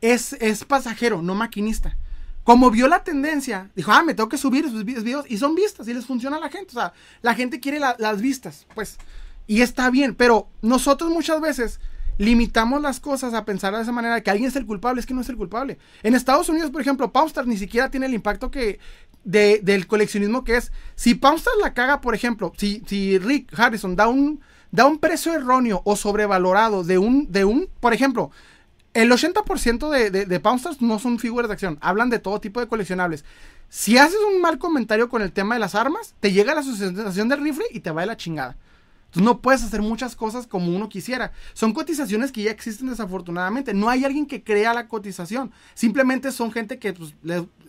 [0.00, 1.96] Es, es pasajero, no maquinista.
[2.42, 5.86] Como vio la tendencia, dijo, ah, me tengo que subir esos videos y son vistas
[5.86, 6.70] y les funciona a la gente.
[6.70, 6.92] O sea,
[7.22, 8.98] la gente quiere las vistas, pues.
[9.46, 11.78] Y está bien, pero nosotros muchas veces
[12.18, 15.14] limitamos las cosas a pensar de esa manera que alguien es el culpable, es que
[15.14, 15.78] no es el culpable.
[16.02, 18.78] En Estados Unidos, por ejemplo, Poundstar ni siquiera tiene el impacto que
[19.24, 20.72] del coleccionismo que es.
[20.94, 25.34] Si Poundstar la caga, por ejemplo, si, si Rick Harrison da un, da un precio
[25.34, 28.30] erróneo o sobrevalorado de un, de un, por ejemplo,
[28.94, 32.60] el 80% de, de, de Poundstars no son figuras de acción, hablan de todo tipo
[32.60, 33.24] de coleccionables.
[33.68, 37.28] Si haces un mal comentario con el tema de las armas, te llega la asociación
[37.28, 38.56] del rifle y te va de la chingada
[39.16, 41.32] no puedes hacer muchas cosas como uno quisiera.
[41.54, 43.74] Son cotizaciones que ya existen desafortunadamente.
[43.74, 45.52] No hay alguien que crea la cotización.
[45.74, 47.14] Simplemente son gente que pues,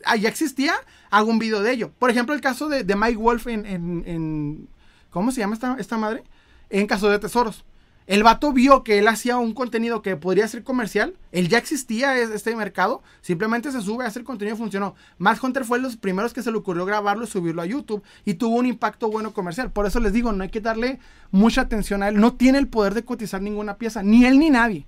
[0.06, 0.74] ah, ya existía,
[1.10, 1.92] hago un video de ello.
[2.00, 4.68] Por ejemplo, el caso de, Mike Wolf en, en,
[5.10, 6.24] ¿Cómo se llama esta, esta madre?
[6.70, 7.64] En caso de tesoros.
[8.08, 11.16] El vato vio que él hacía un contenido que podría ser comercial.
[11.34, 13.04] Él ya existía este mercado.
[13.22, 14.96] Simplemente se sube a hacer contenido y funcionó.
[15.18, 18.02] Matt Hunter fue los primeros que se le ocurrió grabarlo y subirlo a YouTube.
[18.24, 19.72] Y tuvo un impacto bueno comercial.
[19.72, 21.00] Por eso les digo, no hay que darle
[21.32, 22.18] mucha atención a él.
[22.18, 24.02] No tiene el poder de cotizar ninguna pieza.
[24.04, 24.88] Ni él ni nadie.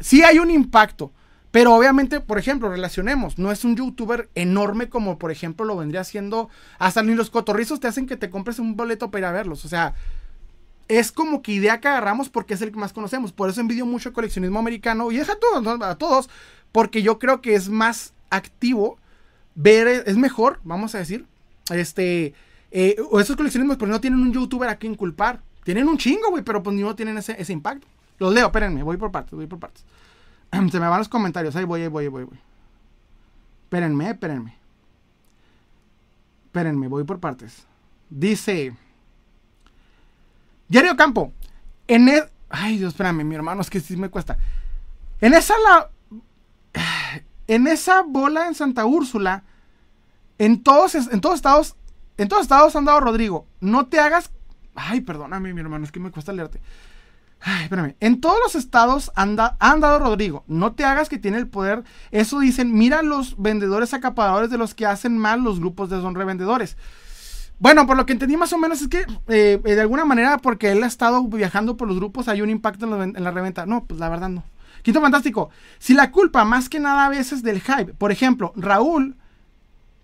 [0.00, 1.12] Sí hay un impacto.
[1.50, 6.02] Pero obviamente, por ejemplo, relacionemos, no es un youtuber enorme como por ejemplo lo vendría
[6.02, 9.32] haciendo, hasta ni los cotorrizos te hacen que te compres un boleto para ir a
[9.32, 9.64] verlos.
[9.64, 9.94] O sea,
[10.88, 13.32] es como que idea que agarramos porque es el que más conocemos.
[13.32, 16.30] Por eso envidio mucho coleccionismo americano y deja a todos, a todos,
[16.72, 18.98] porque yo creo que es más activo
[19.54, 21.26] ver, es mejor, vamos a decir,
[21.70, 22.34] este,
[22.70, 25.40] eh, esos coleccionismos, pero no tienen un youtuber a quien culpar.
[25.64, 27.86] Tienen un chingo, güey, pero pues no tienen ese, ese impacto.
[28.18, 29.84] Los leo, espérenme, voy por partes, voy por partes.
[30.70, 32.38] Se me van los comentarios, ahí voy, ahí voy, ahí voy, voy.
[33.64, 34.56] Espérenme, espérenme.
[36.46, 37.66] Espérenme, voy por partes.
[38.08, 38.74] Dice...
[40.70, 41.32] Jerry Campo,
[41.86, 42.24] en el...
[42.50, 44.38] Ay, Dios, espérame, mi hermano, es que sí me cuesta.
[45.20, 45.90] En esa la...
[47.46, 49.42] En esa bola en Santa Úrsula,
[50.36, 51.76] en todos, en todos estados,
[52.18, 53.46] en todos estados han dado Rodrigo.
[53.60, 54.30] No te hagas...
[54.74, 56.60] Ay, perdóname, mi hermano, es que me cuesta leerte.
[57.40, 57.96] Ay, espérame.
[58.00, 60.44] En todos los estados anda, han dado Rodrigo.
[60.46, 61.84] No te hagas que tiene el poder.
[62.10, 66.14] Eso dicen, mira los vendedores acaparadores de los que hacen mal los grupos de son
[66.14, 66.76] revendedores.
[67.60, 70.70] Bueno, por lo que entendí más o menos es que eh, de alguna manera, porque
[70.70, 73.66] él ha estado viajando por los grupos, hay un impacto en, la reventa.
[73.66, 74.44] No, pues la verdad no.
[74.82, 75.50] Quinto fantástico.
[75.78, 79.16] Si la culpa más que nada a veces del hype, por ejemplo, Raúl,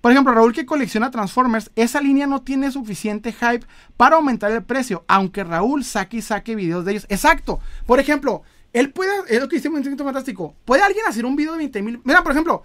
[0.00, 3.64] por ejemplo, Raúl que colecciona Transformers, esa línea no tiene suficiente hype
[3.96, 7.06] para aumentar el precio, aunque Raúl saque y saque videos de ellos.
[7.08, 7.60] Exacto.
[7.86, 8.42] Por ejemplo,
[8.72, 11.82] él puede, es lo que dice Quinto Fantástico, ¿puede alguien hacer un video de 20
[11.82, 12.00] mil?
[12.02, 12.64] Mira, por ejemplo,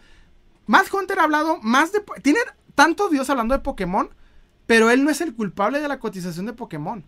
[0.66, 2.02] Matt Hunter ha hablado más de...
[2.24, 2.40] Tiene
[2.74, 4.10] tantos videos hablando de Pokémon
[4.70, 7.04] pero él no es el culpable de la cotización de Pokémon.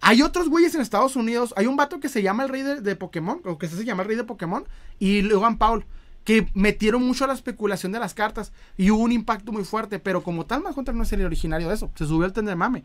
[0.00, 1.52] Hay otros güeyes en Estados Unidos.
[1.58, 4.08] Hay un vato que se llama el rey de, Pokémon, o que se llama el
[4.08, 4.64] rey de Pokémon,
[4.98, 5.84] y Logan Paul,
[6.24, 9.98] que metieron mucho a la especulación de las cartas y hubo un impacto muy fuerte,
[9.98, 12.82] pero como tal, Hunter no es el originario de eso, se subió al tender mame,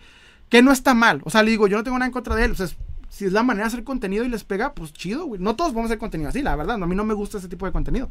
[0.50, 2.44] que no está mal, o sea, le digo, yo no tengo nada en contra de
[2.44, 2.68] él, o sea,
[3.08, 5.40] si es la manera de hacer contenido y les pega, pues chido, güey.
[5.40, 7.48] No todos vamos a hacer contenido así, la verdad, a mí no me gusta ese
[7.48, 8.10] tipo de contenido.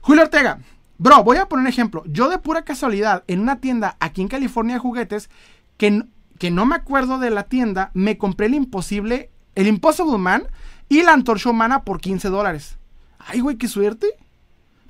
[0.00, 0.58] Julio Ortega,
[1.02, 4.28] bro, voy a poner un ejemplo, yo de pura casualidad, en una tienda aquí en
[4.28, 5.30] California de juguetes,
[5.76, 6.04] que,
[6.38, 10.44] que no me acuerdo de la tienda, me compré el imposible, el Impossible Man
[10.88, 12.78] y la antorcha humana por 15 dólares.
[13.18, 14.06] Ay, güey, qué suerte.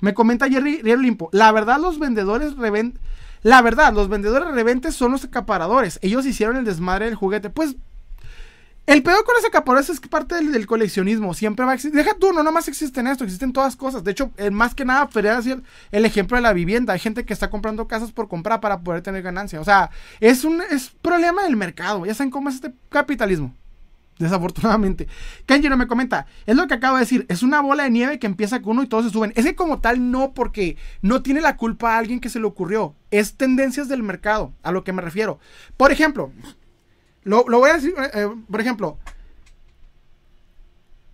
[0.01, 1.29] Me comenta Jerry, Limpo.
[1.31, 3.01] La verdad, los vendedores reventen.
[3.41, 5.97] La verdad, los vendedores reventes son los acaparadores.
[6.01, 7.49] Ellos hicieron el desmadre del juguete.
[7.49, 7.75] Pues.
[8.85, 11.33] El peor con los acaparadores es que parte del, coleccionismo.
[11.33, 11.97] Siempre va a existir.
[11.97, 14.03] Deja tú, no nomás existen esto, existen todas cosas.
[14.03, 16.91] De hecho, más que nada, podría decir el ejemplo de la vivienda.
[16.93, 19.61] Hay gente que está comprando casas por comprar para poder tener ganancia.
[19.61, 19.89] O sea,
[20.19, 22.05] es un es problema del mercado.
[22.05, 23.55] Ya saben cómo es este capitalismo.
[24.19, 25.07] Desafortunadamente.
[25.47, 28.27] no me comenta, es lo que acabo de decir, es una bola de nieve que
[28.27, 29.33] empieza con uno y todos se suben.
[29.35, 32.95] Es como tal no, porque no tiene la culpa a alguien que se le ocurrió.
[33.11, 35.39] Es tendencias del mercado, a lo que me refiero.
[35.77, 36.31] Por ejemplo,
[37.23, 38.97] lo, voy a decir, eh, eh, por ejemplo,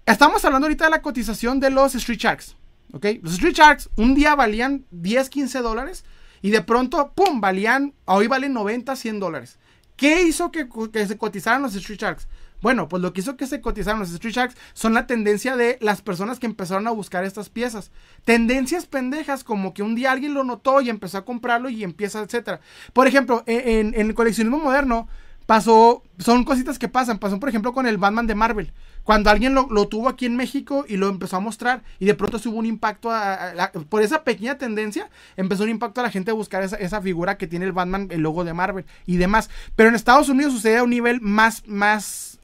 [0.06, 2.56] estamos hablando ahorita de la cotización de los Street Sharks.
[2.92, 3.06] ¿Ok?
[3.22, 6.06] Los Street Sharks un día valían 10, 15 dólares
[6.42, 7.40] y de pronto, ¡pum!
[7.42, 9.60] Valían, hoy valen 90, 100 dólares.
[9.96, 12.28] ¿Qué hizo que, que se cotizaran los Street Sharks?
[12.62, 15.78] Bueno, pues lo que hizo que se cotizaran los Street Sharks son la tendencia de
[15.82, 17.92] las personas que empezaron a buscar estas piezas.
[18.26, 22.22] Tendencias pendejas como que un día alguien lo notó y empezó a comprarlo y empieza,
[22.22, 22.60] etcétera.
[22.92, 25.08] Por ejemplo, e, en, el coleccionismo moderno
[25.50, 27.18] pasó, son cositas que pasan.
[27.18, 28.72] Pasó, por ejemplo, con el Batman de Marvel.
[29.04, 32.38] Cuando alguien lo, tuvo aquí en México y lo empezó a mostrar y de pronto
[32.38, 33.10] se hubo un impacto
[33.90, 37.40] por esa pequeña tendencia, empezó un impacto a la gente a buscar esa, esa, figura
[37.40, 39.50] que tiene el Batman, el logo de Marvel y demás.
[39.76, 42.40] Pero en Estados Unidos sucede a un nivel más, más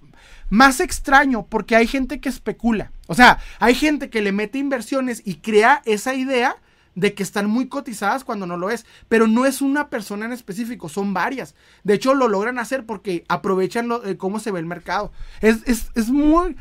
[0.50, 2.92] más extraño porque hay gente que especula.
[3.06, 6.56] O sea, hay gente que le mete inversiones y crea esa idea
[6.95, 8.85] de que están muy cotizadas cuando no lo es.
[9.07, 11.56] Pero no es una persona en específico, son varias.
[11.83, 15.11] De hecho, lo logran hacer porque aprovechan eh, cómo se ve el mercado.
[15.41, 16.56] Es, es, es muy...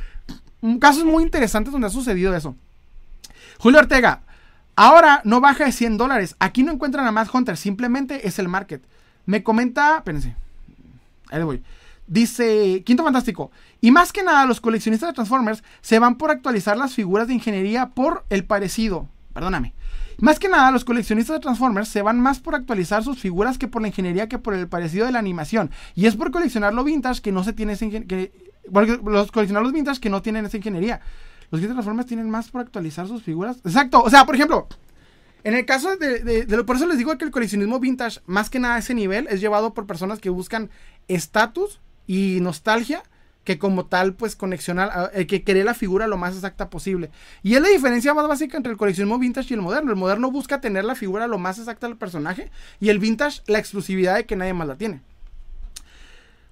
[0.81, 2.57] Casos muy interesantes donde ha sucedido eso.
[3.59, 4.23] Julio Ortega,
[4.77, 6.37] ahora no baja de 100 dólares.
[6.39, 8.83] Aquí no encuentran a más Hunter, simplemente es el market.
[9.27, 10.37] Me comenta, espérense,
[11.31, 11.63] ahí le voy.
[12.07, 16.77] Dice, Quinto Fantástico, y más que nada los coleccionistas de Transformers se van por actualizar
[16.77, 19.09] las figuras de ingeniería por el parecido.
[19.33, 19.73] Perdóname.
[20.19, 23.69] Más que nada los coleccionistas de Transformers se van más por actualizar sus figuras que
[23.69, 25.71] por la ingeniería que por el parecido de la animación.
[25.95, 28.31] Y es por coleccionar lo vintage que no se tiene esa ingeniería.
[28.71, 31.01] Los coleccionar los vintage que no tienen esa ingeniería.
[31.51, 33.59] Los de Transformers tienen más por actualizar sus figuras.
[33.65, 34.03] Exacto.
[34.03, 34.67] O sea, por ejemplo,
[35.45, 38.59] en el caso de, de, Por eso les digo que el coleccionismo vintage, más que
[38.59, 40.71] nada a ese nivel, es llevado por personas que buscan
[41.07, 43.03] estatus y nostalgia
[43.45, 47.11] que como tal, pues conexionar, el que cree la figura lo más exacta posible.
[47.43, 49.91] Y es la diferencia más básica entre el coleccionismo vintage y el moderno.
[49.91, 52.51] El moderno busca tener la figura lo más exacta del personaje
[52.81, 55.03] y el vintage la exclusividad de que nadie más la tiene.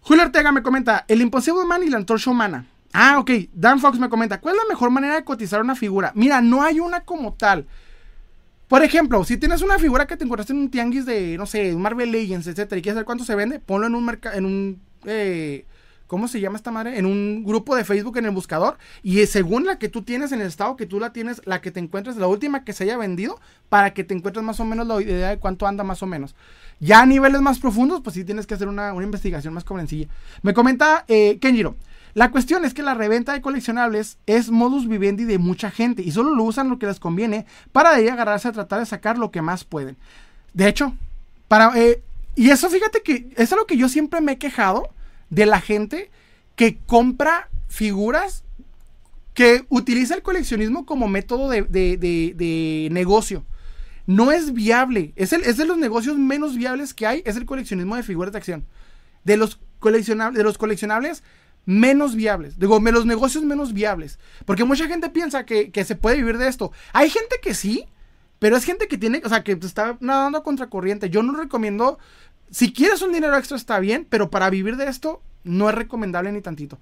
[0.03, 2.67] Julio Ortega me comenta, el Impossible Man y la antorcha humana.
[2.93, 3.31] Ah, ok.
[3.53, 6.13] Dan Fox me comenta, ¿cuál es la mejor manera de cotizar una figura?
[6.15, 7.67] Mira, no hay una como tal.
[8.69, 11.75] Por ejemplo, si tienes una figura que te encontraste en un tianguis de, no sé,
[11.77, 14.81] Marvel Legends, etcétera, y quieres saber cuánto se vende, ponlo en un mercado, en un
[15.05, 15.67] eh,
[16.13, 16.99] ¿cómo se llama esta madre?
[16.99, 20.43] En un grupo de Facebook en el buscador y según la que tú tienes en
[20.43, 22.99] el estado que tú la tienes, la que te encuentres, la última que se haya
[22.99, 26.07] vendido, para que te encuentres más o menos la idea de cuánto anda más o
[26.07, 26.35] menos.
[26.81, 30.07] Ya a niveles más profundos, pues sí tienes que hacer una, investigación más sencilla.
[30.43, 31.77] Me comenta eh, Kenjiro.
[32.13, 36.13] La cuestión es que la reventa de coleccionables es modus vivendi de mucha gente y
[36.13, 39.17] solo lo usan lo que les conviene para de ahí agarrarse a tratar de sacar
[39.17, 39.97] lo que más pueden.
[40.53, 40.93] De hecho,
[41.49, 41.73] para...
[41.75, 42.03] Eh,
[42.37, 44.91] y eso fíjate que es algo que yo siempre me he quejado
[45.33, 46.11] de la gente
[46.57, 48.45] que compra figuras
[49.33, 53.43] que utiliza el coleccionismo como método de, negocio.
[54.07, 55.15] No es viable.
[55.17, 57.23] Es, el, es, de los negocios menos viables que hay.
[57.25, 58.67] Es el coleccionismo de figuras de acción.
[59.25, 61.23] De los, coleccionables, de los coleccionables
[61.65, 62.59] menos viables.
[62.59, 64.19] Digo, de los negocios menos viables.
[64.45, 66.73] Porque mucha gente piensa que, que, se puede vivir de esto.
[66.93, 67.87] Hay gente que sí.
[68.39, 71.09] Pero es gente que tiene, o sea, que está nadando a contracorriente.
[71.09, 71.99] Yo no recomiendo
[72.53, 76.31] si quieres un dinero extra está bien, pero para vivir de esto no es recomendable
[76.31, 76.79] ni tantito.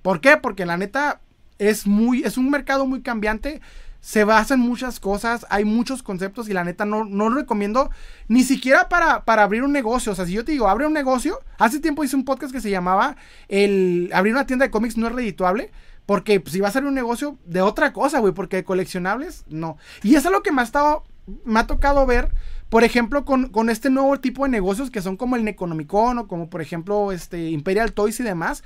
[0.00, 0.38] ¿Por qué?
[0.38, 1.20] Porque la neta
[1.58, 3.60] es muy, es un mercado muy cambiante.
[4.00, 7.90] Se basa en muchas cosas, hay muchos conceptos y la neta no, no lo recomiendo
[8.28, 10.12] ni siquiera para, para abrir un negocio.
[10.12, 12.62] O sea, si yo te digo, abre un negocio, hace tiempo hice un podcast que
[12.62, 13.16] se llamaba
[13.48, 15.70] el abrir una tienda de cómics no es redituable.
[16.06, 19.76] Porque si vas a abrir un negocio de otra cosa, güey, porque coleccionables, no.
[20.02, 21.04] Y eso es lo que me ha estado,
[21.44, 22.32] me ha tocado ver
[22.70, 26.48] por ejemplo, con, este nuevo tipo de negocios que son como el Necronomicon o como
[26.48, 28.62] por ejemplo este Imperial Toys y demás,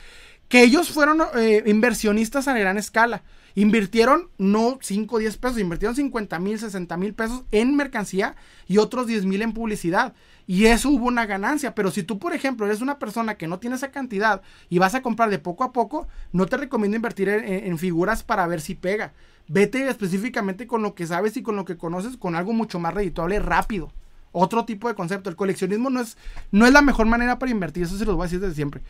[0.49, 3.23] que ellos fueron eh, inversionistas a gran escala.
[3.57, 8.79] Invirtieron no 5 o 10 pesos, invirtieron 50 mil, 60 mil pesos en mercancía y
[8.79, 10.13] otros 10 mil en publicidad.
[10.47, 11.75] Y eso hubo una ganancia.
[11.75, 14.95] Pero si tú, por ejemplo, eres una persona que no tiene esa cantidad y vas
[14.95, 18.75] a comprar de poco a poco, no te recomiendo invertir en, figuras para ver si
[18.75, 19.13] pega.
[19.47, 22.95] Vete específicamente con lo que sabes y con lo que conoces, con algo mucho más
[22.95, 23.93] redituable rápido.
[24.33, 25.31] Otro tipo de concepto.
[25.31, 26.17] El coleccionismo no es,
[26.51, 27.85] no es la mejor manera para invertir.
[27.85, 28.83] Eso se los voy a decir desde siempre.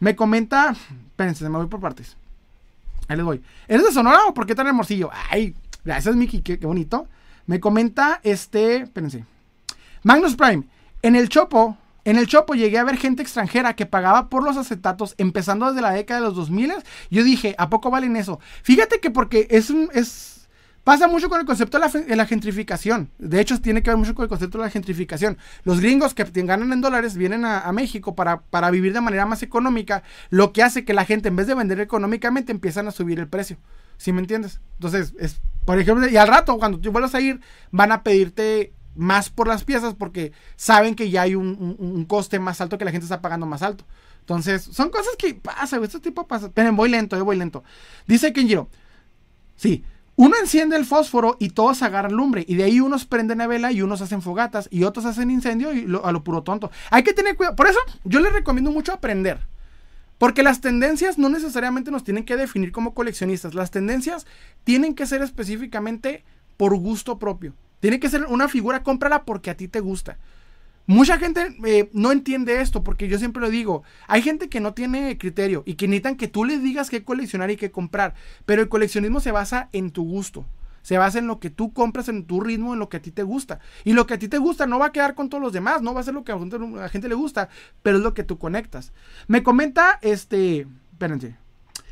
[0.00, 0.74] Me comenta.
[1.10, 2.16] Espérense, me voy por partes.
[3.06, 3.42] Ahí les voy.
[3.68, 5.10] ¿Eres de Sonora o por qué tan hermosillo?
[5.30, 5.54] Ay,
[5.84, 7.06] gracias, Miki, qué, qué bonito.
[7.46, 8.76] Me comenta este.
[8.78, 9.24] Espérense.
[10.02, 10.64] Magnus Prime.
[11.02, 14.56] En el Chopo, en el Chopo llegué a ver gente extranjera que pagaba por los
[14.56, 16.72] acetatos empezando desde la década de los 2000.
[17.10, 18.40] Yo dije, ¿a poco valen eso?
[18.62, 19.88] Fíjate que porque es un...
[19.92, 20.40] Es,
[20.84, 23.10] Pasa mucho con el concepto de la, gentrificación.
[23.18, 25.36] De hecho, tiene que ver mucho con el concepto de la gentrificación.
[25.62, 29.42] Los gringos que ganan en dólares vienen a, México para, para, vivir de manera más
[29.42, 33.20] económica, lo que hace que la gente, en vez de vender económicamente, empiezan a subir
[33.20, 33.58] el precio.
[33.98, 34.60] ¿Sí me entiendes?
[34.76, 38.72] Entonces, es, por ejemplo, y al rato, cuando tú vuelvas a ir, van a pedirte
[38.94, 42.90] más por las piezas porque saben que ya hay un, coste más alto que la
[42.90, 43.84] gente está pagando más alto.
[44.20, 46.46] Entonces, son cosas que pasan, este tipo pasa.
[46.46, 47.64] Esperen, voy lento, yo voy lento.
[48.06, 48.68] Dice Kenjiro,
[49.56, 49.84] sí,
[50.16, 52.44] uno enciende el fósforo y todos agarran lumbre.
[52.46, 55.72] Y de ahí unos prenden la vela y unos hacen fogatas y otros hacen incendio
[55.72, 56.70] y a lo puro tonto.
[56.90, 57.56] Hay que tener cuidado.
[57.56, 59.40] Por eso yo les recomiendo mucho aprender.
[60.18, 63.54] Porque las tendencias no necesariamente nos tienen que definir como coleccionistas.
[63.54, 64.26] Las tendencias
[64.64, 66.22] tienen que ser específicamente
[66.58, 67.54] por gusto propio.
[67.80, 70.18] Tiene que ser una figura, cómprala porque a ti te gusta.
[70.86, 74.74] Mucha gente eh, no entiende esto porque yo siempre lo digo, hay gente que no
[74.74, 78.60] tiene criterio y que necesitan que tú les digas qué coleccionar y qué comprar, pero
[78.60, 80.46] el coleccionismo se basa en tu gusto,
[80.82, 83.12] se basa en lo que tú compras, en tu ritmo, en lo que a ti
[83.12, 83.60] te gusta.
[83.84, 85.80] Y lo que a ti te gusta no va a quedar con todos los demás,
[85.80, 87.50] no va a ser lo que a la gente le gusta,
[87.82, 88.92] pero es lo que tú conectas.
[89.28, 91.36] Me comenta este, espérense.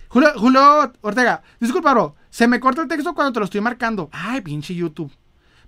[0.09, 4.09] Julio, Ortega, disculpa, bro, se me corta el texto cuando te lo estoy marcando.
[4.11, 5.13] Ay, pinche YouTube.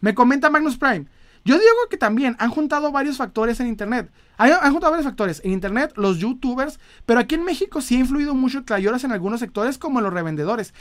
[0.01, 1.07] Me comenta Magnus Prime.
[1.45, 4.11] Yo digo que también han juntado varios factores en Internet.
[4.37, 5.41] Han, juntado varios factores.
[5.45, 9.13] En Internet, los youtubers, pero aquí en México sí ha influido mucho el clayoras en
[9.13, 10.75] algunos sectores como en los revendedores.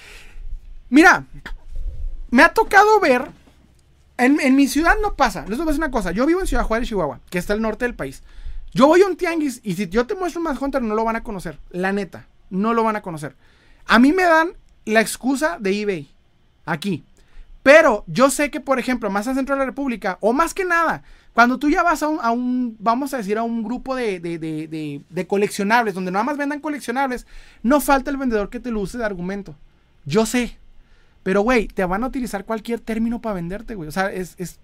[0.90, 1.26] Mira,
[2.30, 3.32] me ha tocado ver.
[4.18, 5.46] En, mi ciudad no pasa.
[5.48, 6.12] Les voy a decir una cosa.
[6.12, 8.22] Yo vivo en Ciudad Juárez, Chihuahua, que está al norte del país.
[8.74, 11.06] Yo voy a un tianguis y si yo te muestro un más hunter, no lo
[11.06, 11.58] van a conocer.
[11.70, 13.36] La neta, no lo van a conocer.
[13.86, 16.14] A mí me dan la excusa de eBay.
[16.66, 17.06] Aquí.
[17.64, 20.66] Pero yo sé que, por ejemplo, más al centro de la República, o más que
[20.66, 24.40] nada, cuando tú ya vas a un, vamos a decir, a un grupo de, de,
[24.40, 27.28] de, de, coleccionables, donde nada más vendan coleccionables,
[27.64, 29.56] no falta el vendedor que te lo use de argumento.
[30.06, 30.58] Yo sé.
[31.24, 33.90] Pero, güey, te van a utilizar cualquier término para venderte, güey.
[33.90, 34.60] O sea, es, es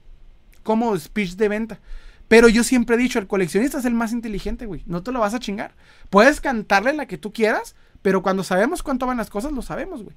[0.64, 1.80] como speech de venta.
[2.28, 4.84] Pero yo siempre he dicho, el coleccionista es el más inteligente, güey.
[4.86, 5.76] No te lo vas a chingar.
[6.10, 10.04] Puedes cantarle la que tú quieras, pero cuando sabemos cuánto van las cosas, lo sabemos,
[10.04, 10.16] güey.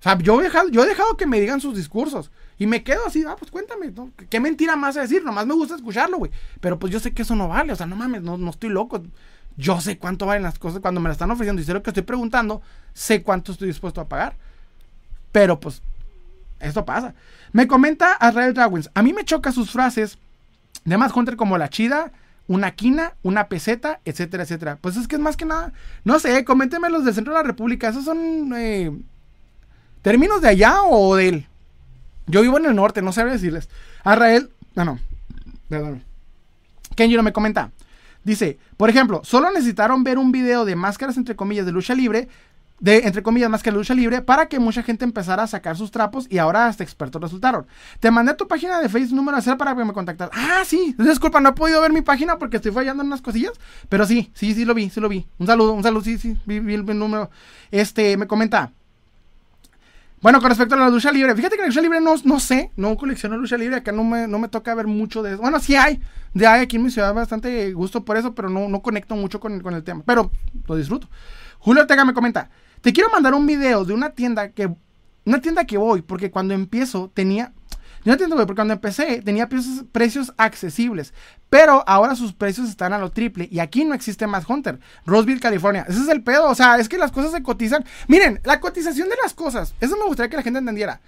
[0.00, 2.30] O sea, yo he, dejado, yo he dejado que me digan sus discursos.
[2.58, 3.92] Y me quedo así, ah, pues cuéntame,
[4.30, 5.24] ¿qué mentira más a decir?
[5.24, 6.30] Nomás me gusta escucharlo, güey.
[6.60, 8.70] Pero pues yo sé que eso no vale, o sea, no mames, no, no estoy
[8.70, 9.02] loco.
[9.56, 11.90] Yo sé cuánto valen las cosas cuando me las están ofreciendo y sé lo que
[11.90, 12.62] estoy preguntando,
[12.94, 14.36] sé cuánto estoy dispuesto a pagar.
[15.32, 15.82] Pero pues,
[16.60, 17.14] esto pasa.
[17.52, 20.18] Me comenta Azrael Dragons, a mí me choca sus frases
[20.84, 22.12] de más Hunter como la chida,
[22.48, 24.78] una quina, una peseta, etcétera, etcétera.
[24.80, 25.72] Pues es que es más que nada,
[26.04, 28.52] no sé, coméntenme los del centro de la República, esos son...
[28.54, 28.92] Eh,
[30.06, 31.46] ¿Términos de allá o de él?
[32.28, 33.68] Yo vivo en el norte, no sé decirles.
[34.04, 35.00] Arrael, no, no,
[35.68, 36.04] perdón.
[36.94, 37.72] Kenjiro me comenta.
[38.22, 42.28] Dice, por ejemplo, solo necesitaron ver un video de máscaras entre comillas de lucha libre,
[42.78, 45.90] de entre comillas máscaras de lucha libre, para que mucha gente empezara a sacar sus
[45.90, 47.66] trapos y ahora hasta expertos resultaron.
[47.98, 50.32] Te mandé tu página de Facebook número a hacer para que me contactaras.
[50.38, 53.54] Ah, sí, disculpa, no he podido ver mi página porque estoy fallando en unas cosillas,
[53.88, 55.26] pero sí, sí, sí lo vi, sí lo vi.
[55.38, 57.28] Un saludo, un saludo, sí, sí, vi el número.
[57.72, 58.70] Este, me comenta.
[60.22, 62.96] Bueno, con respecto a la lucha libre, fíjate que la lucha libre no, sé, no
[62.96, 65.42] colecciono lucha libre, acá no me, no me toca ver mucho de eso.
[65.42, 66.00] Bueno, sí hay,
[66.32, 69.40] de hay aquí en mi ciudad bastante gusto por eso, pero no, no conecto mucho
[69.40, 70.30] con, con el tema, pero
[70.66, 71.08] lo disfruto.
[71.58, 74.74] Julio Ortega me comenta, te quiero mandar un video de una tienda que,
[75.26, 77.52] una tienda que voy, porque cuando empiezo tenía,
[78.06, 81.12] yo no entiendo, porque cuando empecé tenía precios, accesibles,
[81.50, 84.78] pero ahora sus precios están a lo triple y aquí no existe más Hunter.
[85.04, 85.84] Roseville, California.
[85.88, 87.84] Ese es el pedo, o sea, es que las cosas se cotizan.
[88.06, 91.00] Miren, la cotización de las cosas, eso me gustaría que la gente entendiera.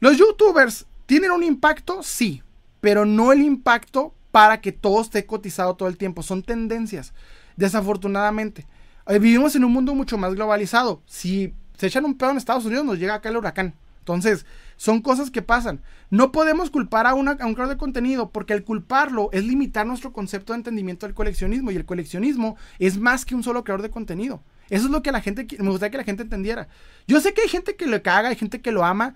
[0.00, 2.42] Los youtubers tienen un impacto, sí,
[2.80, 6.22] pero no el impacto para que todo esté cotizado todo el tiempo.
[6.22, 7.12] Son tendencias,
[7.56, 8.66] desafortunadamente.
[9.08, 11.02] Eh, vivimos en un mundo mucho más globalizado.
[11.04, 13.74] Si se echan un pedo en Estados Unidos, nos llega acá el huracán.
[13.98, 14.46] Entonces,
[14.76, 15.80] son cosas que pasan.
[16.10, 20.52] No podemos culpar a, un creador de contenido porque el culparlo es limitar nuestro concepto
[20.52, 24.42] de entendimiento del coleccionismo y el coleccionismo es más que un solo creador de contenido.
[24.68, 26.68] Eso es lo que la gente, me gustaría que la gente entendiera.
[27.06, 29.14] Yo sé que hay gente que lo caga, hay gente que lo ama.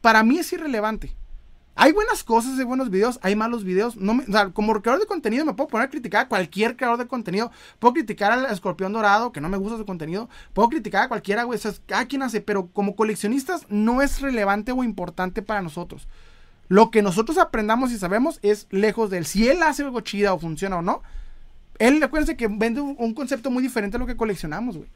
[0.00, 1.16] Para mí es irrelevante.
[1.76, 3.96] Hay buenas cosas, hay buenos videos, hay malos videos.
[3.96, 7.08] No sea, como creador de contenido me puedo poner a criticar a cualquier creador de
[7.08, 7.50] contenido.
[7.80, 10.28] Puedo criticar al escorpión dorado, que no me gusta su contenido.
[10.52, 11.58] Puedo criticar a cualquiera, güey.
[11.58, 12.40] O sea, cada quien hace.
[12.40, 16.06] Pero como coleccionistas no es relevante o importante para nosotros.
[16.68, 19.26] Lo que nosotros aprendamos y sabemos es lejos de él.
[19.26, 21.02] Si él hace algo chida o funciona o no.
[21.80, 24.88] Él, acuérdense que vende un concepto muy diferente a lo que coleccionamos, güey.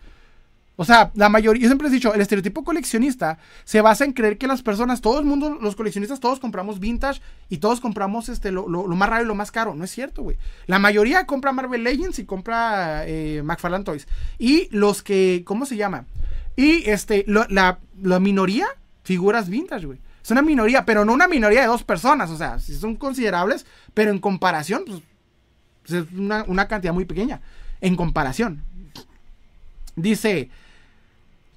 [0.81, 4.39] O sea, la mayoría, yo siempre he dicho, el estereotipo coleccionista se basa en creer
[4.39, 8.53] que las personas, todo el mundo, los coleccionistas, todos compramos vintage y todos compramos este,
[8.53, 9.75] lo, más raro y lo más caro.
[9.75, 10.37] No es cierto, güey.
[10.69, 14.07] La mayoría compra Marvel Legends y compra eh, McFarlane Toys.
[14.39, 16.05] Y los que, ¿cómo se llama?
[16.55, 18.69] Y este, la, la minoría,
[19.03, 19.99] figuras vintage, güey.
[20.23, 22.31] Es una minoría, pero no una minoría de dos personas.
[22.31, 25.03] O sea, son considerables, pero en comparación, pues,
[25.91, 27.41] es una, una cantidad muy pequeña.
[27.81, 28.63] En comparación.
[29.97, 30.51] Dice.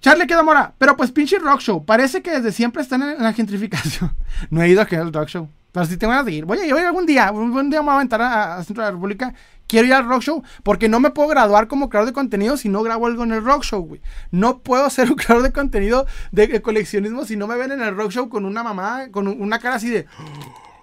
[0.01, 1.85] Charlie queda mora, pero pues pinche rock show.
[1.85, 4.11] Parece que desde siempre están en la gentrificación.
[4.49, 5.49] no he ido a que el rock show.
[5.71, 6.45] Pero si te van a seguir.
[6.45, 7.31] Voy a ir algún día.
[7.31, 9.33] Un día me voy a aventar a, Centro de la República.
[9.67, 10.43] Quiero ir al rock show.
[10.63, 13.43] Porque no me puedo graduar como creador de contenido si no grabo algo en el
[13.45, 14.01] rock show, güey.
[14.31, 17.95] No puedo ser un creador de contenido de, coleccionismo si no me ven en el
[17.95, 20.07] rock show con una mamá, con una cara así de.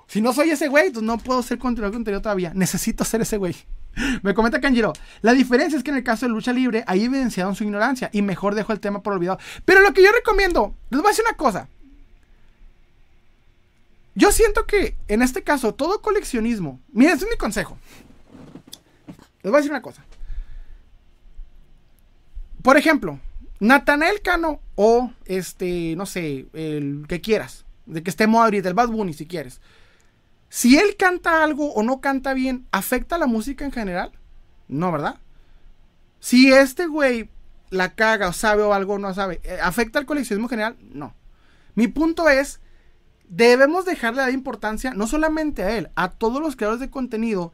[0.07, 2.53] Si no soy ese güey, pues no puedo ser de contenido todavía.
[2.55, 3.57] Necesito ser ese güey.
[4.23, 4.93] Me comenta Kanjiro.
[5.23, 8.23] La diferencia es que en el caso de lucha libre, ahí evidenciaron su ignorancia y
[8.23, 9.39] mejor dejo el tema por olvidado.
[9.65, 11.69] Pero lo que yo recomiendo, les voy a decir una cosa.
[14.15, 16.81] Yo siento que en este caso, todo coleccionismo.
[16.93, 17.79] Miren, este es mi consejo.
[19.43, 20.05] Les voy a decir una cosa.
[22.63, 23.21] Por ejemplo,
[23.61, 27.65] Nathanael Cano o este, no sé, el que quieras.
[27.87, 29.61] De que esté Madrid, el Bad Bunny si quieres.
[30.49, 34.13] Si él canta algo o no canta bien, ¿afecta la música en general?
[34.67, 35.21] No, ¿verdad?
[36.21, 37.31] Si este güey
[37.71, 40.77] la caga o sabe o algo no sabe, eh, ¿afecta al coleccionismo en general?
[40.81, 41.15] No.
[41.75, 42.61] Mi punto es,
[43.29, 47.53] debemos dejarle la importancia no solamente a él, a todos los creadores de contenido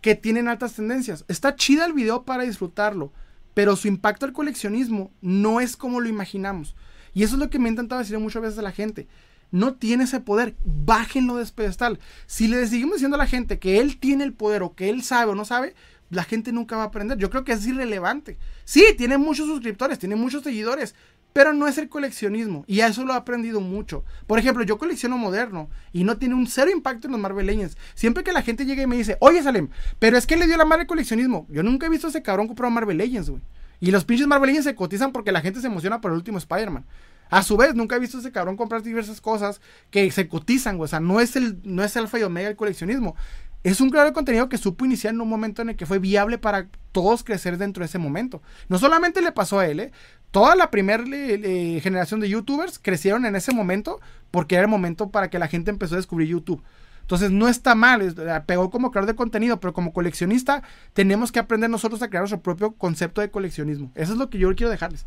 [0.00, 1.24] que tienen altas tendencias.
[1.28, 3.12] Está chida el video para disfrutarlo,
[3.54, 6.74] pero su impacto al coleccionismo no es como lo imaginamos.
[7.14, 9.06] Y eso es lo que me he intentado decir muchas veces a la gente
[9.52, 10.56] no tiene ese poder.
[10.64, 12.00] Bájenlo de pedestal.
[12.26, 15.02] Si le seguimos diciendo a la gente que él tiene el poder o que él
[15.02, 15.74] sabe o no sabe,
[16.10, 17.18] la gente nunca va a aprender.
[17.18, 18.38] Yo creo que es irrelevante.
[18.64, 20.94] Sí, tiene muchos suscriptores, tiene muchos seguidores,
[21.32, 22.64] pero no es el coleccionismo.
[22.66, 24.04] Y a eso lo he aprendido mucho.
[24.26, 27.76] Por ejemplo, yo colecciono moderno y no tiene un cero impacto en los Marvel Legends.
[27.94, 30.56] Siempre que la gente llega y me dice, oye Salem, pero es que le dio
[30.56, 31.46] la madre coleccionismo.
[31.48, 33.42] Yo nunca he visto a ese cabrón comprar Marvel Legends, güey.
[33.80, 36.38] Y los pinches Marvel Legends se cotizan porque la gente se emociona por el último
[36.38, 36.84] Spider-Man.
[37.32, 40.78] A su vez, nunca he visto a ese cabrón comprar diversas cosas que se cotizan,
[40.78, 43.16] O sea, no es el, no es alfa y omega el coleccionismo.
[43.64, 45.98] Es un creador de contenido que supo iniciar en un momento en el que fue
[45.98, 48.42] viable para todos crecer dentro de ese momento.
[48.68, 49.92] No solamente le pasó a él, ¿eh?
[50.30, 53.98] toda la primera generación de youtubers crecieron en ese momento
[54.30, 56.62] porque era el momento para que la gente empezó a descubrir YouTube.
[57.00, 58.14] Entonces no está mal,
[58.46, 60.62] pegó como creador de contenido, pero como coleccionista
[60.92, 63.90] tenemos que aprender nosotros a crear nuestro propio concepto de coleccionismo.
[63.94, 65.06] Eso es lo que yo quiero dejarles.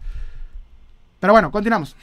[1.25, 1.95] Pero bueno, continuamos.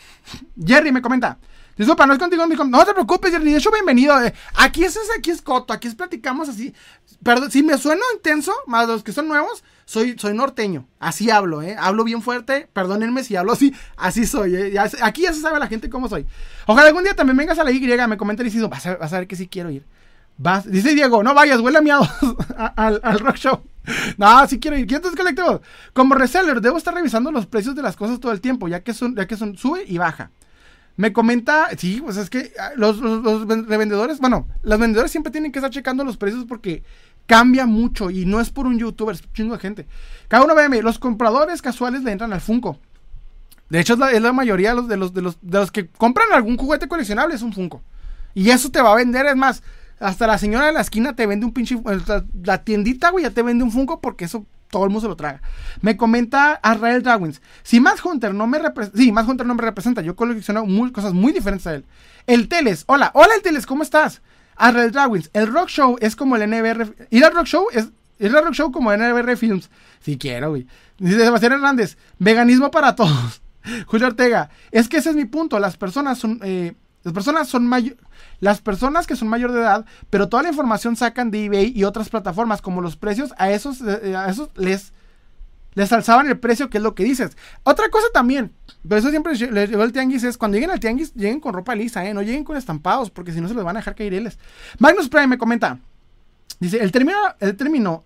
[0.66, 1.38] Jerry me comenta.
[1.76, 3.52] Disculpa, no es contigo, No te preocupes, Jerry.
[3.52, 4.20] De hecho, bienvenido.
[4.20, 4.34] Eh.
[4.56, 6.74] Aquí es, aquí es coto, aquí es platicamos así.
[7.22, 10.88] Perdón, si me sueno intenso, más los que son nuevos, soy, soy norteño.
[10.98, 11.76] Así hablo, ¿eh?
[11.78, 12.68] Hablo bien fuerte.
[12.72, 13.72] Perdónenme si hablo así.
[13.96, 14.74] Así soy, ¿eh?
[15.02, 16.26] aquí ya se sabe la gente cómo soy.
[16.66, 17.78] Ojalá algún día también vengas a la Y,
[18.08, 19.84] me comenta y dices, vas a, vas a ver que sí quiero ir.
[20.66, 22.08] Dice Diego, no vayas, huele a miados
[22.76, 23.62] al, al rock show.
[24.16, 24.86] No, si quiero ir.
[24.86, 25.60] ¿Quién colectivos?
[25.92, 28.94] Como reseller, debo estar revisando los precios de las cosas todo el tiempo, ya que
[28.94, 30.30] son, ya que son, sube y baja.
[30.96, 35.50] Me comenta, sí, pues es que ah, los, los, revendedores, bueno, los vendedores siempre tienen
[35.50, 36.82] que estar checando los precios porque
[37.26, 39.86] cambia mucho y no es por un youtuber, es un chingo de gente.
[40.28, 42.78] Cada uno ve, los compradores casuales le entran al Funko.
[43.70, 46.30] De hecho, es la, mayoría de los, de los, de, los, de los que compran
[46.32, 47.82] algún juguete coleccionable es un Funko.
[48.34, 49.62] Y eso te va a vender, es más,
[50.02, 51.80] hasta la señora de la esquina te vende un pinche.
[52.44, 55.16] La tiendita, güey, ya te vende un Funko porque eso todo el mundo se lo
[55.16, 55.42] traga.
[55.82, 57.42] Me comenta Arrael Dragons.
[57.62, 58.98] Si Matt Hunter no me representa.
[58.98, 60.00] Sí, Matt Hunter no me representa.
[60.00, 61.84] Yo colecciono cosas muy diferentes a él.
[62.26, 62.84] El Teles.
[62.86, 64.22] Hola, hola el Teles, ¿cómo estás?
[64.56, 65.30] Arrael Dragons.
[65.34, 66.94] El Rock Show es como el NBR.
[67.10, 67.90] Ir al Rock Show es.
[68.18, 69.70] Ir al Rock Show como el NBR Films.
[70.00, 70.66] Si quiero, güey.
[70.98, 71.98] Dice Sebastián Hernández.
[72.18, 73.42] Veganismo para todos.
[73.86, 74.48] Julio Ortega.
[74.70, 75.58] Es que ese es mi punto.
[75.58, 76.40] Las personas son.
[76.42, 76.72] Eh,
[77.02, 77.98] las personas son mayores
[78.42, 81.84] las personas que son mayor de edad, pero toda la información sacan de eBay y
[81.84, 84.92] otras plataformas, como los precios, a esos, eh, a esos les,
[85.74, 87.36] les alzaban el precio, que es lo que dices.
[87.62, 91.14] Otra cosa también, pero eso siempre les llegó el tianguis, es cuando lleguen al tianguis,
[91.14, 92.12] lleguen con ropa lisa, ¿eh?
[92.14, 94.36] no lleguen con estampados, porque si no se les van a dejar caer
[94.80, 95.78] Magnus Prime me comenta,
[96.58, 98.04] dice, el término, el término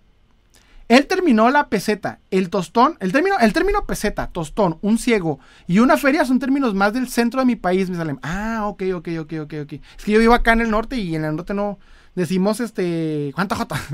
[0.87, 5.79] Él terminó la peseta, el tostón, el término, el término peseta, tostón, un ciego y
[5.79, 8.19] una feria son términos más del centro de mi país, me salen.
[8.21, 9.73] Ah, ok, ok, ok, ok, ok.
[9.97, 11.77] Es que yo vivo acá en el norte y en el norte no
[12.15, 13.31] decimos este.
[13.35, 13.75] ¿Cuánto J?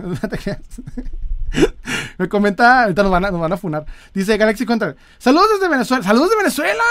[2.17, 3.85] Me comenta, ahorita nos van, a, nos funar.
[4.13, 4.95] Dice Galaxy Contra.
[5.17, 6.03] Saludos desde Venezuela.
[6.03, 6.83] Saludos de Venezuela.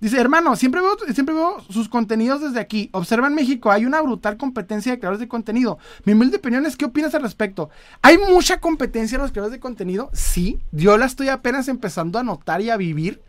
[0.00, 2.90] Dice, hermano, siempre veo, siempre veo sus contenidos desde aquí.
[2.92, 5.78] Observa en México, hay una brutal competencia de creadores de contenido.
[6.04, 7.70] Mi humilde opinión es, ¿qué opinas al respecto?
[8.02, 10.10] ¿Hay mucha competencia en los creadores de contenido?
[10.12, 13.22] Sí, yo la estoy apenas empezando a notar y a vivir.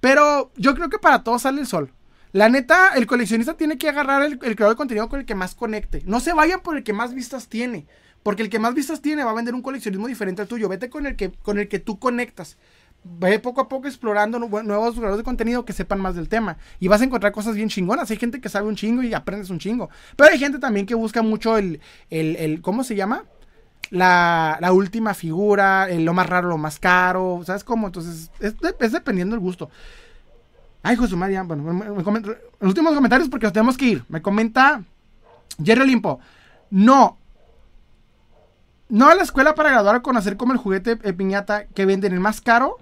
[0.00, 1.92] Pero yo creo que para todos sale el sol.
[2.32, 5.34] La neta, el coleccionista tiene que agarrar el, el creador de contenido con el que
[5.34, 6.02] más conecte.
[6.06, 7.86] No se vayan por el que más vistas tiene.
[8.22, 10.68] Porque el que más vistas tiene va a vender un coleccionismo diferente al tuyo.
[10.68, 12.58] Vete con el que, con el que tú conectas.
[13.02, 16.58] Ve poco a poco explorando nuevos creadores de contenido que sepan más del tema.
[16.80, 18.10] Y vas a encontrar cosas bien chingonas.
[18.10, 19.88] Hay gente que sabe un chingo y aprendes un chingo.
[20.16, 23.24] Pero hay gente también que busca mucho el, el, el ¿cómo se llama?
[23.90, 27.40] La, la, última figura, lo más raro, lo más caro.
[27.44, 27.86] ¿Sabes cómo?
[27.86, 28.54] Entonces, es,
[28.92, 29.70] dependiendo del gusto.
[30.82, 31.72] Ay, José María, bueno,
[32.60, 34.04] los últimos comentarios porque nos tenemos que ir.
[34.08, 34.84] Me comenta
[35.62, 36.20] Jerry Olimpo.
[36.70, 37.18] No,
[38.90, 42.20] no a la escuela para graduar a conocer como el juguete piñata que venden el
[42.20, 42.76] más caro.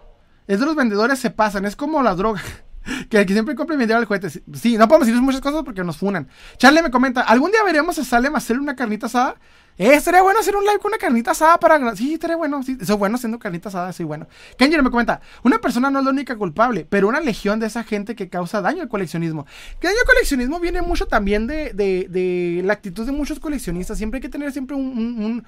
[0.46, 2.40] Es de los vendedores se pasan, es como la droga.
[3.10, 4.30] que, que siempre compra y el juguete.
[4.30, 6.28] Sí, no podemos decir muchas cosas porque nos funan.
[6.56, 9.36] Charlie me comenta, ¿algún día veremos a Salem hacer una carnita asada?
[9.76, 11.94] Eh, estaría bueno hacer un live con una carnita asada para...
[11.94, 12.62] Sí, estaría bueno.
[12.64, 14.26] Sí, es bueno haciendo carnita asada, sí, bueno.
[14.58, 17.84] Kenji me comenta, una persona no es la única culpable, pero una legión de esa
[17.84, 19.46] gente que causa daño al coleccionismo.
[19.80, 23.98] Que daño al coleccionismo viene mucho también de, de, de la actitud de muchos coleccionistas.
[23.98, 25.44] Siempre hay que tener siempre un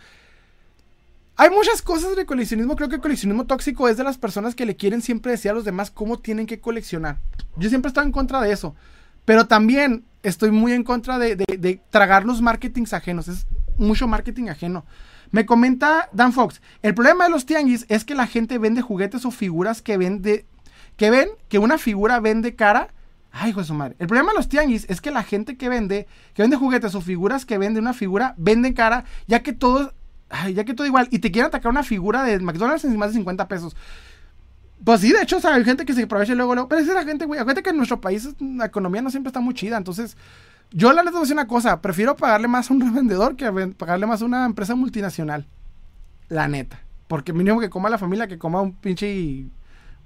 [1.37, 2.77] hay muchas cosas de coleccionismo.
[2.77, 5.55] Creo que el coleccionismo tóxico es de las personas que le quieren siempre decir a
[5.55, 7.19] los demás cómo tienen que coleccionar.
[7.57, 8.75] Yo siempre estoy en contra de eso.
[9.25, 13.29] Pero también estoy muy en contra de, de, tragar los marketings ajenos.
[13.29, 14.85] Es mucho marketing ajeno.
[15.31, 19.25] Me comenta Dan Fox, el problema de los tianguis es que la gente vende juguetes
[19.25, 20.45] o figuras que vende,
[20.97, 22.89] que ven que una figura vende cara.
[23.31, 23.95] Ay, hijo de su madre.
[24.01, 27.01] El problema de los tianguis es que la gente que vende, que vende juguetes o
[27.01, 29.95] figuras que vende una figura, venden cara, ya que todos
[30.55, 31.09] Ya que todo igual.
[31.11, 33.77] Y te quieren atacar una figura de McDonald's en más de 50 pesos.
[34.85, 36.69] Pues sí, de hecho, o hay gente que se aprovecha luego, luego.
[36.69, 37.39] Pero es la gente, güey.
[37.39, 39.77] Acuérdate que en nuestro país la economía no siempre está muy chida.
[39.77, 40.17] Entonces,
[40.71, 41.81] yo la neta voy a decir una cosa.
[41.83, 45.47] Prefiero pagarle más a un revendedor que pagarle más a una empresa multinacional.
[46.29, 46.81] La neta.
[47.09, 49.47] Porque mínimo que coma la familia que coma un pinche.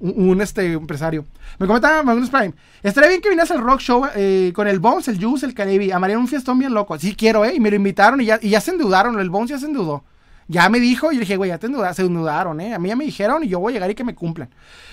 [0.00, 1.24] Un, este empresario.
[1.58, 2.52] Me comenta Magnus Prime.
[2.82, 5.92] Estaría bien que vinieras al rock show eh, con el Bones, el Juice, el Caribe.
[5.92, 6.98] Amaría un fiestón bien loco.
[6.98, 7.54] Sí, quiero, ¿eh?
[7.54, 9.20] Y me lo invitaron y ya, y ya se endeudaron.
[9.20, 10.02] El Bones ya se endeudó.
[10.48, 12.74] Ya me dijo y le dije, güey, ya te endudaron, se endeudaron, ¿eh?
[12.74, 14.50] A mí ya me dijeron y yo voy a llegar y que me cumplan.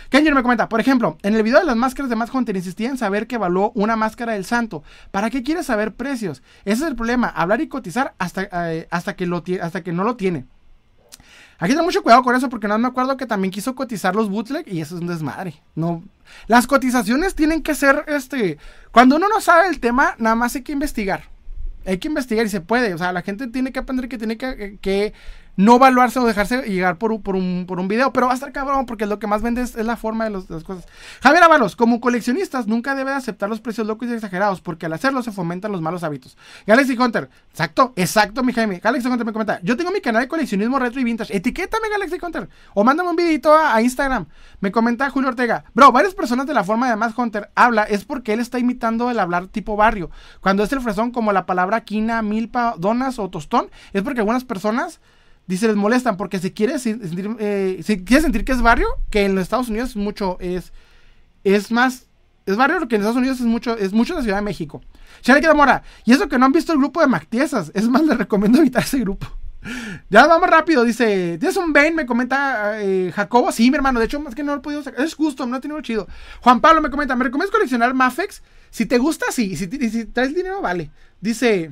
[0.10, 2.90] Kenji me comenta, por ejemplo, en el video de las máscaras de Matt Hunter insistía
[2.90, 4.84] en saber que evaluó una máscara del santo.
[5.12, 6.42] ¿Para qué quieres saber precios?
[6.66, 10.04] Ese es el problema, hablar y cotizar hasta, eh, hasta, que, lo hasta que no
[10.04, 10.46] lo tiene.
[11.60, 14.30] Aquí ten mucho cuidado con eso porque no me acuerdo que también quiso cotizar los
[14.30, 15.62] bootleg y eso es un desmadre.
[15.76, 16.04] No,
[16.48, 18.58] las cotizaciones tienen que ser, este,
[18.92, 21.26] cuando uno no sabe el tema, nada más hay que investigar.
[21.86, 22.94] Hay que investigar y se puede.
[22.94, 25.14] O sea, la gente tiene que aprender que tiene que, que
[25.56, 28.36] no evaluarse o dejarse llegar por un, por un, por un video, pero va a
[28.36, 30.86] estar cabrón porque lo que más vende es, la forma de, las cosas.
[31.22, 35.22] Javier Avalos, como coleccionistas, nunca debe aceptar los precios locos y exagerados porque al hacerlo
[35.24, 36.38] se fomentan los malos hábitos.
[36.66, 38.80] Galaxy Hunter, exacto, exacto, mi Jaime.
[38.80, 42.18] Galaxy Hunter me comenta, yo tengo mi canal de coleccionismo retro y vintage, etiquétame Galaxy
[42.22, 44.28] Hunter o mándame un videito a, a, Instagram.
[44.60, 48.06] Me comenta Julio Ortega, bro, varias personas de la forma de más Hunter habla es
[48.06, 50.10] porque él está imitando el hablar tipo barrio.
[50.40, 54.44] Cuando es el fresón como la palabra quina, milpa, donas o tostón, es porque algunas
[54.44, 55.02] personas
[55.52, 59.44] dice les molestan porque se quiere sentir, eh, sentir que es barrio, que en los
[59.44, 60.72] Estados Unidos es mucho, es,
[61.44, 62.08] es más,
[62.46, 64.82] es barrio que en Estados Unidos es mucho, es mucho la Ciudad de México.
[65.22, 68.18] Charlie Mora, y eso que no han visto el grupo de Mactiesas, es más, les
[68.18, 69.28] recomiendo evitar ese grupo.
[70.10, 71.92] Ya vamos rápido, dice, ¿tienes un Bane?
[71.92, 74.82] Me comenta eh, Jacobo, sí, mi hermano, de hecho, más que no lo he podido
[74.82, 76.08] sacar, es justo, no he tenido chido.
[76.42, 78.42] Juan Pablo me comenta, ¿me recomiendas coleccionar Mafex?
[78.72, 80.90] Si te gusta, sí, si, si traes dinero, vale.
[81.20, 81.72] Dice,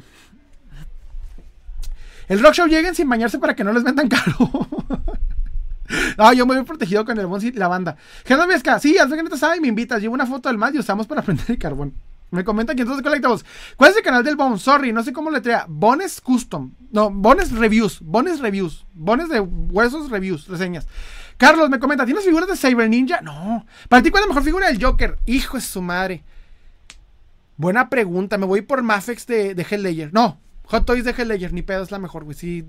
[2.30, 4.36] el rock show lleguen sin bañarse para que no les vendan caro.
[6.18, 7.98] no, yo me voy protegido con el Bones y la banda.
[8.24, 10.00] Gerardo Viesca, sí, al que no te sabe me invitas.
[10.00, 11.96] Llevo una foto del más y usamos para prender el carbón.
[12.30, 13.44] Me comenta que entonces colectamos.
[13.76, 14.62] ¿Cuál es el canal del Bones?
[14.62, 15.64] Sorry, no sé cómo le trae.
[15.68, 16.72] Bones Custom.
[16.92, 18.00] No, Bones Reviews.
[18.02, 18.86] Bones Reviews.
[18.94, 20.88] Bones de huesos reviews, reseñas.
[21.38, 23.22] Carlos me comenta, ¿tienes figuras de Cyber Ninja?
[23.22, 23.66] No.
[23.88, 25.18] ¿Para ti cuál es la mejor figura del Joker?
[25.26, 26.24] Hijo de su madre.
[27.58, 28.38] Buena pregunta.
[28.38, 30.14] Me voy por Mafex de, de Helllayer.
[30.14, 32.38] No, Hot Toys de Hellleger, ni pedo, es la mejor, güey.
[32.38, 32.64] Sí,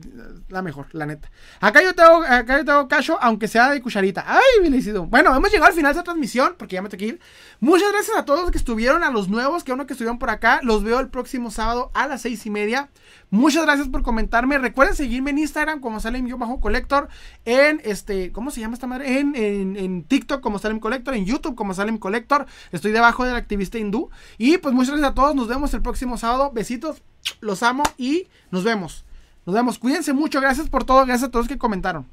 [0.48, 1.30] la mejor, la neta.
[1.60, 4.24] Acá yo tengo, acá yo tengo cacho, aunque sea de cucharita.
[4.26, 5.04] Ay, felicito.
[5.04, 7.20] Bueno, hemos llegado al final de esta transmisión, porque ya me tengo que ir.
[7.60, 10.30] Muchas gracias a todos los que estuvieron, a los nuevos, que uno que estuvieron por
[10.30, 10.60] acá.
[10.62, 12.88] Los veo el próximo sábado a las seis y media.
[13.28, 14.56] Muchas gracias por comentarme.
[14.56, 17.08] Recuerden seguirme en Instagram como Salem yo bajo Collector.
[17.44, 19.18] En este, ¿cómo se llama esta madre?
[19.18, 21.14] En, en, en, TikTok como Salem Collector.
[21.14, 22.46] En YouTube como Salem Collector.
[22.72, 24.08] Estoy debajo del activista hindú.
[24.38, 25.34] Y pues muchas gracias a todos.
[25.34, 26.50] Nos vemos el próximo sábado.
[26.50, 27.02] Besitos.
[27.40, 29.05] Los amo y nos vemos.
[29.47, 29.78] Nos vemos.
[29.78, 30.40] Cuídense mucho.
[30.40, 31.05] Gracias por todo.
[31.07, 32.07] Gracias a todos que comentaron.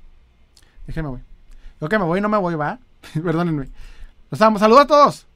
[0.85, 1.19] Déjenme voy.
[1.81, 2.79] Yo que me voy, no me voy, va.
[3.13, 3.69] Perdónenme.
[4.31, 4.59] Los amo.
[4.59, 5.27] Saludos a todos.